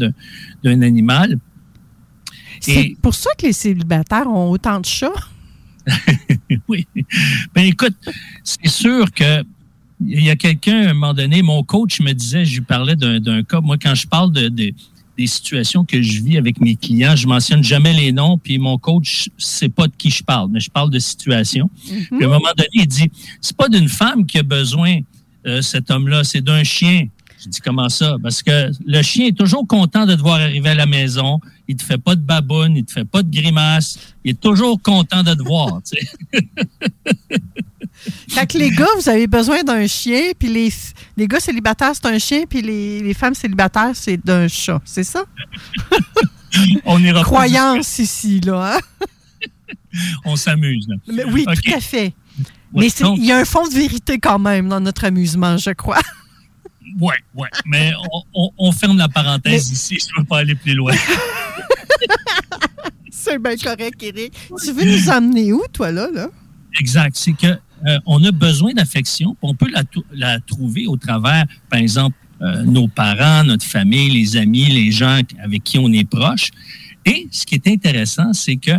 d'un 0.64 0.82
animal. 0.84 1.40
C'est 2.74 2.96
pour 3.02 3.14
ça 3.16 3.30
que 3.38 3.46
les 3.48 3.54
célibataires 3.54 4.28
ont 4.28 4.50
autant 4.50 4.80
de 4.80 4.86
chats. 4.86 5.12
oui. 6.68 6.86
Ben 7.56 7.66
écoute, 7.66 7.96
c'est 8.44 8.68
sûr 8.68 9.12
que 9.12 9.44
il 10.06 10.24
y 10.24 10.30
a 10.30 10.36
quelqu'un, 10.36 10.88
à 10.88 10.90
un 10.92 10.94
moment 10.94 11.14
donné, 11.14 11.42
mon 11.42 11.64
coach 11.64 12.02
me 12.02 12.14
disait, 12.14 12.46
je 12.46 12.56
lui 12.60 12.66
parlais 12.66 12.96
d'un 12.96 13.42
cas, 13.44 13.62
moi, 13.62 13.78
quand 13.82 13.96
je 13.96 14.06
parle 14.06 14.32
de, 14.32 14.48
de- 14.48 14.72
des 15.18 15.26
situations 15.28 15.84
que 15.84 16.00
je 16.00 16.22
vis 16.22 16.38
avec 16.38 16.62
mes 16.62 16.76
clients. 16.76 17.16
Je 17.16 17.26
mentionne 17.28 17.64
jamais 17.64 17.94
les 17.94 18.12
noms, 18.12 18.38
puis 18.38 18.60
mon 18.60 18.78
coach 18.78 19.30
sait 19.40 19.68
pas 19.70 19.88
de 19.88 19.94
qui 19.98 20.12
je 20.12 20.22
parle, 20.24 20.50
mais 20.52 20.60
je 20.60 20.70
parle 20.70 20.92
de 20.92 21.00
situations. 21.00 21.70
Puis 21.88 22.08
à 22.22 22.26
un 22.26 22.28
moment 22.28 22.52
donné, 22.56 22.70
il 22.74 22.88
dit, 22.88 23.10
c'est 23.42 23.58
pas 23.58 23.68
d'une 23.68 23.90
femme 23.90 24.26
qui 24.28 24.38
a 24.38 24.44
besoin, 24.44 25.00
euh, 25.48 25.64
cet 25.64 25.90
homme-là, 25.90 26.24
c'est 26.24 26.42
d'un 26.42 26.64
chien. 26.64 27.08
Je 27.48 27.52
dis 27.52 27.62
comment 27.62 27.88
ça? 27.88 28.18
Parce 28.22 28.44
que 28.44 28.72
le 28.86 29.02
chien 29.02 29.28
est 29.28 29.38
toujours 29.38 29.66
content 29.66 30.06
de 30.06 30.16
te 30.16 30.20
voir 30.22 30.36
arriver 30.42 30.70
à 30.72 30.76
la 30.76 30.86
maison. 30.86 31.40
Il 31.70 31.78
te 31.78 31.84
fait 31.84 31.98
pas 31.98 32.16
de 32.16 32.22
baboune, 32.22 32.76
il 32.76 32.84
te 32.84 32.92
fait 32.92 33.06
pas 33.06 33.24
de 33.24 33.32
grimace. 33.32 33.98
Il 34.26 34.32
est 34.32 34.40
toujours 34.40 34.82
content 34.82 35.24
de 35.24 35.34
te 35.34 35.42
voir. 35.44 35.80
Fait 38.30 38.46
que 38.46 38.58
les 38.58 38.70
gars, 38.70 38.86
vous 39.00 39.10
avez 39.10 39.28
besoin 39.28 39.64
d'un 39.64 39.88
chien, 39.88 40.32
puis 40.38 40.50
les, 40.50 40.72
les 41.16 41.28
gars 41.28 41.40
célibataires, 41.40 41.92
c'est 41.94 42.06
un 42.06 42.20
chien, 42.20 42.44
puis 42.48 42.62
les, 42.62 43.02
les 43.02 43.14
femmes 43.14 43.34
célibataires, 43.34 43.92
c'est 43.94 44.18
d'un 44.18 44.48
chat. 44.48 44.82
C'est 44.86 45.04
ça? 45.04 45.24
On 46.86 47.02
ira 47.04 47.24
Croyance 47.24 48.00
ici, 48.00 48.40
là. 48.42 48.76
hein? 48.78 49.08
On 50.26 50.36
s'amuse. 50.36 50.88
oui, 51.32 51.46
tout 51.46 51.74
à 51.74 51.80
fait. 51.80 52.14
Mais 52.74 52.88
il 53.18 53.26
y 53.26 53.32
a 53.32 53.38
un 53.38 53.46
fond 53.46 53.66
de 53.68 53.74
vérité 53.74 54.20
quand 54.20 54.38
même 54.40 54.68
dans 54.70 54.80
notre 54.82 55.06
amusement, 55.06 55.58
je 55.58 55.72
crois. 55.72 56.02
Ouais, 57.00 57.16
ouais. 57.36 57.50
Mais 57.66 57.92
on, 58.12 58.22
on- 58.34 58.52
on 58.58 58.72
ferme 58.72 58.98
la 58.98 59.10
parenthèse 59.10 59.70
ici. 59.72 59.98
Je 60.00 60.06
ne 60.16 60.22
veux 60.22 60.26
pas 60.28 60.40
aller 60.40 60.56
plus 60.56 60.74
loin. 60.74 60.94
c'est 63.12 63.42
bien 63.42 63.56
correct, 63.58 64.02
Eric. 64.02 64.34
Tu 64.64 64.72
veux 64.72 64.84
nous 64.86 65.10
emmener 65.10 65.54
où, 65.54 65.62
toi, 65.72 65.92
là? 65.92 66.08
là? 66.14 66.28
Exact. 66.80 67.16
C'est 67.16 67.34
que 67.34 67.48
euh, 67.48 68.00
on 68.06 68.24
a 68.24 68.32
besoin 68.32 68.74
d'affection. 68.74 69.36
On 69.42 69.54
peut 69.54 69.70
la, 69.72 69.84
la 70.14 70.40
trouver 70.40 70.88
au 70.88 70.98
travers, 70.98 71.46
par 71.70 71.80
exemple, 71.80 72.16
euh, 72.42 72.64
nos 72.64 72.88
parents, 72.88 73.44
notre 73.44 73.66
famille, 73.66 74.10
les 74.12 74.38
amis, 74.38 74.66
les 74.66 74.92
gens 74.92 75.20
avec 75.44 75.64
qui 75.64 75.80
on 75.80 75.92
est 75.92 76.08
proche. 76.10 76.50
Et 77.06 77.28
ce 77.32 77.46
qui 77.46 77.56
est 77.56 77.68
intéressant, 77.68 78.34
c'est 78.34 78.58
que 78.58 78.72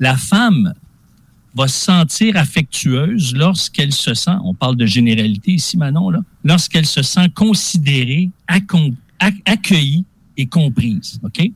la 0.00 0.16
femme 0.16 0.74
va 1.56 1.68
se 1.68 1.84
sentir 1.84 2.36
affectueuse 2.36 3.34
lorsqu'elle 3.34 3.92
se 3.92 4.12
sent, 4.14 4.36
on 4.44 4.54
parle 4.54 4.76
de 4.76 4.84
généralité 4.84 5.52
ici, 5.52 5.76
Manon, 5.76 6.10
là, 6.10 6.20
lorsqu'elle 6.44 6.86
se 6.86 7.02
sent 7.02 7.30
considérée, 7.34 8.30
accueillie 9.46 10.04
et 10.36 10.46
comprise. 10.46 11.18
OK? 11.22 11.50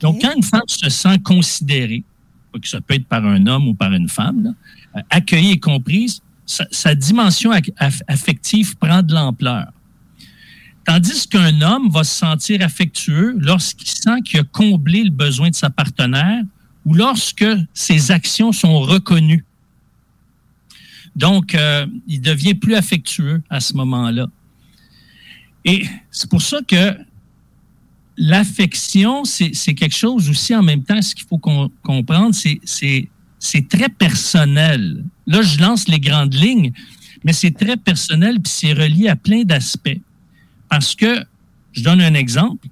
Donc, 0.00 0.20
quand 0.22 0.32
une 0.36 0.42
femme 0.42 0.68
se 0.68 0.88
sent 0.88 1.18
considérée, 1.24 2.04
que 2.60 2.68
ça 2.68 2.80
peut 2.80 2.94
être 2.94 3.06
par 3.06 3.26
un 3.26 3.48
homme 3.48 3.66
ou 3.66 3.74
par 3.74 3.92
une 3.92 4.08
femme, 4.08 4.44
là, 4.44 4.50
euh, 4.96 5.02
accueillie 5.10 5.52
et 5.52 5.58
comprise, 5.58 6.20
sa, 6.46 6.66
sa 6.70 6.94
dimension 6.94 7.50
affective 8.06 8.76
prend 8.76 9.02
de 9.02 9.12
l'ampleur. 9.12 9.66
Tandis 10.84 11.26
qu'un 11.26 11.60
homme 11.62 11.88
va 11.88 12.04
se 12.04 12.14
sentir 12.14 12.62
affectueux 12.62 13.34
lorsqu'il 13.38 13.88
sent 13.88 14.20
qu'il 14.24 14.40
a 14.40 14.44
comblé 14.44 15.02
le 15.02 15.10
besoin 15.10 15.50
de 15.50 15.54
sa 15.54 15.70
partenaire 15.70 16.44
ou 16.84 16.94
lorsque 16.94 17.46
ses 17.72 18.10
actions 18.10 18.52
sont 18.52 18.80
reconnues. 18.80 19.44
Donc, 21.16 21.54
euh, 21.54 21.86
il 22.06 22.20
devient 22.20 22.54
plus 22.54 22.74
affectueux 22.74 23.42
à 23.48 23.60
ce 23.60 23.74
moment-là. 23.74 24.26
Et 25.64 25.86
c'est 26.10 26.28
pour 26.28 26.42
ça 26.42 26.58
que 26.66 26.96
l'affection, 28.16 29.24
c'est 29.24 29.74
quelque 29.74 29.96
chose 29.96 30.28
aussi 30.28 30.54
en 30.54 30.62
même 30.62 30.82
temps, 30.82 31.00
ce 31.00 31.14
qu'il 31.14 31.26
faut 31.26 31.38
comprendre, 31.38 32.34
c'est 32.34 33.68
très 33.68 33.88
personnel. 33.88 35.04
Là, 35.26 35.42
je 35.42 35.58
lance 35.58 35.88
les 35.88 36.00
grandes 36.00 36.34
lignes, 36.34 36.72
mais 37.24 37.32
c'est 37.32 37.52
très 37.52 37.76
personnel 37.76 38.40
puis 38.40 38.52
c'est 38.52 38.72
relié 38.72 39.08
à 39.08 39.16
plein 39.16 39.44
d'aspects. 39.44 40.00
Parce 40.68 40.94
que, 40.94 41.24
je 41.72 41.82
donne 41.82 42.00
un 42.00 42.14
exemple, 42.14 42.68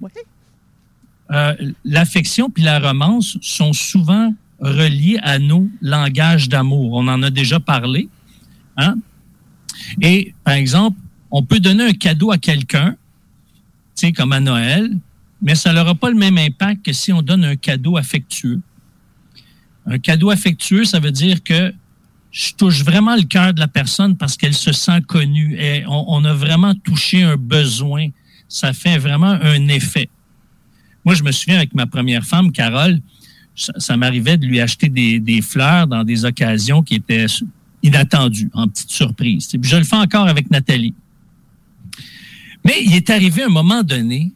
euh, 1.33 1.53
l'affection 1.83 2.49
puis 2.49 2.63
la 2.63 2.79
romance 2.79 3.37
sont 3.41 3.73
souvent 3.73 4.33
reliés 4.59 5.19
à 5.23 5.39
nos 5.39 5.69
langages 5.81 6.47
d'amour. 6.47 6.93
On 6.93 7.07
en 7.07 7.21
a 7.23 7.29
déjà 7.29 7.59
parlé. 7.59 8.07
Hein? 8.77 8.95
Et, 10.01 10.33
par 10.43 10.53
exemple, 10.53 10.97
on 11.31 11.43
peut 11.43 11.59
donner 11.59 11.85
un 11.85 11.93
cadeau 11.93 12.31
à 12.31 12.37
quelqu'un, 12.37 12.95
comme 14.15 14.33
à 14.33 14.39
Noël, 14.39 14.89
mais 15.41 15.55
ça 15.55 15.71
n'aura 15.71 15.95
pas 15.95 16.09
le 16.09 16.17
même 16.17 16.37
impact 16.37 16.85
que 16.85 16.93
si 16.93 17.13
on 17.13 17.21
donne 17.21 17.45
un 17.45 17.55
cadeau 17.55 17.95
affectueux. 17.95 18.59
Un 19.85 19.97
cadeau 19.97 20.29
affectueux, 20.29 20.83
ça 20.83 20.99
veut 20.99 21.11
dire 21.11 21.41
que 21.41 21.73
je 22.31 22.53
touche 22.53 22.83
vraiment 22.83 23.15
le 23.15 23.23
cœur 23.23 23.53
de 23.53 23.59
la 23.59 23.67
personne 23.67 24.17
parce 24.17 24.35
qu'elle 24.35 24.53
se 24.53 24.71
sent 24.71 25.01
connue 25.07 25.57
et 25.57 25.85
on 25.87 26.23
a 26.25 26.33
vraiment 26.33 26.73
touché 26.75 27.23
un 27.23 27.37
besoin. 27.37 28.07
Ça 28.49 28.73
fait 28.73 28.97
vraiment 28.97 29.37
un 29.41 29.67
effet. 29.67 30.09
Moi, 31.05 31.15
je 31.15 31.23
me 31.23 31.31
souviens 31.31 31.57
avec 31.57 31.73
ma 31.73 31.85
première 31.85 32.23
femme, 32.23 32.51
Carole, 32.51 32.99
ça, 33.55 33.73
ça 33.77 33.97
m'arrivait 33.97 34.37
de 34.37 34.45
lui 34.45 34.59
acheter 34.59 34.89
des, 34.89 35.19
des 35.19 35.41
fleurs 35.41 35.87
dans 35.87 36.03
des 36.03 36.25
occasions 36.25 36.81
qui 36.81 36.95
étaient 36.95 37.25
inattendues, 37.83 38.49
en 38.53 38.67
petite 38.67 38.89
surprise. 38.89 39.47
Puis 39.47 39.69
je 39.69 39.75
le 39.77 39.83
fais 39.83 39.95
encore 39.97 40.27
avec 40.27 40.49
Nathalie. 40.49 40.93
Mais 42.65 42.81
il 42.83 42.93
est 42.95 43.09
arrivé 43.09 43.43
un 43.43 43.49
moment 43.49 43.83
donné 43.83 44.31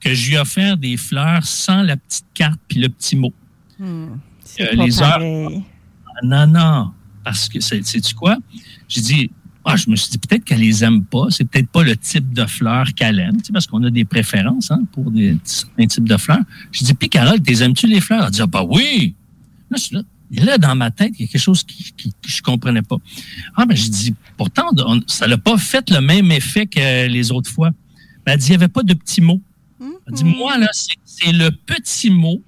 que 0.00 0.14
je 0.14 0.28
lui 0.28 0.34
ai 0.34 0.38
offert 0.38 0.76
des 0.76 0.96
fleurs 0.96 1.44
sans 1.44 1.82
la 1.82 1.96
petite 1.96 2.26
carte 2.34 2.60
puis 2.68 2.78
le 2.80 2.88
petit 2.88 3.16
mot. 3.16 3.32
Hmm, 3.78 4.06
Euh, 4.60 4.66
les 4.84 5.02
heures. 5.02 5.08
pareil. 5.18 5.62
Ah, 6.06 6.20
non, 6.22 6.46
non. 6.46 6.90
Parce 7.24 7.48
que, 7.48 7.58
c'est- 7.60 7.82
sais-tu 7.84 8.14
quoi? 8.14 8.36
J'ai 8.88 9.00
dit, 9.00 9.30
ah, 9.64 9.76
je 9.76 9.88
me 9.90 9.96
suis 9.96 10.10
dit, 10.10 10.18
peut-être 10.18 10.44
qu'elle 10.44 10.60
les 10.60 10.84
aime 10.84 11.04
pas. 11.04 11.26
C'est 11.30 11.44
peut-être 11.44 11.68
pas 11.68 11.82
le 11.82 11.96
type 11.96 12.32
de 12.32 12.44
fleurs 12.46 12.92
qu'elle 12.94 13.18
aime, 13.18 13.38
tu 13.38 13.46
sais, 13.46 13.52
parce 13.52 13.66
qu'on 13.66 13.82
a 13.84 13.90
des 13.90 14.04
préférences 14.04 14.70
hein, 14.70 14.82
pour 14.92 15.10
des, 15.10 15.36
certains 15.44 15.86
types 15.86 16.08
de 16.08 16.16
fleurs. 16.16 16.40
J'ai 16.72 16.84
dit, 16.84 16.94
puis 16.94 17.08
Carole, 17.08 17.40
t'es 17.40 17.62
aimes-tu 17.62 17.86
les 17.86 18.00
fleurs? 18.00 18.24
Elle 18.26 18.30
dit, 18.30 18.42
ah, 18.42 18.46
bah 18.46 18.62
oui. 18.68 19.14
Là, 19.70 19.76
je 19.78 19.82
suis 19.82 19.96
là. 19.96 20.02
Et 20.32 20.40
là, 20.40 20.58
dans 20.58 20.74
ma 20.74 20.90
tête, 20.90 21.12
il 21.18 21.22
y 21.22 21.24
a 21.28 21.28
quelque 21.28 21.40
chose 21.40 21.62
qui, 21.62 21.92
qui- 21.96 22.10
que 22.10 22.28
je 22.28 22.42
comprenais 22.42 22.82
pas. 22.82 22.96
Ah, 23.56 23.66
ben, 23.66 23.76
j'ai 23.76 23.88
dit, 23.88 24.14
pourtant, 24.36 24.66
on- 24.86 25.00
ça 25.06 25.26
n'a 25.28 25.38
pas 25.38 25.56
fait 25.58 25.88
le 25.90 26.00
même 26.00 26.30
effet 26.32 26.66
que 26.66 27.06
les 27.06 27.30
autres 27.30 27.50
fois. 27.50 27.70
Ben, 28.26 28.32
elle 28.32 28.38
dit, 28.38 28.46
il 28.46 28.50
n'y 28.50 28.56
avait 28.56 28.68
pas 28.68 28.82
de 28.82 28.94
petits 28.94 29.20
mots. 29.20 29.40
Elle 30.06 30.14
dit, 30.14 30.24
moi, 30.24 30.58
là, 30.58 30.68
c'est- 30.72 30.96
c'est 31.04 31.32
le 31.32 31.50
petit 31.50 32.10
mot 32.10 32.42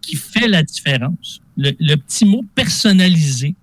qui 0.00 0.16
fait 0.16 0.48
la 0.48 0.62
différence. 0.62 1.40
Le, 1.56 1.72
le 1.78 1.96
petit 1.96 2.24
mot 2.24 2.44
personnalisé. 2.54 3.54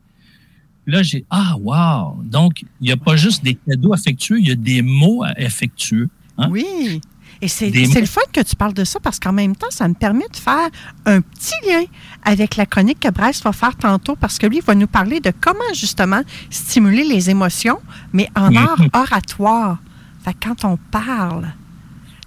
Là, 0.86 1.02
j'ai 1.04 1.26
Ah, 1.30 1.56
wow! 1.60 2.22
Donc, 2.24 2.62
il 2.82 2.86
n'y 2.86 2.92
a 2.92 2.98
pas 2.98 3.16
juste 3.16 3.44
des 3.44 3.56
cadeaux 3.56 3.94
affectueux, 3.94 4.40
il 4.40 4.48
y 4.48 4.52
a 4.52 4.56
des 4.56 4.82
mots 4.82 5.24
affectueux. 5.24 6.10
hein? 6.38 6.48
Oui. 6.52 7.00
Et 7.42 7.48
c'est 7.50 7.70
le 7.72 8.06
fun 8.06 8.22
que 8.32 8.40
tu 8.42 8.56
parles 8.56 8.74
de 8.74 8.86
ça 8.86 9.02
parce 9.02 9.20
qu'en 9.20 9.34
même 9.34 9.54
temps, 9.56 9.68
ça 9.70 9.86
me 9.90 9.94
permet 9.96 10.24
de 10.32 10.38
faire 10.38 10.70
un 11.06 11.20
petit 11.20 11.52
lien 11.68 11.84
avec 12.24 12.56
la 12.56 12.66
chronique 12.66 13.02
que 13.02 13.10
Bryce 13.10 13.44
va 13.44 13.52
faire 13.52 13.76
tantôt 13.76 14.16
parce 14.16 14.38
que 14.38 14.48
lui 14.48 14.58
il 14.58 14.64
va 14.64 14.76
nous 14.76 14.88
parler 14.88 15.20
de 15.20 15.34
comment 15.42 15.60
justement 15.74 16.22
stimuler 16.50 17.04
les 17.04 17.30
émotions, 17.30 17.80
mais 18.14 18.30
en 18.38 18.50
Mhm. 18.50 18.58
art 18.58 18.82
oratoire. 18.94 19.78
Fait 20.24 20.34
que 20.34 20.48
quand 20.48 20.64
on 20.64 20.78
parle, 20.90 21.54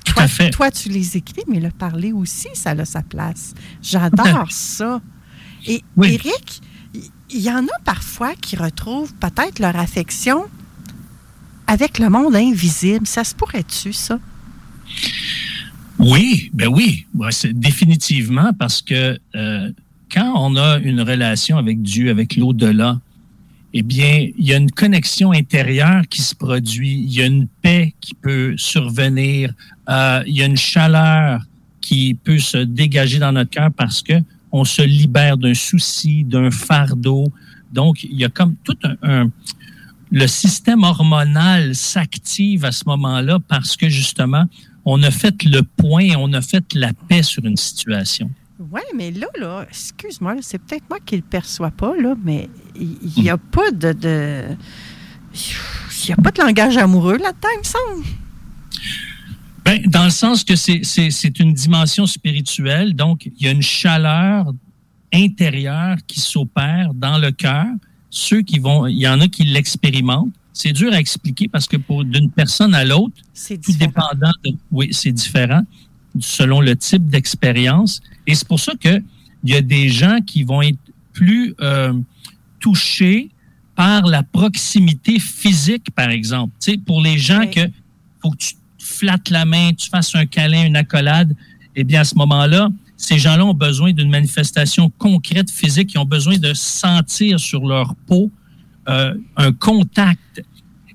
Tout 0.05 0.13
toi, 0.15 0.23
à 0.25 0.29
fait. 0.29 0.51
toi, 0.51 0.71
tu 0.71 0.91
les 0.91 1.17
écris, 1.17 1.45
mais 1.49 1.61
le 1.61 1.71
parler 1.71 2.13
aussi, 2.13 2.49
ça 2.53 2.71
a 2.73 2.85
sa 2.85 3.01
place. 3.03 3.55
J'adore 3.83 4.47
ça. 4.51 5.01
Et 5.67 5.83
Oui. 5.97 6.13
Eric, 6.15 6.61
il- 7.31 7.41
y 7.41 7.51
en 7.51 7.65
a 7.65 7.79
parfois 7.85 8.35
qui 8.35 8.57
retrouvent 8.57 9.13
peut-être 9.15 9.59
leur 9.59 9.77
affection 9.77 10.45
avec 11.67 11.99
le 11.99 12.09
monde 12.11 12.37
invisible. 12.37 13.07
Ça 13.07 13.25
se 13.25 13.35
pourrait-tu, 13.35 13.93
ça? 13.93 14.19
Oui, 15.99 16.51
ben 16.53 16.69
oui, 16.69 17.07
c'est 17.31 17.53
définitivement 17.59 18.53
parce 18.59 18.83
que 18.83 19.19
euh, 19.35 19.71
quand 20.13 20.33
on 20.37 20.57
a 20.57 20.79
une 20.79 21.01
relation 21.01 21.57
avec 21.57 21.83
Dieu, 21.83 22.11
avec 22.11 22.37
l'au-delà, 22.37 23.01
eh 23.73 23.83
bien, 23.83 24.29
il 24.39 24.47
y 24.47 24.53
a 24.55 24.57
une 24.59 24.71
connexion 24.71 25.33
intérieure 25.33 26.03
qui 26.09 26.23
se 26.23 26.35
produit, 26.35 26.93
il 26.99 27.13
y 27.13 27.23
a 27.23 27.27
une 27.27 27.47
paix 27.63 27.95
qui 28.01 28.15
peut 28.15 28.55
survenir, 28.57 29.53
euh, 29.89 30.23
il 30.27 30.35
y 30.37 30.43
a 30.43 30.47
une 30.47 30.57
chaleur 30.57 31.43
qui 31.81 32.15
peut 32.15 32.39
se 32.39 32.59
dégager 32.59 33.19
dans 33.19 33.33
notre 33.33 33.51
cœur 33.51 33.71
parce 33.77 34.03
que 34.03 34.15
on 34.53 34.65
se 34.65 34.83
libère 34.83 35.37
d'un 35.37 35.55
souci, 35.55 36.25
d'un 36.25 36.51
fardeau. 36.51 37.25
Donc, 37.73 38.05
il 38.05 38.17
y 38.19 38.25
a 38.25 38.29
comme 38.29 38.55
tout 38.65 38.77
un, 38.85 38.97
un- 39.03 39.31
le 40.13 40.27
système 40.29 40.85
hormonal 40.85 41.75
s'active 41.75 42.65
à 42.65 42.73
ce 42.73 42.85
moment-là 42.87 43.39
parce 43.49 43.77
que 43.77 43.89
justement, 43.89 44.45
on 44.85 45.03
a 45.03 45.11
fait 45.11 45.43
le 45.45 45.63
point, 45.63 46.11
on 46.17 46.33
a 46.33 46.41
fait 46.41 46.65
la 46.75 46.93
paix 46.93 47.23
sur 47.25 47.45
une 47.45 47.57
situation. 47.57 48.31
Oui, 48.71 48.81
mais 48.97 49.11
là, 49.11 49.27
là, 49.39 49.67
excuse-moi, 49.69 50.37
c'est 50.43 50.59
peut-être 50.59 50.85
moi 50.89 50.99
qui 51.05 51.17
ne 51.17 51.21
le 51.21 51.27
perçois 51.27 51.71
pas, 51.73 51.93
là, 52.01 52.15
mais 52.25 52.49
il 52.79 53.23
n'y 53.23 53.29
a 53.29 53.37
pas 53.37 53.71
de. 53.73 53.93
de- 53.93 54.45
Il 55.35 56.07
n'y 56.07 56.13
a 56.13 56.17
pas 56.17 56.31
de 56.31 56.41
langage 56.41 56.77
amoureux 56.79 57.19
là-dedans, 57.19 57.49
il 57.55 57.59
me 57.59 57.65
semble. 57.65 58.07
Ben, 59.67 59.83
dans 59.87 60.05
le 60.05 60.11
sens 60.11 60.45
que 60.45 60.55
c'est- 60.57 60.85
c'est 60.85 61.11
c'est 61.11 61.39
une 61.41 61.53
dimension 61.53 62.07
spirituelle, 62.07 62.95
donc 62.95 63.27
il 63.27 63.45
y 63.45 63.49
a 63.49 63.51
une 63.51 63.63
chaleur 63.63 64.53
intérieure 65.13 65.97
qui 66.07 66.21
s'opère 66.21 66.95
dans 66.95 67.19
le 67.19 67.31
cœur. 67.33 67.67
Ceux 68.11 68.43
qui 68.43 68.59
vont, 68.59 68.87
il 68.87 68.99
y 68.99 69.09
en 69.09 69.21
a 69.21 69.29
qui 69.29 69.45
l'expérimentent. 69.45 70.33
C'est 70.53 70.73
dur 70.73 70.93
à 70.93 70.99
expliquer 71.01 71.49
parce 71.49 71.67
que 71.67 71.77
pour 71.77 72.05
d'une 72.05 72.31
personne 72.31 72.75
à 72.75 72.85
l'autre, 72.85 73.17
C'est 73.35 73.59
tout 73.61 73.73
dépendant 73.73 74.31
de, 74.45 74.53
oui, 74.71 74.89
c'est 74.93 75.13
différent. 75.13 75.63
selon 76.19 76.63
le 76.63 76.75
type 76.77 77.09
d'expérience. 77.11 78.01
Et 78.27 78.35
c'est 78.35 78.49
pour 78.49 78.59
ça 78.59 78.73
que 78.81 79.03
il 79.45 79.51
y 79.51 79.55
a 79.55 79.61
des 79.61 79.91
gens 79.91 80.21
qui 80.25 80.45
vont 80.45 80.63
être 80.63 80.79
plus 81.13 81.55
euh, 81.61 81.93
touchés 82.59 83.29
par 83.75 84.07
la 84.07 84.23
proximité 84.23 85.19
physique, 85.19 85.91
par 85.95 86.09
exemple. 86.09 86.55
Tu 86.59 86.71
sais, 86.73 86.79
pour 86.79 87.03
les 87.03 87.19
gens 87.19 87.47
que 87.51 87.61
faut 88.23 88.31
que 88.31 88.39
tu 88.39 88.55
flattes 88.97 89.31
la 89.31 89.45
main, 89.45 89.73
tu 89.77 89.89
fasses 89.89 90.15
un 90.15 90.27
câlin, 90.27 90.65
une 90.67 90.77
accolade, 90.77 91.35
eh 91.75 91.85
bien, 91.85 92.01
à 92.01 92.05
ce 92.05 92.15
moment-là, 92.17 92.69
ces 92.97 93.19
gens-là 93.19 93.45
ont 93.45 93.55
besoin 93.55 93.93
d'une 93.93 94.09
manifestation 94.11 94.91
concrète 94.99 95.51
physique. 95.51 95.93
Ils 95.95 95.99
ont 95.99 96.05
besoin 96.07 96.39
de 96.39 96.55
sentir 96.55 97.39
sur 97.39 97.67
leur 97.67 97.95
peau 98.07 98.31
euh, 98.89 99.15
un 99.37 99.53
contact. 99.53 100.43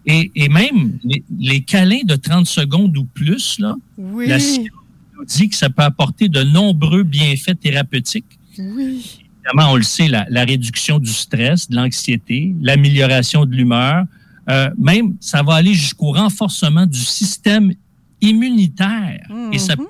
Et, 0.07 0.31
et 0.35 0.49
même 0.49 0.97
les, 1.03 1.23
les 1.39 1.61
câlins 1.61 2.03
de 2.03 2.15
30 2.15 2.47
secondes 2.47 2.97
ou 2.97 3.05
plus, 3.05 3.59
là, 3.59 3.75
Oui. 3.97 4.27
la 4.27 4.39
science 4.39 4.67
nous 5.15 5.25
dit 5.25 5.49
que 5.49 5.55
ça 5.55 5.69
peut 5.69 5.83
apporter 5.83 6.27
de 6.27 6.41
nombreux 6.41 7.03
bienfaits 7.03 7.59
thérapeutiques. 7.59 8.39
Oui. 8.57 9.19
Évidemment, 9.45 9.73
on 9.73 9.75
le 9.75 9.83
sait, 9.83 10.07
la, 10.07 10.25
la 10.29 10.43
réduction 10.43 10.97
du 10.97 11.11
stress, 11.11 11.69
de 11.69 11.75
l'anxiété, 11.75 12.55
l'amélioration 12.61 13.45
de 13.45 13.55
l'humeur, 13.55 14.05
euh, 14.49 14.69
même 14.79 15.15
ça 15.19 15.43
va 15.43 15.53
aller 15.55 15.73
jusqu'au 15.75 16.11
renforcement 16.13 16.87
du 16.87 16.99
système 16.99 17.71
immunitaire 18.21 19.27
et 19.51 19.59
ça 19.59 19.75
peut 19.75 19.87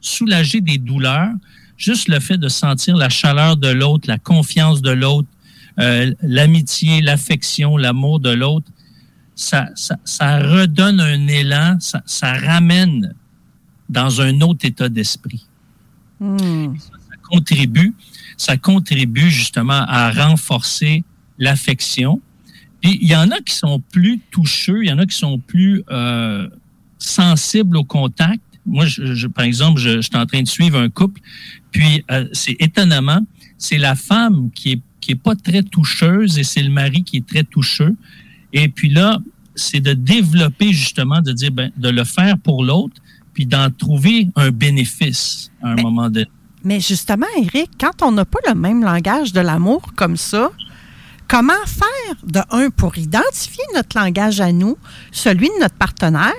soulager 0.00 0.60
des 0.60 0.78
douleurs. 0.78 1.32
Juste 1.76 2.08
le 2.08 2.20
fait 2.20 2.38
de 2.38 2.48
sentir 2.48 2.96
la 2.96 3.08
chaleur 3.08 3.56
de 3.56 3.68
l'autre, 3.68 4.08
la 4.08 4.18
confiance 4.18 4.80
de 4.80 4.90
l'autre, 4.90 5.28
euh, 5.80 6.12
l'amitié, 6.22 7.00
l'affection, 7.00 7.76
l'amour 7.76 8.20
de 8.20 8.30
l'autre, 8.30 8.70
ça, 9.34 9.68
ça, 9.74 9.96
ça 10.04 10.38
redonne 10.38 11.00
un 11.00 11.26
élan, 11.26 11.76
ça, 11.80 12.02
ça 12.06 12.34
ramène 12.34 13.14
dans 13.88 14.20
un 14.20 14.40
autre 14.40 14.64
état 14.64 14.88
d'esprit. 14.88 15.46
Hmm. 16.20 16.76
Ça 16.76 17.16
contribue, 17.28 17.94
ça 18.36 18.56
contribue 18.56 19.30
justement 19.30 19.84
à 19.88 20.10
renforcer 20.12 21.02
l'affection. 21.38 22.20
Puis 22.80 22.98
il 23.00 23.08
y 23.08 23.16
en 23.16 23.30
a 23.30 23.40
qui 23.40 23.54
sont 23.54 23.80
plus 23.92 24.20
toucheux, 24.30 24.84
il 24.84 24.88
y 24.88 24.92
en 24.92 24.98
a 24.98 25.06
qui 25.06 25.16
sont 25.16 25.38
plus 25.38 25.82
euh, 25.90 26.48
sensibles 27.08 27.76
au 27.76 27.84
contact. 27.84 28.40
Moi, 28.66 28.86
je, 28.86 29.14
je- 29.14 29.26
par 29.26 29.44
exemple, 29.44 29.80
je, 29.80 29.96
je 29.96 30.00
suis 30.00 30.16
en 30.16 30.26
train 30.26 30.42
de 30.42 30.48
suivre 30.48 30.78
un 30.78 30.88
couple, 30.88 31.20
puis 31.70 32.04
euh, 32.10 32.26
c'est 32.32 32.56
étonnamment, 32.60 33.20
c'est 33.58 33.78
la 33.78 33.94
femme 33.94 34.50
qui 34.54 34.72
est 34.72 34.80
qui 35.00 35.12
est 35.12 35.16
pas 35.22 35.34
très 35.36 35.62
toucheuse 35.62 36.38
et 36.38 36.44
c'est 36.44 36.62
le 36.62 36.70
mari 36.70 37.04
qui 37.04 37.18
est 37.18 37.26
très 37.26 37.44
toucheux. 37.44 37.94
Et 38.54 38.70
puis 38.70 38.88
là, 38.88 39.18
c'est 39.54 39.80
de 39.80 39.92
développer 39.92 40.72
justement, 40.72 41.20
de 41.20 41.30
dire, 41.32 41.50
ben, 41.52 41.70
de 41.76 41.90
le 41.90 42.04
faire 42.04 42.38
pour 42.38 42.64
l'autre, 42.64 42.96
puis 43.34 43.44
d'en 43.44 43.68
trouver 43.70 44.28
un 44.34 44.50
bénéfice 44.50 45.50
à 45.62 45.72
un 45.72 45.74
moment 45.76 46.08
donné. 46.08 46.26
Mais 46.62 46.80
justement, 46.80 47.26
Eric, 47.36 47.72
quand 47.78 48.00
on 48.00 48.12
n'a 48.12 48.24
pas 48.24 48.38
le 48.48 48.54
même 48.54 48.82
langage 48.82 49.34
de 49.34 49.40
l'amour 49.40 49.82
comme 49.94 50.16
ça, 50.16 50.50
comment 51.28 51.52
faire 51.66 52.16
de 52.26 52.40
un 52.50 52.70
pour 52.70 52.96
identifier 52.96 53.64
notre 53.74 53.98
langage 53.98 54.40
à 54.40 54.52
nous, 54.52 54.78
celui 55.12 55.48
de 55.48 55.60
notre 55.60 55.74
partenaire, 55.76 56.32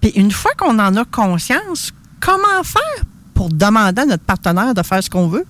puis 0.00 0.10
une 0.16 0.30
fois 0.30 0.52
qu'on 0.56 0.78
en 0.78 0.96
a 0.96 1.04
conscience, 1.04 1.92
comment 2.20 2.62
faire 2.64 3.04
pour 3.34 3.48
demander 3.50 4.02
à 4.02 4.06
notre 4.06 4.24
partenaire 4.24 4.74
de 4.74 4.82
faire 4.82 5.02
ce 5.02 5.10
qu'on 5.10 5.28
veut? 5.28 5.44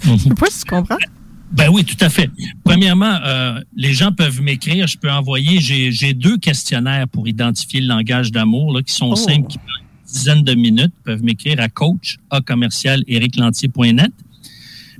Je 0.00 0.16
sais 0.16 0.30
pas 0.30 0.46
si 0.50 0.60
tu 0.64 0.70
comprends? 0.70 0.98
Ben 1.52 1.68
oui, 1.72 1.84
tout 1.84 1.96
à 2.00 2.08
fait. 2.10 2.28
Premièrement, 2.64 3.18
euh, 3.24 3.60
les 3.76 3.92
gens 3.92 4.10
peuvent 4.12 4.40
m'écrire, 4.42 4.86
je 4.88 4.98
peux 4.98 5.10
envoyer, 5.10 5.60
j'ai 5.60 6.12
deux 6.12 6.36
questionnaires 6.36 7.06
pour 7.08 7.28
identifier 7.28 7.80
le 7.80 7.86
langage 7.86 8.32
d'amour 8.32 8.72
là, 8.74 8.82
qui 8.82 8.92
sont 8.92 9.10
Oh. 9.12 9.16
simples, 9.16 9.46
qui 9.48 9.58
prennent 9.58 9.86
une 9.86 10.12
dizaine 10.12 10.42
de 10.42 10.54
minutes, 10.54 10.92
Ils 11.00 11.04
peuvent 11.04 11.22
m'écrire 11.22 11.60
à 11.60 11.68
coach, 11.68 12.18
a 12.30 12.40
commercial, 12.40 13.04
ericlantier.net. 13.06 14.10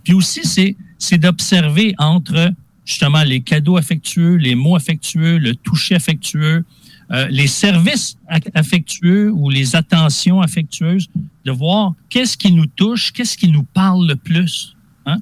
Puis 0.05 0.13
aussi, 0.15 0.41
c'est 0.45 0.77
c'est 0.99 1.19
d'observer 1.19 1.95
entre 1.99 2.51
justement 2.85 3.23
les 3.25 3.41
cadeaux 3.41 3.77
affectueux, 3.77 4.37
les 4.37 4.55
mots 4.55 4.77
affectueux, 4.77 5.39
le 5.39 5.55
toucher 5.55 5.97
affectueux, 5.97 6.65
euh, 7.13 7.27
les 7.31 7.47
services 7.47 8.17
affectueux 8.55 9.31
ou 9.33 9.51
les 9.51 9.77
attentions 9.77 10.41
affectueuses, 10.41 11.09
de 11.45 11.51
voir 11.53 11.95
qu'est-ce 12.09 12.37
qui 12.37 12.53
nous 12.53 12.67
touche, 12.67 13.13
qu'est-ce 13.13 13.37
qui 13.37 13.49
nous 13.49 13.65
parle 13.65 14.07
le 14.09 14.17
plus. 14.17 14.75
Hein? 15.07 15.19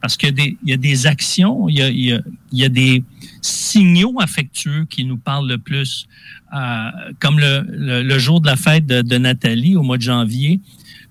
Parce 0.00 0.16
qu'il 0.16 0.38
y, 0.38 0.56
y 0.64 0.72
a 0.72 0.76
des 0.76 1.06
actions, 1.06 1.68
il 1.68 1.76
y 1.78 1.82
a, 1.82 1.88
il 1.88 2.00
y 2.04 2.12
a- 2.12 2.20
y 2.52 2.64
a 2.64 2.68
des 2.68 3.02
signaux 3.40 4.20
affectueux 4.20 4.84
qui 4.88 5.04
nous 5.04 5.16
parlent 5.16 5.48
le 5.48 5.58
plus. 5.58 6.06
Euh, 6.54 6.90
comme 7.20 7.38
le, 7.40 7.66
le- 7.70 8.02
le 8.02 8.18
jour 8.18 8.40
de 8.40 8.46
la 8.46 8.56
fête 8.56 8.86
de, 8.86 9.02
de 9.02 9.16
Nathalie 9.18 9.76
au 9.76 9.82
mois 9.82 9.96
de 9.96 10.02
janvier, 10.02 10.60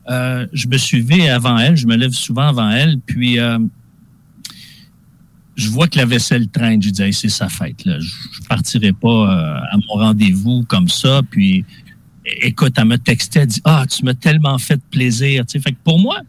euh, 0.09 0.45
je 0.53 0.67
me 0.67 0.73
levé 0.97 1.29
avant 1.29 1.57
elle, 1.57 1.75
je 1.75 1.87
me 1.87 1.95
lève 1.95 2.11
souvent 2.11 2.47
avant 2.47 2.69
elle, 2.69 2.99
puis 3.05 3.39
euh, 3.39 3.57
je 5.55 5.69
vois 5.69 5.87
que 5.87 5.97
la 5.97 6.05
vaisselle 6.05 6.47
traîne. 6.49 6.81
Je 6.81 6.89
dis, 6.89 7.01
Hey, 7.01 7.13
c'est 7.13 7.29
sa 7.29 7.49
fête. 7.49 7.85
Là. 7.85 7.99
Je, 7.99 8.07
je 8.07 8.47
partirai 8.47 8.93
pas 8.93 9.07
euh, 9.07 9.59
à 9.71 9.77
mon 9.87 9.95
rendez-vous 9.95 10.63
comme 10.67 10.87
ça. 10.87 11.21
Puis, 11.29 11.65
écoute, 12.25 12.73
elle 12.77 12.85
me 12.85 12.97
textait, 12.97 13.41
elle 13.41 13.47
dit, 13.47 13.61
ah, 13.63 13.85
tu 13.89 14.03
m'as 14.05 14.13
tellement 14.13 14.57
fait 14.57 14.81
plaisir. 14.91 15.45
Tu 15.45 15.53
sais, 15.53 15.59
fait 15.59 15.71
que 15.71 15.77
pour 15.83 15.99
moi, 15.99 16.19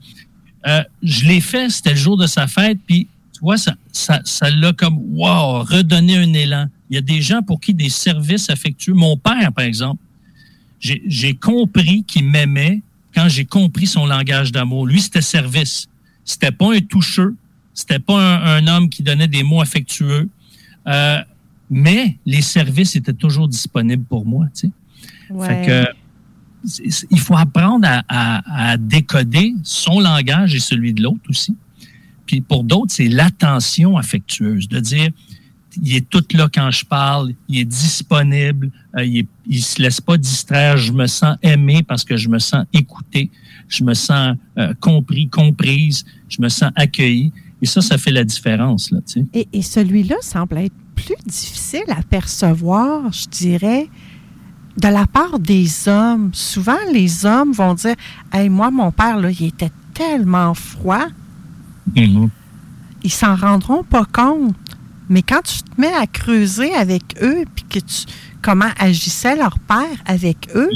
euh, 0.67 0.83
je 1.03 1.25
l'ai 1.27 1.41
fait, 1.41 1.71
c'était 1.71 1.91
le 1.91 1.97
jour 1.97 2.17
de 2.17 2.27
sa 2.27 2.47
fête, 2.47 2.79
puis 2.87 3.09
tu 3.33 3.41
vois, 3.41 3.57
ça 3.57 3.75
ça, 3.93 4.21
ça 4.25 4.51
l'a 4.51 4.73
comme, 4.73 4.99
wow, 4.99 5.63
redonné 5.63 6.17
un 6.17 6.33
élan. 6.33 6.67
Il 6.91 6.95
y 6.95 6.99
a 6.99 7.03
des 7.03 7.21
gens 7.21 7.43
pour 7.43 7.61
qui 7.61 7.75
des 7.75 7.89
services 7.89 8.51
affectueux, 8.51 8.95
mon 8.95 9.17
père, 9.17 9.53
par 9.53 9.65
exemple, 9.65 10.03
j'ai 10.81 11.35
compris 11.35 12.05
qu'il 12.05 12.27
m'aimait 12.27 12.83
quand 13.15 13.29
j'ai 13.29 13.47
compris 13.47 13.87
son 13.87 14.07
langage 14.07 14.53
d'amour. 14.53 14.87
Lui, 14.87 15.01
c'était 15.01 15.23
service. 15.23 15.87
C'était 16.27 16.53
pas 16.53 16.75
un 16.75 16.81
toucheux. 16.81 17.35
C'était 17.75 17.99
pas 17.99 18.19
un, 18.19 18.57
un 18.65 18.67
homme 18.69 18.89
qui 18.89 19.03
donnait 19.03 19.29
des 19.29 19.43
mots 19.43 19.61
affectueux. 19.61 20.29
Euh, 20.87 21.19
mais 21.71 22.17
les 22.27 22.43
services 22.43 22.95
étaient 22.97 23.13
toujours 23.13 23.49
disponibles 23.49 24.05
pour 24.05 24.25
moi, 24.27 24.47
tu 24.55 24.69
sais. 24.69 24.73
Fait 25.49 25.67
que, 25.67 25.87
il 27.11 27.19
faut 27.19 27.37
apprendre 27.37 27.87
à, 27.87 28.03
à- 28.09 28.71
à 28.73 28.77
décoder 28.77 29.55
son 29.65 30.01
langage 30.01 30.55
et 30.55 30.61
celui 30.61 30.93
de 30.95 31.03
l'autre 31.03 31.29
aussi. 31.29 31.55
Puis 32.27 32.41
pour 32.41 32.65
d'autres, 32.65 32.93
c'est 32.95 33.09
l'attention 33.09 33.97
affectueuse, 33.99 34.69
de 34.69 34.81
dire 34.81 35.11
il 35.83 35.97
est 35.97 36.09
tout 36.09 36.25
là 36.35 36.49
quand 36.55 36.71
je 36.71 36.85
parle, 36.85 37.33
il 37.49 37.59
est 37.59 37.65
disponible, 37.65 38.71
euh, 38.97 39.05
il, 39.05 39.27
il 39.47 39.61
se 39.63 39.83
laisse 39.83 40.01
pas 40.01 40.17
distraire, 40.17 40.77
je 40.77 40.93
me 40.93 41.07
sens 41.07 41.37
aimé 41.43 41.83
parce 41.83 42.05
que 42.05 42.17
je 42.17 42.29
me 42.29 42.39
sens 42.39 42.65
écouté, 42.73 43.29
je 43.69 43.83
me 43.83 43.93
sens 43.93 44.37
euh, 44.57 44.73
compris, 44.81 45.29
comprise, 45.29 46.05
je 46.29 46.41
me 46.41 46.49
sens 46.49 46.71
accueilli. 46.77 47.33
Et 47.65 47.67
ça, 47.67 47.81
ça 47.81 47.97
fait 47.97 48.11
la 48.11 48.25
différence, 48.25 48.91
là, 48.91 48.99
tu 49.07 49.21
sais. 49.21 49.27
Et, 49.33 49.49
et 49.55 49.63
celui-là 49.63 50.17
semble 50.21 50.59
être 50.59 50.75
plus 50.95 51.15
difficile 51.25 51.85
à 51.89 52.03
percevoir, 52.03 53.11
je 53.11 53.27
dirais, 53.27 53.89
de 54.77 54.89
la 54.89 55.07
part 55.07 55.39
des 55.39 55.89
hommes. 55.89 56.29
Souvent, 56.35 56.77
les 56.93 57.25
hommes 57.25 57.53
vont 57.53 57.73
dire 57.73 57.95
Hey, 58.31 58.51
moi, 58.51 58.71
mon 58.71 58.93
père, 58.93 59.17
là, 59.17 59.31
il 59.31 59.47
était 59.47 59.73
tellement 59.95 60.53
froid, 60.53 61.07
ils 63.03 63.11
s'en 63.11 63.35
rendront 63.35 63.83
pas 63.83 64.05
compte. 64.05 64.55
Mais 65.09 65.23
quand 65.23 65.41
tu 65.43 65.63
te 65.63 65.81
mets 65.81 65.95
à 65.95 66.07
creuser 66.07 66.75
avec 66.75 67.17
eux, 67.23 67.47
puis 67.55 67.65
que 67.65 67.79
tu 67.79 68.05
comment 68.43 68.73
agissait 68.79 69.37
leur 69.37 69.59
père 69.59 69.97
avec 70.05 70.51
eux, 70.55 70.69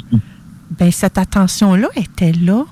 ben 0.79 0.91
cette 0.91 1.19
attention-là 1.19 1.89
était 1.97 2.33
là. 2.33 2.65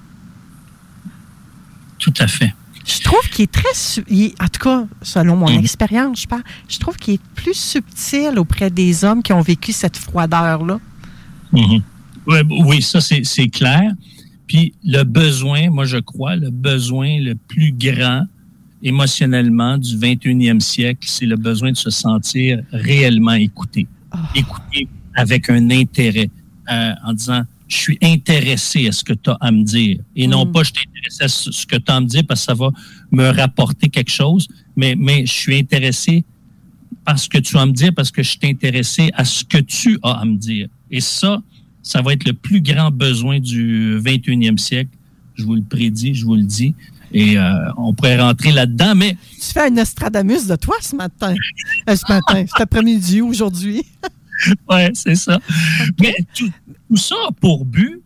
Tout 1.98 2.14
à 2.18 2.26
fait. 2.26 2.54
Je 2.86 3.00
trouve 3.00 3.28
qu'il 3.30 3.42
est 3.44 3.52
très, 3.52 4.02
il 4.08 4.32
en 4.40 4.46
tout 4.46 4.60
cas, 4.62 4.86
selon 5.02 5.36
mon 5.36 5.50
Mhm. 5.50 5.58
expérience, 5.58 6.20
je 6.22 6.26
parle, 6.28 6.42
je 6.68 6.78
trouve 6.78 6.96
qu'il 6.96 7.14
est 7.14 7.20
plus 7.34 7.54
subtil 7.54 8.38
auprès 8.38 8.70
des 8.70 9.04
hommes 9.04 9.22
qui 9.22 9.32
ont 9.32 9.40
vécu 9.40 9.72
cette 9.72 9.96
froideur-là. 9.96 10.78
Mhm. 11.52 11.82
B- 12.28 12.64
oui, 12.66 12.82
ça, 12.82 13.00
c'est 13.00 13.48
clair. 13.48 13.92
Puis 14.46 14.74
le 14.84 15.02
besoin, 15.02 15.68
moi, 15.70 15.84
je 15.84 15.96
crois, 15.98 16.36
le 16.36 16.50
besoin 16.50 17.18
le 17.20 17.34
plus 17.34 17.72
grand 17.72 18.22
émotionnellement 18.82 19.78
du 19.78 19.96
21e 19.96 20.60
siècle, 20.60 21.06
c'est 21.10 21.26
le 21.26 21.36
besoin 21.36 21.72
de 21.72 21.76
se 21.76 21.90
sentir 21.90 22.60
réellement 22.72 23.32
écouté. 23.32 23.86
Écouté 24.34 24.88
avec 25.14 25.50
un 25.50 25.70
intérêt, 25.70 26.30
euh, 26.70 26.92
en 27.04 27.12
disant, 27.12 27.42
je 27.68 27.76
suis 27.76 27.98
intéressé 28.02 28.88
à 28.88 28.92
ce 28.92 29.02
que 29.02 29.12
tu 29.12 29.30
as 29.30 29.36
à 29.40 29.50
me 29.50 29.64
dire. 29.64 29.98
Et 30.14 30.26
non 30.26 30.46
pas, 30.46 30.62
je 30.62 30.72
suis 30.72 30.86
intéressé 30.88 31.24
à 31.24 31.28
ce 31.28 31.50
ce 31.50 31.66
que 31.66 31.76
tu 31.76 31.90
as 31.90 31.96
à 31.96 32.00
me 32.00 32.06
dire 32.06 32.22
parce 32.26 32.40
que 32.40 32.46
ça 32.46 32.54
va 32.54 32.70
me 33.10 33.28
rapporter 33.30 33.88
quelque 33.88 34.10
chose, 34.10 34.46
mais, 34.76 34.94
mais 34.96 35.26
je 35.26 35.32
suis 35.32 35.58
intéressé 35.58 36.24
parce 37.04 37.28
que 37.28 37.38
tu 37.38 37.56
as 37.56 37.62
à 37.62 37.66
me 37.66 37.72
dire, 37.72 37.92
parce 37.94 38.10
que 38.10 38.22
je 38.22 38.30
suis 38.30 38.38
intéressé 38.44 39.10
à 39.14 39.24
ce 39.24 39.44
que 39.44 39.58
tu 39.58 39.98
as 40.02 40.12
à 40.12 40.24
me 40.24 40.36
dire. 40.36 40.68
Et 40.90 41.00
ça, 41.00 41.42
ça 41.82 42.02
va 42.02 42.12
être 42.12 42.26
le 42.26 42.32
plus 42.32 42.60
grand 42.60 42.90
besoin 42.90 43.38
du 43.38 43.98
21e 44.00 44.58
siècle. 44.58 44.90
Je 45.34 45.44
vous 45.44 45.54
le 45.54 45.62
prédis, 45.62 46.14
je 46.14 46.24
vous 46.24 46.36
le 46.36 46.42
dis. 46.42 46.74
Et 47.12 47.38
euh, 47.38 47.70
on 47.76 47.94
pourrait 47.94 48.20
rentrer 48.20 48.52
là-dedans, 48.52 48.94
mais 48.94 49.16
Tu 49.34 49.52
fais 49.52 49.66
un 49.66 49.70
Nostradamus 49.70 50.46
de 50.46 50.56
toi 50.56 50.74
ce 50.80 50.96
matin. 50.96 51.34
Euh, 51.88 51.94
ce 51.94 52.12
matin, 52.12 52.44
cet 52.46 52.60
après-midi, 52.60 53.20
aujourd'hui. 53.20 53.84
ouais, 54.70 54.90
c'est 54.94 55.14
ça. 55.14 55.38
Mais 56.00 56.14
tout, 56.34 56.50
tout 56.88 56.96
ça 56.96 57.14
a 57.28 57.32
pour 57.32 57.64
but 57.64 58.00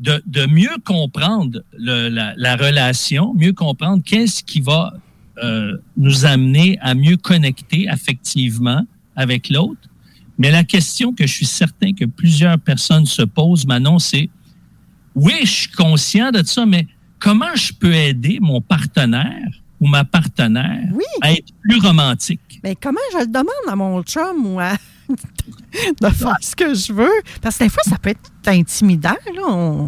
de, 0.00 0.22
de 0.26 0.46
mieux 0.46 0.76
comprendre 0.84 1.62
le- 1.78 2.08
la, 2.08 2.34
la 2.36 2.56
relation, 2.56 3.34
mieux 3.34 3.52
comprendre 3.52 4.02
qu'est-ce 4.04 4.42
qui 4.42 4.60
va 4.60 4.92
euh, 5.42 5.76
nous 5.96 6.24
amener 6.26 6.78
à 6.80 6.94
mieux 6.94 7.16
connecter 7.16 7.88
affectivement 7.88 8.82
avec 9.16 9.48
l'autre. 9.50 9.80
Mais 10.38 10.50
la 10.50 10.64
question 10.64 11.12
que 11.12 11.26
je 11.26 11.32
suis 11.32 11.46
certain 11.46 11.92
que 11.92 12.04
plusieurs 12.04 12.58
personnes 12.58 13.06
se 13.06 13.22
posent, 13.22 13.66
Manon, 13.66 13.98
c'est 13.98 14.30
oui, 15.14 15.34
je 15.42 15.46
suis 15.50 15.70
conscient 15.70 16.32
de 16.32 16.42
ça, 16.44 16.66
mais 16.66 16.88
comment 17.20 17.54
je 17.54 17.72
peux 17.72 17.94
aider 17.94 18.38
mon 18.40 18.60
partenaire 18.60 19.48
ou 19.80 19.86
ma 19.86 20.02
partenaire 20.04 20.88
à 21.20 21.32
être 21.32 21.52
plus 21.62 21.78
romantique? 21.78 22.60
Mais 22.64 22.74
comment 22.74 22.98
je 23.12 23.18
le 23.18 23.26
demande 23.26 23.46
à 23.68 23.76
mon 23.76 24.02
chum 24.02 24.44
ou 24.44 24.58
à 24.58 24.74
de 25.08 26.08
faire 26.08 26.36
ce 26.40 26.56
que 26.56 26.74
je 26.74 26.92
veux? 26.92 27.22
Parce 27.40 27.58
que 27.58 27.64
des 27.64 27.70
fois, 27.70 27.82
ça 27.84 27.98
peut 27.98 28.10
être 28.10 28.30
intimidant. 28.46 29.16
Là. 29.34 29.42
On 29.46 29.86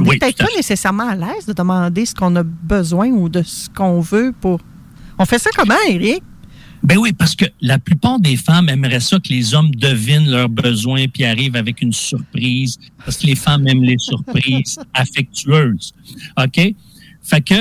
n'est 0.00 0.08
Oui, 0.08 0.18
peut-être 0.18 0.38
pas 0.38 0.56
nécessairement 0.56 1.08
à 1.08 1.14
l'aise 1.14 1.46
de 1.46 1.52
demander 1.52 2.04
ce 2.04 2.14
qu'on 2.14 2.34
a 2.36 2.42
besoin 2.42 3.08
ou 3.08 3.28
de 3.28 3.42
ce 3.42 3.68
qu'on 3.70 4.00
veut 4.00 4.34
pour. 4.40 4.60
On 5.18 5.24
fait 5.24 5.38
ça 5.38 5.50
comment, 5.56 5.74
Eric? 5.88 6.22
Ben 6.82 6.98
oui, 6.98 7.14
parce 7.14 7.34
que 7.34 7.46
la 7.62 7.78
plupart 7.78 8.20
des 8.20 8.36
femmes 8.36 8.68
aimeraient 8.68 9.00
ça 9.00 9.18
que 9.18 9.30
les 9.30 9.54
hommes 9.54 9.70
devinent 9.74 10.30
leurs 10.30 10.50
besoins 10.50 11.06
puis 11.08 11.24
arrivent 11.24 11.56
avec 11.56 11.80
une 11.80 11.94
surprise, 11.94 12.78
parce 12.98 13.16
que 13.16 13.26
les 13.26 13.36
femmes 13.36 13.66
aiment 13.66 13.84
les 13.84 13.96
surprises 13.98 14.78
affectueuses. 14.94 15.94
OK? 16.36 16.74
Fait 17.22 17.40
que 17.40 17.54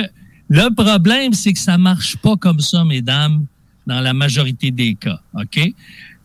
le 0.49 0.75
problème, 0.75 1.31
c'est 1.33 1.53
que 1.53 1.59
ça 1.59 1.77
marche 1.77 2.17
pas 2.17 2.35
comme 2.35 2.59
ça, 2.59 2.83
mesdames, 2.83 3.45
dans 3.87 4.01
la 4.01 4.13
majorité 4.13 4.71
des 4.71 4.95
cas. 4.95 5.21
OK? 5.35 5.73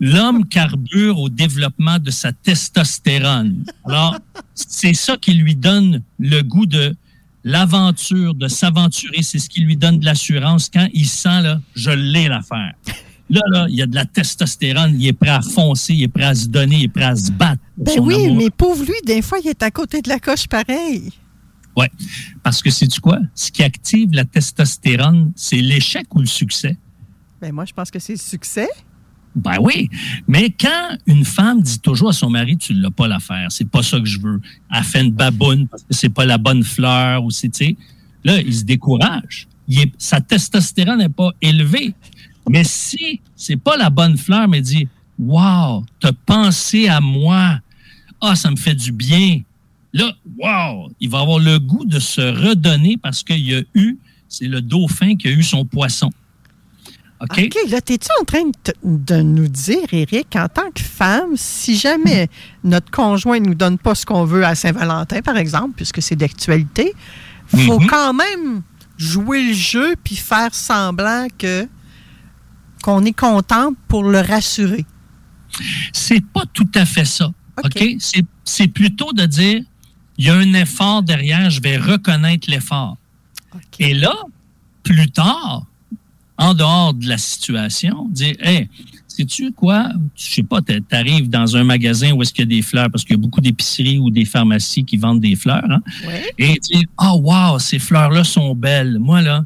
L'homme 0.01 0.47
carbure 0.47 1.19
au 1.19 1.29
développement 1.29 1.99
de 1.99 2.11
sa 2.11 2.33
testostérone. 2.33 3.65
Alors, 3.85 4.17
c'est 4.55 4.95
ça 4.95 5.17
qui 5.17 5.35
lui 5.35 5.57
donne 5.57 6.03
le 6.19 6.43
goût 6.43 6.67
de 6.67 6.95
l'aventure, 7.45 8.35
de 8.35 8.47
s'aventurer. 8.47 9.23
C'est 9.23 9.39
ce 9.39 9.49
qui 9.49 9.61
lui 9.61 9.77
donne 9.77 9.99
de 9.99 10.05
l'assurance 10.05 10.71
quand 10.73 10.87
il 10.93 11.09
sent, 11.09 11.43
là, 11.43 11.61
je 11.75 11.91
l'ai 11.91 12.29
l'affaire. 12.29 12.75
Là, 13.31 13.43
là, 13.51 13.67
il 13.69 13.75
y 13.75 13.83
a 13.83 13.87
de 13.87 13.95
la 13.95 14.07
testostérone, 14.07 14.95
il 14.99 15.07
est 15.07 15.13
prêt 15.13 15.31
à 15.31 15.43
foncer, 15.43 15.93
il 15.93 16.03
est 16.05 16.09
prêt 16.09 16.25
à 16.25 16.35
se 16.35 16.47
donner, 16.47 16.77
il 16.77 16.85
est 16.85 16.89
prêt 16.89 17.05
à 17.05 17.17
se 17.17 17.31
battre. 17.31 17.63
Ben 17.77 17.99
oui, 18.01 18.15
amour. 18.15 18.37
mais 18.37 18.51
pauvre 18.51 18.85
lui, 18.85 18.95
des 19.05 19.21
fois, 19.21 19.39
il 19.45 19.49
est 19.49 19.63
à 19.63 19.71
côté 19.71 20.01
de 20.01 20.09
la 20.09 20.19
coche 20.19 20.47
pareil. 20.47 21.11
Ouais. 21.77 21.91
Parce 22.43 22.63
que 22.63 22.71
c'est 22.71 22.89
tu 22.89 23.01
quoi? 23.01 23.19
Ce 23.35 23.53
qui 23.53 23.63
active 23.63 24.11
la 24.13 24.25
testostérone, 24.25 25.33
c'est 25.37 25.61
l'échec 25.61 26.13
ou 26.15 26.21
le 26.21 26.27
succès? 26.27 26.77
Ben 27.41 27.53
moi, 27.53 27.67
je 27.67 27.73
pense 27.73 27.91
que 27.91 27.99
c'est 27.99 28.15
le 28.15 28.19
succès. 28.19 28.69
Ben 29.37 29.57
oui, 29.61 29.89
mais 30.27 30.51
quand 30.51 30.97
une 31.07 31.25
femme 31.25 31.63
dit 31.63 31.79
toujours 31.79 32.09
à 32.09 32.13
son 32.13 32.29
mari, 32.31 32.57
tu 32.57 32.73
l'as 32.75 32.91
pas 32.91 33.07
l'affaire, 33.07 33.47
c'est 33.51 33.69
pas 33.69 33.83
ça 33.83 34.01
que 34.01 34.07
je 34.07 34.19
veux, 34.21 34.41
elle 34.75 34.83
fait 34.83 35.03
une 35.05 35.13
baboune 35.13 35.69
parce 35.69 35.83
que 35.85 35.95
c'est 35.95 36.09
pas 36.09 36.25
la 36.27 36.39
bonne 36.39 36.65
fleur 36.65 37.23
ou 37.25 37.31
c'est, 37.31 37.77
là, 38.25 38.41
il 38.41 38.53
se 38.55 38.65
décourage. 38.65 39.47
Il 39.69 39.81
est- 39.81 39.93
sa 39.99 40.21
testostérone 40.21 40.99
n'est 40.99 41.09
pas 41.09 41.31
élevée. 41.41 41.95
Mais 42.51 42.65
si 42.65 43.21
c'est 43.37 43.57
pas 43.59 43.77
la 43.77 43.91
bonne 43.91 44.17
fleur, 44.17 44.49
mais 44.49 44.61
dit, 44.63 44.89
wow, 45.19 45.85
t'as 46.01 46.13
pensé 46.27 46.89
à 46.89 47.01
moi, 47.01 47.61
ah, 48.21 48.35
ça 48.35 48.51
me 48.51 48.57
fait 48.57 48.75
du 48.75 48.91
bien. 48.91 49.41
Là, 49.93 50.11
wow, 50.39 50.91
il 51.01 51.11
va 51.11 51.21
avoir 51.21 51.39
le 51.39 51.59
goût 51.59 51.85
de 51.85 51.99
se 52.01 52.21
redonner 52.21 52.97
parce 52.97 53.23
qu'il 53.23 53.47
y 53.47 53.55
a 53.55 53.61
eu, 53.75 53.99
c'est 54.29 54.49
le 54.49 54.61
dauphin 54.63 55.15
qui 55.17 55.29
a 55.29 55.31
eu 55.31 55.43
son 55.43 55.65
poisson. 55.65 56.11
OK? 57.21 57.39
OK, 57.47 57.71
là, 57.71 57.81
t'es-tu 57.81 58.09
en 58.21 58.25
train 58.25 58.43
de, 58.85 59.23
nous 59.23 59.49
dire, 59.49 59.87
Eric, 59.93 60.37
en 60.37 60.49
tant 60.49 60.71
que 60.73 60.83
femme, 60.83 61.31
si 61.37 61.77
jamais 61.77 62.29
notre 62.63 62.91
conjoint 62.91 63.41
ne 63.41 63.47
nous 63.49 63.55
donne 63.55 63.77
pas 63.79 63.95
ce 63.97 64.07
qu'on 64.07 64.25
veut 64.25 64.45
à 64.45 64.55
Saint-Valentin, 64.55 65.21
par 65.23 65.37
exemple, 65.37 65.73
puisque 65.77 66.01
c'est 66.01 66.15
d'actualité, 66.17 66.93
faut 67.49 67.81
Mhm. 67.81 67.87
quand 67.89 68.15
même 68.15 68.63
jouer 68.97 69.49
le 69.49 69.53
jeu 69.53 69.95
puis 70.05 70.17
faire 70.17 70.55
semblant 70.55 71.27
que 71.39 71.67
qu'on 72.83 73.05
est 73.05 73.13
contente 73.13 73.77
pour 73.89 74.05
le 74.05 74.21
rassurer. 74.21 74.87
C'est 75.93 76.25
pas 76.25 76.45
tout 76.53 76.69
à 76.75 76.85
fait 76.87 77.05
ça. 77.05 77.31
OK? 77.65 77.97
C'est- 77.99 78.25
C'est 78.45 78.69
plutôt 78.69 79.13
de 79.13 79.27
dire, 79.27 79.63
il 80.17 80.25
y 80.25 80.31
a 80.31 80.35
un 80.35 80.55
effort 80.55 81.03
derrière, 81.03 81.51
je 81.51 81.61
vais 81.61 81.77
reconnaître 81.77 82.49
l'effort. 82.51 82.97
Et 83.79 83.93
là, 83.93 84.15
plus 84.85 85.11
tard, 85.11 85.67
en 86.39 86.55
dehors 86.55 86.95
de 86.95 87.09
la 87.09 87.19
situation, 87.19 88.09
dire, 88.11 88.35
hey, 88.41 88.69
sais-tu 89.09 89.53
quoi? 89.53 89.89
Je 90.15 90.35
sais 90.35 90.43
pas, 90.43 90.63
tu 90.63 90.81
arrives 90.93 91.29
dans 91.29 91.57
un 91.57 91.65
magasin 91.65 92.13
où 92.13 92.23
est-ce 92.23 92.33
qu'il 92.33 92.45
y 92.45 92.55
a 92.55 92.57
des 92.57 92.63
fleurs, 92.63 92.91
parce 92.91 93.05
qu'il 93.05 93.17
y 93.17 93.19
a 93.19 93.21
beaucoup 93.21 93.41
d'épiceries 93.41 93.99
ou 93.99 94.11
des 94.11 94.25
pharmacies 94.25 94.85
qui 94.85 94.97
vendent 94.97 95.21
des 95.21 95.35
fleurs, 95.35 95.69
hein? 95.69 95.83
et 96.39 96.59
dire, 96.61 96.85
oh, 97.03 97.21
wow, 97.23 97.59
ces 97.59 97.81
fleurs-là 97.81 98.23
sont 98.23 98.55
belles. 98.55 98.99
Moi, 98.99 99.21
là, 99.21 99.45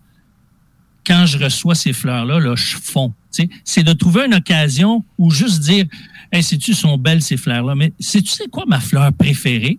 quand 1.05 1.27
je 1.27 1.39
reçois 1.39 1.74
ces 1.74 1.93
fleurs-là, 1.93 2.39
là, 2.39 2.55
je 2.55 2.77
fonds. 2.77 3.12
Tu 3.35 3.44
sais, 3.44 3.48
C'est 3.64 3.82
de 3.82 3.93
trouver 3.94 4.27
une 4.27 4.35
occasion 4.35 5.02
où 5.16 5.31
juste 5.31 5.62
dire 5.62 5.86
Hey, 6.31 6.43
sais-tu, 6.43 6.73
sont 6.73 6.97
belles 6.97 7.20
ces 7.20 7.36
fleurs-là, 7.36 7.74
mais 7.74 7.93
sais-tu 8.01 8.31
c'est 8.31 8.48
quoi 8.48 8.64
ma 8.66 8.81
fleur 8.81 9.12
préférée? 9.12 9.78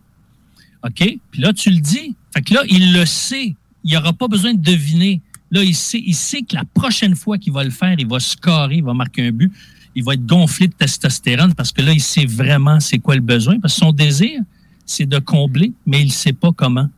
OK? 0.84 1.18
Puis 1.32 1.42
là, 1.42 1.52
tu 1.52 1.72
le 1.72 1.80
dis. 1.80 2.16
Fait 2.32 2.42
que 2.42 2.54
là, 2.54 2.62
il 2.70 2.94
le 2.94 3.06
sait. 3.06 3.56
Il 3.84 3.94
n'aura 3.94 4.14
pas 4.14 4.28
besoin 4.28 4.54
de 4.54 4.62
deviner. 4.62 5.22
Là, 5.54 5.64
il 5.64 5.76
sait, 5.76 6.42
que 6.42 6.56
la 6.56 6.64
prochaine 6.74 7.16
fois 7.16 7.38
qu'il 7.38 7.54
va 7.54 7.64
le 7.64 7.70
faire, 7.70 7.94
il 8.00 8.08
va 8.08 8.20
scorer, 8.20 8.78
il 8.78 8.84
va 8.84 8.96
marquer 8.96 9.28
un 9.28 9.32
but, 9.32 9.52
il 9.94 10.04
va 10.04 10.16
être 10.16 10.26
gonflé 10.26 10.68
de 10.68 10.74
testostérone 10.74 11.54
parce 11.54 11.72
que 11.72 11.84
là, 11.84 11.92
il 11.92 12.02
sait 12.02 12.26
vraiment 12.26 12.80
c'est 12.80 12.98
quoi 12.98 13.14
le 13.14 13.22
besoin. 13.22 13.60
Parce 13.60 13.76
que 13.76 13.80
son 13.82 13.92
désir, 13.92 14.42
c'est 14.84 15.06
de 15.06 15.20
combler, 15.20 15.72
mais 15.86 16.02
il 16.02 16.08
ne 16.08 16.12
sait 16.12 16.34
pas 16.34 16.52
comment. 16.52 16.90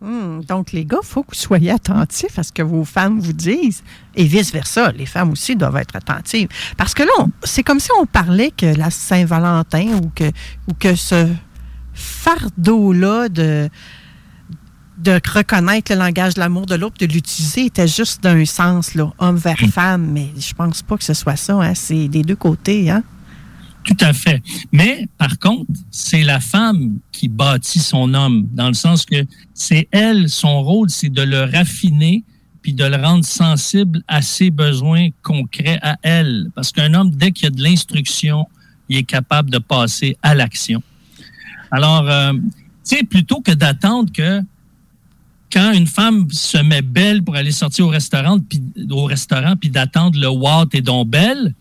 Hmm, 0.00 0.40
donc, 0.48 0.72
les 0.72 0.86
gars, 0.86 1.00
il 1.02 1.06
faut 1.06 1.22
que 1.22 1.34
vous 1.34 1.42
soyez 1.42 1.70
attentifs 1.70 2.38
à 2.38 2.42
ce 2.42 2.52
que 2.52 2.62
vos 2.62 2.86
femmes 2.86 3.20
vous 3.20 3.34
disent. 3.34 3.82
Et 4.16 4.24
vice-versa, 4.24 4.92
les 4.92 5.04
femmes 5.04 5.32
aussi 5.32 5.54
doivent 5.54 5.76
être 5.76 5.94
attentives. 5.94 6.48
Parce 6.78 6.94
que 6.94 7.02
là, 7.02 7.26
c'est 7.42 7.62
comme 7.62 7.80
si 7.80 7.90
on 8.00 8.06
parlait 8.06 8.50
que 8.50 8.64
la 8.64 8.90
Saint-Valentin 8.90 9.98
ou 10.02 10.10
que, 10.14 10.30
ou 10.68 10.72
que 10.78 10.94
ce 10.94 11.28
fardeau-là 11.92 13.28
de, 13.28 13.68
de 15.00 15.20
reconnaître 15.32 15.92
le 15.92 15.98
langage 15.98 16.34
de 16.34 16.40
l'amour 16.40 16.66
de 16.66 16.74
l'autre, 16.74 16.96
de 16.98 17.06
l'utiliser, 17.06 17.66
était 17.66 17.88
juste 17.88 18.22
d'un 18.22 18.44
sens, 18.44 18.94
là, 18.94 19.12
homme 19.18 19.36
vers 19.36 19.58
femme. 19.72 20.10
Mais 20.12 20.28
je 20.38 20.52
pense 20.54 20.82
pas 20.82 20.96
que 20.96 21.04
ce 21.04 21.14
soit 21.14 21.36
ça. 21.36 21.54
Hein. 21.54 21.74
C'est 21.74 22.08
des 22.08 22.22
deux 22.22 22.36
côtés. 22.36 22.90
Hein? 22.90 23.02
Tout 23.84 23.96
à 24.00 24.12
fait. 24.12 24.42
Mais 24.72 25.08
par 25.16 25.38
contre, 25.38 25.70
c'est 25.90 26.22
la 26.22 26.40
femme 26.40 26.98
qui 27.12 27.28
bâtit 27.28 27.78
son 27.78 28.12
homme, 28.14 28.46
dans 28.52 28.68
le 28.68 28.74
sens 28.74 29.04
que 29.06 29.24
c'est 29.54 29.88
elle, 29.90 30.28
son 30.28 30.62
rôle, 30.62 30.90
c'est 30.90 31.08
de 31.08 31.22
le 31.22 31.44
raffiner 31.44 32.24
puis 32.62 32.74
de 32.74 32.84
le 32.84 32.96
rendre 32.96 33.24
sensible 33.24 34.02
à 34.06 34.20
ses 34.20 34.50
besoins 34.50 35.08
concrets 35.22 35.78
à 35.82 35.96
elle. 36.02 36.50
Parce 36.54 36.72
qu'un 36.72 36.92
homme, 36.92 37.10
dès 37.10 37.32
qu'il 37.32 37.44
y 37.44 37.46
a 37.46 37.50
de 37.50 37.62
l'instruction, 37.62 38.46
il 38.90 38.98
est 38.98 39.04
capable 39.04 39.50
de 39.50 39.58
passer 39.58 40.18
à 40.22 40.34
l'action. 40.34 40.82
Alors, 41.70 42.08
euh, 42.08 42.32
tu 42.32 42.96
sais, 42.96 43.02
plutôt 43.04 43.40
que 43.40 43.52
d'attendre 43.52 44.12
que 44.12 44.42
quand 45.52 45.72
une 45.72 45.86
femme 45.86 46.30
se 46.30 46.58
met 46.58 46.82
belle 46.82 47.22
pour 47.22 47.36
aller 47.36 47.52
sortir 47.52 47.86
au 47.86 47.90
restaurant, 47.90 48.38
puis 48.38 48.62
au 48.90 49.04
restaurant, 49.04 49.56
puis 49.56 49.70
d'attendre 49.70 50.18
le 50.18 50.28
wow, 50.28 50.64
t'es 50.66 50.80
donc 50.80 51.08
belle, 51.08 51.54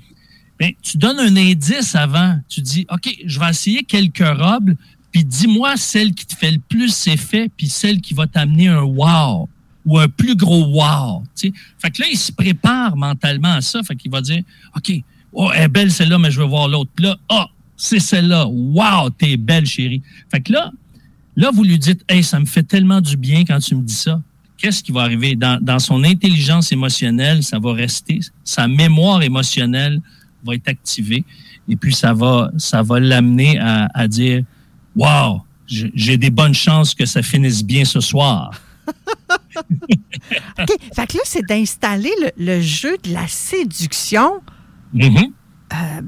ben, 0.60 0.72
tu 0.82 0.98
donnes 0.98 1.20
un 1.20 1.36
indice 1.38 1.96
avant. 1.96 2.38
Tu 2.50 2.62
dis, 2.62 2.86
OK, 2.92 3.16
je 3.26 3.40
vais 3.40 3.50
essayer 3.50 3.84
quelques 3.84 4.20
robes, 4.20 4.76
puis 5.12 5.24
dis-moi 5.24 5.78
celle 5.78 6.14
qui 6.14 6.26
te 6.26 6.36
fait 6.36 6.52
le 6.52 6.60
plus 6.60 7.08
effet, 7.08 7.50
puis 7.56 7.70
celle 7.70 8.02
qui 8.02 8.14
va 8.14 8.28
t'amener 8.28 8.68
un 8.68 8.82
wow 8.82 9.50
ou 9.86 9.98
un 9.98 10.08
plus 10.08 10.36
gros 10.36 10.66
wow. 10.66 11.24
Fait 11.36 11.90
que 11.90 12.02
là, 12.02 12.08
il 12.12 12.18
se 12.18 12.32
prépare 12.32 12.96
mentalement 12.96 13.54
à 13.54 13.62
ça. 13.62 13.82
Fait 13.82 13.96
qu'il 13.96 14.12
va 14.12 14.22
dire, 14.22 14.44
OK, 14.76 14.92
oh, 15.34 15.50
elle 15.56 15.64
est 15.64 15.68
belle 15.68 15.92
celle-là, 15.92 16.20
mais 16.20 16.30
je 16.30 16.40
veux 16.40 16.46
voir 16.46 16.68
l'autre. 16.68 16.92
Là, 17.00 17.18
ah, 17.30 17.50
c'est 17.76 18.00
celle-là. 18.00 18.46
Wow, 18.48 19.10
t'es 19.12 19.38
belle, 19.38 19.66
chérie. 19.66 20.04
Fait 20.30 20.42
que 20.42 20.54
là, 20.54 20.72
là, 21.40 21.52
vous 21.54 21.64
lui 21.64 21.80
dites, 21.80 22.04
hey, 22.10 22.24
ça 22.24 22.40
me 22.40 22.46
fait 22.46 22.64
tellement 22.64 23.02
du 23.02 23.16
bien 23.16 23.46
quand 23.46 23.60
tu 23.60 23.76
me 23.76 23.82
dis 23.82 23.96
ça. 23.96 24.22
Qu'est-ce 24.58 24.84
qui 24.84 24.92
va 24.92 25.02
arriver? 25.02 25.36
Dans, 25.36 25.58
dans 25.64 25.80
son 25.80 26.04
intelligence 26.04 26.72
émotionnelle, 26.74 27.44
ça 27.44 27.60
va 27.60 27.74
rester. 27.74 28.20
Sa 28.44 28.68
mémoire 28.68 29.24
émotionnelle 29.24 30.02
va 30.46 30.56
être 30.56 30.68
activée. 30.68 31.24
Et 31.70 31.78
puis, 31.78 31.94
ça 31.94 32.14
va, 32.14 32.52
ça 32.58 32.84
va 32.84 33.00
l'amener 33.00 33.58
à, 33.58 33.88
à 33.94 34.08
dire, 34.08 34.44
wow, 34.96 35.42
j'ai 35.66 36.18
des 36.18 36.30
bonnes 36.30 36.54
chances 36.54 36.94
que 36.94 37.06
ça 37.06 37.22
finisse 37.22 37.64
bien 37.64 37.86
ce 37.86 38.02
soir. 38.02 38.52
OK. 39.56 40.76
Fait 40.94 41.08
que 41.08 41.18
là, 41.18 41.24
c'est 41.24 41.46
d'installer 41.46 42.12
le, 42.22 42.32
le 42.38 42.62
jeu 42.62 42.98
de 43.04 43.14
la 43.14 43.28
séduction. 43.28 44.42
Mhm. 44.94 45.32
euh, 45.74 46.02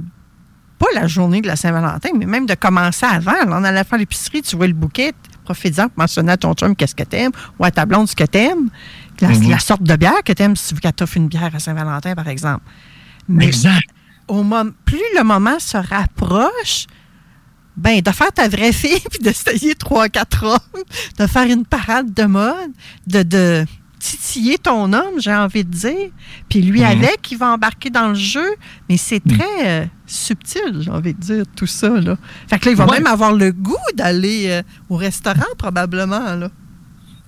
pas 0.81 0.99
la 0.99 1.07
journée 1.07 1.41
de 1.41 1.47
la 1.47 1.55
Saint-Valentin, 1.55 2.09
mais 2.17 2.25
même 2.25 2.45
de 2.47 2.55
commencer 2.55 3.05
avant. 3.05 3.31
Là, 3.33 3.45
on 3.59 3.63
allait 3.63 3.83
faire 3.83 3.99
l'épicerie, 3.99 4.41
tu 4.41 4.55
vois 4.55 4.67
le 4.67 4.73
bouquet, 4.73 5.13
profite-en 5.45 5.87
pour 5.89 5.99
mentionner 5.99 6.31
à 6.33 6.37
ton 6.37 6.53
chum 6.53 6.75
qu'est-ce 6.75 6.95
que 6.95 7.03
t'aimes, 7.03 7.31
ou 7.59 7.63
à 7.65 7.71
ta 7.71 7.85
blonde 7.85 8.07
ce 8.09 8.15
que 8.15 8.23
t'aimes, 8.23 8.69
la, 9.21 9.29
Mhm. 9.29 9.49
la 9.49 9.59
sorte 9.59 9.83
de 9.83 9.95
bière 9.95 10.23
que 10.25 10.33
t'aimes 10.33 10.55
si 10.55 10.69
tu 10.69 10.73
veux 10.75 10.79
qu'elle 10.81 10.93
t'offre 10.93 11.17
une 11.17 11.27
bière 11.27 11.51
à 11.53 11.59
Saint-Valentin, 11.59 12.15
par 12.15 12.27
exemple. 12.27 12.63
Mais 13.29 13.45
Exact. 13.45 13.87
Au 14.27 14.43
plus 14.85 15.01
le 15.17 15.23
moment 15.23 15.59
se 15.59 15.77
rapproche, 15.77 16.87
Ben, 17.77 18.01
de 18.01 18.11
faire 18.11 18.31
ta 18.33 18.49
vraie 18.49 18.73
fille, 18.73 18.99
puis 19.09 19.19
d'essayer 19.21 19.75
trois, 19.75 20.09
quatre 20.09 20.43
hommes, 20.45 20.83
de 21.19 21.25
faire 21.25 21.43
une 21.49 21.65
parade 21.65 22.13
de 22.13 22.23
mode, 22.25 22.71
de, 23.07 23.23
de 23.23 23.65
titiller 24.01 24.57
ton 24.57 24.91
homme, 24.93 25.19
j'ai 25.19 25.33
envie 25.33 25.63
de 25.63 25.69
dire. 25.69 26.09
Puis 26.49 26.61
lui, 26.61 26.79
Mhm. 26.81 26.85
avec, 26.87 27.31
il 27.31 27.37
va 27.37 27.53
embarquer 27.53 27.89
dans 27.91 28.09
le 28.09 28.15
jeu. 28.15 28.55
Mais 28.89 28.97
c'est 28.97 29.23
Mhm. 29.25 29.37
très 29.37 29.67
euh, 29.67 29.85
subtil, 30.07 30.79
j'ai 30.81 30.89
envie 30.89 31.13
de 31.13 31.19
dire, 31.19 31.43
tout 31.55 31.67
ça, 31.67 31.89
là. 31.89 32.17
Fait 32.49 32.57
que 32.57 32.65
là, 32.65 32.71
il 32.71 32.77
va 32.77 32.85
Ouais. 32.87 32.97
même 32.97 33.07
avoir 33.07 33.31
le 33.33 33.51
goût 33.51 33.75
d'aller 33.95 34.45
euh, 34.47 34.63
au 34.89 34.95
restaurant, 34.95 35.45
probablement, 35.57 36.35
là. 36.35 36.49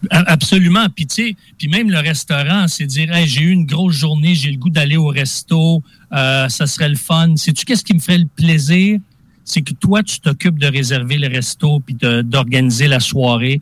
Absolument. 0.09 0.87
Puis, 0.93 1.07
tu 1.07 1.15
sais, 1.29 1.35
puis 1.57 1.69
même 1.69 1.89
le 1.89 1.99
restaurant, 1.99 2.67
c'est 2.67 2.85
dire, 2.85 3.09
Hey, 3.15 3.25
j'ai 3.27 3.41
eu 3.41 3.51
une 3.51 3.65
grosse 3.65 3.95
journée, 3.95 4.35
j'ai 4.35 4.51
le 4.51 4.57
goût 4.57 4.69
d'aller 4.69 4.97
au 4.97 5.07
resto, 5.07 5.81
euh, 6.11 6.49
ça 6.49 6.67
serait 6.67 6.89
le 6.89 6.97
fun. 6.97 7.35
Sais-tu 7.37 7.63
qu'est-ce 7.65 7.83
qui 7.85 7.93
me 7.93 7.99
ferait 7.99 8.17
le 8.17 8.27
plaisir? 8.35 8.99
C'est 9.45 9.61
que 9.61 9.73
toi, 9.73 10.03
tu 10.03 10.19
t'occupes 10.19 10.59
de 10.59 10.67
réserver 10.67 11.17
le 11.17 11.27
resto 11.29 11.79
puis 11.79 11.95
d'organiser 11.95 12.87
la 12.87 12.99
soirée. 12.99 13.61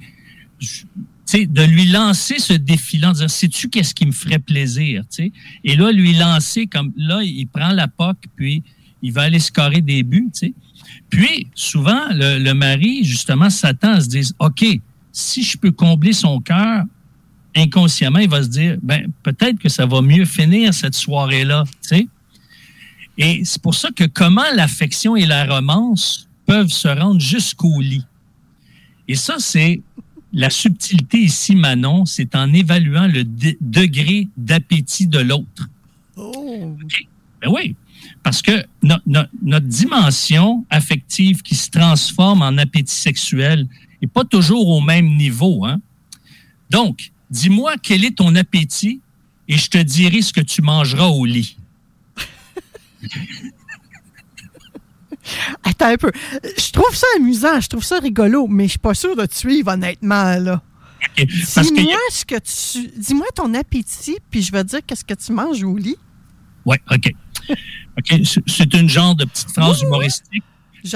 Je- 0.59 0.83
de 1.33 1.63
lui 1.63 1.85
lancer 1.85 2.39
ce 2.39 2.53
défi-là, 2.53 3.09
en 3.09 3.13
disant, 3.13 3.27
sais-tu 3.27 3.69
qu'est-ce 3.69 3.93
qui 3.93 4.05
me 4.05 4.11
ferait 4.11 4.39
plaisir? 4.39 5.03
Tu 5.09 5.25
sais? 5.25 5.31
Et 5.63 5.75
là, 5.75 5.91
lui 5.91 6.13
lancer 6.13 6.67
comme, 6.67 6.91
là, 6.95 7.21
il 7.23 7.47
prend 7.47 7.71
la 7.71 7.87
POC, 7.87 8.17
puis 8.35 8.63
il 9.01 9.11
va 9.13 9.23
aller 9.23 9.39
scorer 9.39 9.81
des 9.81 10.03
buts, 10.03 10.29
tu 10.33 10.47
sais. 10.47 10.53
Puis, 11.09 11.47
souvent, 11.55 12.09
le, 12.11 12.39
le 12.39 12.53
mari, 12.53 13.03
justement, 13.03 13.49
s'attend 13.49 13.93
à 13.93 14.01
se 14.01 14.07
dire, 14.07 14.25
OK, 14.39 14.65
si 15.11 15.43
je 15.43 15.57
peux 15.57 15.71
combler 15.71 16.13
son 16.13 16.39
cœur, 16.39 16.83
inconsciemment, 17.55 18.19
il 18.19 18.29
va 18.29 18.43
se 18.43 18.49
dire, 18.49 18.77
ben, 18.81 19.11
peut-être 19.23 19.59
que 19.59 19.69
ça 19.69 19.85
va 19.85 20.01
mieux 20.01 20.25
finir 20.25 20.73
cette 20.73 20.95
soirée-là, 20.95 21.63
tu 21.65 21.97
sais? 21.97 22.07
Et 23.17 23.41
c'est 23.43 23.61
pour 23.61 23.75
ça 23.75 23.89
que 23.95 24.05
comment 24.05 24.49
l'affection 24.55 25.15
et 25.15 25.25
la 25.25 25.45
romance 25.45 26.27
peuvent 26.45 26.71
se 26.71 26.87
rendre 26.87 27.19
jusqu'au 27.19 27.79
lit. 27.81 28.05
Et 29.07 29.15
ça, 29.15 29.35
c'est 29.39 29.81
la 30.33 30.49
subtilité 30.49 31.17
ici, 31.19 31.55
Manon, 31.55 32.05
c'est 32.05 32.35
en 32.35 32.51
évaluant 32.53 33.07
le 33.07 33.23
degré 33.25 34.27
d'appétit 34.37 35.07
de 35.07 35.19
l'autre. 35.19 35.69
Oh! 36.15 36.77
Ben 37.41 37.49
oui, 37.51 37.75
parce 38.23 38.41
que 38.41 38.63
no- 38.83 38.95
no- 39.05 39.25
notre 39.41 39.65
dimension 39.67 40.65
affective 40.69 41.41
qui 41.41 41.55
se 41.55 41.69
transforme 41.69 42.41
en 42.41 42.57
appétit 42.57 42.93
sexuel 42.95 43.67
n'est 44.01 44.07
pas 44.07 44.23
toujours 44.23 44.67
au 44.69 44.81
même 44.81 45.15
niveau. 45.17 45.65
Hein? 45.65 45.81
Donc, 46.69 47.11
dis-moi 47.29 47.75
quel 47.81 48.05
est 48.05 48.17
ton 48.17 48.35
appétit 48.35 49.01
et 49.47 49.57
je 49.57 49.69
te 49.69 49.77
dirai 49.79 50.21
ce 50.21 50.31
que 50.31 50.41
tu 50.41 50.61
mangeras 50.61 51.07
au 51.07 51.25
lit. 51.25 51.57
Attends 55.63 55.87
un 55.87 55.97
peu. 55.97 56.11
Je 56.43 56.71
trouve 56.71 56.95
ça 56.95 57.07
amusant, 57.17 57.59
je 57.59 57.67
trouve 57.67 57.83
ça 57.83 57.99
rigolo, 57.99 58.47
mais 58.47 58.65
je 58.65 58.71
suis 58.71 58.79
pas 58.79 58.93
sûr 58.93 59.15
de 59.15 59.25
te 59.25 59.35
suivre, 59.35 59.71
honnêtement, 59.71 60.35
là. 60.37 60.61
que- 61.15 61.23
Dis-moi 61.23 61.97
ce 62.11 62.25
que 62.25 62.35
tu. 62.39 62.91
Dis-moi 62.97 63.25
ton 63.35 63.53
appétit, 63.53 64.17
puis 64.29 64.41
je 64.43 64.51
vais 64.51 64.63
te 64.63 64.69
dire 64.69 64.79
qu'est-ce 64.85 65.03
que 65.05 65.13
tu 65.15 65.31
manges 65.31 65.63
au 65.63 65.75
lit. 65.77 65.97
Oui, 66.65 66.77
OK. 66.91 67.11
OK, 67.97 68.21
c'est- 68.47 68.73
une 68.75 68.87
genre 68.89 69.15
de 69.15 69.25
petite 69.25 69.49
phrase 69.51 69.81
humoristique 69.81 70.43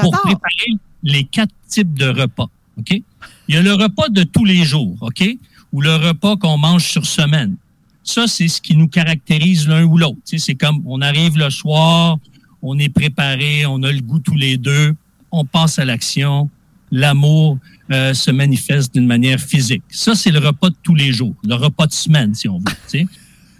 pour 0.01 0.11
préparer 0.21 0.71
les 1.03 1.23
quatre 1.23 1.53
types 1.67 1.93
de 1.97 2.07
repas. 2.07 2.47
OK? 2.77 3.01
Il 3.47 3.55
y 3.55 3.57
a 3.57 3.61
le 3.61 3.73
repas 3.73 4.09
de 4.09 4.23
tous 4.23 4.45
les 4.45 4.63
jours, 4.63 4.95
OK? 5.01 5.23
Ou 5.71 5.81
le 5.81 5.95
repas 5.95 6.35
qu'on 6.37 6.57
mange 6.57 6.83
sur 6.85 7.05
semaine. 7.05 7.57
Ça, 8.03 8.27
c'est 8.27 8.47
ce 8.47 8.61
qui 8.61 8.75
nous 8.75 8.87
caractérise 8.87 9.67
l'un 9.67 9.83
ou 9.83 9.97
l'autre. 9.97 10.17
C'est 10.25 10.53
comme 10.55 10.81
on 10.85 11.01
arrive 11.01 11.37
le 11.37 11.49
soir, 11.49 12.17
on 12.65 12.79
est 12.79 12.89
préparé, 12.89 13.65
on 13.65 13.83
a 13.83 13.91
le 13.91 14.01
goût 14.01 14.19
tous 14.19 14.35
les 14.35 14.57
deux, 14.57 14.95
on 15.31 15.45
passe 15.45 15.77
à 15.79 15.85
l'action, 15.85 16.49
l'amour 16.91 17.59
euh, 17.91 18.13
se 18.13 18.31
manifeste 18.31 18.93
d'une 18.93 19.05
manière 19.05 19.39
physique. 19.39 19.83
Ça, 19.89 20.15
c'est 20.15 20.31
le 20.31 20.39
repas 20.39 20.69
de 20.69 20.75
tous 20.81 20.95
les 20.95 21.11
jours, 21.11 21.35
le 21.43 21.55
repas 21.55 21.85
de 21.85 21.93
semaine, 21.93 22.33
si 22.33 22.49
on 22.49 22.57
veut. 22.57 23.05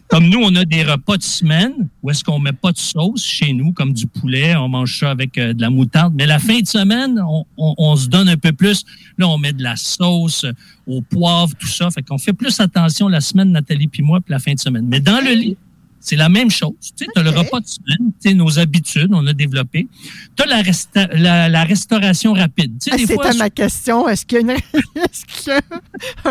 Comme 0.07 0.29
nous, 0.29 0.39
on 0.39 0.55
a 0.55 0.65
des 0.65 0.83
repas 0.83 1.17
de 1.17 1.23
semaine 1.23 1.89
où 2.03 2.11
est-ce 2.11 2.23
qu'on 2.23 2.39
met 2.39 2.53
pas 2.53 2.71
de 2.71 2.77
sauce 2.77 3.23
chez 3.23 3.53
nous, 3.53 3.73
comme 3.73 3.91
du 3.91 4.05
poulet, 4.05 4.55
on 4.55 4.69
mange 4.69 4.99
ça 4.99 5.09
avec 5.09 5.37
euh, 5.37 5.53
de 5.53 5.61
la 5.61 5.69
moutarde. 5.69 6.13
Mais 6.15 6.27
la 6.27 6.37
fin 6.37 6.59
de 6.59 6.67
semaine, 6.67 7.19
on 7.57 7.95
se 7.95 8.07
donne 8.07 8.29
un 8.29 8.37
peu 8.37 8.53
plus. 8.53 8.85
Là, 9.17 9.27
on 9.27 9.37
met 9.39 9.53
de 9.53 9.63
la 9.63 9.75
sauce 9.75 10.43
euh, 10.43 10.51
au 10.85 11.01
poivre, 11.01 11.53
tout 11.57 11.67
ça. 11.67 11.89
Fait 11.89 12.03
qu'on 12.03 12.19
fait 12.19 12.33
plus 12.33 12.59
attention 12.59 13.07
la 13.07 13.21
semaine, 13.21 13.51
Nathalie 13.51 13.87
puis 13.87 14.03
moi, 14.03 14.21
puis 14.21 14.31
la 14.31 14.39
fin 14.39 14.53
de 14.53 14.59
semaine. 14.59 14.85
Mais 14.87 14.99
dans 14.99 15.23
le 15.23 15.33
lit, 15.33 15.57
c'est 16.05 16.15
la 16.15 16.29
même 16.29 16.49
chose. 16.51 16.73
Tu 16.95 17.05
sais, 17.05 17.11
as 17.15 17.23
le 17.23 17.31
repas 17.31 17.59
de 17.59 17.67
semaine, 17.67 18.11
tu 18.21 18.29
sais, 18.29 18.33
nos 18.35 18.59
habitudes, 18.59 19.09
on 19.11 19.25
a 19.27 19.33
développé. 19.33 19.87
Tu 20.35 20.43
as 20.43 20.45
la, 20.45 20.61
resta- 20.61 21.09
la, 21.13 21.49
la 21.49 21.63
restauration 21.63 22.33
rapide. 22.33 22.73
Tu 22.81 22.89
sais, 22.89 22.91
Ah, 22.93 22.97
des 22.97 23.13
fois, 23.13 23.25
C'était 23.25 23.37
ma 23.37 23.49
question. 23.49 24.07
Est-ce 24.07 24.25
qu'il 24.25 24.37
y 24.37 24.49
a, 24.49 24.53
une- 24.53 24.59
y 25.47 25.51
a 25.51 25.61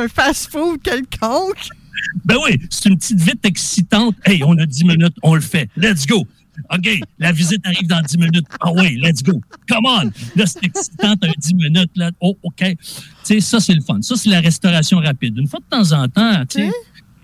un 0.00 0.08
fast-food 0.08 0.80
quelconque? 0.82 1.68
Ben 2.24 2.36
oui, 2.44 2.60
c'est 2.70 2.88
une 2.88 2.96
petite 2.98 3.20
vite 3.20 3.44
excitante. 3.44 4.14
Hey, 4.24 4.42
on 4.44 4.56
a 4.58 4.66
10 4.66 4.84
minutes, 4.84 5.14
on 5.22 5.34
le 5.34 5.40
fait. 5.40 5.68
Let's 5.76 6.06
go. 6.06 6.26
OK, 6.72 6.88
la 7.18 7.32
visite 7.32 7.66
arrive 7.66 7.88
dans 7.88 8.00
10 8.00 8.16
minutes. 8.18 8.46
Ah 8.60 8.70
oui, 8.76 8.96
let's 9.02 9.22
go. 9.24 9.40
Come 9.68 9.86
on. 9.86 10.10
Là, 10.36 10.46
c'est 10.46 10.64
excitant, 10.64 11.16
t'as 11.16 11.28
10 11.36 11.54
minutes. 11.54 11.90
Là. 11.96 12.12
Oh, 12.20 12.36
OK. 12.44 12.56
Tu 12.58 12.76
sais, 13.24 13.40
ça, 13.40 13.58
c'est 13.58 13.74
le 13.74 13.80
fun. 13.80 14.00
Ça, 14.02 14.14
c'est 14.16 14.28
la 14.28 14.40
restauration 14.40 14.98
rapide. 14.98 15.36
Une 15.36 15.48
fois 15.48 15.58
de 15.60 15.64
temps 15.76 15.92
en 15.92 16.06
temps, 16.08 16.44
tu 16.46 16.60
sais, 16.60 16.70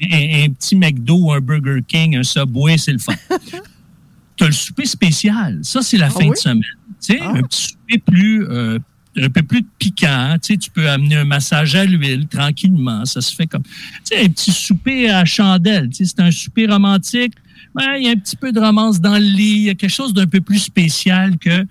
un, 0.03 0.45
un 0.45 0.51
petit 0.51 0.77
McDo, 0.77 1.33
un 1.33 1.41
Burger 1.41 1.81
King, 1.87 2.17
un 2.17 2.23
Subway, 2.23 2.79
c'est 2.79 2.93
le 2.93 2.99
fun. 2.99 3.15
tu 4.37 4.45
as 4.45 4.47
le 4.47 4.53
souper 4.53 4.87
spécial. 4.87 5.59
Ça, 5.63 5.83
c'est 5.83 5.97
la 5.99 6.07
Ah 6.07 6.11
fin 6.11 6.25
oui? 6.25 6.31
de 6.31 6.37
semaine. 6.37 6.63
Tu 7.01 7.15
sais, 7.15 7.21
un 7.21 7.43
petit 7.43 7.69
souper 7.69 7.99
plus, 7.99 8.47
euh, 8.49 8.79
un 9.17 9.29
peu 9.31 9.43
plus 9.43 9.63
piquant. 9.79 10.37
Tu 10.43 10.53
sais, 10.55 10.59
tu 10.59 10.71
peux 10.71 10.89
amener 10.89 11.17
un 11.17 11.25
massage 11.25 11.75
à 11.75 11.85
l'huile 11.85 12.27
tranquillement. 12.29 13.05
Ça 13.05 13.21
se 13.21 13.35
fait 13.35 13.47
comme, 13.47 13.63
tu 13.63 13.71
sais, 14.05 14.25
un 14.25 14.29
petit 14.29 14.53
souper 14.53 15.11
à 15.11 15.25
chandelle. 15.25 15.89
Tu 15.91 16.05
sais, 16.05 16.13
c'est 16.17 16.23
un 16.23 16.31
souper 16.31 16.67
romantique. 16.67 17.35
Ouais, 17.75 18.01
il 18.01 18.07
y 18.07 18.09
a 18.09 18.13
un 18.13 18.17
petit 18.17 18.35
peu 18.37 18.51
de 18.53 18.59
romance 18.59 19.01
dans 19.01 19.15
le 19.15 19.21
lit. 19.25 19.53
Il 19.53 19.63
y 19.63 19.71
a 19.71 19.75
quelque 19.75 19.91
chose 19.95 20.13
d'un 20.13 20.27
peu 20.27 20.41
plus 20.41 20.59
spécial 20.59 21.39
que 21.39 21.65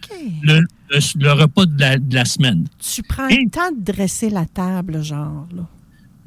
le, 0.44 0.62
le- 0.62 1.00
le 1.20 1.32
repas 1.34 1.66
de 1.66 1.80
la, 1.80 1.98
de 1.98 2.16
la 2.16 2.26
semaine. 2.26 2.66
Tu 2.80 3.04
prends 3.04 3.28
le 3.28 3.50
temps 3.50 3.72
de 3.78 3.84
dresser 3.92 4.30
la 4.30 4.46
table, 4.46 5.04
genre, 5.04 5.48
là. 5.56 5.68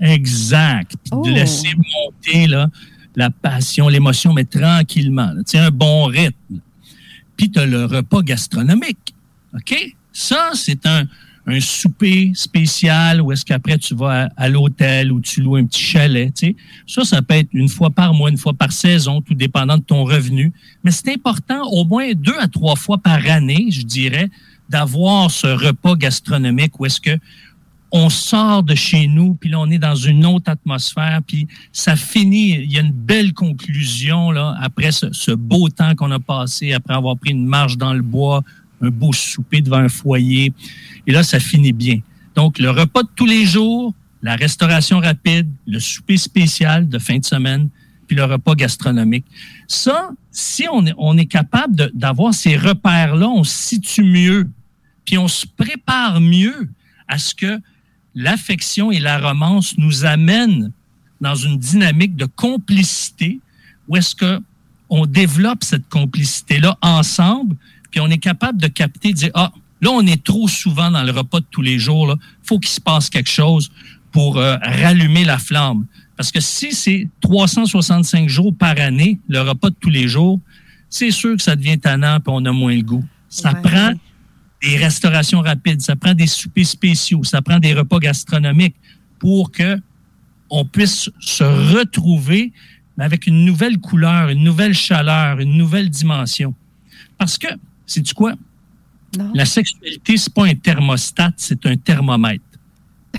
Exact. 0.03 0.93
Puis 1.03 1.13
Oh. 1.13 1.25
de 1.25 1.31
laisser 1.31 1.69
monter 1.77 2.47
là, 2.49 2.69
la 3.15 3.31
passion, 3.31 3.89
l'émotion, 3.89 4.33
mais 4.33 4.45
tranquillement. 4.45 5.31
Tu 5.49 5.57
un 5.57 5.71
bon 5.71 6.05
rythme. 6.07 6.61
Puis 7.37 7.51
tu 7.51 7.59
as 7.59 7.67
le 7.67 7.85
repas 7.85 8.23
gastronomique. 8.23 9.15
OK? 9.55 9.95
Ça, 10.13 10.51
c'est 10.55 10.85
un, 10.87 11.05
un 11.47 11.61
souper 11.61 12.33
spécial 12.35 13.21
où 13.21 13.33
est-ce 13.33 13.45
qu'après 13.45 13.79
tu 13.79 13.95
vas 13.95 14.25
à, 14.25 14.29
à 14.45 14.49
l'hôtel 14.49 15.13
ou 15.13 15.21
tu 15.21 15.41
loues 15.41 15.57
un 15.57 15.65
petit 15.67 15.83
chalet. 15.83 16.33
Tu 16.35 16.47
sais. 16.49 16.57
Ça, 16.87 17.05
ça 17.05 17.23
peut 17.23 17.35
être 17.35 17.49
une 17.53 17.69
fois 17.69 17.91
par 17.91 18.13
mois, 18.13 18.29
une 18.31 18.39
fois 18.39 18.55
par 18.55 18.73
saison, 18.73 19.21
tout 19.21 19.35
dépendant 19.35 19.79
de 19.79 19.83
ton 19.83 20.05
revenu. 20.05 20.53
Mais 20.85 20.91
c'est 20.91 21.13
important, 21.13 21.63
au 21.71 21.85
moins 21.85 22.13
deux 22.15 22.39
à 22.41 22.49
trois 22.49 22.77
fois 22.77 22.99
par 22.99 23.25
année, 23.31 23.69
je 23.71 23.83
dirais, 23.83 24.31
d'avoir 24.69 25.31
ce 25.31 25.47
repas 25.47 25.97
gastronomique 25.97 26.79
où 26.81 26.87
est-ce 26.87 27.01
que 27.01 27.19
on 27.93 28.09
sort 28.09 28.63
de 28.63 28.75
chez 28.75 29.07
nous, 29.07 29.35
puis 29.35 29.51
là, 29.51 29.61
on 29.61 29.71
est 29.71 29.79
dans 29.79 29.95
une 29.95 30.25
autre 30.25 30.51
atmosphère, 30.51 31.21
puis 31.27 31.47
ça 31.73 31.95
finit, 31.95 32.55
il 32.55 32.73
y 32.73 32.79
a 32.79 32.81
une 32.81 32.91
belle 32.91 33.35
conclusion, 33.35 34.31
là, 34.31 34.57
après 34.63 34.91
ce, 34.93 35.33
beau 35.33 35.69
temps 35.69 35.95
qu'on 35.95 36.11
a 36.11 36.19
passé, 36.19 36.73
après 36.73 36.95
avoir 36.95 37.19
pris 37.19 37.33
une 37.33 37.45
marche 37.45 37.77
dans 37.77 37.93
le 37.93 38.01
bois, 38.01 38.43
un 38.81 38.89
beau 38.89 39.13
souper 39.13 39.61
devant 39.61 39.77
un 39.77 39.91
foyer, 39.91 40.55
et 41.07 41.13
là, 41.13 41.23
ça 41.23 41.39
finit 41.39 41.75
bien. 41.75 42.01
Donc, 42.35 42.59
le 42.59 42.71
repas 42.71 43.03
de 43.03 43.11
tous 43.15 43.27
les 43.27 43.45
jours, 43.45 43.93
la 44.23 44.37
restauration 44.37 44.99
rapide, 44.99 45.49
le 45.67 45.79
souper 45.79 46.17
spécial 46.17 46.89
de 46.89 46.99
fin 46.99 47.19
de 47.19 47.25
semaine, 47.27 47.69
puis 48.07 48.17
le 48.17 48.25
repas 48.25 48.55
gastronomique. 48.55 49.27
Ça, 49.69 50.11
si 50.31 50.67
on 50.73 50.87
est, 50.87 50.95
on 50.97 51.19
est 51.19 51.27
capable 51.27 51.91
d'avoir 51.93 52.33
ces 52.33 52.57
repères-là, 52.57 53.29
on 53.29 53.45
se 53.45 53.55
situe 53.55 54.03
mieux, 54.03 54.49
puis 55.05 55.19
on 55.19 55.29
se 55.29 55.45
prépare 55.47 56.23
mieux 56.23 56.71
à 57.07 57.19
ce 57.19 57.35
que 57.35 57.61
l'affection 58.15 58.91
et 58.91 58.99
la 58.99 59.19
romance 59.19 59.77
nous 59.79 60.05
amènent 60.05 60.73
dans 61.21 61.35
une 61.35 61.59
dynamique 61.59 62.17
de 62.17 62.27
complicité 62.27 63.41
où 63.89 63.97
est-ce 63.97 64.15
que 64.15 64.41
on 64.95 65.07
développe 65.07 65.65
cette 65.65 65.89
complicité-là 65.89 66.77
ensemble, 66.83 67.57
puis 67.91 68.01
on 68.01 68.09
est 68.09 68.19
capable 68.19 68.61
de 68.61 68.67
capter, 68.67 69.13
de 69.13 69.17
dire, 69.17 69.31
ah, 69.33 69.51
là, 69.81 69.91
on 69.91 70.07
est 70.07 70.23
trop 70.23 70.49
souvent 70.49 70.91
dans 70.91 71.03
le 71.03 71.13
repas 71.13 71.41
de 71.41 71.47
tous 71.51 71.63
les 71.63 71.79
jours, 71.79 72.07
là. 72.07 72.17
faut 72.43 72.59
qu'il 72.59 72.69
se 72.69 72.81
passe 72.81 73.09
quelque 73.09 73.31
chose 73.31 73.71
pour 74.11 74.37
euh, 74.37 74.57
rallumer 74.61 75.25
la 75.25 75.39
flamme. 75.39 75.87
Parce 76.17 76.31
que 76.31 76.41
si 76.41 76.73
c'est 76.73 77.09
365 77.23 78.29
jours 78.29 78.55
par 78.55 78.79
année, 78.79 79.19
le 79.29 79.41
repas 79.41 79.71
de 79.71 79.77
tous 79.81 79.89
les 79.89 80.09
jours, 80.09 80.41
c'est 80.91 81.11
sûr 81.11 81.37
que 81.37 81.43
ça 81.43 81.57
devient 81.57 81.79
tannant, 81.79 82.21
puis 82.21 82.33
on 82.35 82.45
a 82.45 82.53
moins 82.53 82.77
le 82.77 82.83
goût. 82.83 83.05
Ça 83.31 83.55
prend 83.55 83.93
des 84.63 84.77
restaurations 84.77 85.41
rapides, 85.41 85.81
ça 85.81 85.97
prend 85.97 86.15
des 86.15 86.27
soupers 86.27 86.67
spéciaux, 86.67 87.25
ça 87.25 87.43
prend 87.43 87.59
des 87.59 87.75
repas 87.75 87.99
gastronomiques 87.99 88.77
pour 89.19 89.51
que 89.51 89.79
on 90.51 90.65
puisse 90.65 91.11
se 91.21 91.45
retrouver 91.45 92.53
mais 92.97 93.05
avec 93.05 93.27
une 93.27 93.45
nouvelle 93.45 93.79
couleur, 93.79 94.29
une 94.29 94.45
nouvelle 94.45 94.75
chaleur, 94.75 95.39
une 95.41 95.57
nouvelle 95.57 95.89
dimension. 95.89 96.55
Parce 97.19 97.39
que, 97.39 97.49
c'est 97.87 98.03
tu 98.03 98.15
quoi? 98.15 98.35
La 99.35 99.45
sexualité, 99.45 100.17
c'est 100.17 100.33
pas 100.33 100.47
un 100.47 100.55
thermostat, 100.55 101.33
c'est 101.37 101.65
un 101.67 101.77
thermomètre. 101.77 102.45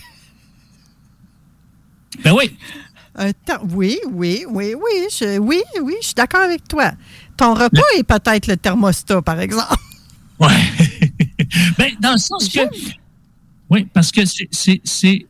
ben 2.24 2.34
oui. 2.34 2.56
Un 3.16 3.32
oui, 3.70 4.00
oui, 4.12 4.44
oui, 4.50 4.74
oui, 4.74 5.08
je, 5.12 5.38
oui, 5.38 5.62
oui, 5.82 5.96
je 6.02 6.08
suis 6.08 6.16
d'accord 6.16 6.42
avec 6.42 6.68
toi. 6.68 6.94
Ton 7.38 7.54
repas 7.54 7.82
est 7.98 8.04
peut-être 8.04 8.48
le 8.48 8.58
thermostat, 8.58 9.22
par 9.22 9.40
exemple. 9.40 9.76
Ben, 11.78 11.92
dans 12.02 12.14
le 12.14 12.18
sens 12.18 12.48
que. 12.50 12.60
Oui, 13.70 13.88
parce 13.94 14.12
que 14.12 14.22
c'est- 14.26 15.26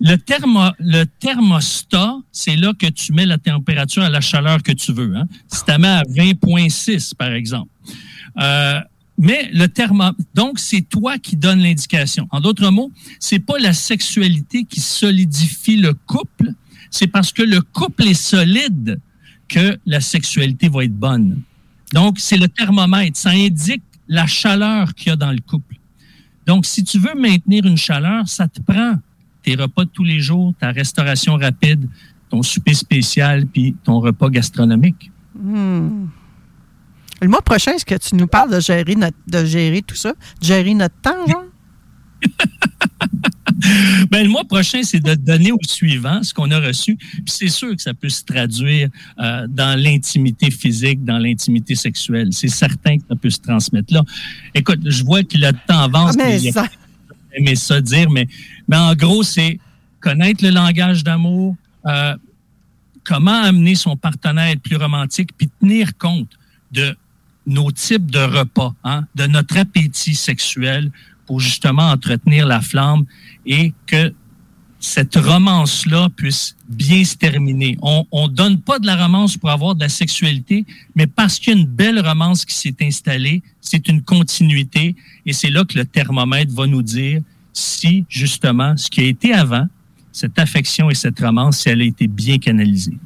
Le, 0.00 0.14
thermo, 0.16 0.68
le 0.78 1.04
thermostat, 1.04 2.18
c'est 2.30 2.54
là 2.54 2.72
que 2.78 2.86
tu 2.86 3.12
mets 3.12 3.26
la 3.26 3.36
température 3.36 4.02
à 4.04 4.08
la 4.08 4.20
chaleur 4.20 4.62
que 4.62 4.70
tu 4.70 4.92
veux. 4.92 5.12
Hein? 5.16 5.26
Si 5.48 5.64
tu 5.64 5.70
la 5.72 5.78
mets 5.78 5.88
à 5.88 6.02
20,6, 6.08 7.14
par 7.16 7.32
exemple. 7.32 7.70
Euh, 8.38 8.78
mais 9.18 9.50
le 9.52 9.66
thermo, 9.66 10.10
donc 10.34 10.60
c'est 10.60 10.82
toi 10.82 11.18
qui 11.18 11.34
donne 11.36 11.60
l'indication. 11.60 12.28
En 12.30 12.40
d'autres 12.40 12.70
mots, 12.70 12.92
c'est 13.18 13.40
pas 13.40 13.58
la 13.58 13.72
sexualité 13.72 14.62
qui 14.64 14.80
solidifie 14.80 15.76
le 15.78 15.94
couple, 15.94 16.52
c'est 16.92 17.08
parce 17.08 17.32
que 17.32 17.42
le 17.42 17.60
couple 17.60 18.06
est 18.06 18.14
solide 18.14 19.00
que 19.48 19.78
la 19.84 20.00
sexualité 20.00 20.68
va 20.68 20.84
être 20.84 20.94
bonne. 20.96 21.42
Donc, 21.92 22.20
c'est 22.20 22.36
le 22.36 22.46
thermomètre. 22.48 23.18
Ça 23.18 23.30
indique 23.30 23.82
la 24.08 24.26
chaleur 24.26 24.94
qu'il 24.94 25.08
y 25.08 25.12
a 25.12 25.16
dans 25.16 25.32
le 25.32 25.40
couple. 25.40 25.76
Donc, 26.46 26.64
si 26.64 26.82
tu 26.82 26.98
veux 26.98 27.14
maintenir 27.14 27.66
une 27.66 27.76
chaleur, 27.76 28.26
ça 28.26 28.48
te 28.48 28.60
prend 28.60 28.94
tes 29.42 29.54
repas 29.54 29.84
de 29.84 29.90
tous 29.90 30.04
les 30.04 30.20
jours, 30.20 30.54
ta 30.58 30.72
restauration 30.72 31.36
rapide, 31.36 31.88
ton 32.30 32.42
souper 32.42 32.74
spécial, 32.74 33.46
puis 33.46 33.76
ton 33.84 34.00
repas 34.00 34.30
gastronomique. 34.30 35.10
Hmm. 35.34 36.06
Le 37.20 37.28
mois 37.28 37.42
prochain, 37.42 37.72
est-ce 37.72 37.84
que 37.84 37.96
tu 37.96 38.14
nous 38.14 38.26
parles 38.26 38.52
de 38.52 38.60
gérer, 38.60 38.94
notre, 38.94 39.16
de 39.26 39.44
gérer 39.44 39.82
tout 39.82 39.96
ça? 39.96 40.12
De 40.40 40.46
gérer 40.46 40.74
notre 40.74 40.94
temps, 41.02 41.26
genre? 41.26 41.44
Ben, 44.10 44.22
le 44.22 44.28
mois 44.30 44.44
prochain, 44.44 44.82
c'est 44.82 45.00
de 45.00 45.14
donner 45.14 45.52
au 45.52 45.58
suivant 45.66 46.22
ce 46.22 46.32
qu'on 46.32 46.50
a 46.50 46.58
reçu. 46.60 46.96
Puis 46.96 47.22
c'est 47.26 47.48
sûr 47.48 47.74
que 47.76 47.82
ça 47.82 47.92
peut 47.94 48.08
se 48.08 48.24
traduire 48.24 48.88
euh, 49.18 49.46
dans 49.48 49.78
l'intimité 49.78 50.50
physique, 50.50 51.04
dans 51.04 51.18
l'intimité 51.18 51.74
sexuelle. 51.74 52.28
C'est 52.32 52.48
certain 52.48 52.98
que 52.98 53.04
ça 53.08 53.16
peut 53.16 53.30
se 53.30 53.40
transmettre 53.40 53.92
là. 53.92 54.02
Écoute, 54.54 54.80
je 54.84 55.04
vois 55.04 55.22
que 55.22 55.36
le 55.36 55.52
temps 55.66 55.80
avance. 55.80 56.14
Ah, 56.18 56.24
mais 56.26 56.48
a- 56.48 56.52
ça- 56.52 56.68
aimé 57.34 57.54
ça 57.56 57.80
dire, 57.80 58.10
mais, 58.10 58.26
mais 58.68 58.76
en 58.76 58.94
gros, 58.94 59.22
c'est 59.22 59.58
connaître 60.00 60.42
le 60.44 60.50
langage 60.50 61.04
d'amour, 61.04 61.56
euh, 61.86 62.16
comment 63.04 63.42
amener 63.42 63.74
son 63.74 63.96
partenaire 63.96 64.44
à 64.44 64.50
être 64.52 64.62
plus 64.62 64.76
romantique, 64.76 65.30
puis 65.36 65.48
tenir 65.60 65.96
compte 65.98 66.30
de 66.72 66.96
nos 67.46 67.70
types 67.70 68.10
de 68.10 68.18
repas, 68.18 68.74
hein, 68.84 69.06
de 69.14 69.26
notre 69.26 69.56
appétit 69.58 70.14
sexuel 70.14 70.90
pour 71.28 71.40
justement 71.40 71.90
entretenir 71.90 72.46
la 72.46 72.62
flamme 72.62 73.04
et 73.44 73.74
que 73.86 74.14
cette 74.80 75.16
romance-là 75.16 76.08
puisse 76.16 76.56
bien 76.68 77.04
se 77.04 77.16
terminer. 77.16 77.76
On 77.82 78.06
ne 78.12 78.32
donne 78.32 78.60
pas 78.60 78.78
de 78.78 78.86
la 78.86 78.96
romance 78.96 79.36
pour 79.36 79.50
avoir 79.50 79.74
de 79.74 79.80
la 79.80 79.90
sexualité, 79.90 80.64
mais 80.94 81.06
parce 81.06 81.38
qu'il 81.38 81.52
y 81.52 81.56
a 81.56 81.60
une 81.60 81.66
belle 81.66 82.00
romance 82.00 82.46
qui 82.46 82.54
s'est 82.54 82.76
installée, 82.80 83.42
c'est 83.60 83.88
une 83.88 84.02
continuité 84.02 84.96
et 85.26 85.32
c'est 85.34 85.50
là 85.50 85.64
que 85.64 85.76
le 85.76 85.84
thermomètre 85.84 86.54
va 86.54 86.66
nous 86.66 86.82
dire 86.82 87.20
si 87.52 88.06
justement 88.08 88.74
ce 88.76 88.88
qui 88.88 89.00
a 89.00 89.04
été 89.04 89.34
avant, 89.34 89.66
cette 90.12 90.38
affection 90.38 90.88
et 90.88 90.94
cette 90.94 91.20
romance, 91.20 91.58
si 91.58 91.68
elle 91.68 91.82
a 91.82 91.84
été 91.84 92.06
bien 92.06 92.38
canalisée. 92.38 92.96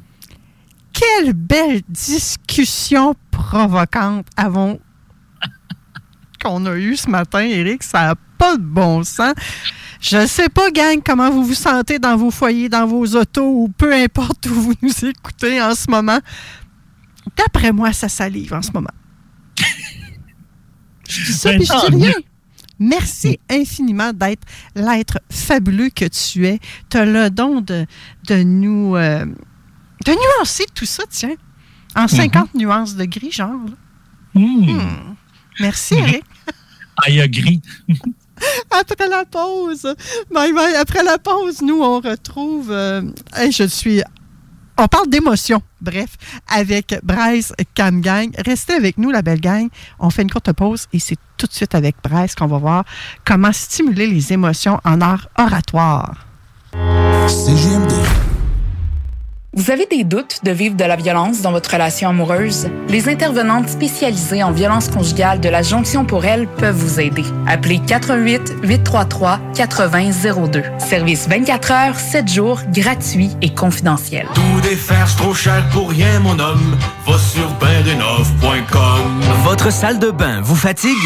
Quelle 0.93 1.33
belle 1.33 1.81
discussion 1.89 3.15
provocante 3.31 4.27
avons 4.37 4.79
qu'on 6.43 6.65
a 6.65 6.75
eue 6.75 6.95
ce 6.95 7.09
matin, 7.09 7.39
Eric. 7.39 7.83
Ça 7.83 8.07
n'a 8.07 8.15
pas 8.37 8.57
de 8.57 8.61
bon 8.63 9.03
sens. 9.03 9.33
Je 10.01 10.17
ne 10.17 10.27
sais 10.27 10.49
pas, 10.49 10.69
gang, 10.71 11.01
comment 11.03 11.31
vous 11.31 11.45
vous 11.45 11.53
sentez 11.53 11.97
dans 11.97 12.17
vos 12.17 12.29
foyers, 12.29 12.67
dans 12.69 12.85
vos 12.85 13.05
autos 13.15 13.47
ou 13.63 13.69
peu 13.69 13.93
importe 13.93 14.45
où 14.47 14.53
vous 14.53 14.73
nous 14.81 15.05
écoutez 15.05 15.61
en 15.61 15.73
ce 15.75 15.89
moment. 15.89 16.19
D'après 17.37 17.71
moi, 17.71 17.93
ça 17.93 18.09
salive 18.09 18.53
en 18.53 18.61
ce 18.61 18.71
moment. 18.73 18.91
Je 21.07 21.23
dis 21.25 21.33
ça, 21.33 21.51
Ben, 21.51 21.59
puis 21.59 21.67
je 21.67 21.91
dis 21.91 22.03
rien. 22.03 22.13
Merci 22.79 23.39
infiniment 23.49 24.11
d'être 24.13 24.43
l'être 24.75 25.19
fabuleux 25.31 25.89
que 25.89 26.05
tu 26.05 26.47
es. 26.47 26.59
Tu 26.89 26.97
as 26.97 27.05
le 27.05 27.29
don 27.29 27.61
de, 27.61 27.85
de 28.27 28.43
nous 28.43 28.95
euh, 28.95 29.23
de 30.05 30.11
nuancer 30.11 30.65
tout 30.73 30.85
ça, 30.85 31.03
tiens, 31.09 31.35
en 31.95 32.07
50 32.07 32.55
nuances 32.55 32.95
de 32.95 33.05
gris, 33.05 33.31
genre. 33.31 33.53
là. 33.53 34.41
Hmm. 34.41 35.15
Merci, 35.59 35.93
Eric. 35.93 36.23
Après 38.71 39.07
la 39.07 39.25
pause, 39.25 39.87
bye 40.31 40.51
bye. 40.53 40.75
Après 40.75 41.03
la 41.03 41.17
pause, 41.17 41.61
nous, 41.61 41.81
on 41.81 41.99
retrouve. 41.99 42.71
euh, 42.71 43.01
hey, 43.35 43.51
je 43.51 43.63
suis. 43.63 44.01
On 44.75 44.87
parle 44.87 45.07
d'émotion, 45.07 45.61
bref, 45.81 46.17
avec 46.47 46.99
Bryce 47.03 47.53
Cam 47.75 48.01
Gang. 48.01 48.31
Restez 48.43 48.73
avec 48.73 48.97
nous, 48.97 49.11
la 49.11 49.21
belle 49.21 49.39
gang. 49.39 49.67
On 49.99 50.09
fait 50.09 50.23
une 50.23 50.31
courte 50.31 50.51
pause 50.51 50.87
et 50.93 50.99
c'est 50.99 51.17
tout 51.37 51.45
de 51.45 51.53
suite 51.53 51.75
avec 51.75 51.95
Bryce 52.03 52.33
qu'on 52.33 52.47
va 52.47 52.57
voir 52.57 52.83
comment 53.23 53.51
stimuler 53.51 54.07
les 54.07 54.33
émotions 54.33 54.79
en 54.83 54.99
art 55.01 55.29
oratoire. 55.37 56.25
CGMD. 57.27 58.32
Vous 59.55 59.69
avez 59.69 59.85
des 59.85 60.03
doutes 60.03 60.39
de 60.43 60.49
vivre 60.49 60.75
de 60.75 60.83
la 60.83 60.95
violence 60.95 61.41
dans 61.41 61.51
votre 61.51 61.69
relation 61.69 62.09
amoureuse? 62.09 62.69
Les 62.89 63.07
intervenantes 63.07 63.69
spécialisées 63.69 64.41
en 64.41 64.51
violence 64.51 64.87
conjugale 64.87 65.39
de 65.41 65.47
la 65.47 65.61
Jonction 65.61 66.05
pour 66.05 66.25
elle 66.25 66.47
peuvent 66.47 66.75
vous 66.75 66.99
aider. 66.99 67.23
Appelez 67.45 67.77
88 67.77 68.55
833 68.63 69.39
8002. 69.55 70.63
Service 70.79 71.27
24 71.29 71.71
heures, 71.71 71.99
7 71.99 72.27
jours, 72.27 72.61
gratuit 72.69 73.29
et 73.43 73.53
confidentiel. 73.53 74.25
Tout 74.33 74.61
défaire, 74.63 75.07
c'est 75.07 75.17
trop 75.17 75.35
cher 75.35 75.63
pour 75.69 75.91
rien, 75.91 76.19
mon 76.21 76.39
homme. 76.39 76.75
Va 77.05 77.19
sur 77.19 77.47
bendenov.com. 77.59 79.21
Votre 79.43 79.71
salle 79.71 79.99
de 79.99 80.09
bain 80.09 80.41
vous 80.41 80.55
fatigue? 80.55 80.97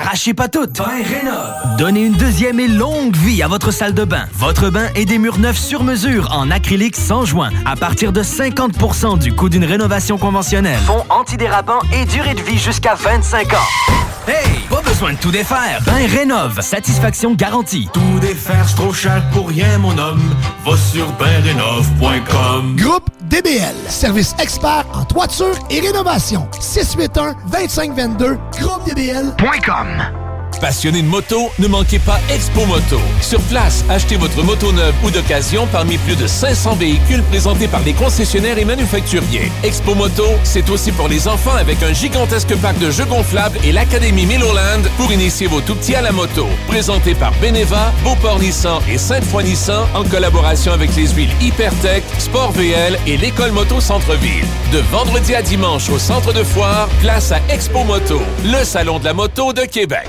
Arrachez 0.00 0.34
pas 0.34 0.46
tout. 0.46 0.66
Bain 0.66 0.84
Rénov. 0.84 1.76
Donnez 1.78 2.04
une 2.04 2.12
deuxième 2.12 2.60
et 2.60 2.68
longue 2.68 3.16
vie 3.16 3.42
à 3.42 3.48
votre 3.48 3.72
salle 3.72 3.94
de 3.94 4.04
bain. 4.04 4.26
Votre 4.34 4.70
bain 4.70 4.86
et 4.94 5.04
des 5.04 5.18
murs 5.18 5.38
neufs 5.38 5.58
sur 5.58 5.82
mesure 5.82 6.28
en 6.30 6.52
acrylique 6.52 6.94
sans 6.94 7.24
joint 7.24 7.50
à 7.64 7.74
partir 7.88 8.12
de 8.12 8.22
50% 8.22 9.18
du 9.18 9.32
coût 9.32 9.48
d'une 9.48 9.64
rénovation 9.64 10.18
conventionnelle. 10.18 10.78
Fond 10.80 11.06
antidérapant 11.08 11.78
et 11.90 12.04
durée 12.04 12.34
de 12.34 12.42
vie 12.42 12.58
jusqu'à 12.58 12.94
25 12.94 13.54
ans. 13.54 14.26
Hey, 14.26 14.60
pas 14.68 14.82
besoin 14.82 15.14
de 15.14 15.16
tout 15.16 15.30
défaire. 15.30 15.80
Bain 15.86 16.06
Rénov. 16.06 16.60
Satisfaction 16.60 17.32
garantie. 17.32 17.88
Tout 17.94 18.20
défaire, 18.20 18.68
c'est 18.68 18.74
trop 18.74 18.92
cher 18.92 19.22
pour 19.32 19.48
rien, 19.48 19.78
mon 19.78 19.96
homme. 19.96 20.20
Va 20.66 20.76
sur 20.76 21.10
bendenov.com. 21.12 22.76
Groupe 22.76 23.08
DBL, 23.22 23.74
service 23.88 24.34
expert 24.38 24.84
en 24.92 25.06
toiture 25.06 25.58
et 25.70 25.80
rénovation. 25.80 26.46
681-2522, 26.60 28.36
groupedbl.com. 28.60 30.27
Passionné 30.60 31.02
de 31.02 31.06
moto, 31.06 31.50
ne 31.60 31.68
manquez 31.68 32.00
pas 32.00 32.18
Expo 32.28 32.66
Moto. 32.66 33.00
Sur 33.20 33.40
place, 33.42 33.84
achetez 33.88 34.16
votre 34.16 34.42
moto 34.42 34.72
neuve 34.72 34.94
ou 35.04 35.10
d'occasion 35.10 35.68
parmi 35.70 35.98
plus 35.98 36.16
de 36.16 36.26
500 36.26 36.74
véhicules 36.74 37.22
présentés 37.22 37.68
par 37.68 37.80
les 37.82 37.92
concessionnaires 37.92 38.58
et 38.58 38.64
manufacturiers. 38.64 39.52
Expo 39.62 39.94
Moto, 39.94 40.24
c'est 40.42 40.68
aussi 40.70 40.90
pour 40.90 41.08
les 41.08 41.28
enfants 41.28 41.54
avec 41.54 41.82
un 41.82 41.92
gigantesque 41.92 42.56
parc 42.56 42.78
de 42.78 42.90
jeux 42.90 43.04
gonflables 43.04 43.58
et 43.64 43.70
l'Académie 43.70 44.26
Milloland 44.26 44.82
pour 44.96 45.12
initier 45.12 45.46
vos 45.46 45.60
tout-petits 45.60 45.94
à 45.94 46.02
la 46.02 46.10
moto. 46.10 46.46
Présenté 46.66 47.14
par 47.14 47.32
Beneva, 47.40 47.92
Beauport 48.02 48.40
Nissan 48.40 48.80
et 48.90 48.98
Sainte-Foy 48.98 49.44
Nissan 49.44 49.86
en 49.94 50.02
collaboration 50.04 50.72
avec 50.72 50.94
les 50.96 51.08
huiles 51.08 51.32
Hypertech, 51.40 52.02
Sport 52.18 52.52
VL 52.52 52.98
et 53.06 53.16
l'École 53.16 53.52
Moto 53.52 53.80
Centre-Ville. 53.80 54.46
De 54.72 54.78
vendredi 54.90 55.34
à 55.34 55.42
dimanche 55.42 55.88
au 55.90 55.98
centre 55.98 56.32
de 56.32 56.42
foire, 56.42 56.88
place 57.00 57.30
à 57.30 57.38
Expo 57.48 57.84
Moto, 57.84 58.20
le 58.44 58.64
salon 58.64 58.98
de 58.98 59.04
la 59.04 59.14
moto 59.14 59.52
de 59.52 59.62
Québec. 59.62 60.08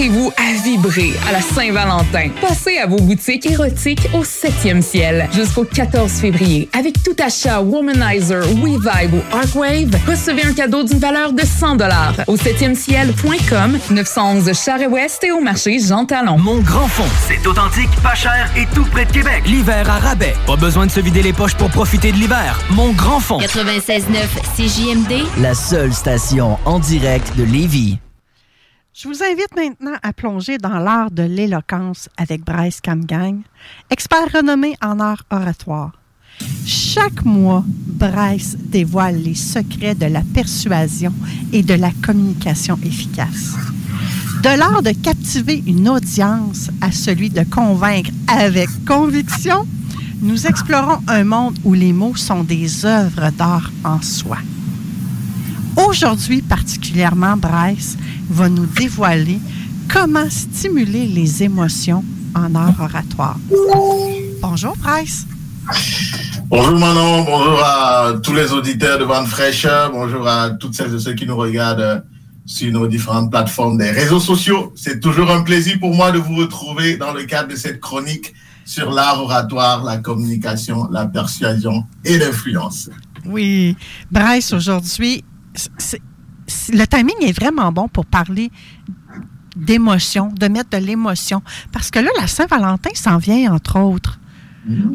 Préparez-vous 0.01 0.33
à 0.35 0.63
vibrer 0.63 1.13
à 1.29 1.31
la 1.31 1.41
Saint-Valentin. 1.41 2.29
Passez 2.41 2.79
à 2.79 2.87
vos 2.87 2.97
boutiques 2.97 3.45
érotiques 3.45 4.09
au 4.15 4.23
7e 4.23 4.81
ciel 4.81 5.29
jusqu'au 5.31 5.63
14 5.63 6.11
février. 6.11 6.67
Avec 6.73 7.03
tout 7.03 7.15
achat 7.23 7.61
Womanizer, 7.61 8.41
WeVibe 8.63 9.13
ou 9.13 9.35
Arcwave, 9.35 9.95
recevez 10.07 10.43
un 10.43 10.53
cadeau 10.53 10.83
d'une 10.83 10.97
valeur 10.97 11.33
de 11.33 11.43
100 11.43 11.75
au 12.25 12.35
7e 12.35 12.73
ciel.com, 12.73 13.77
911 13.91 14.51
Charest-Ouest 14.53 15.23
et 15.23 15.31
au 15.31 15.39
marché 15.39 15.77
Jean 15.77 16.05
Talon. 16.05 16.39
Mon 16.39 16.57
grand 16.61 16.87
fond, 16.87 17.07
c'est 17.27 17.45
authentique, 17.45 17.91
pas 18.01 18.15
cher 18.15 18.49
et 18.57 18.65
tout 18.73 18.85
près 18.85 19.05
de 19.05 19.11
Québec. 19.11 19.43
L'hiver 19.45 19.87
à 19.87 19.99
rabais. 19.99 20.33
Pas 20.47 20.55
besoin 20.55 20.87
de 20.87 20.91
se 20.91 20.99
vider 20.99 21.21
les 21.21 21.33
poches 21.33 21.55
pour 21.55 21.69
profiter 21.69 22.11
de 22.11 22.17
l'hiver. 22.17 22.59
Mon 22.71 22.91
grand 22.93 23.19
fond. 23.19 23.37
96.9 23.37 24.01
CJMD. 24.57 25.27
La 25.43 25.53
seule 25.53 25.93
station 25.93 26.57
en 26.65 26.79
direct 26.79 27.37
de 27.37 27.43
Lévis. 27.43 27.99
Je 29.01 29.07
vous 29.07 29.23
invite 29.23 29.55
maintenant 29.55 29.97
à 30.03 30.13
plonger 30.13 30.59
dans 30.59 30.77
l'art 30.77 31.09
de 31.09 31.23
l'éloquence 31.23 32.07
avec 32.17 32.45
Bryce 32.45 32.81
Camgang, 32.81 33.41
expert 33.89 34.31
renommé 34.31 34.75
en 34.79 34.99
art 34.99 35.23
oratoire. 35.31 35.93
Chaque 36.67 37.25
mois, 37.25 37.63
Bryce 37.67 38.55
dévoile 38.59 39.19
les 39.19 39.33
secrets 39.33 39.95
de 39.95 40.05
la 40.05 40.21
persuasion 40.35 41.11
et 41.51 41.63
de 41.63 41.73
la 41.73 41.89
communication 42.05 42.77
efficace. 42.85 43.55
De 44.43 44.55
l'art 44.55 44.83
de 44.83 44.91
captiver 44.91 45.63
une 45.65 45.89
audience 45.89 46.69
à 46.79 46.91
celui 46.91 47.31
de 47.31 47.43
convaincre 47.43 48.11
avec 48.27 48.69
conviction, 48.85 49.65
nous 50.21 50.45
explorons 50.45 51.01
un 51.07 51.23
monde 51.23 51.57
où 51.63 51.73
les 51.73 51.93
mots 51.93 52.15
sont 52.15 52.43
des 52.43 52.85
œuvres 52.85 53.31
d'art 53.31 53.71
en 53.83 53.99
soi. 54.03 54.37
Aujourd'hui 55.75 56.41
particulièrement, 56.41 57.37
Bryce 57.37 57.97
va 58.29 58.49
nous 58.49 58.65
dévoiler 58.65 59.39
comment 59.87 60.29
stimuler 60.29 61.05
les 61.05 61.43
émotions 61.43 62.03
en 62.35 62.53
art 62.55 62.79
oratoire. 62.79 63.37
Bonjour, 64.41 64.75
Bryce. 64.77 65.25
Bonjour 66.47 66.77
Manon, 66.77 67.23
bonjour 67.23 67.61
à 67.63 68.13
tous 68.21 68.33
les 68.33 68.51
auditeurs 68.51 68.99
de 68.99 69.05
Vente 69.05 69.27
Fraîcheur, 69.27 69.91
bonjour 69.91 70.27
à 70.27 70.49
toutes 70.49 70.73
celles 70.73 70.93
et 70.93 70.99
ceux 70.99 71.13
qui 71.13 71.25
nous 71.25 71.37
regardent 71.37 72.03
sur 72.45 72.71
nos 72.73 72.87
différentes 72.87 73.31
plateformes 73.31 73.77
des 73.77 73.91
réseaux 73.91 74.19
sociaux. 74.19 74.73
C'est 74.75 74.99
toujours 74.99 75.31
un 75.31 75.43
plaisir 75.43 75.79
pour 75.79 75.93
moi 75.93 76.11
de 76.11 76.17
vous 76.17 76.35
retrouver 76.35 76.97
dans 76.97 77.13
le 77.13 77.23
cadre 77.23 77.49
de 77.49 77.55
cette 77.55 77.79
chronique 77.79 78.33
sur 78.65 78.91
l'art 78.91 79.21
oratoire, 79.21 79.83
la 79.83 79.97
communication, 79.97 80.89
la 80.91 81.05
persuasion 81.05 81.85
et 82.03 82.17
l'influence. 82.17 82.89
Oui, 83.25 83.77
Bryce, 84.11 84.51
aujourd'hui, 84.51 85.23
le 86.73 86.85
timing 86.85 87.15
est 87.21 87.37
vraiment 87.37 87.71
bon 87.71 87.87
pour 87.87 88.05
parler 88.05 88.51
d'émotion, 89.55 90.27
de 90.27 90.47
mettre 90.47 90.69
de 90.71 90.77
l'émotion. 90.77 91.41
Parce 91.71 91.91
que 91.91 91.99
là, 91.99 92.09
la 92.19 92.27
Saint-Valentin 92.27 92.91
s'en 92.93 93.17
vient, 93.17 93.53
entre 93.53 93.79
autres. 93.79 94.19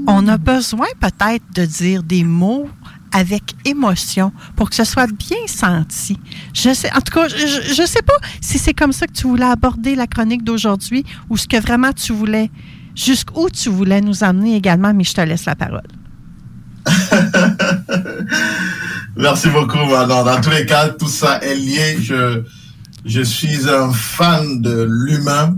On 0.07 0.29
a 0.29 0.39
besoin 0.39 0.87
peut-être 1.01 1.45
de 1.55 1.65
dire 1.65 2.05
des 2.05 2.23
mots 2.23 2.69
avec 3.13 3.43
émotion 3.65 4.33
pour 4.55 4.71
que 4.71 4.77
ce 4.77 4.85
soit 4.85 5.11
bien 5.11 5.39
senti. 5.47 6.19
Je 6.55 6.73
sais, 6.73 6.93
en 6.93 7.01
tout 7.01 7.13
cas, 7.13 7.29
je 7.29 7.83
ne 7.83 7.87
sais 7.87 8.03
pas 8.03 8.17
si 8.41 8.59
c'est 8.59 8.75
comme 8.75 8.93
ça 8.93 9.07
que 9.07 9.13
tu 9.13 9.27
voulais 9.27 9.47
aborder 9.47 9.97
la 9.97 10.07
chronique 10.07 10.45
d'aujourd'hui 10.45 11.05
ou 11.31 11.37
ce 11.37 11.49
que 11.49 11.61
vraiment 11.61 11.93
tu 11.93 12.13
voulais, 12.13 12.51
jusqu'où 12.95 13.51
tu 13.51 13.71
voulais 13.71 14.01
nous 14.01 14.23
amener 14.23 14.55
également, 14.55 14.95
mais 14.95 15.05
je 15.05 15.15
te 15.15 15.21
laisse 15.21 15.47
la 15.47 15.57
parole. 15.57 15.83
Merci 19.17 19.49
beaucoup 19.49 19.79
Manon. 19.79 20.25
Dans 20.25 20.41
tous 20.41 20.51
les 20.51 20.67
cas, 20.67 20.89
tout 20.91 21.09
ça 21.09 21.39
est 21.43 21.55
lié. 21.55 21.99
Je, 22.03 22.43
je 23.05 23.21
suis 23.23 23.69
un 23.69 23.91
fan 23.93 24.61
de 24.61 24.87
l'humain 24.89 25.57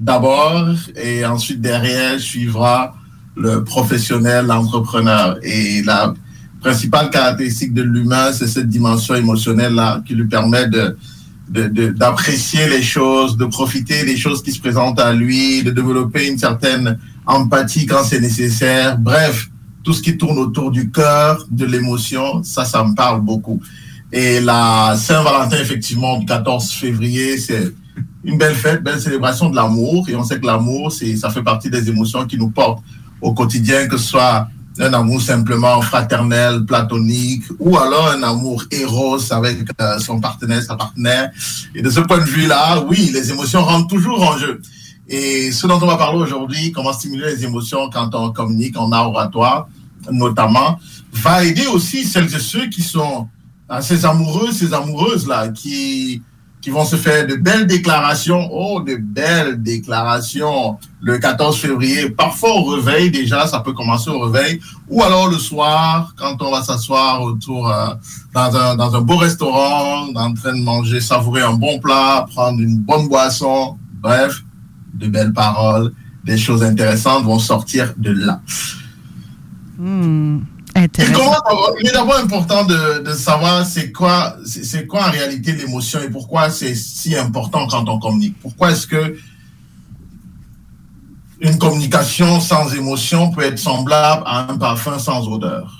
d'abord 0.00 0.68
et 1.02 1.24
ensuite 1.24 1.60
derrière 1.60 2.20
suivra 2.20 2.94
le 3.36 3.64
professionnel, 3.64 4.46
l'entrepreneur. 4.46 5.38
Et 5.42 5.82
la 5.82 6.12
principale 6.60 7.10
caractéristique 7.10 7.72
de 7.72 7.82
l'humain, 7.82 8.32
c'est 8.32 8.46
cette 8.46 8.68
dimension 8.68 9.14
émotionnelle-là 9.14 10.02
qui 10.06 10.14
lui 10.14 10.26
permet 10.26 10.68
de 10.68 10.96
de- 11.48 11.68
de- 11.68 11.88
d'apprécier 11.90 12.68
les 12.68 12.82
choses, 12.82 13.36
de 13.36 13.44
profiter 13.44 14.04
des 14.04 14.16
choses 14.16 14.42
qui 14.42 14.50
se 14.50 14.58
présentent 14.58 14.98
à 14.98 15.12
lui, 15.12 15.62
de 15.62 15.70
développer 15.70 16.26
une 16.26 16.36
certaine 16.36 16.98
empathie 17.24 17.86
quand 17.86 18.02
c'est 18.02 18.18
nécessaire. 18.18 18.98
Bref, 18.98 19.48
tout 19.86 19.92
ce 19.92 20.02
qui 20.02 20.18
tourne 20.18 20.36
autour 20.38 20.72
du 20.72 20.90
cœur, 20.90 21.46
de 21.48 21.64
l'émotion, 21.64 22.42
ça, 22.42 22.64
ça 22.64 22.82
me 22.82 22.92
parle 22.96 23.20
beaucoup. 23.20 23.62
Et 24.12 24.40
la 24.40 24.96
Saint-Valentin, 24.96 25.58
effectivement, 25.58 26.18
du 26.18 26.26
14 26.26 26.72
février, 26.72 27.38
c'est 27.38 27.72
une 28.24 28.36
belle 28.36 28.56
fête, 28.56 28.82
belle 28.82 29.00
célébration 29.00 29.48
de 29.48 29.54
l'amour. 29.54 30.08
Et 30.08 30.16
on 30.16 30.24
sait 30.24 30.40
que 30.40 30.46
l'amour, 30.46 30.90
c'est, 30.90 31.14
ça 31.16 31.30
fait 31.30 31.44
partie 31.44 31.70
des 31.70 31.88
émotions 31.88 32.26
qui 32.26 32.36
nous 32.36 32.50
portent 32.50 32.82
au 33.20 33.32
quotidien, 33.32 33.86
que 33.86 33.96
ce 33.96 34.08
soit 34.08 34.48
un 34.80 34.92
amour 34.92 35.22
simplement 35.22 35.80
fraternel, 35.82 36.64
platonique, 36.66 37.44
ou 37.60 37.78
alors 37.78 38.08
un 38.08 38.24
amour 38.24 38.64
héros 38.72 39.32
avec 39.32 39.58
euh, 39.80 40.00
son 40.00 40.18
partenaire, 40.18 40.64
sa 40.64 40.74
partenaire. 40.74 41.30
Et 41.76 41.80
de 41.80 41.90
ce 41.90 42.00
point 42.00 42.18
de 42.18 42.24
vue-là, 42.24 42.80
oui, 42.88 43.12
les 43.14 43.30
émotions 43.30 43.62
rentrent 43.62 43.86
toujours 43.86 44.20
en 44.20 44.36
jeu. 44.36 44.60
Et 45.08 45.52
ce 45.52 45.68
dont 45.68 45.78
on 45.80 45.86
va 45.86 45.96
parler 45.96 46.18
aujourd'hui, 46.18 46.72
comment 46.72 46.92
stimuler 46.92 47.36
les 47.36 47.44
émotions 47.44 47.88
quand 47.90 48.12
on 48.16 48.32
communique 48.32 48.76
en 48.76 48.90
oratoire, 48.90 49.68
notamment, 50.10 50.78
va 51.12 51.44
aider 51.44 51.66
aussi 51.66 52.04
celles 52.04 52.34
et 52.34 52.38
ceux 52.38 52.66
qui 52.68 52.82
sont 52.82 53.28
ah, 53.68 53.82
ces 53.82 54.04
amoureux, 54.04 54.52
ces 54.52 54.72
amoureuses-là, 54.72 55.48
qui, 55.48 56.22
qui 56.60 56.70
vont 56.70 56.84
se 56.84 56.96
faire 56.96 57.26
de 57.26 57.34
belles 57.34 57.66
déclarations, 57.66 58.48
oh, 58.52 58.80
de 58.80 58.96
belles 58.96 59.62
déclarations. 59.62 60.78
Le 61.00 61.18
14 61.18 61.56
février, 61.58 62.10
parfois 62.10 62.54
au 62.54 62.64
réveil 62.64 63.10
déjà, 63.10 63.46
ça 63.46 63.60
peut 63.60 63.72
commencer 63.72 64.10
au 64.10 64.20
réveil, 64.20 64.60
ou 64.88 65.02
alors 65.02 65.28
le 65.28 65.38
soir, 65.38 66.14
quand 66.16 66.40
on 66.42 66.50
va 66.50 66.62
s'asseoir 66.62 67.22
autour, 67.22 67.68
euh, 67.68 67.94
dans, 68.34 68.76
dans 68.76 68.94
un 68.94 69.00
beau 69.00 69.16
restaurant, 69.16 70.08
en 70.14 70.34
train 70.34 70.56
de 70.56 70.62
manger, 70.62 71.00
savourer 71.00 71.42
un 71.42 71.54
bon 71.54 71.80
plat, 71.80 72.26
prendre 72.32 72.60
une 72.60 72.78
bonne 72.78 73.08
boisson, 73.08 73.76
bref, 74.00 74.42
de 74.94 75.08
belles 75.08 75.32
paroles, 75.32 75.92
des 76.24 76.38
choses 76.38 76.62
intéressantes 76.62 77.24
vont 77.24 77.38
sortir 77.38 77.94
de 77.96 78.10
là. 78.10 78.40
Et 80.74 80.78
intéressant. 80.80 81.12
comment- 81.48 81.74
il 81.80 81.88
est 81.88 81.92
d'abord 81.92 82.18
important 82.18 82.64
de, 82.64 83.02
de 83.02 83.12
savoir 83.12 83.64
c'est 83.64 83.92
quoi, 83.92 84.36
c'est 84.44 84.86
quoi 84.86 85.06
en 85.08 85.10
réalité 85.10 85.52
l'émotion 85.52 86.00
et 86.02 86.10
pourquoi 86.10 86.50
c'est 86.50 86.74
si 86.74 87.16
important 87.16 87.66
quand 87.66 87.88
on 87.88 87.98
communique. 87.98 88.36
Pourquoi 88.40 88.72
est-ce 88.72 88.86
que 88.86 89.16
une 91.40 91.58
communication 91.58 92.40
sans 92.40 92.74
émotion 92.74 93.30
peut 93.30 93.42
être 93.42 93.58
semblable 93.58 94.22
à 94.26 94.50
un 94.50 94.56
parfum 94.56 94.98
sans 94.98 95.26
odeur? 95.28 95.72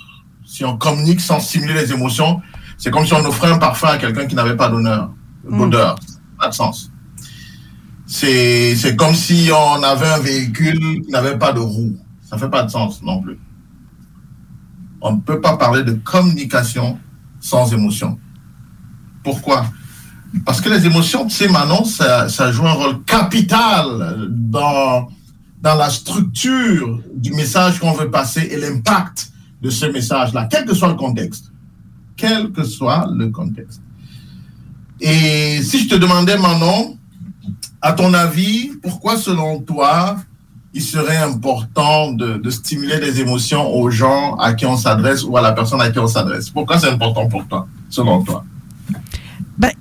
Si 0.45 0.63
on 0.63 0.77
communique 0.77 1.19
sans 1.21 1.39
stimuler 1.39 1.73
les 1.73 1.91
émotions, 1.91 2.41
c'est 2.77 2.91
comme 2.91 3.05
si 3.05 3.13
on 3.13 3.25
offrait 3.25 3.51
un 3.51 3.57
parfum 3.57 3.87
à 3.89 3.97
quelqu'un 3.97 4.25
qui 4.27 4.35
n'avait 4.35 4.55
pas 4.55 4.69
d'honneur, 4.69 5.11
d'odeur. 5.43 5.95
Pas 6.39 6.49
de 6.49 6.53
sens. 6.53 6.91
C'est 8.05 8.75
c'est 8.75 8.95
comme 8.95 9.13
si 9.15 9.49
on 9.51 9.83
avait 9.83 10.07
un 10.07 10.19
véhicule 10.19 11.01
qui 11.03 11.11
n'avait 11.11 11.37
pas 11.37 11.51
de 11.51 11.59
roue. 11.59 11.95
Ça 12.29 12.37
fait 12.37 12.49
pas 12.49 12.63
de 12.63 12.69
sens 12.71 13.01
non 13.01 13.21
plus. 13.21 13.37
On 15.01 15.13
ne 15.13 15.19
peut 15.19 15.41
pas 15.41 15.57
parler 15.57 15.83
de 15.83 15.93
communication 15.93 16.99
sans 17.39 17.71
émotion. 17.73 18.19
Pourquoi? 19.23 19.65
Parce 20.45 20.61
que 20.61 20.69
les 20.69 20.85
émotions, 20.85 21.29
sais, 21.29 21.47
Manon, 21.47 21.83
ça, 21.83 22.29
ça 22.29 22.51
joue 22.51 22.67
un 22.67 22.73
rôle 22.73 23.03
capital 23.03 24.27
dans, 24.29 25.07
dans 25.61 25.75
la 25.75 25.89
structure 25.89 27.01
du 27.13 27.31
message 27.31 27.79
qu'on 27.79 27.93
veut 27.93 28.11
passer 28.11 28.41
et 28.51 28.57
l'impact 28.57 29.31
de 29.61 29.69
ce 29.69 29.85
message-là, 29.85 30.47
quel 30.49 30.65
que 30.65 30.75
soit 30.75 30.89
le 30.89 30.95
contexte. 30.95 31.51
Quel 32.15 32.51
que 32.51 32.63
soit 32.63 33.07
le 33.15 33.29
contexte. 33.29 33.81
Et 34.99 35.61
si 35.61 35.79
je 35.83 35.89
te 35.89 35.95
demandais, 35.95 36.37
Manon, 36.37 36.97
à 37.81 37.93
ton 37.93 38.13
avis, 38.13 38.71
pourquoi 38.81 39.17
selon 39.17 39.59
toi, 39.59 40.17
il 40.77 40.83
serait 40.83 41.17
important 41.17 42.11
de, 42.11 42.37
de 42.37 42.49
stimuler 42.51 42.99
les 42.99 43.19
émotions 43.19 43.67
aux 43.73 43.89
gens 43.89 44.35
à 44.35 44.53
qui 44.53 44.67
on 44.67 44.77
s'adresse 44.77 45.23
ou 45.23 45.35
à 45.35 45.41
la 45.41 45.51
personne 45.51 45.81
à 45.81 45.89
qui 45.89 45.97
on 45.97 46.05
s'adresse 46.05 46.51
Pourquoi 46.51 46.77
c'est 46.77 46.89
important 46.89 47.27
pour 47.27 47.47
toi, 47.47 47.67
selon 47.89 48.23
toi? 48.23 48.45
Ben, 49.57 49.71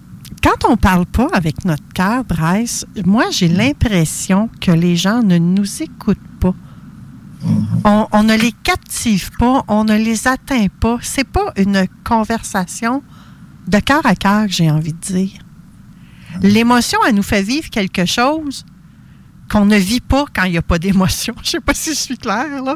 quand 0.42 0.64
on 0.66 0.78
parle 0.78 1.04
pas 1.04 1.28
avec 1.34 1.66
notre 1.66 1.86
cœur, 1.94 2.24
Bryce, 2.24 2.86
moi, 3.04 3.24
j'ai 3.30 3.48
l'impression 3.48 4.48
que 4.58 4.70
les 4.70 4.96
gens 4.96 5.22
ne 5.22 5.36
nous 5.36 5.82
écoutent 5.82 6.16
pas. 6.40 6.54
On, 7.84 8.06
on 8.10 8.22
ne 8.22 8.34
les 8.34 8.52
captive 8.64 9.30
pas, 9.38 9.64
on 9.68 9.84
ne 9.84 9.98
les 9.98 10.26
atteint 10.26 10.68
pas. 10.80 10.96
C'est 11.02 11.28
pas 11.28 11.52
une 11.56 11.86
conversation 12.04 13.02
de 13.68 13.78
cœur 13.80 14.06
à 14.06 14.14
cœur, 14.14 14.46
j'ai 14.48 14.70
envie 14.70 14.94
de 14.94 15.00
dire. 15.00 15.40
L'émotion, 16.40 16.98
elle 17.06 17.16
nous 17.16 17.22
fait 17.22 17.42
vivre 17.42 17.68
quelque 17.68 18.06
chose 18.06 18.64
qu'on 19.50 19.64
ne 19.64 19.76
vit 19.76 20.00
pas 20.00 20.24
quand 20.34 20.44
il 20.44 20.52
n'y 20.52 20.58
a 20.58 20.62
pas 20.62 20.78
d'émotion. 20.78 21.34
Je 21.42 21.50
sais 21.50 21.60
pas 21.60 21.74
si 21.74 21.90
je 21.90 21.98
suis 21.98 22.18
claire, 22.18 22.62
là. 22.62 22.74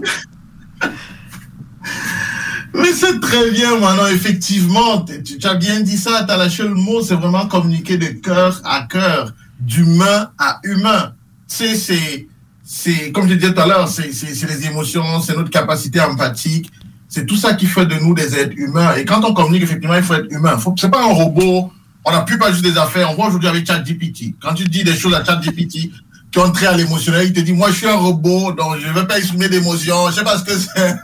Mais 2.75 2.93
c'est 2.93 3.19
très 3.21 3.51
bien, 3.51 3.79
Manon, 3.79 4.07
effectivement. 4.07 5.05
Tu, 5.05 5.39
as 5.45 5.55
bien 5.55 5.81
dit 5.81 5.97
ça, 5.97 6.25
tu 6.27 6.33
as 6.33 6.37
lâché 6.37 6.63
le 6.63 6.75
mot, 6.75 7.03
c'est 7.03 7.15
vraiment 7.15 7.47
communiquer 7.47 7.97
de 7.97 8.07
cœur 8.07 8.61
à 8.65 8.87
cœur. 8.89 9.33
d'humain 9.59 10.31
à 10.39 10.61
humain. 10.63 11.13
C'est, 11.47 13.11
comme 13.13 13.29
je 13.29 13.35
disais 13.35 13.53
tout 13.53 13.61
à 13.61 13.67
l'heure, 13.67 13.89
c'est, 13.89 14.09
les 14.09 14.67
émotions, 14.67 15.21
c'est 15.21 15.37
notre 15.37 15.51
capacité 15.51 16.01
empathique, 16.01 16.71
c'est 17.09 17.27
tout 17.27 17.37
ça 17.37 17.55
qui 17.55 17.67
fait 17.67 17.87
de 17.87 17.97
nous 17.97 18.15
des 18.15 18.37
êtres 18.39 18.57
humains. 18.57 18.95
Et 18.95 19.05
quand 19.05 19.25
on 19.25 19.35
communique, 19.35 19.65
effectivement, 19.65 19.97
il 19.97 20.05
faut 20.05 20.15
être 20.15 20.31
humain. 20.31 20.57
Faut, 20.57 20.73
c'est 20.79 20.91
pas 20.91 21.03
un 21.03 21.13
robot. 21.13 21.73
On 22.05 22.13
n'a 22.13 22.21
plus 22.23 22.39
pas 22.39 22.53
juste 22.53 22.65
des 22.65 22.79
affaires. 22.79 23.11
On 23.11 23.17
voit 23.17 23.27
aujourd'hui 23.27 23.49
avec 23.49 23.67
ChatGPT. 23.67 24.37
Quand 24.41 24.55
tu 24.55 24.65
dis 24.65 24.85
des 24.85 24.95
choses 24.95 25.15
à 25.15 25.25
ChatGPT, 25.25 25.91
qui 26.31 26.39
ont 26.39 26.51
trait 26.51 26.67
à 26.67 26.77
l'émotionnel, 26.77 27.27
il 27.27 27.33
te 27.33 27.41
dit, 27.41 27.53
moi, 27.53 27.71
je 27.71 27.77
suis 27.77 27.89
un 27.89 27.97
robot, 27.97 28.53
donc 28.53 28.79
je 28.79 28.87
ne 28.87 28.93
vais 28.93 29.07
pas 29.07 29.19
exprimer 29.19 29.49
d'émotions. 29.49 30.09
Je 30.11 30.15
sais 30.15 30.25
pas 30.25 30.39
ce 30.39 30.45
que 30.45 30.53
c'est. 30.53 30.95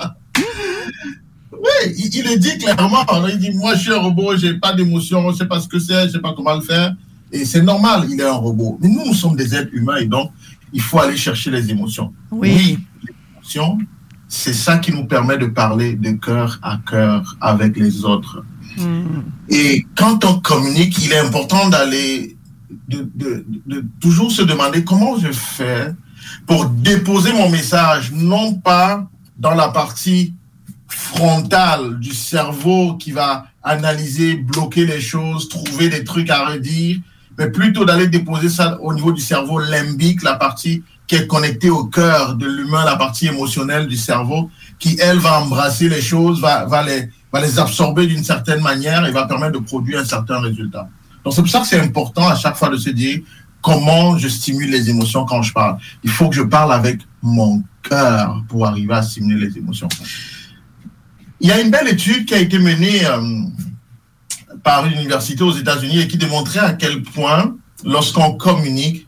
oui, 1.52 1.94
il, 1.96 2.14
il 2.14 2.24
le 2.24 2.36
dit 2.36 2.58
clairement. 2.58 3.06
Il 3.28 3.38
dit, 3.38 3.52
moi, 3.52 3.74
je 3.74 3.80
suis 3.80 3.92
un 3.92 3.98
robot, 3.98 4.36
j'ai 4.36 4.54
pas 4.54 4.72
d'émotions, 4.72 5.30
je 5.32 5.38
sais 5.38 5.46
pas 5.46 5.60
ce 5.60 5.68
que 5.68 5.78
c'est, 5.78 6.08
je 6.08 6.12
sais 6.12 6.20
pas 6.20 6.34
comment 6.36 6.54
le 6.54 6.60
faire. 6.60 6.94
Et 7.32 7.44
c'est 7.44 7.62
normal, 7.62 8.06
il 8.10 8.20
est 8.20 8.24
un 8.24 8.32
robot. 8.32 8.78
Mais 8.80 8.88
nous, 8.88 9.06
nous 9.06 9.14
sommes 9.14 9.36
des 9.36 9.54
êtres 9.54 9.72
humains 9.72 9.96
et 9.96 10.06
donc, 10.06 10.30
il 10.72 10.80
faut 10.80 10.98
aller 10.98 11.16
chercher 11.16 11.50
les 11.50 11.70
émotions. 11.70 12.12
Oui. 12.30 12.78
les 13.02 13.14
émotions, 13.36 13.78
c'est 14.28 14.52
ça 14.52 14.78
qui 14.78 14.92
nous 14.92 15.06
permet 15.06 15.38
de 15.38 15.46
parler 15.46 15.94
de 15.94 16.12
cœur 16.12 16.58
à 16.62 16.78
cœur 16.88 17.36
avec 17.40 17.76
les 17.76 18.04
autres. 18.04 18.44
Hmm. 18.76 19.22
Et 19.48 19.86
quand 19.96 20.24
on 20.24 20.40
communique, 20.40 20.96
il 21.04 21.12
est 21.12 21.18
important 21.18 21.68
d'aller, 21.68 22.36
de, 22.90 23.86
toujours 24.00 24.30
se 24.30 24.42
demander 24.42 24.84
comment 24.84 25.18
je 25.18 25.32
fais 25.32 25.94
pour 26.46 26.66
déposer 26.66 27.32
mon 27.32 27.48
message, 27.48 28.12
non 28.12 28.54
pas 28.54 29.08
dans 29.38 29.54
la 29.54 29.68
partie 29.68 30.34
frontale 30.88 31.98
du 31.98 32.12
cerveau 32.12 32.96
qui 32.96 33.12
va 33.12 33.46
analyser, 33.62 34.34
bloquer 34.34 34.86
les 34.86 35.00
choses, 35.00 35.48
trouver 35.48 35.88
des 35.88 36.04
trucs 36.04 36.30
à 36.30 36.46
redire, 36.46 36.98
mais 37.38 37.50
plutôt 37.50 37.84
d'aller 37.84 38.08
déposer 38.08 38.48
ça 38.48 38.78
au 38.80 38.92
niveau 38.92 39.12
du 39.12 39.20
cerveau 39.20 39.58
limbique, 39.60 40.22
la 40.22 40.34
partie 40.34 40.82
qui 41.06 41.16
est 41.16 41.26
connectée 41.26 41.70
au 41.70 41.84
cœur 41.84 42.34
de 42.36 42.46
l'humain, 42.46 42.84
la 42.84 42.96
partie 42.96 43.26
émotionnelle 43.26 43.86
du 43.88 43.96
cerveau, 43.96 44.50
qui, 44.78 44.96
elle, 45.00 45.18
va 45.18 45.40
embrasser 45.40 45.88
les 45.88 46.00
choses, 46.00 46.40
va, 46.40 46.66
va, 46.66 46.82
les, 46.82 47.08
va 47.32 47.40
les 47.40 47.58
absorber 47.58 48.06
d'une 48.06 48.22
certaine 48.22 48.60
manière 48.60 49.04
et 49.06 49.10
va 49.10 49.26
permettre 49.26 49.58
de 49.58 49.64
produire 49.64 50.00
un 50.00 50.04
certain 50.04 50.40
résultat. 50.40 50.88
Donc 51.24 51.34
c'est 51.34 51.42
pour 51.42 51.50
ça 51.50 51.60
que 51.60 51.66
c'est 51.66 51.80
important 51.80 52.28
à 52.28 52.36
chaque 52.36 52.56
fois 52.56 52.68
de 52.68 52.76
se 52.76 52.90
dire 52.90 53.20
comment 53.62 54.16
je 54.16 54.28
stimule 54.28 54.70
les 54.70 54.88
émotions 54.88 55.24
quand 55.24 55.42
je 55.42 55.52
parle. 55.52 55.78
Il 56.02 56.10
faut 56.10 56.28
que 56.28 56.36
je 56.36 56.42
parle 56.42 56.72
avec 56.72 57.00
mon 57.22 57.62
cœur 57.82 58.42
pour 58.48 58.66
arriver 58.66 58.94
à 58.94 59.02
stimuler 59.02 59.48
les 59.48 59.58
émotions. 59.58 59.88
Il 61.40 61.48
y 61.48 61.52
a 61.52 61.60
une 61.60 61.70
belle 61.70 61.88
étude 61.88 62.26
qui 62.26 62.34
a 62.34 62.38
été 62.38 62.58
menée 62.58 63.06
euh, 63.06 63.42
par 64.62 64.86
une 64.86 64.92
université 64.92 65.42
aux 65.42 65.52
États-Unis 65.52 66.00
et 66.00 66.08
qui 66.08 66.18
démontrait 66.18 66.60
à 66.60 66.72
quel 66.72 67.02
point, 67.02 67.54
lorsqu'on 67.84 68.34
communique, 68.34 69.06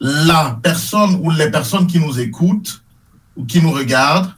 la 0.00 0.58
personne 0.62 1.18
ou 1.22 1.30
les 1.30 1.50
personnes 1.50 1.86
qui 1.86 1.98
nous 1.98 2.20
écoutent 2.20 2.82
ou 3.36 3.44
qui 3.44 3.62
nous 3.62 3.72
regardent 3.72 4.30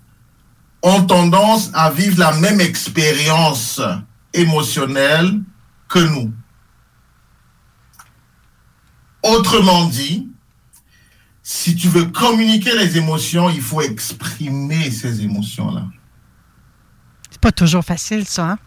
ont 0.82 1.02
tendance 1.02 1.70
à 1.74 1.90
vivre 1.90 2.20
la 2.20 2.32
même 2.32 2.60
expérience 2.60 3.80
émotionnelle 4.32 5.40
que 5.88 5.98
nous. 5.98 6.32
Autrement 9.22 9.86
dit, 9.86 10.28
si 11.42 11.74
tu 11.74 11.88
veux 11.88 12.04
communiquer 12.06 12.76
les 12.76 12.96
émotions, 12.96 13.50
il 13.50 13.60
faut 13.60 13.80
exprimer 13.80 14.90
ces 14.90 15.22
émotions-là. 15.22 15.84
C'est 17.30 17.40
pas 17.40 17.52
toujours 17.52 17.84
facile, 17.84 18.24
ça. 18.26 18.50
Hein? 18.50 18.58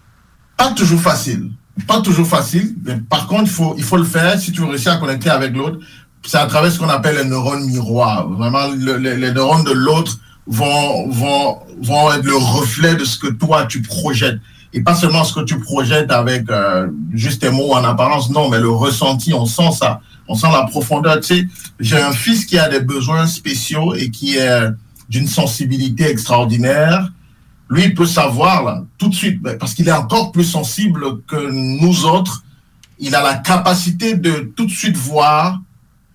Pas 0.57 0.71
toujours 0.73 0.99
facile. 1.01 1.51
Pas 1.87 2.01
toujours 2.01 2.27
facile. 2.27 2.75
Mais 2.83 2.97
par 2.97 3.27
contre, 3.27 3.43
il 3.43 3.49
faut, 3.49 3.73
il 3.77 3.83
faut 3.83 3.97
le 3.97 4.03
faire 4.03 4.37
si 4.39 4.51
tu 4.51 4.59
veux 4.61 4.67
réussir 4.67 4.91
à 4.91 4.97
connecter 4.97 5.29
avec 5.29 5.55
l'autre. 5.55 5.79
C'est 6.25 6.37
à 6.37 6.45
travers 6.47 6.69
ce 6.71 6.77
qu'on 6.77 6.89
appelle 6.89 7.15
les 7.15 7.23
neurones 7.23 7.65
miroirs. 7.65 8.27
Vraiment, 8.27 8.67
le- 8.67 8.97
le- 8.97 9.15
les 9.15 9.31
neurones 9.31 9.63
de 9.63 9.71
l'autre 9.71 10.19
vont, 10.45 11.09
vont, 11.09 11.59
vont 11.81 12.11
être 12.11 12.25
le 12.25 12.35
reflet 12.35 12.95
de 12.95 13.05
ce 13.05 13.17
que 13.17 13.27
toi, 13.27 13.65
tu 13.65 13.81
projettes. 13.81 14.39
Et 14.73 14.81
pas 14.81 14.95
seulement 14.95 15.23
ce 15.23 15.33
que 15.33 15.43
tu 15.43 15.59
projettes 15.59 16.11
avec 16.11 16.49
euh, 16.49 16.87
juste 17.13 17.41
tes 17.41 17.49
mots 17.49 17.73
en 17.73 17.83
apparence, 17.83 18.29
non, 18.29 18.49
mais 18.49 18.59
le 18.59 18.69
ressenti, 18.69 19.33
on 19.33 19.45
sent 19.45 19.71
ça. 19.79 20.01
On 20.27 20.35
sent 20.35 20.47
la 20.51 20.63
profondeur. 20.63 21.19
Tu 21.21 21.23
sais, 21.23 21.47
j'ai 21.79 21.99
un 21.99 22.11
fils 22.11 22.45
qui 22.45 22.59
a 22.59 22.69
des 22.69 22.81
besoins 22.81 23.25
spéciaux 23.25 23.95
et 23.95 24.11
qui 24.11 24.37
est 24.37 24.69
d'une 25.09 25.27
sensibilité 25.27 26.07
extraordinaire 26.07 27.09
lui, 27.69 27.83
il 27.85 27.93
peut 27.93 28.05
savoir 28.05 28.63
là, 28.63 28.83
tout 28.97 29.09
de 29.09 29.15
suite, 29.15 29.41
parce 29.59 29.73
qu'il 29.73 29.87
est 29.87 29.93
encore 29.93 30.31
plus 30.31 30.43
sensible 30.43 31.21
que 31.27 31.51
nous 31.51 32.05
autres. 32.05 32.43
Il 32.97 33.15
a 33.15 33.21
la 33.21 33.35
capacité 33.35 34.15
de 34.15 34.51
tout 34.55 34.65
de 34.65 34.71
suite 34.71 34.97
voir 34.97 35.61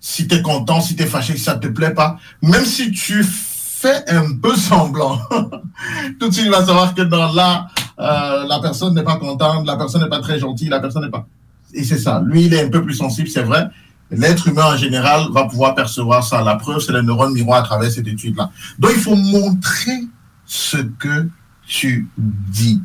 si 0.01 0.27
tu 0.27 0.35
es 0.35 0.41
content, 0.41 0.81
si 0.81 0.95
tu 0.95 1.03
es 1.03 1.07
fâché, 1.07 1.35
si 1.35 1.43
ça 1.43 1.55
te 1.55 1.67
plaît 1.67 1.93
pas. 1.93 2.19
Même 2.41 2.65
si 2.65 2.91
tu 2.91 3.23
fais 3.23 4.07
un 4.09 4.35
peu 4.35 4.55
semblant, 4.55 5.19
tout 6.19 6.27
de 6.27 6.33
suite, 6.33 6.45
il 6.45 6.51
va 6.51 6.65
savoir 6.65 6.93
que 6.93 7.01
dans 7.01 7.31
là, 7.31 7.67
euh, 7.99 8.47
la 8.47 8.59
personne 8.59 8.93
n'est 8.93 9.03
pas 9.03 9.17
contente, 9.17 9.65
la 9.65 9.77
personne 9.77 10.01
n'est 10.01 10.09
pas 10.09 10.19
très 10.19 10.39
gentille, 10.39 10.69
la 10.69 10.79
personne 10.79 11.03
n'est 11.03 11.11
pas. 11.11 11.27
Et 11.73 11.83
c'est 11.83 11.97
ça. 11.97 12.21
Lui, 12.25 12.45
il 12.45 12.53
est 12.53 12.63
un 12.63 12.69
peu 12.69 12.83
plus 12.83 12.95
sensible, 12.95 13.27
c'est 13.27 13.43
vrai. 13.43 13.67
L'être 14.11 14.47
humain 14.47 14.73
en 14.73 14.77
général 14.77 15.27
va 15.31 15.45
pouvoir 15.45 15.73
percevoir 15.75 16.23
ça. 16.23 16.43
La 16.43 16.55
preuve, 16.55 16.79
c'est 16.79 16.93
les 16.93 17.01
neurones 17.01 17.33
miroirs 17.33 17.59
à 17.59 17.63
travers 17.63 17.91
cette 17.91 18.07
étude-là. 18.07 18.51
Donc, 18.77 18.91
il 18.93 19.01
faut 19.01 19.15
montrer 19.15 20.03
ce 20.45 20.77
que 20.77 21.27
tu 21.67 22.07
dis 22.17 22.81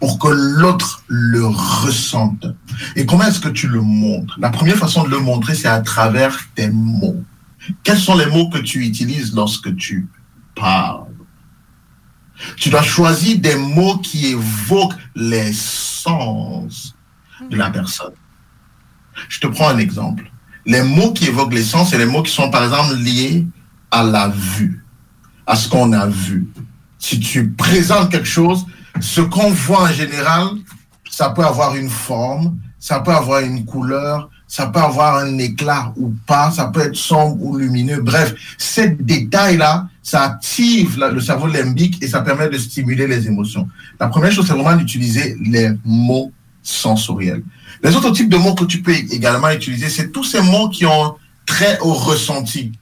pour 0.00 0.18
que 0.18 0.28
l'autre 0.28 1.04
le 1.06 1.46
ressente. 1.46 2.46
Et 2.96 3.06
comment 3.06 3.24
est-ce 3.24 3.40
que 3.40 3.50
tu 3.50 3.68
le 3.68 3.82
montres? 3.82 4.36
La 4.40 4.50
première 4.50 4.76
façon 4.76 5.04
de 5.04 5.10
le 5.10 5.18
montrer, 5.18 5.54
c'est 5.54 5.68
à 5.68 5.80
travers 5.80 6.36
tes 6.54 6.70
mots. 6.70 7.22
Quels 7.84 7.98
sont 7.98 8.16
les 8.16 8.26
mots 8.26 8.48
que 8.48 8.58
tu 8.58 8.84
utilises 8.84 9.34
lorsque 9.34 9.76
tu 9.76 10.08
parles? 10.56 11.09
Tu 12.56 12.70
dois 12.70 12.82
choisir 12.82 13.38
des 13.38 13.56
mots 13.56 13.98
qui 13.98 14.28
évoquent 14.28 14.96
les 15.14 15.52
sens 15.52 16.94
de 17.48 17.56
la 17.56 17.70
personne. 17.70 18.12
Je 19.28 19.40
te 19.40 19.46
prends 19.46 19.68
un 19.68 19.78
exemple. 19.78 20.30
Les 20.66 20.82
mots 20.82 21.12
qui 21.12 21.26
évoquent 21.26 21.54
les 21.54 21.64
sens, 21.64 21.90
c'est 21.90 21.98
les 21.98 22.06
mots 22.06 22.22
qui 22.22 22.32
sont 22.32 22.50
par 22.50 22.64
exemple 22.64 22.94
liés 22.96 23.46
à 23.90 24.02
la 24.02 24.28
vue, 24.28 24.84
à 25.46 25.56
ce 25.56 25.68
qu'on 25.68 25.92
a 25.92 26.06
vu. 26.06 26.48
Si 26.98 27.18
tu 27.18 27.50
présentes 27.50 28.10
quelque 28.10 28.28
chose, 28.28 28.66
ce 29.00 29.20
qu'on 29.20 29.50
voit 29.50 29.82
en 29.84 29.92
général, 29.92 30.48
ça 31.10 31.30
peut 31.30 31.44
avoir 31.44 31.74
une 31.74 31.88
forme, 31.88 32.58
ça 32.78 33.00
peut 33.00 33.12
avoir 33.12 33.40
une 33.40 33.64
couleur, 33.64 34.30
ça 34.46 34.66
peut 34.66 34.80
avoir 34.80 35.16
un 35.16 35.38
éclat 35.38 35.92
ou 35.96 36.14
pas, 36.26 36.50
ça 36.50 36.68
peut 36.68 36.80
être 36.80 36.96
sombre 36.96 37.42
ou 37.42 37.56
lumineux. 37.56 38.00
Bref, 38.00 38.34
ces 38.58 38.90
détails-là, 38.90 39.88
ça 40.02 40.22
active 40.22 40.98
le 40.98 41.20
cerveau 41.20 41.46
limbique 41.46 42.02
et 42.02 42.08
ça 42.08 42.22
permet 42.22 42.48
de 42.48 42.58
stimuler 42.58 43.06
les 43.06 43.26
émotions. 43.26 43.68
La 43.98 44.08
première 44.08 44.32
chose, 44.32 44.46
c'est 44.46 44.54
vraiment 44.54 44.76
d'utiliser 44.76 45.36
les 45.44 45.70
mots 45.84 46.32
sensoriels. 46.62 47.42
Les 47.82 47.94
autres 47.94 48.10
types 48.10 48.28
de 48.28 48.36
mots 48.36 48.54
que 48.54 48.64
tu 48.64 48.82
peux 48.82 48.92
également 48.92 49.50
utiliser, 49.50 49.88
c'est 49.88 50.10
tous 50.10 50.24
ces 50.24 50.40
mots 50.40 50.68
qui 50.68 50.86
ont 50.86 51.16
trait 51.46 51.78
au 51.80 51.92
ressenti. 51.92 52.72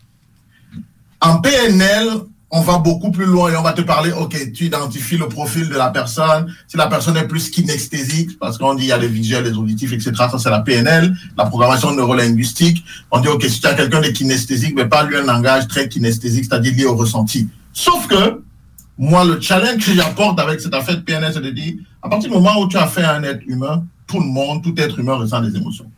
En 1.21 1.41
PNL, 1.41 2.09
on 2.51 2.63
va 2.63 2.79
beaucoup 2.79 3.11
plus 3.11 3.27
loin 3.27 3.53
et 3.53 3.57
on 3.57 3.63
va 3.63 3.75
te 3.75 3.83
parler, 3.83 4.11
ok, 4.11 4.53
tu 4.53 4.65
identifies 4.65 5.19
le 5.19 5.29
profil 5.29 5.69
de 5.69 5.75
la 5.75 5.91
personne, 5.91 6.55
si 6.67 6.79
la 6.79 6.87
personne 6.87 7.17
est 7.19 7.29
plus 7.29 7.51
kinesthésique, 7.51 8.39
parce 8.39 8.57
qu'on 8.57 8.75
dit 8.75 8.85
il 8.85 8.89
y 8.89 8.93
a 8.93 8.97
les 8.97 9.09
visuels, 9.09 9.45
les 9.45 9.53
auditifs, 9.53 9.93
etc. 9.93 10.13
Ça, 10.17 10.39
c'est 10.39 10.51
la 10.51 10.61
PNL, 10.61 11.15
la 11.37 11.45
programmation 11.45 11.95
neurolinguistique. 11.95 12.83
On 13.11 13.21
dit, 13.21 13.29
ok, 13.29 13.45
si 13.45 13.61
tu 13.61 13.67
as 13.67 13.75
quelqu'un 13.75 14.01
de 14.01 14.09
kinesthésique, 14.09 14.75
mais 14.75 14.87
pas 14.87 15.05
lui 15.05 15.17
un 15.17 15.25
langage 15.25 15.69
très 15.69 15.89
kinesthésique, 15.89 16.47
c'est-à-dire 16.47 16.75
lié 16.75 16.87
au 16.87 16.97
ressenti. 16.97 17.49
Sauf 17.75 18.07
que, 18.07 18.43
moi, 18.97 19.25
le 19.25 19.41
challenge 19.41 19.85
que 19.85 19.93
j'apporte 19.93 20.41
avec 20.41 20.61
cette 20.61 20.75
affaire 20.75 20.97
de 20.97 21.03
PNL, 21.03 21.33
c'est 21.35 21.41
de 21.41 21.51
dire, 21.51 21.75
à 22.03 22.09
partir 22.09 22.31
du 22.31 22.37
moment 22.37 22.59
où 22.61 22.67
tu 22.67 22.79
as 22.79 22.87
fait 22.87 23.05
un 23.05 23.23
être 23.25 23.43
humain, 23.47 23.85
tout 24.07 24.21
le 24.21 24.27
monde, 24.27 24.63
tout 24.63 24.75
être 24.79 24.99
humain 24.99 25.17
ressent 25.17 25.43
des 25.43 25.55
émotions. 25.55 25.91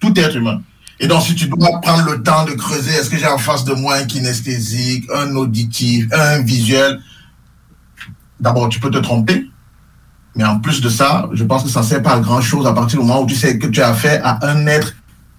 Tout 0.00 0.18
être 0.18 0.36
humain. 0.36 0.60
Et 1.02 1.06
donc, 1.06 1.22
si 1.22 1.34
tu 1.34 1.48
dois 1.48 1.80
prendre 1.80 2.04
le 2.10 2.22
temps 2.22 2.44
de 2.44 2.52
creuser, 2.52 2.92
est-ce 2.92 3.08
que 3.08 3.16
j'ai 3.16 3.26
en 3.26 3.38
face 3.38 3.64
de 3.64 3.72
moi 3.72 3.96
un 3.96 4.04
kinesthésique, 4.04 5.08
un 5.14 5.34
auditif, 5.34 6.06
un 6.12 6.42
visuel? 6.42 7.00
D'abord, 8.38 8.68
tu 8.68 8.80
peux 8.80 8.90
te 8.90 8.98
tromper. 8.98 9.46
Mais 10.36 10.44
en 10.44 10.60
plus 10.60 10.82
de 10.82 10.90
ça, 10.90 11.28
je 11.32 11.42
pense 11.42 11.64
que 11.64 11.70
ça 11.70 11.80
ne 11.80 11.86
sert 11.86 12.02
pas 12.02 12.12
à 12.12 12.20
grand-chose 12.20 12.66
à 12.66 12.74
partir 12.74 13.00
du 13.00 13.06
moment 13.06 13.22
où 13.22 13.26
tu 13.26 13.34
sais 13.34 13.58
que 13.58 13.66
tu 13.66 13.80
as 13.80 13.88
affaire 13.88 14.20
à 14.24 14.46
un 14.46 14.66
être 14.66 14.94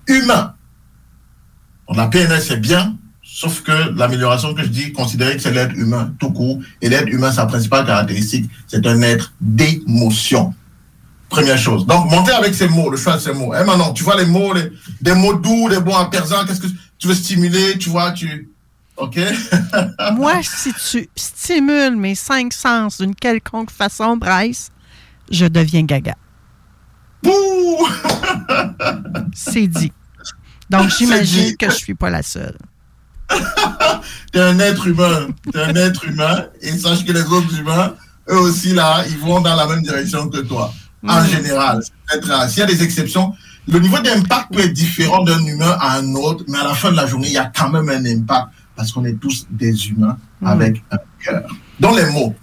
humain. 0.07 0.55
La 1.93 2.07
PNL, 2.07 2.41
c'est 2.41 2.59
bien, 2.59 2.95
sauf 3.21 3.61
que 3.61 3.95
l'amélioration 3.95 4.55
que 4.55 4.63
je 4.63 4.67
dis, 4.67 4.91
considérer 4.93 5.35
que 5.35 5.41
c'est 5.41 5.51
l'être 5.51 5.75
humain 5.75 6.13
tout 6.19 6.31
court. 6.31 6.59
Et 6.81 6.89
l'être 6.89 7.07
humain, 7.07 7.31
sa 7.31 7.45
principale 7.45 7.85
caractéristique, 7.85 8.49
c'est 8.67 8.85
un 8.87 9.01
être 9.03 9.33
d'émotion. 9.39 10.55
Première 11.31 11.57
chose. 11.57 11.85
Donc, 11.85 12.11
monter 12.11 12.33
avec 12.33 12.53
ces 12.53 12.67
mots, 12.67 12.89
le 12.89 12.97
choix 12.97 13.15
de 13.15 13.21
ces 13.21 13.33
mots. 13.33 13.53
Eh, 13.57 13.63
maintenant, 13.63 13.93
tu 13.93 14.03
vois 14.03 14.17
les 14.17 14.25
mots, 14.25 14.53
les- 14.53 14.69
des 15.01 15.13
mots 15.15 15.33
doux, 15.33 15.69
des 15.69 15.79
mots 15.79 15.95
apaisants, 15.95 16.45
qu'est-ce 16.45 16.59
que 16.61 16.67
tu 16.99 17.07
veux 17.07 17.15
stimuler, 17.15 17.77
tu 17.77 17.89
vois, 17.89 18.11
tu... 18.11 18.49
OK? 18.97 19.17
Moi, 20.15 20.33
si 20.43 20.73
tu 20.73 21.09
stimules 21.15 21.95
mes 21.95 22.15
cinq 22.15 22.51
sens 22.53 22.99
d'une 22.99 23.15
quelconque 23.15 23.71
façon, 23.71 24.17
Bryce, 24.17 24.71
je 25.31 25.45
deviens 25.45 25.83
gaga. 25.83 26.15
Bouh! 27.23 27.87
C'est 29.33 29.67
dit. 29.67 29.91
Donc, 30.69 30.89
j'imagine 30.89 31.55
que 31.57 31.69
je 31.69 31.75
suis 31.75 31.95
pas 31.95 32.09
la 32.09 32.23
seule. 32.23 32.57
T'es 34.33 34.39
un 34.41 34.59
être 34.59 34.85
humain. 34.87 35.27
T'es 35.51 35.59
un 35.61 35.75
être 35.75 36.05
humain. 36.05 36.45
Et 36.61 36.77
sache 36.77 37.05
que 37.05 37.11
les 37.13 37.23
autres 37.23 37.57
humains, 37.57 37.95
eux 38.29 38.37
aussi, 38.39 38.73
là, 38.73 39.03
ils 39.07 39.17
vont 39.17 39.39
dans 39.39 39.55
la 39.55 39.65
même 39.67 39.81
direction 39.81 40.27
que 40.29 40.39
toi. 40.39 40.73
En 41.07 41.21
Mhm. 41.21 41.27
général. 41.27 41.81
S'il 42.49 42.59
y 42.59 42.61
a 42.61 42.65
des 42.65 42.83
exceptions, 42.83 43.33
le 43.67 43.79
niveau 43.79 43.97
d'impact 43.99 44.53
peut 44.53 44.59
être 44.61 44.73
différent 44.73 45.23
d'un 45.23 45.43
humain 45.45 45.75
à 45.79 45.97
un 45.97 46.13
autre, 46.15 46.43
mais 46.47 46.59
à 46.59 46.63
la 46.63 46.73
fin 46.75 46.91
de 46.91 46.95
la 46.97 47.07
journée, 47.07 47.27
il 47.27 47.33
y 47.33 47.37
a 47.37 47.51
quand 47.55 47.69
même 47.69 47.89
un 47.89 48.05
impact 48.05 48.47
parce 48.75 48.91
qu'on 48.91 49.05
est 49.05 49.19
tous 49.19 49.47
des 49.49 49.87
humains 49.89 50.17
Mhm. 50.41 50.47
avec 50.47 50.83
un 50.91 50.97
cœur. 51.23 51.43
Dans 51.79 51.95
les 51.95 52.05
mots. 52.11 52.35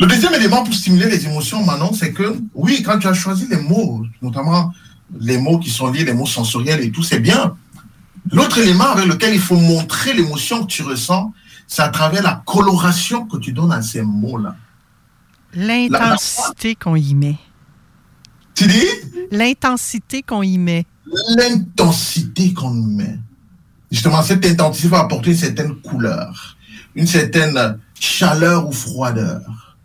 Le 0.00 0.06
deuxième 0.06 0.34
élément 0.34 0.64
pour 0.64 0.74
stimuler 0.74 1.08
les 1.08 1.24
émotions, 1.26 1.64
Manon, 1.64 1.92
c'est 1.92 2.12
que, 2.12 2.36
oui, 2.54 2.82
quand 2.82 2.98
tu 2.98 3.06
as 3.08 3.14
choisi 3.14 3.46
les 3.50 3.58
mots, 3.58 4.04
notamment 4.20 4.72
les 5.18 5.38
mots 5.38 5.58
qui 5.58 5.70
sont 5.70 5.90
liés, 5.90 6.04
les 6.04 6.14
mots 6.14 6.26
sensoriels 6.26 6.80
et 6.82 6.90
tout, 6.90 7.02
c'est 7.02 7.20
bien. 7.20 7.54
L'autre 8.30 8.58
élément 8.58 8.86
avec 8.86 9.06
lequel 9.06 9.34
il 9.34 9.40
faut 9.40 9.56
montrer 9.56 10.12
l'émotion 10.14 10.62
que 10.62 10.66
tu 10.68 10.82
ressens, 10.82 11.32
c'est 11.68 11.82
à 11.82 11.88
travers 11.88 12.22
la 12.22 12.42
coloration 12.46 13.26
que 13.26 13.36
tu 13.36 13.52
donnes 13.52 13.72
à 13.72 13.82
ces 13.82 14.02
mots-là. 14.02 14.56
L'intensité 15.54 16.74
qu'on 16.74 16.96
y 16.96 17.14
met. 17.14 17.36
Tu 18.54 18.66
dis? 18.66 18.86
L'intensité 19.30 20.22
qu'on 20.22 20.42
y 20.42 20.58
met. 20.58 20.86
L'intensité 21.36 22.52
qu'on 22.54 22.74
y 22.74 22.86
met. 22.86 23.18
Justement, 23.90 24.22
cette 24.22 24.46
intensité 24.46 24.88
va 24.88 25.00
apporter 25.00 25.30
une 25.30 25.36
certaine 25.36 25.74
couleur, 25.76 26.56
une 26.94 27.06
certaine 27.06 27.78
chaleur 28.00 28.66
ou 28.66 28.72
froideur. 28.72 29.76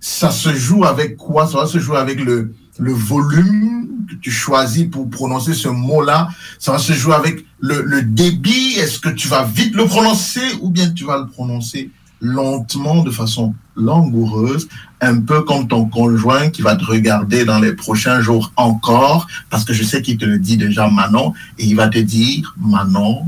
Ça 0.00 0.30
se 0.30 0.54
joue 0.54 0.84
avec 0.84 1.16
quoi? 1.16 1.46
Ça 1.46 1.58
va 1.58 1.66
se 1.66 1.78
jouer 1.78 1.96
avec 1.96 2.20
le, 2.20 2.54
le 2.78 2.92
volume 2.92 3.88
que 4.08 4.16
tu 4.16 4.30
choisis 4.30 4.86
pour 4.90 5.08
prononcer 5.08 5.54
ce 5.54 5.68
mot-là. 5.68 6.28
Ça 6.58 6.72
va 6.72 6.78
se 6.78 6.92
jouer 6.92 7.14
avec 7.14 7.46
le, 7.60 7.80
le 7.82 8.02
débit. 8.02 8.74
Est-ce 8.76 8.98
que 8.98 9.08
tu 9.08 9.28
vas 9.28 9.44
vite 9.44 9.74
le 9.74 9.86
prononcer 9.86 10.42
ou 10.60 10.70
bien 10.70 10.90
tu 10.90 11.04
vas 11.04 11.18
le 11.18 11.26
prononcer 11.26 11.90
lentement, 12.24 13.02
de 13.02 13.10
façon 13.10 13.54
langoureuse, 13.76 14.66
un 15.00 15.20
peu 15.20 15.42
comme 15.42 15.68
ton 15.68 15.84
conjoint 15.86 16.48
qui 16.48 16.62
va 16.62 16.74
te 16.76 16.84
regarder 16.84 17.44
dans 17.44 17.58
les 17.58 17.74
prochains 17.74 18.20
jours 18.20 18.52
encore, 18.56 19.26
parce 19.50 19.64
que 19.64 19.72
je 19.74 19.84
sais 19.84 20.00
qu'il 20.00 20.16
te 20.16 20.24
le 20.24 20.38
dit 20.38 20.56
déjà 20.56 20.88
Manon, 20.88 21.34
et 21.58 21.66
il 21.66 21.76
va 21.76 21.88
te 21.88 21.98
dire, 21.98 22.54
Manon, 22.56 23.26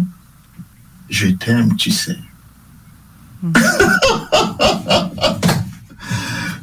je 1.10 1.28
t'aime, 1.28 1.76
tu 1.76 1.90
sais. 1.90 2.18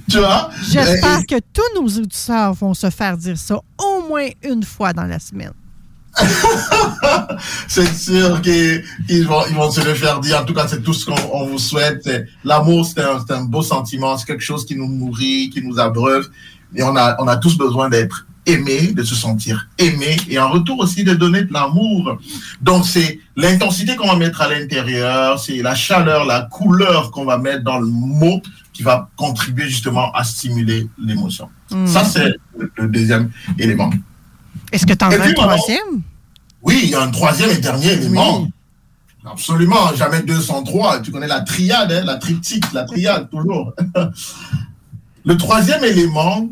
tu 0.10 0.18
vois? 0.18 0.49
J'espère 0.69 1.19
Et- 1.19 1.26
que 1.26 1.39
tous 1.53 1.81
nos 1.81 1.88
auditeurs 1.88 2.53
vont 2.53 2.73
se 2.73 2.89
faire 2.89 3.18
dire 3.18 3.38
ça 3.38 3.55
au 3.77 4.07
moins 4.07 4.27
une 4.43 4.64
fois 4.64 4.93
dans 4.93 5.05
la 5.05 5.19
semaine. 5.19 5.53
c'est 7.68 7.91
sûr 7.94 8.41
qu'ils 8.41 8.84
ils 9.10 9.27
vont, 9.27 9.41
ils 9.49 9.56
vont 9.56 9.72
se 9.72 9.81
le 9.81 9.94
faire 9.94 10.19
dire. 10.19 10.41
En 10.41 10.45
tout 10.45 10.53
cas, 10.53 10.68
c'est 10.68 10.81
tout 10.81 10.94
ce 10.94 11.06
qu'on 11.06 11.15
on 11.31 11.48
vous 11.48 11.57
souhaite. 11.57 12.07
L'amour, 12.44 12.85
c'est 12.85 13.02
un, 13.02 13.44
beau 13.44 13.61
sentiment. 13.61 14.18
C'est 14.18 14.26
quelque 14.26 14.44
chose 14.44 14.65
qui 14.65 14.76
nous 14.76 14.88
nourrit, 14.88 15.49
qui 15.49 15.61
nous 15.64 15.80
abreuve. 15.80 16.30
Et 16.76 16.84
on 16.84 16.95
a, 16.95 17.15
on 17.19 17.27
a 17.27 17.38
tous 17.38 17.57
besoin 17.57 17.90
d'être 17.90 18.27
aimés, 18.45 18.94
de 18.94 19.03
se 19.03 19.15
sentir 19.15 19.68
aimés. 19.77 20.18
Et 20.30 20.38
en 20.38 20.49
retour 20.49 20.80
aussi 20.80 21.03
de 21.03 21.14
donner 21.14 21.44
de 21.44 21.53
l'amour. 21.53 22.18
Donc, 22.61 22.85
c'est 22.85 23.19
l'intensité 23.35 23.95
qu'on 23.95 24.07
va 24.07 24.15
mettre 24.15 24.41
à 24.41 24.49
l'intérieur. 24.49 25.40
C'est 25.40 25.61
la 25.61 25.76
chaleur, 25.76 26.26
la 26.26 26.41
couleur 26.41 27.11
qu'on 27.11 27.26
va 27.26 27.38
mettre 27.38 27.64
dans 27.64 27.80
le 27.80 27.88
mot 27.88 28.41
qui 28.72 28.84
va 28.84 29.10
contribuer 29.15 29.68
justement 29.68 30.11
à 30.14 30.23
stimuler 30.23 30.88
l'émotion. 31.03 31.49
Mm. 31.72 31.88
Ça, 31.88 32.03
c'est 32.03 32.35
le 32.76 32.88
deuxième 32.88 33.31
élément. 33.57 33.91
Est-ce 34.74 34.88
que 34.88 34.94
tu 34.94 35.06
en 35.06 35.12
as 35.12 35.24
un 35.24 35.34
troisième? 35.34 36.02
oui, 36.64 36.82
il 36.86 36.90
y 36.90 36.95
a 36.95 37.02
un 37.02 37.12
troisième 37.12 37.52
et 37.52 37.58
dernier 37.58 37.94
élément. 37.94 38.48
Absolument, 39.24 39.95
jamais 39.95 40.22
203. 40.24 41.02
Tu 41.02 41.12
connais 41.12 41.28
la 41.28 41.41
triade, 41.41 41.91
hein, 41.91 42.04
la 42.04 42.16
triptyque, 42.16 42.74
la 42.74 42.84
triade, 42.84 43.30
toujours. 43.30 43.74
Le 45.26 45.38
troisième 45.38 45.84
élément, 45.86 46.50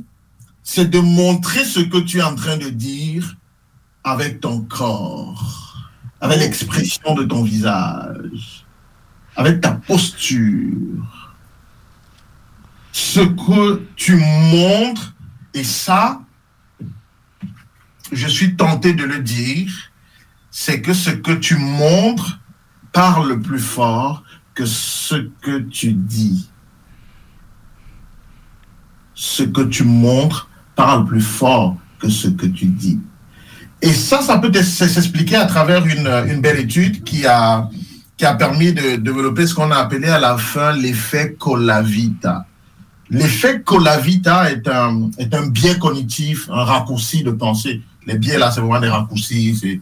c'est 0.64 0.90
de 0.90 1.00
montrer 1.00 1.66
ce 1.66 1.82
que 1.82 1.98
tu 1.98 2.20
es 2.20 2.24
en 2.24 2.36
train 2.36 2.56
de 2.56 2.70
dire 2.70 3.36
avec 4.04 4.40
ton 4.40 4.62
corps, 4.62 5.76
avec 6.22 6.40
l'expression 6.40 7.14
de 7.16 7.24
ton 7.24 7.44
visage, 7.44 8.66
avec 9.36 9.60
ta 9.60 9.72
posture. 9.72 11.04
Ce 12.94 13.20
que 13.20 13.82
tu 13.98 14.16
montres, 14.16 15.14
et 15.54 15.66
ça, 15.66 16.22
je 18.12 18.28
suis 18.28 18.56
tenté 18.56 18.94
de 18.94 19.04
le 19.04 19.20
dire, 19.20 19.72
c'est 20.50 20.82
que 20.82 20.94
ce 20.94 21.10
que 21.10 21.32
tu 21.32 21.56
montres 21.56 22.40
parle 22.92 23.40
plus 23.40 23.60
fort 23.60 24.24
que 24.54 24.66
ce 24.66 25.16
que 25.42 25.60
tu 25.60 25.94
dis. 25.94 26.50
Ce 29.14 29.44
que 29.44 29.62
tu 29.62 29.84
montres 29.84 30.50
parle 30.76 31.06
plus 31.06 31.22
fort 31.22 31.78
que 32.00 32.10
ce 32.10 32.28
que 32.28 32.46
tu 32.46 32.66
dis. 32.66 33.00
Et 33.82 33.94
ça, 33.94 34.22
ça 34.22 34.38
peut 34.38 34.52
s'expliquer 34.62 35.38
à 35.38 35.46
travers 35.46 35.86
une, 35.86 36.42
belle 36.42 36.60
étude 36.60 37.04
qui 37.04 37.26
a, 37.26 37.70
qui 38.18 38.26
a 38.26 38.36
permis 38.36 38.74
de 38.74 38.98
développer 38.98 39.48
ce 39.48 39.56
qu'on 39.56 39.72
a 39.72 39.78
appelé 39.78 40.08
à 40.08 40.20
la 40.20 40.38
fin 40.38 40.74
l'effet 40.74 41.36
Colavita. 41.40 42.46
L'effet 43.10 43.62
Colavita 43.62 44.52
est 44.52 44.68
un, 44.68 45.10
est 45.18 45.34
un 45.34 45.48
biais 45.48 45.78
cognitif, 45.78 46.50
un 46.50 46.64
raccourci 46.64 47.24
de 47.24 47.32
pensée. 47.32 47.82
Les 48.08 48.18
biais, 48.18 48.38
là, 48.38 48.52
c'est 48.52 48.62
vraiment 48.62 48.80
des 48.80 48.90
raccourcis. 48.90 49.82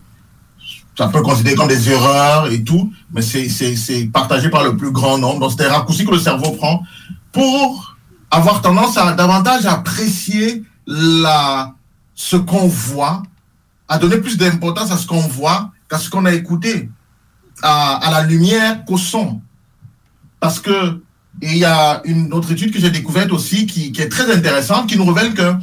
Ça 0.97 1.07
peut 1.07 1.21
considérer 1.21 1.55
comme 1.55 1.69
des 1.69 1.89
erreurs 1.89 2.51
et 2.51 2.61
tout, 2.63 2.91
mais 3.13 3.21
c'est- 3.21 4.11
partagé 4.11 4.49
par 4.49 4.63
le 4.63 4.75
plus 4.75 4.91
grand 4.91 5.17
nombre. 5.17 5.39
Donc, 5.39 5.51
c'est 5.51 5.63
des 5.63 5.67
raccourcis 5.69 6.05
que 6.05 6.11
le 6.11 6.19
cerveau 6.19 6.51
prend 6.51 6.83
pour 7.31 7.95
avoir 8.29 8.61
tendance 8.61 8.97
à 8.97 9.13
davantage 9.13 9.65
apprécier 9.65 10.63
la, 10.85 11.73
ce 12.15 12.35
qu'on 12.35 12.67
voit, 12.67 13.23
à 13.87 13.97
donner 13.97 14.17
plus 14.17 14.37
d'importance 14.37 14.91
à 14.91 14.97
ce 14.97 15.07
qu'on 15.07 15.21
voit 15.21 15.71
qu'à 15.89 15.97
ce 15.97 16.09
qu'on 16.09 16.25
a 16.25 16.33
écouté, 16.33 16.89
à, 17.63 17.95
à 17.95 18.11
la 18.11 18.23
lumière 18.23 18.83
qu'au 18.85 18.97
son. 18.97 19.41
Parce 20.39 20.59
que 20.59 21.01
il 21.41 21.57
y 21.57 21.63
a 21.65 22.01
une 22.05 22.33
autre 22.33 22.51
étude 22.51 22.73
que 22.73 22.79
j'ai 22.79 22.89
découverte 22.91 23.31
aussi 23.31 23.65
qui, 23.65 23.91
qui 23.93 24.01
est 24.01 24.09
très 24.09 24.29
intéressante, 24.33 24.87
qui 24.87 24.97
nous 24.97 25.05
révèle 25.05 25.33
que 25.33 25.53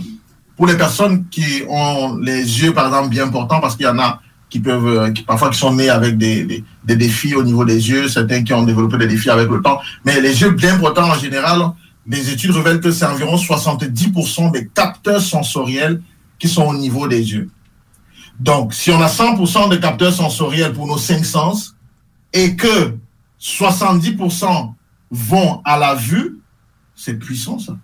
pour 0.56 0.66
les 0.66 0.76
personnes 0.76 1.28
qui 1.28 1.62
ont 1.68 2.16
les 2.16 2.62
yeux, 2.62 2.72
par 2.72 2.86
exemple, 2.86 3.10
bien 3.10 3.28
portants, 3.28 3.60
parce 3.60 3.76
qu'il 3.76 3.86
y 3.86 3.88
en 3.88 3.98
a 3.98 4.20
qui 4.48 4.60
peuvent, 4.60 4.86
euh, 4.86 5.10
qui, 5.10 5.22
parfois 5.22 5.50
qui 5.50 5.58
sont 5.58 5.74
nés 5.74 5.90
avec 5.90 6.16
des, 6.16 6.44
des, 6.44 6.64
des 6.84 6.96
défis 6.96 7.34
au 7.34 7.42
niveau 7.42 7.64
des 7.64 7.88
yeux, 7.88 8.08
certains 8.08 8.42
qui 8.42 8.52
ont 8.52 8.62
développé 8.62 8.96
des 8.96 9.08
défis 9.08 9.30
avec 9.30 9.48
le 9.48 9.60
temps, 9.60 9.80
mais 10.04 10.20
les 10.20 10.40
yeux 10.40 10.50
bien 10.50 10.78
portants 10.78 11.10
en 11.10 11.18
général, 11.18 11.72
les 12.06 12.30
études 12.30 12.52
révèlent 12.52 12.80
que 12.80 12.90
c'est 12.90 13.04
environ 13.04 13.36
70% 13.36 14.52
des 14.52 14.68
capteurs 14.68 15.20
sensoriels 15.20 16.00
qui 16.38 16.48
sont 16.48 16.64
au 16.64 16.74
niveau 16.74 17.08
des 17.08 17.32
yeux. 17.32 17.50
Donc, 18.38 18.74
si 18.74 18.90
on 18.90 19.00
a 19.00 19.08
100% 19.08 19.70
de 19.70 19.76
capteurs 19.76 20.12
sensoriels 20.12 20.72
pour 20.72 20.86
nos 20.86 20.98
cinq 20.98 21.24
sens 21.24 21.74
et 22.32 22.54
que 22.54 22.96
70% 23.40 24.72
vont 25.10 25.60
à 25.64 25.78
la 25.78 25.94
vue, 25.94 26.38
c'est 26.94 27.14
puissant 27.14 27.58
ça. 27.58 27.76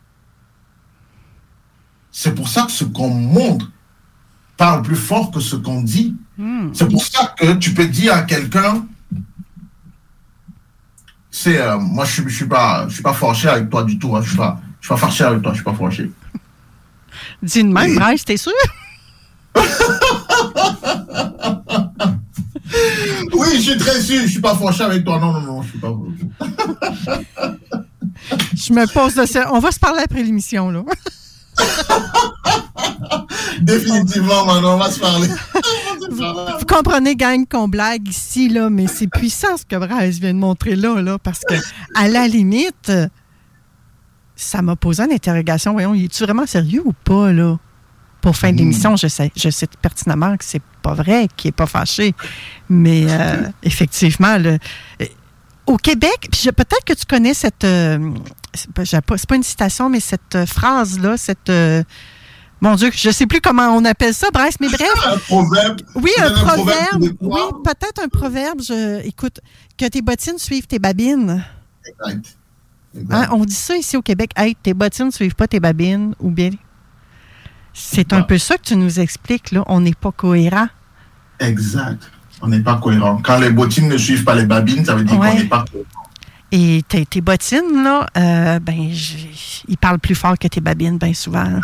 C'est 2.13 2.35
pour 2.35 2.49
ça 2.49 2.63
que 2.65 2.71
ce 2.73 2.85
qu'on 2.85 3.09
montre 3.09 3.71
parle 4.57 4.83
plus 4.83 4.97
fort 4.97 5.31
que 5.31 5.41
ce 5.41 5.57
qu'on 5.57 5.83
dit. 5.83 6.15
C'est 6.75 6.89
pour 6.89 7.05
ça 7.05 7.35
que 7.39 7.55
tu 7.55 7.73
peux 7.73 7.87
dire 7.87 8.15
à 8.15 8.23
quelqu'un, 8.23 8.87
c'est 11.31 11.61
euh, 11.61 11.79
moi 11.79 12.05
je 12.05 12.13
suis 12.13 12.23
je 12.29 12.37
suis 12.37 12.47
pas 12.47 12.87
je 12.89 12.95
suis 12.95 13.03
pas 13.03 13.13
fâché 13.15 13.49
avec 13.49 13.71
toi 13.71 13.85
du 13.85 13.99
tout, 13.99 14.15
hein, 14.15 14.21
je 14.23 14.29
suis 14.29 14.37
pas 14.37 14.61
je 14.81 14.87
suis 14.87 14.95
pas 14.95 15.01
fâché 15.01 15.25
avec 15.25 15.43
toi, 15.43 15.53
je 15.53 15.57
suis 15.57 15.65
pas 15.65 15.75
fâché. 15.75 16.11
Dis 17.43 17.63
de 17.63 17.69
même, 17.69 17.95
Bryce, 17.95 18.25
t'es 18.25 18.37
sûr? 18.37 18.53
Oui, 23.35 23.49
je 23.57 23.71
suis 23.71 23.77
très 23.79 24.01
sûr, 24.01 24.23
je 24.23 24.29
suis 24.29 24.41
pas 24.41 24.55
fâché 24.55 24.83
avec 24.83 25.05
toi. 25.05 25.19
Non 25.19 25.33
non 25.33 25.41
non, 25.41 25.63
je 25.63 25.71
suis 25.71 25.79
pas. 25.79 25.93
Je 28.55 28.73
me 28.73 28.93
pose 28.93 29.15
de 29.15 29.27
ça. 29.27 29.51
On 29.53 29.59
va 29.59 29.71
se 29.71 29.79
parler 29.79 30.03
après 30.05 30.23
l'émission, 30.23 30.71
là. 30.71 30.83
Définitivement, 33.61 34.47
maintenant, 34.47 34.75
on 34.75 34.79
va 34.79 34.91
se 34.91 35.01
parler. 35.01 35.29
Vous 36.59 36.67
comprenez, 36.67 37.17
gang, 37.17 37.47
qu'on 37.49 37.69
blague 37.69 38.09
ici, 38.09 38.49
là, 38.49 38.71
mais 38.71 38.87
c'est 38.87 39.07
puissant 39.09 39.57
ce 39.57 39.65
que 39.65 39.77
Bryce 39.77 40.19
vient 40.19 40.35
de 40.35 40.39
montrer 40.39 40.77
là, 40.77 41.01
là, 41.01 41.19
parce 41.19 41.41
que, 41.49 41.55
à 41.95 42.09
la 42.09 42.27
limite, 42.29 42.93
ça 44.37 44.63
m'a 44.63 44.77
posé 44.77 45.03
une 45.05 45.13
interrogation. 45.13 45.73
Voyons, 45.73 45.95
es-tu 45.95 46.25
vraiment 46.25 46.47
sérieux 46.47 46.83
ou 46.85 46.93
pas, 46.93 47.33
là? 47.33 47.59
Pour 48.21 48.37
fin 48.37 48.53
d'émission, 48.53 48.95
je 48.97 49.09
sais, 49.09 49.33
je 49.37 49.51
sais 49.51 49.67
pertinemment 49.81 50.37
que 50.37 50.45
c'est 50.45 50.63
pas 50.81 50.95
vrai, 50.95 51.27
qu'il 51.37 51.49
est 51.49 51.53
pas 51.53 51.67
fâché. 51.67 52.15
Mais 52.69 53.05
euh, 53.09 53.49
effectivement, 53.65 54.39
le- 54.39 54.59
au 55.67 55.77
Québec, 55.77 56.29
puis 56.31 56.51
peut-être 56.53 56.85
que 56.85 56.93
tu 56.93 57.05
connais 57.07 57.35
cette. 57.35 57.65
euh, 57.65 58.15
c'est 58.55 59.01
pas, 59.01 59.37
une 59.37 59.43
citation, 59.43 59.89
mais 59.89 60.01
cette 60.01 60.35
euh, 60.35 60.47
phrase-là, 60.47 61.17
cette. 61.17 61.49
euh, 61.51 61.83
Mon 62.61 62.75
Dieu, 62.75 62.91
je 62.95 63.11
sais 63.11 63.27
plus 63.27 63.41
comment 63.41 63.69
on 63.77 63.85
appelle 63.85 64.15
ça, 64.15 64.31
Bryce, 64.31 64.57
mais 64.61 64.69
bref. 64.69 64.93
Un 65.07 65.19
proverbe. 65.19 65.81
Oui, 65.95 66.11
un 66.19 66.31
proverbe. 66.31 67.05
oui, 67.21 67.41
peut-être 67.65 68.03
un 68.03 68.09
proverbe. 68.09 68.61
Je, 68.61 69.01
écoute, 69.07 69.41
que 69.79 69.87
tes 69.87 70.03
bottines 70.03 70.39
suivent 70.39 70.67
tes 70.67 70.79
babines. 70.79 71.45
Exact. 71.87 72.37
Hein, 73.11 73.29
on 73.33 73.45
dit 73.45 73.55
ça 73.55 73.75
ici 73.77 73.97
au 73.97 74.03
Québec. 74.03 74.33
Hey, 74.37 74.55
tes 74.55 74.75
bottines 74.75 75.07
ne 75.07 75.11
suivent 75.11 75.35
pas 75.35 75.49
tes 75.49 75.61
babines. 75.61 76.15
Ou 76.21 76.31
bien. 76.31 76.51
C'est 77.73 78.13
un 78.13 78.23
peu 78.23 78.37
ça 78.37 78.59
que 78.59 78.65
tu 78.65 78.77
nous 78.77 79.01
expliques, 79.01 79.51
là. 79.51 79.65
On 79.67 79.81
n'est 79.81 79.95
pas 79.95 80.13
cohérent. 80.13 80.69
Exact. 81.41 82.11
On 82.43 82.49
n'est 82.49 82.61
pas 82.61 82.75
cohérent. 82.77 83.21
Quand 83.23 83.39
les 83.39 83.51
bottines 83.51 83.89
ne 83.89 83.97
suivent 83.97 84.25
pas 84.25 84.35
les 84.35 84.47
babines, 84.47 84.85
ça 84.85 84.95
veut 84.95 85.05
dire 85.05 85.19
Ouais. 85.19 85.31
qu'on 85.31 85.37
n'est 85.39 85.45
pas 85.45 85.65
cohérent. 85.71 85.89
Et 86.55 86.83
tes, 86.87 87.07
tes 87.07 87.23
bottines, 87.23 87.83
là, 87.83 88.07
euh, 88.17 88.59
ben, 88.59 88.75
ils 89.69 89.79
parlent 89.79 89.99
plus 89.99 90.15
fort 90.15 90.37
que 90.39 90.49
tes 90.49 90.61
babines, 90.61 90.99
bien 90.99 91.15
souvent. 91.15 91.47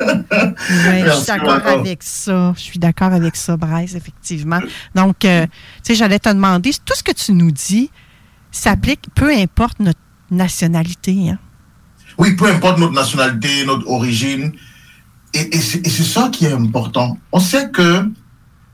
Ouais, 0.00 1.04
je 1.06 1.12
suis 1.12 1.26
d'accord 1.26 1.66
avec 1.66 2.02
ça. 2.02 2.52
Je 2.56 2.60
suis 2.60 2.78
d'accord 2.78 3.12
avec 3.12 3.36
ça, 3.36 3.56
Bryce, 3.56 3.94
effectivement. 3.94 4.60
Donc, 4.94 5.24
euh, 5.24 5.46
tu 5.46 5.52
sais, 5.82 5.94
j'allais 5.94 6.18
te 6.18 6.28
demander, 6.28 6.70
tout 6.84 6.94
ce 6.94 7.02
que 7.02 7.12
tu 7.12 7.32
nous 7.32 7.50
dis 7.50 7.90
s'applique, 8.50 9.06
peu 9.14 9.30
importe 9.30 9.78
notre 9.80 9.98
nationalité. 10.30 11.30
Hein? 11.30 11.38
Oui, 12.16 12.34
peu 12.36 12.46
importe 12.50 12.78
notre 12.78 12.94
nationalité, 12.94 13.64
notre 13.66 13.86
origine. 13.88 14.52
Et 15.34 15.58
c'est 15.60 15.86
ça 15.86 16.30
qui 16.32 16.46
est 16.46 16.52
important. 16.52 17.18
On 17.32 17.40
sait 17.40 17.70
que, 17.70 18.08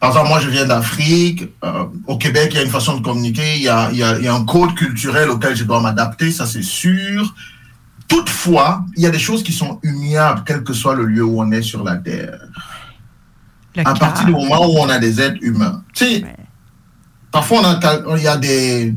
par 0.04 0.10
exemple, 0.12 0.28
moi 0.28 0.40
je 0.40 0.48
viens 0.50 0.64
d'Afrique, 0.66 1.44
euh, 1.64 1.84
au 2.06 2.16
Québec 2.18 2.48
il 2.52 2.56
y 2.56 2.60
a 2.60 2.62
une 2.64 2.70
façon 2.70 2.96
de 2.98 3.02
communiquer, 3.02 3.56
il 3.56 3.62
y 3.62 3.68
a, 3.68 3.90
il 3.90 3.98
y 3.98 4.02
a- 4.02 4.18
il 4.18 4.24
y 4.24 4.28
a 4.28 4.34
un 4.34 4.44
code 4.44 4.74
culturel 4.74 5.30
auquel 5.30 5.54
je 5.56 5.64
dois 5.64 5.80
m'adapter, 5.80 6.30
ça 6.32 6.46
c'est 6.46 6.62
sûr. 6.62 7.34
Toutefois, 8.08 8.84
il 8.96 9.02
y 9.02 9.06
a 9.06 9.10
des 9.10 9.18
choses 9.18 9.42
qui 9.42 9.52
sont 9.52 9.80
humiliables, 9.82 10.42
quel 10.46 10.62
que 10.62 10.72
soit 10.74 10.94
le 10.94 11.04
lieu 11.06 11.24
où 11.24 11.40
on 11.40 11.50
est 11.52 11.62
sur 11.62 11.82
la 11.84 11.96
Terre. 11.96 12.38
à 13.84 13.94
partir 13.94 14.26
du 14.26 14.32
moment 14.32 14.66
où 14.70 14.78
on 14.78 14.88
a 14.88 14.98
des 14.98 15.20
êtres 15.20 15.38
humains. 15.42 15.82
Tu 15.94 16.04
sais, 16.04 16.20
parfois 17.32 17.80
il 18.16 18.22
y 18.22 18.28
a 18.28 18.36
des, 18.36 18.94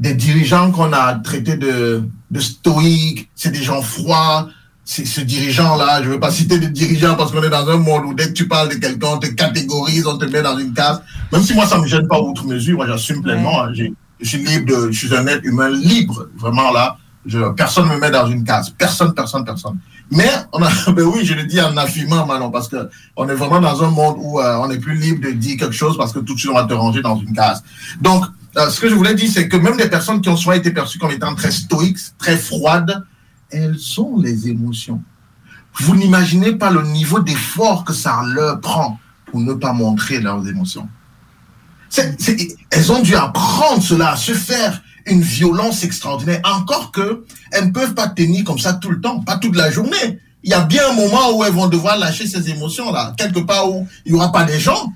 des 0.00 0.14
dirigeants 0.14 0.72
qu'on 0.72 0.92
a 0.92 1.14
traités 1.14 1.56
de, 1.56 2.02
de 2.30 2.40
stoïques, 2.40 3.30
c'est 3.36 3.52
des 3.52 3.62
gens 3.62 3.82
froids. 3.82 4.48
Ce 4.92 5.20
dirigeant-là, 5.20 6.02
je 6.02 6.08
ne 6.08 6.14
veux 6.14 6.18
pas 6.18 6.32
citer 6.32 6.58
de 6.58 6.66
dirigeants 6.66 7.14
parce 7.14 7.30
qu'on 7.30 7.44
est 7.44 7.48
dans 7.48 7.68
un 7.70 7.76
monde 7.76 8.06
où 8.06 8.12
dès 8.12 8.26
que 8.26 8.32
tu 8.32 8.48
parles 8.48 8.70
de 8.70 8.74
quelqu'un, 8.74 9.06
on 9.12 9.18
te 9.18 9.28
catégorise, 9.28 10.04
on 10.04 10.18
te 10.18 10.24
met 10.24 10.42
dans 10.42 10.58
une 10.58 10.72
case. 10.72 11.00
Même 11.32 11.42
si 11.44 11.54
moi, 11.54 11.64
ça 11.64 11.76
ne 11.78 11.82
me 11.82 11.86
gêne 11.86 12.08
pas 12.08 12.18
outre 12.20 12.44
mesure, 12.44 12.76
moi 12.76 12.88
j'assume 12.88 13.22
pleinement. 13.22 13.62
hein. 13.62 13.68
J'ai- 13.72 13.92
je 14.20 14.28
suis 14.28 14.38
libre, 14.44 14.66
de, 14.66 14.90
je 14.90 14.98
suis 15.06 15.14
un 15.14 15.24
être 15.28 15.44
humain 15.44 15.68
libre, 15.70 16.26
vraiment 16.36 16.72
là. 16.72 16.96
Je, 17.24 17.38
personne 17.52 17.88
ne 17.88 17.94
me 17.94 18.00
met 18.00 18.10
dans 18.10 18.26
une 18.26 18.42
case. 18.42 18.70
Personne, 18.76 19.14
personne, 19.14 19.44
personne. 19.44 19.78
Mais, 20.10 20.28
on 20.52 20.60
a, 20.60 20.68
ben 20.92 21.04
oui, 21.04 21.24
je 21.24 21.34
le 21.34 21.44
dis 21.44 21.60
en 21.60 21.76
affirmant 21.76 22.26
maintenant, 22.26 22.50
parce 22.50 22.66
que 22.66 22.88
on 23.14 23.28
est 23.28 23.34
vraiment 23.36 23.60
dans 23.60 23.84
un 23.84 23.90
monde 23.90 24.16
où 24.18 24.40
euh, 24.40 24.56
on 24.56 24.66
n'est 24.66 24.78
plus 24.78 24.96
libre 24.96 25.24
de 25.24 25.30
dire 25.30 25.56
quelque 25.56 25.72
chose 25.76 25.96
parce 25.96 26.12
que 26.12 26.18
tout 26.18 26.34
de 26.34 26.38
suite 26.40 26.50
on 26.50 26.54
va 26.56 26.64
te 26.64 26.74
ranger 26.74 27.00
dans 27.00 27.16
une 27.16 27.32
case. 27.32 27.62
Donc, 28.00 28.24
euh, 28.56 28.68
ce 28.68 28.80
que 28.80 28.88
je 28.88 28.96
voulais 28.96 29.14
dire, 29.14 29.30
c'est 29.32 29.48
que 29.48 29.56
même 29.56 29.76
des 29.76 29.88
personnes 29.88 30.20
qui 30.20 30.28
ont 30.30 30.36
souvent 30.36 30.54
été 30.56 30.72
perçues 30.72 30.98
comme 30.98 31.12
étant 31.12 31.32
très 31.36 31.52
stoïques, 31.52 31.98
très 32.18 32.36
froides, 32.36 33.04
elles 33.50 33.78
sont 33.78 34.18
les 34.18 34.48
émotions. 34.48 35.02
Vous 35.78 35.96
n'imaginez 35.96 36.52
pas 36.52 36.70
le 36.70 36.82
niveau 36.82 37.20
d'effort 37.20 37.84
que 37.84 37.92
ça 37.92 38.22
leur 38.34 38.60
prend 38.60 38.98
pour 39.26 39.40
ne 39.40 39.54
pas 39.54 39.72
montrer 39.72 40.20
leurs 40.20 40.46
émotions. 40.46 40.88
Elles 42.70 42.92
ont 42.92 43.02
dû 43.02 43.14
apprendre 43.14 43.82
cela, 43.82 44.12
à 44.12 44.16
se 44.16 44.32
faire 44.32 44.82
une 45.06 45.22
violence 45.22 45.82
extraordinaire. 45.84 46.40
Encore 46.44 46.92
que 46.92 47.24
elles 47.50 47.66
ne 47.66 47.70
peuvent 47.70 47.94
pas 47.94 48.08
tenir 48.08 48.44
comme 48.44 48.58
ça 48.58 48.74
tout 48.74 48.90
le 48.90 49.00
temps, 49.00 49.20
pas 49.20 49.38
toute 49.38 49.56
la 49.56 49.70
journée. 49.70 50.18
Il 50.42 50.50
y 50.50 50.54
a 50.54 50.62
bien 50.62 50.82
un 50.90 50.94
moment 50.94 51.36
où 51.36 51.44
elles 51.44 51.52
vont 51.52 51.68
devoir 51.68 51.98
lâcher 51.98 52.26
ces 52.26 52.48
émotions-là, 52.50 53.14
quelque 53.16 53.40
part 53.40 53.70
où 53.70 53.86
il 54.06 54.12
n'y 54.12 54.18
aura 54.18 54.32
pas 54.32 54.44
des 54.44 54.58
gens. 54.58 54.92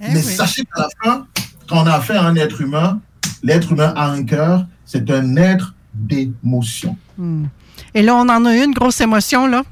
Mais 0.00 0.22
sachez 0.22 0.62
qu'à 0.64 0.82
la 0.82 0.88
fin, 1.02 1.26
quand 1.68 1.82
on 1.82 1.86
a 1.86 1.94
affaire 1.94 2.24
à 2.24 2.28
un 2.28 2.36
être 2.36 2.60
humain, 2.60 3.00
l'être 3.42 3.72
humain 3.72 3.92
a 3.96 4.08
un 4.10 4.24
cœur, 4.24 4.66
c'est 4.86 5.10
un 5.10 5.36
être 5.36 5.74
d'émotion. 5.92 6.96
Hmm. 7.18 7.46
Et 7.94 8.02
là, 8.02 8.14
on 8.16 8.28
en 8.28 8.44
a 8.44 8.54
une 8.56 8.72
grosse 8.72 9.00
émotion, 9.00 9.46
là. 9.46 9.62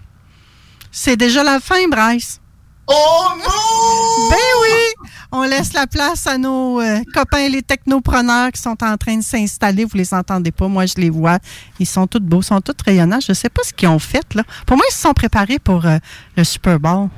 C'est 0.91 1.17
déjà 1.17 1.43
la 1.45 1.61
fin, 1.61 1.87
Bryce. 1.89 2.41
Oh 2.87 3.29
non! 3.37 4.31
Ben 4.31 4.37
oui! 4.63 5.09
On 5.31 5.43
laisse 5.43 5.75
la 5.75 5.87
place 5.87 6.27
à 6.27 6.39
nos 6.39 6.81
euh, 6.81 7.01
copains, 7.13 7.47
les 7.49 7.61
technopreneurs 7.63 8.51
qui 8.51 8.63
sont 8.63 8.83
en 8.83 8.97
train 8.97 9.19
de 9.19 9.23
s'installer. 9.23 9.85
Vous 9.85 9.97
les 9.99 10.15
entendez 10.15 10.51
pas, 10.53 10.69
moi 10.69 10.87
je 10.87 10.95
les 10.97 11.11
vois. 11.11 11.39
Ils 11.79 11.87
sont 11.87 12.07
tous 12.07 12.19
beaux, 12.21 12.41
ils 12.41 12.45
sont 12.45 12.63
tous 12.63 12.75
rayonnants. 12.83 13.21
Je 13.21 13.35
sais 13.35 13.51
pas 13.51 13.61
ce 13.63 13.75
qu'ils 13.75 13.89
ont 13.89 13.99
fait, 13.99 14.35
là. 14.35 14.43
Pour 14.67 14.79
moi, 14.79 14.87
ils 14.91 14.95
se 14.95 15.01
sont 15.03 15.13
préparés 15.13 15.59
pour 15.59 15.85
euh, 15.85 15.99
le 16.35 16.45
Super 16.45 16.81
Bowl. 16.81 17.11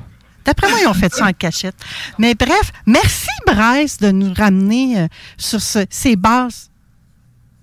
D'après 0.43 0.69
moi, 0.69 0.79
ils 0.81 0.87
ont 0.87 0.93
fait 0.93 1.13
ça 1.13 1.25
en 1.27 1.31
cachette. 1.33 1.75
Mais 2.17 2.35
bref, 2.35 2.73
merci 2.85 3.29
Bryce 3.47 3.97
de 3.97 4.11
nous 4.11 4.33
ramener 4.33 4.99
euh, 4.99 5.07
sur 5.37 5.61
ce- 5.61 5.85
ces 5.89 6.17
bases. 6.17 6.69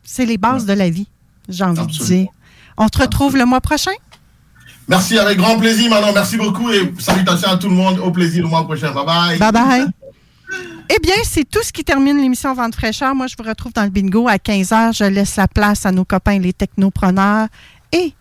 C'est 0.02 0.24
les 0.24 0.38
bases 0.38 0.64
de 0.64 0.72
la 0.72 0.88
vie, 0.88 1.08
j'ai 1.48 1.64
envie 1.64 1.82
de 1.86 1.92
dire. 2.04 2.28
On 2.78 2.88
te 2.88 2.98
retrouve 2.98 3.36
le 3.36 3.44
mois 3.44 3.60
prochain? 3.60 3.90
Merci, 4.86 5.18
avec 5.18 5.36
grand 5.36 5.58
plaisir, 5.58 5.90
Manon. 5.90 6.12
Merci 6.14 6.36
beaucoup 6.36 6.70
et 6.70 6.94
salutations 6.98 7.50
à 7.50 7.56
tout 7.58 7.68
le 7.68 7.74
monde. 7.74 7.98
Au 7.98 8.10
plaisir 8.10 8.44
le 8.44 8.48
mois 8.48 8.64
prochain. 8.64 8.92
Bye 8.92 9.04
bye. 9.04 9.38
Bye 9.38 9.52
bye. 9.52 9.86
Eh 10.88 10.98
bien, 11.02 11.16
c'est 11.24 11.44
tout 11.44 11.62
ce 11.62 11.72
qui 11.72 11.84
termine 11.84 12.16
l'émission 12.16 12.54
Vente 12.54 12.74
fraîcheur. 12.74 13.14
Moi, 13.14 13.26
je 13.26 13.34
vous 13.36 13.46
retrouve 13.46 13.72
dans 13.72 13.82
le 13.82 13.90
bingo 13.90 14.28
à 14.28 14.36
15h. 14.36 14.96
Je 14.96 15.04
laisse 15.04 15.36
la 15.36 15.48
place 15.48 15.84
à 15.84 15.92
nos 15.92 16.04
copains, 16.04 16.38
les 16.38 16.54
technopreneurs. 16.54 17.48
Et 17.92 18.14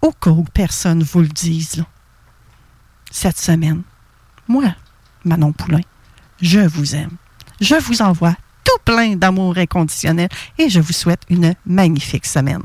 au 0.00 0.12
cas 0.12 0.30
où 0.30 0.44
personne 0.54 1.02
vous 1.02 1.20
le 1.20 1.28
dise, 1.28 1.76
là, 1.76 1.84
cette 3.10 3.38
semaine, 3.38 3.82
moi, 4.48 4.74
Manon 5.24 5.52
Poulain, 5.52 5.80
je 6.40 6.60
vous 6.60 6.94
aime. 6.94 7.16
Je 7.60 7.74
vous 7.74 8.00
envoie 8.02 8.34
tout 8.64 8.78
plein 8.84 9.16
d'amour 9.16 9.58
inconditionnel 9.58 10.28
et 10.58 10.68
je 10.68 10.80
vous 10.80 10.92
souhaite 10.92 11.22
une 11.28 11.54
magnifique 11.66 12.26
semaine. 12.26 12.62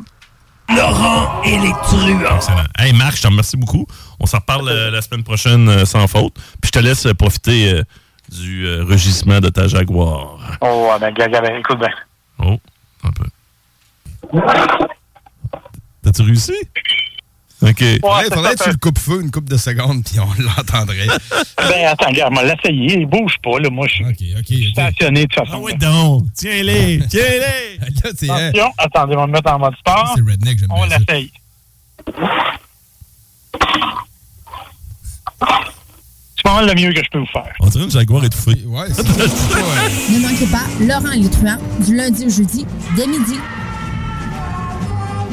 Laurent 0.76 1.42
et 1.44 1.58
les 1.58 1.72
truands. 1.84 2.36
Excellent. 2.36 2.64
Hey 2.78 2.94
Marc, 2.94 3.18
je 3.18 3.22
te 3.24 3.28
remercie 3.28 3.58
beaucoup. 3.58 3.86
On 4.20 4.26
s'en 4.26 4.38
reparle 4.40 4.70
euh, 4.70 4.92
la 4.92 5.02
semaine 5.02 5.24
prochaine 5.24 5.68
euh, 5.70 5.86
sans 5.86 6.08
faute. 6.08 6.34
Puis 6.62 6.68
je 6.68 6.72
te 6.72 6.80
laisse 6.80 7.06
euh, 7.06 7.14
profiter 7.14 7.74
euh, 7.74 7.84
du 8.30 8.66
euh, 8.66 8.84
rugissement 8.84 9.40
de 9.40 9.50
ta 9.50 9.68
Jaguar. 9.68 10.38
Oh, 10.62 10.90
ouais, 10.92 11.00
ben, 11.00 11.14
ben, 11.14 11.56
écoute 11.60 11.80
bien. 11.80 11.90
Oh, 12.40 12.60
un 13.04 13.12
peu. 13.12 13.26
T'as-tu 16.04 16.22
réussi? 16.22 16.56
OK. 17.62 17.84
faudrait, 18.02 18.24
faudrait 18.34 18.56
que 18.56 18.64
tu 18.64 18.70
le 18.70 18.78
coupes-feu 18.78 19.22
une 19.22 19.32
coupe 19.32 19.50
de 19.50 19.58
secondes, 19.58 20.04
puis 20.04 20.20
on 20.20 20.42
l'entendrait. 20.42 21.08
Ben, 21.58 21.86
attends, 21.88 22.10
regarde, 22.10 22.34
moi, 22.34 22.44
l'essayer. 22.44 23.00
Il 23.00 23.06
bouge 23.06 23.36
pas, 23.44 23.60
là. 23.60 23.70
Moi, 23.70 23.88
je 23.88 24.04
suis 24.46 24.72
stationné 24.72 25.26
de 25.26 25.28
toute 25.28 25.46
façon. 25.46 25.58
Ah 25.58 25.60
oui, 25.62 25.76
donc. 25.76 26.26
Tiens-les. 26.36 27.02
Tiens-les. 27.10 27.80
Attention, 27.82 28.72
attendez, 28.78 29.16
on 29.16 29.20
va 29.22 29.28
me 29.28 29.32
mettre 29.34 29.52
en 29.52 29.60
mode 29.60 29.76
sport. 29.78 30.14
C'est 30.16 30.22
redneck, 30.22 30.60
j'aime 30.60 30.72
On 30.72 30.86
l'essaye. 30.86 31.32
C'est 36.36 36.44
pas 36.44 36.56
mal 36.56 36.68
le 36.68 36.74
mieux 36.74 36.92
que 36.92 37.04
je 37.04 37.10
peux 37.12 37.20
vous 37.20 37.26
faire. 37.28 37.54
On 37.60 37.68
dirait 37.68 37.84
une 37.84 37.92
Jaguar 37.92 38.24
étouffée. 38.26 38.64
Ouais, 38.66 38.88
Ne 38.90 40.20
manquez 40.20 40.48
pas 40.48 40.66
Laurent 40.80 41.30
truands 41.30 41.58
du 41.86 41.96
lundi 41.96 42.26
au 42.26 42.30
jeudi 42.30 42.66
dès 42.96 43.06
midi. 43.06 43.36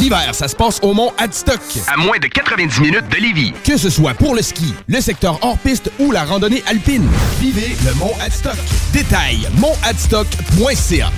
L'hiver, 0.00 0.34
ça 0.34 0.48
se 0.48 0.56
passe 0.56 0.78
au 0.82 0.94
Mont 0.94 1.12
Adstock. 1.18 1.60
À 1.86 1.98
moins 1.98 2.18
de 2.18 2.26
90 2.26 2.80
minutes 2.80 3.08
de 3.10 3.16
Lévis. 3.16 3.52
Que 3.64 3.76
ce 3.76 3.90
soit 3.90 4.14
pour 4.14 4.34
le 4.34 4.40
ski, 4.40 4.74
le 4.88 4.98
secteur 5.00 5.38
hors-piste 5.42 5.92
ou 5.98 6.10
la 6.10 6.24
randonnée 6.24 6.62
alpine. 6.66 7.06
Vivez 7.38 7.76
le 7.84 7.92
Mont 7.94 8.14
Adstock. 8.22 8.56
Détail, 8.94 9.46
montadstock.ca. 9.58 11.10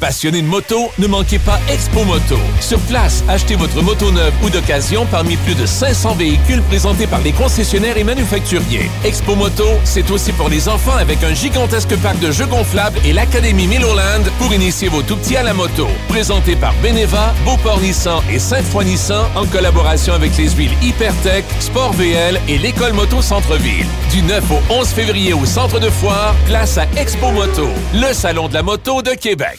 Passionné 0.00 0.42
de 0.42 0.46
moto, 0.46 0.90
ne 0.98 1.06
manquez 1.06 1.38
pas 1.38 1.58
Expo 1.68 2.04
Moto. 2.04 2.38
Sur 2.60 2.78
place, 2.80 3.24
achetez 3.28 3.56
votre 3.56 3.80
moto 3.82 4.10
neuve 4.10 4.32
ou 4.42 4.50
d'occasion 4.50 5.06
parmi 5.10 5.36
plus 5.36 5.54
de 5.54 5.66
500 5.66 6.14
véhicules 6.14 6.62
présentés 6.62 7.06
par 7.06 7.20
les 7.20 7.32
concessionnaires 7.32 7.96
et 7.96 8.04
manufacturiers. 8.04 8.90
Expo 9.04 9.34
Moto, 9.34 9.66
c'est 9.84 10.10
aussi 10.10 10.32
pour 10.32 10.48
les 10.48 10.68
enfants 10.68 10.96
avec 10.96 11.22
un 11.24 11.34
gigantesque 11.34 11.96
parc 11.96 12.18
de 12.18 12.30
jeux 12.30 12.46
gonflables 12.46 12.98
et 13.04 13.12
l'Académie 13.12 13.66
Milloland 13.66 14.24
pour 14.38 14.52
initier 14.52 14.88
vos 14.88 15.02
tout-petits 15.02 15.36
à 15.36 15.42
la 15.42 15.54
moto. 15.54 15.88
Présenté 16.08 16.56
par 16.56 16.74
Beneva, 16.82 17.34
Beauport 17.44 17.80
Nissan 17.80 18.22
et 18.30 18.38
Sainte-Foy 18.38 18.84
Nissan 18.84 19.24
en 19.34 19.46
collaboration 19.46 20.12
avec 20.14 20.36
les 20.36 20.50
huiles 20.50 20.74
Hypertech, 20.82 21.44
Sport 21.60 21.92
VL 21.94 22.40
et 22.48 22.58
l'École 22.58 22.92
Moto 22.92 23.22
Centre-Ville. 23.22 23.86
Du 24.12 24.22
9 24.22 24.44
au 24.50 24.72
11 24.72 24.88
février 24.88 25.32
au 25.32 25.44
centre 25.46 25.80
de 25.80 25.88
foire, 25.90 26.34
place 26.46 26.78
à 26.78 26.86
Expo 26.96 27.30
Moto, 27.30 27.68
le 27.94 28.12
salon 28.12 28.48
de 28.48 28.54
la 28.54 28.62
moto 28.62 29.02
de 29.02 29.10
Québec. 29.10 29.58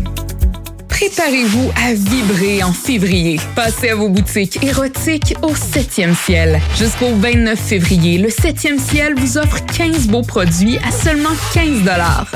Préparez-vous 1.01 1.71
à 1.83 1.95
vibrer 1.95 2.61
en 2.61 2.71
février. 2.73 3.39
Passez 3.55 3.89
à 3.89 3.95
vos 3.95 4.07
boutiques 4.07 4.63
érotiques 4.63 5.33
au 5.41 5.53
7e 5.53 6.13
ciel. 6.13 6.61
Jusqu'au 6.77 7.15
29 7.15 7.57
février, 7.57 8.19
le 8.19 8.29
7e 8.29 8.77
ciel 8.77 9.15
vous 9.17 9.39
offre 9.39 9.65
15 9.65 10.09
beaux 10.09 10.21
produits 10.21 10.77
à 10.87 10.91
seulement 10.91 11.31
15 11.55 11.89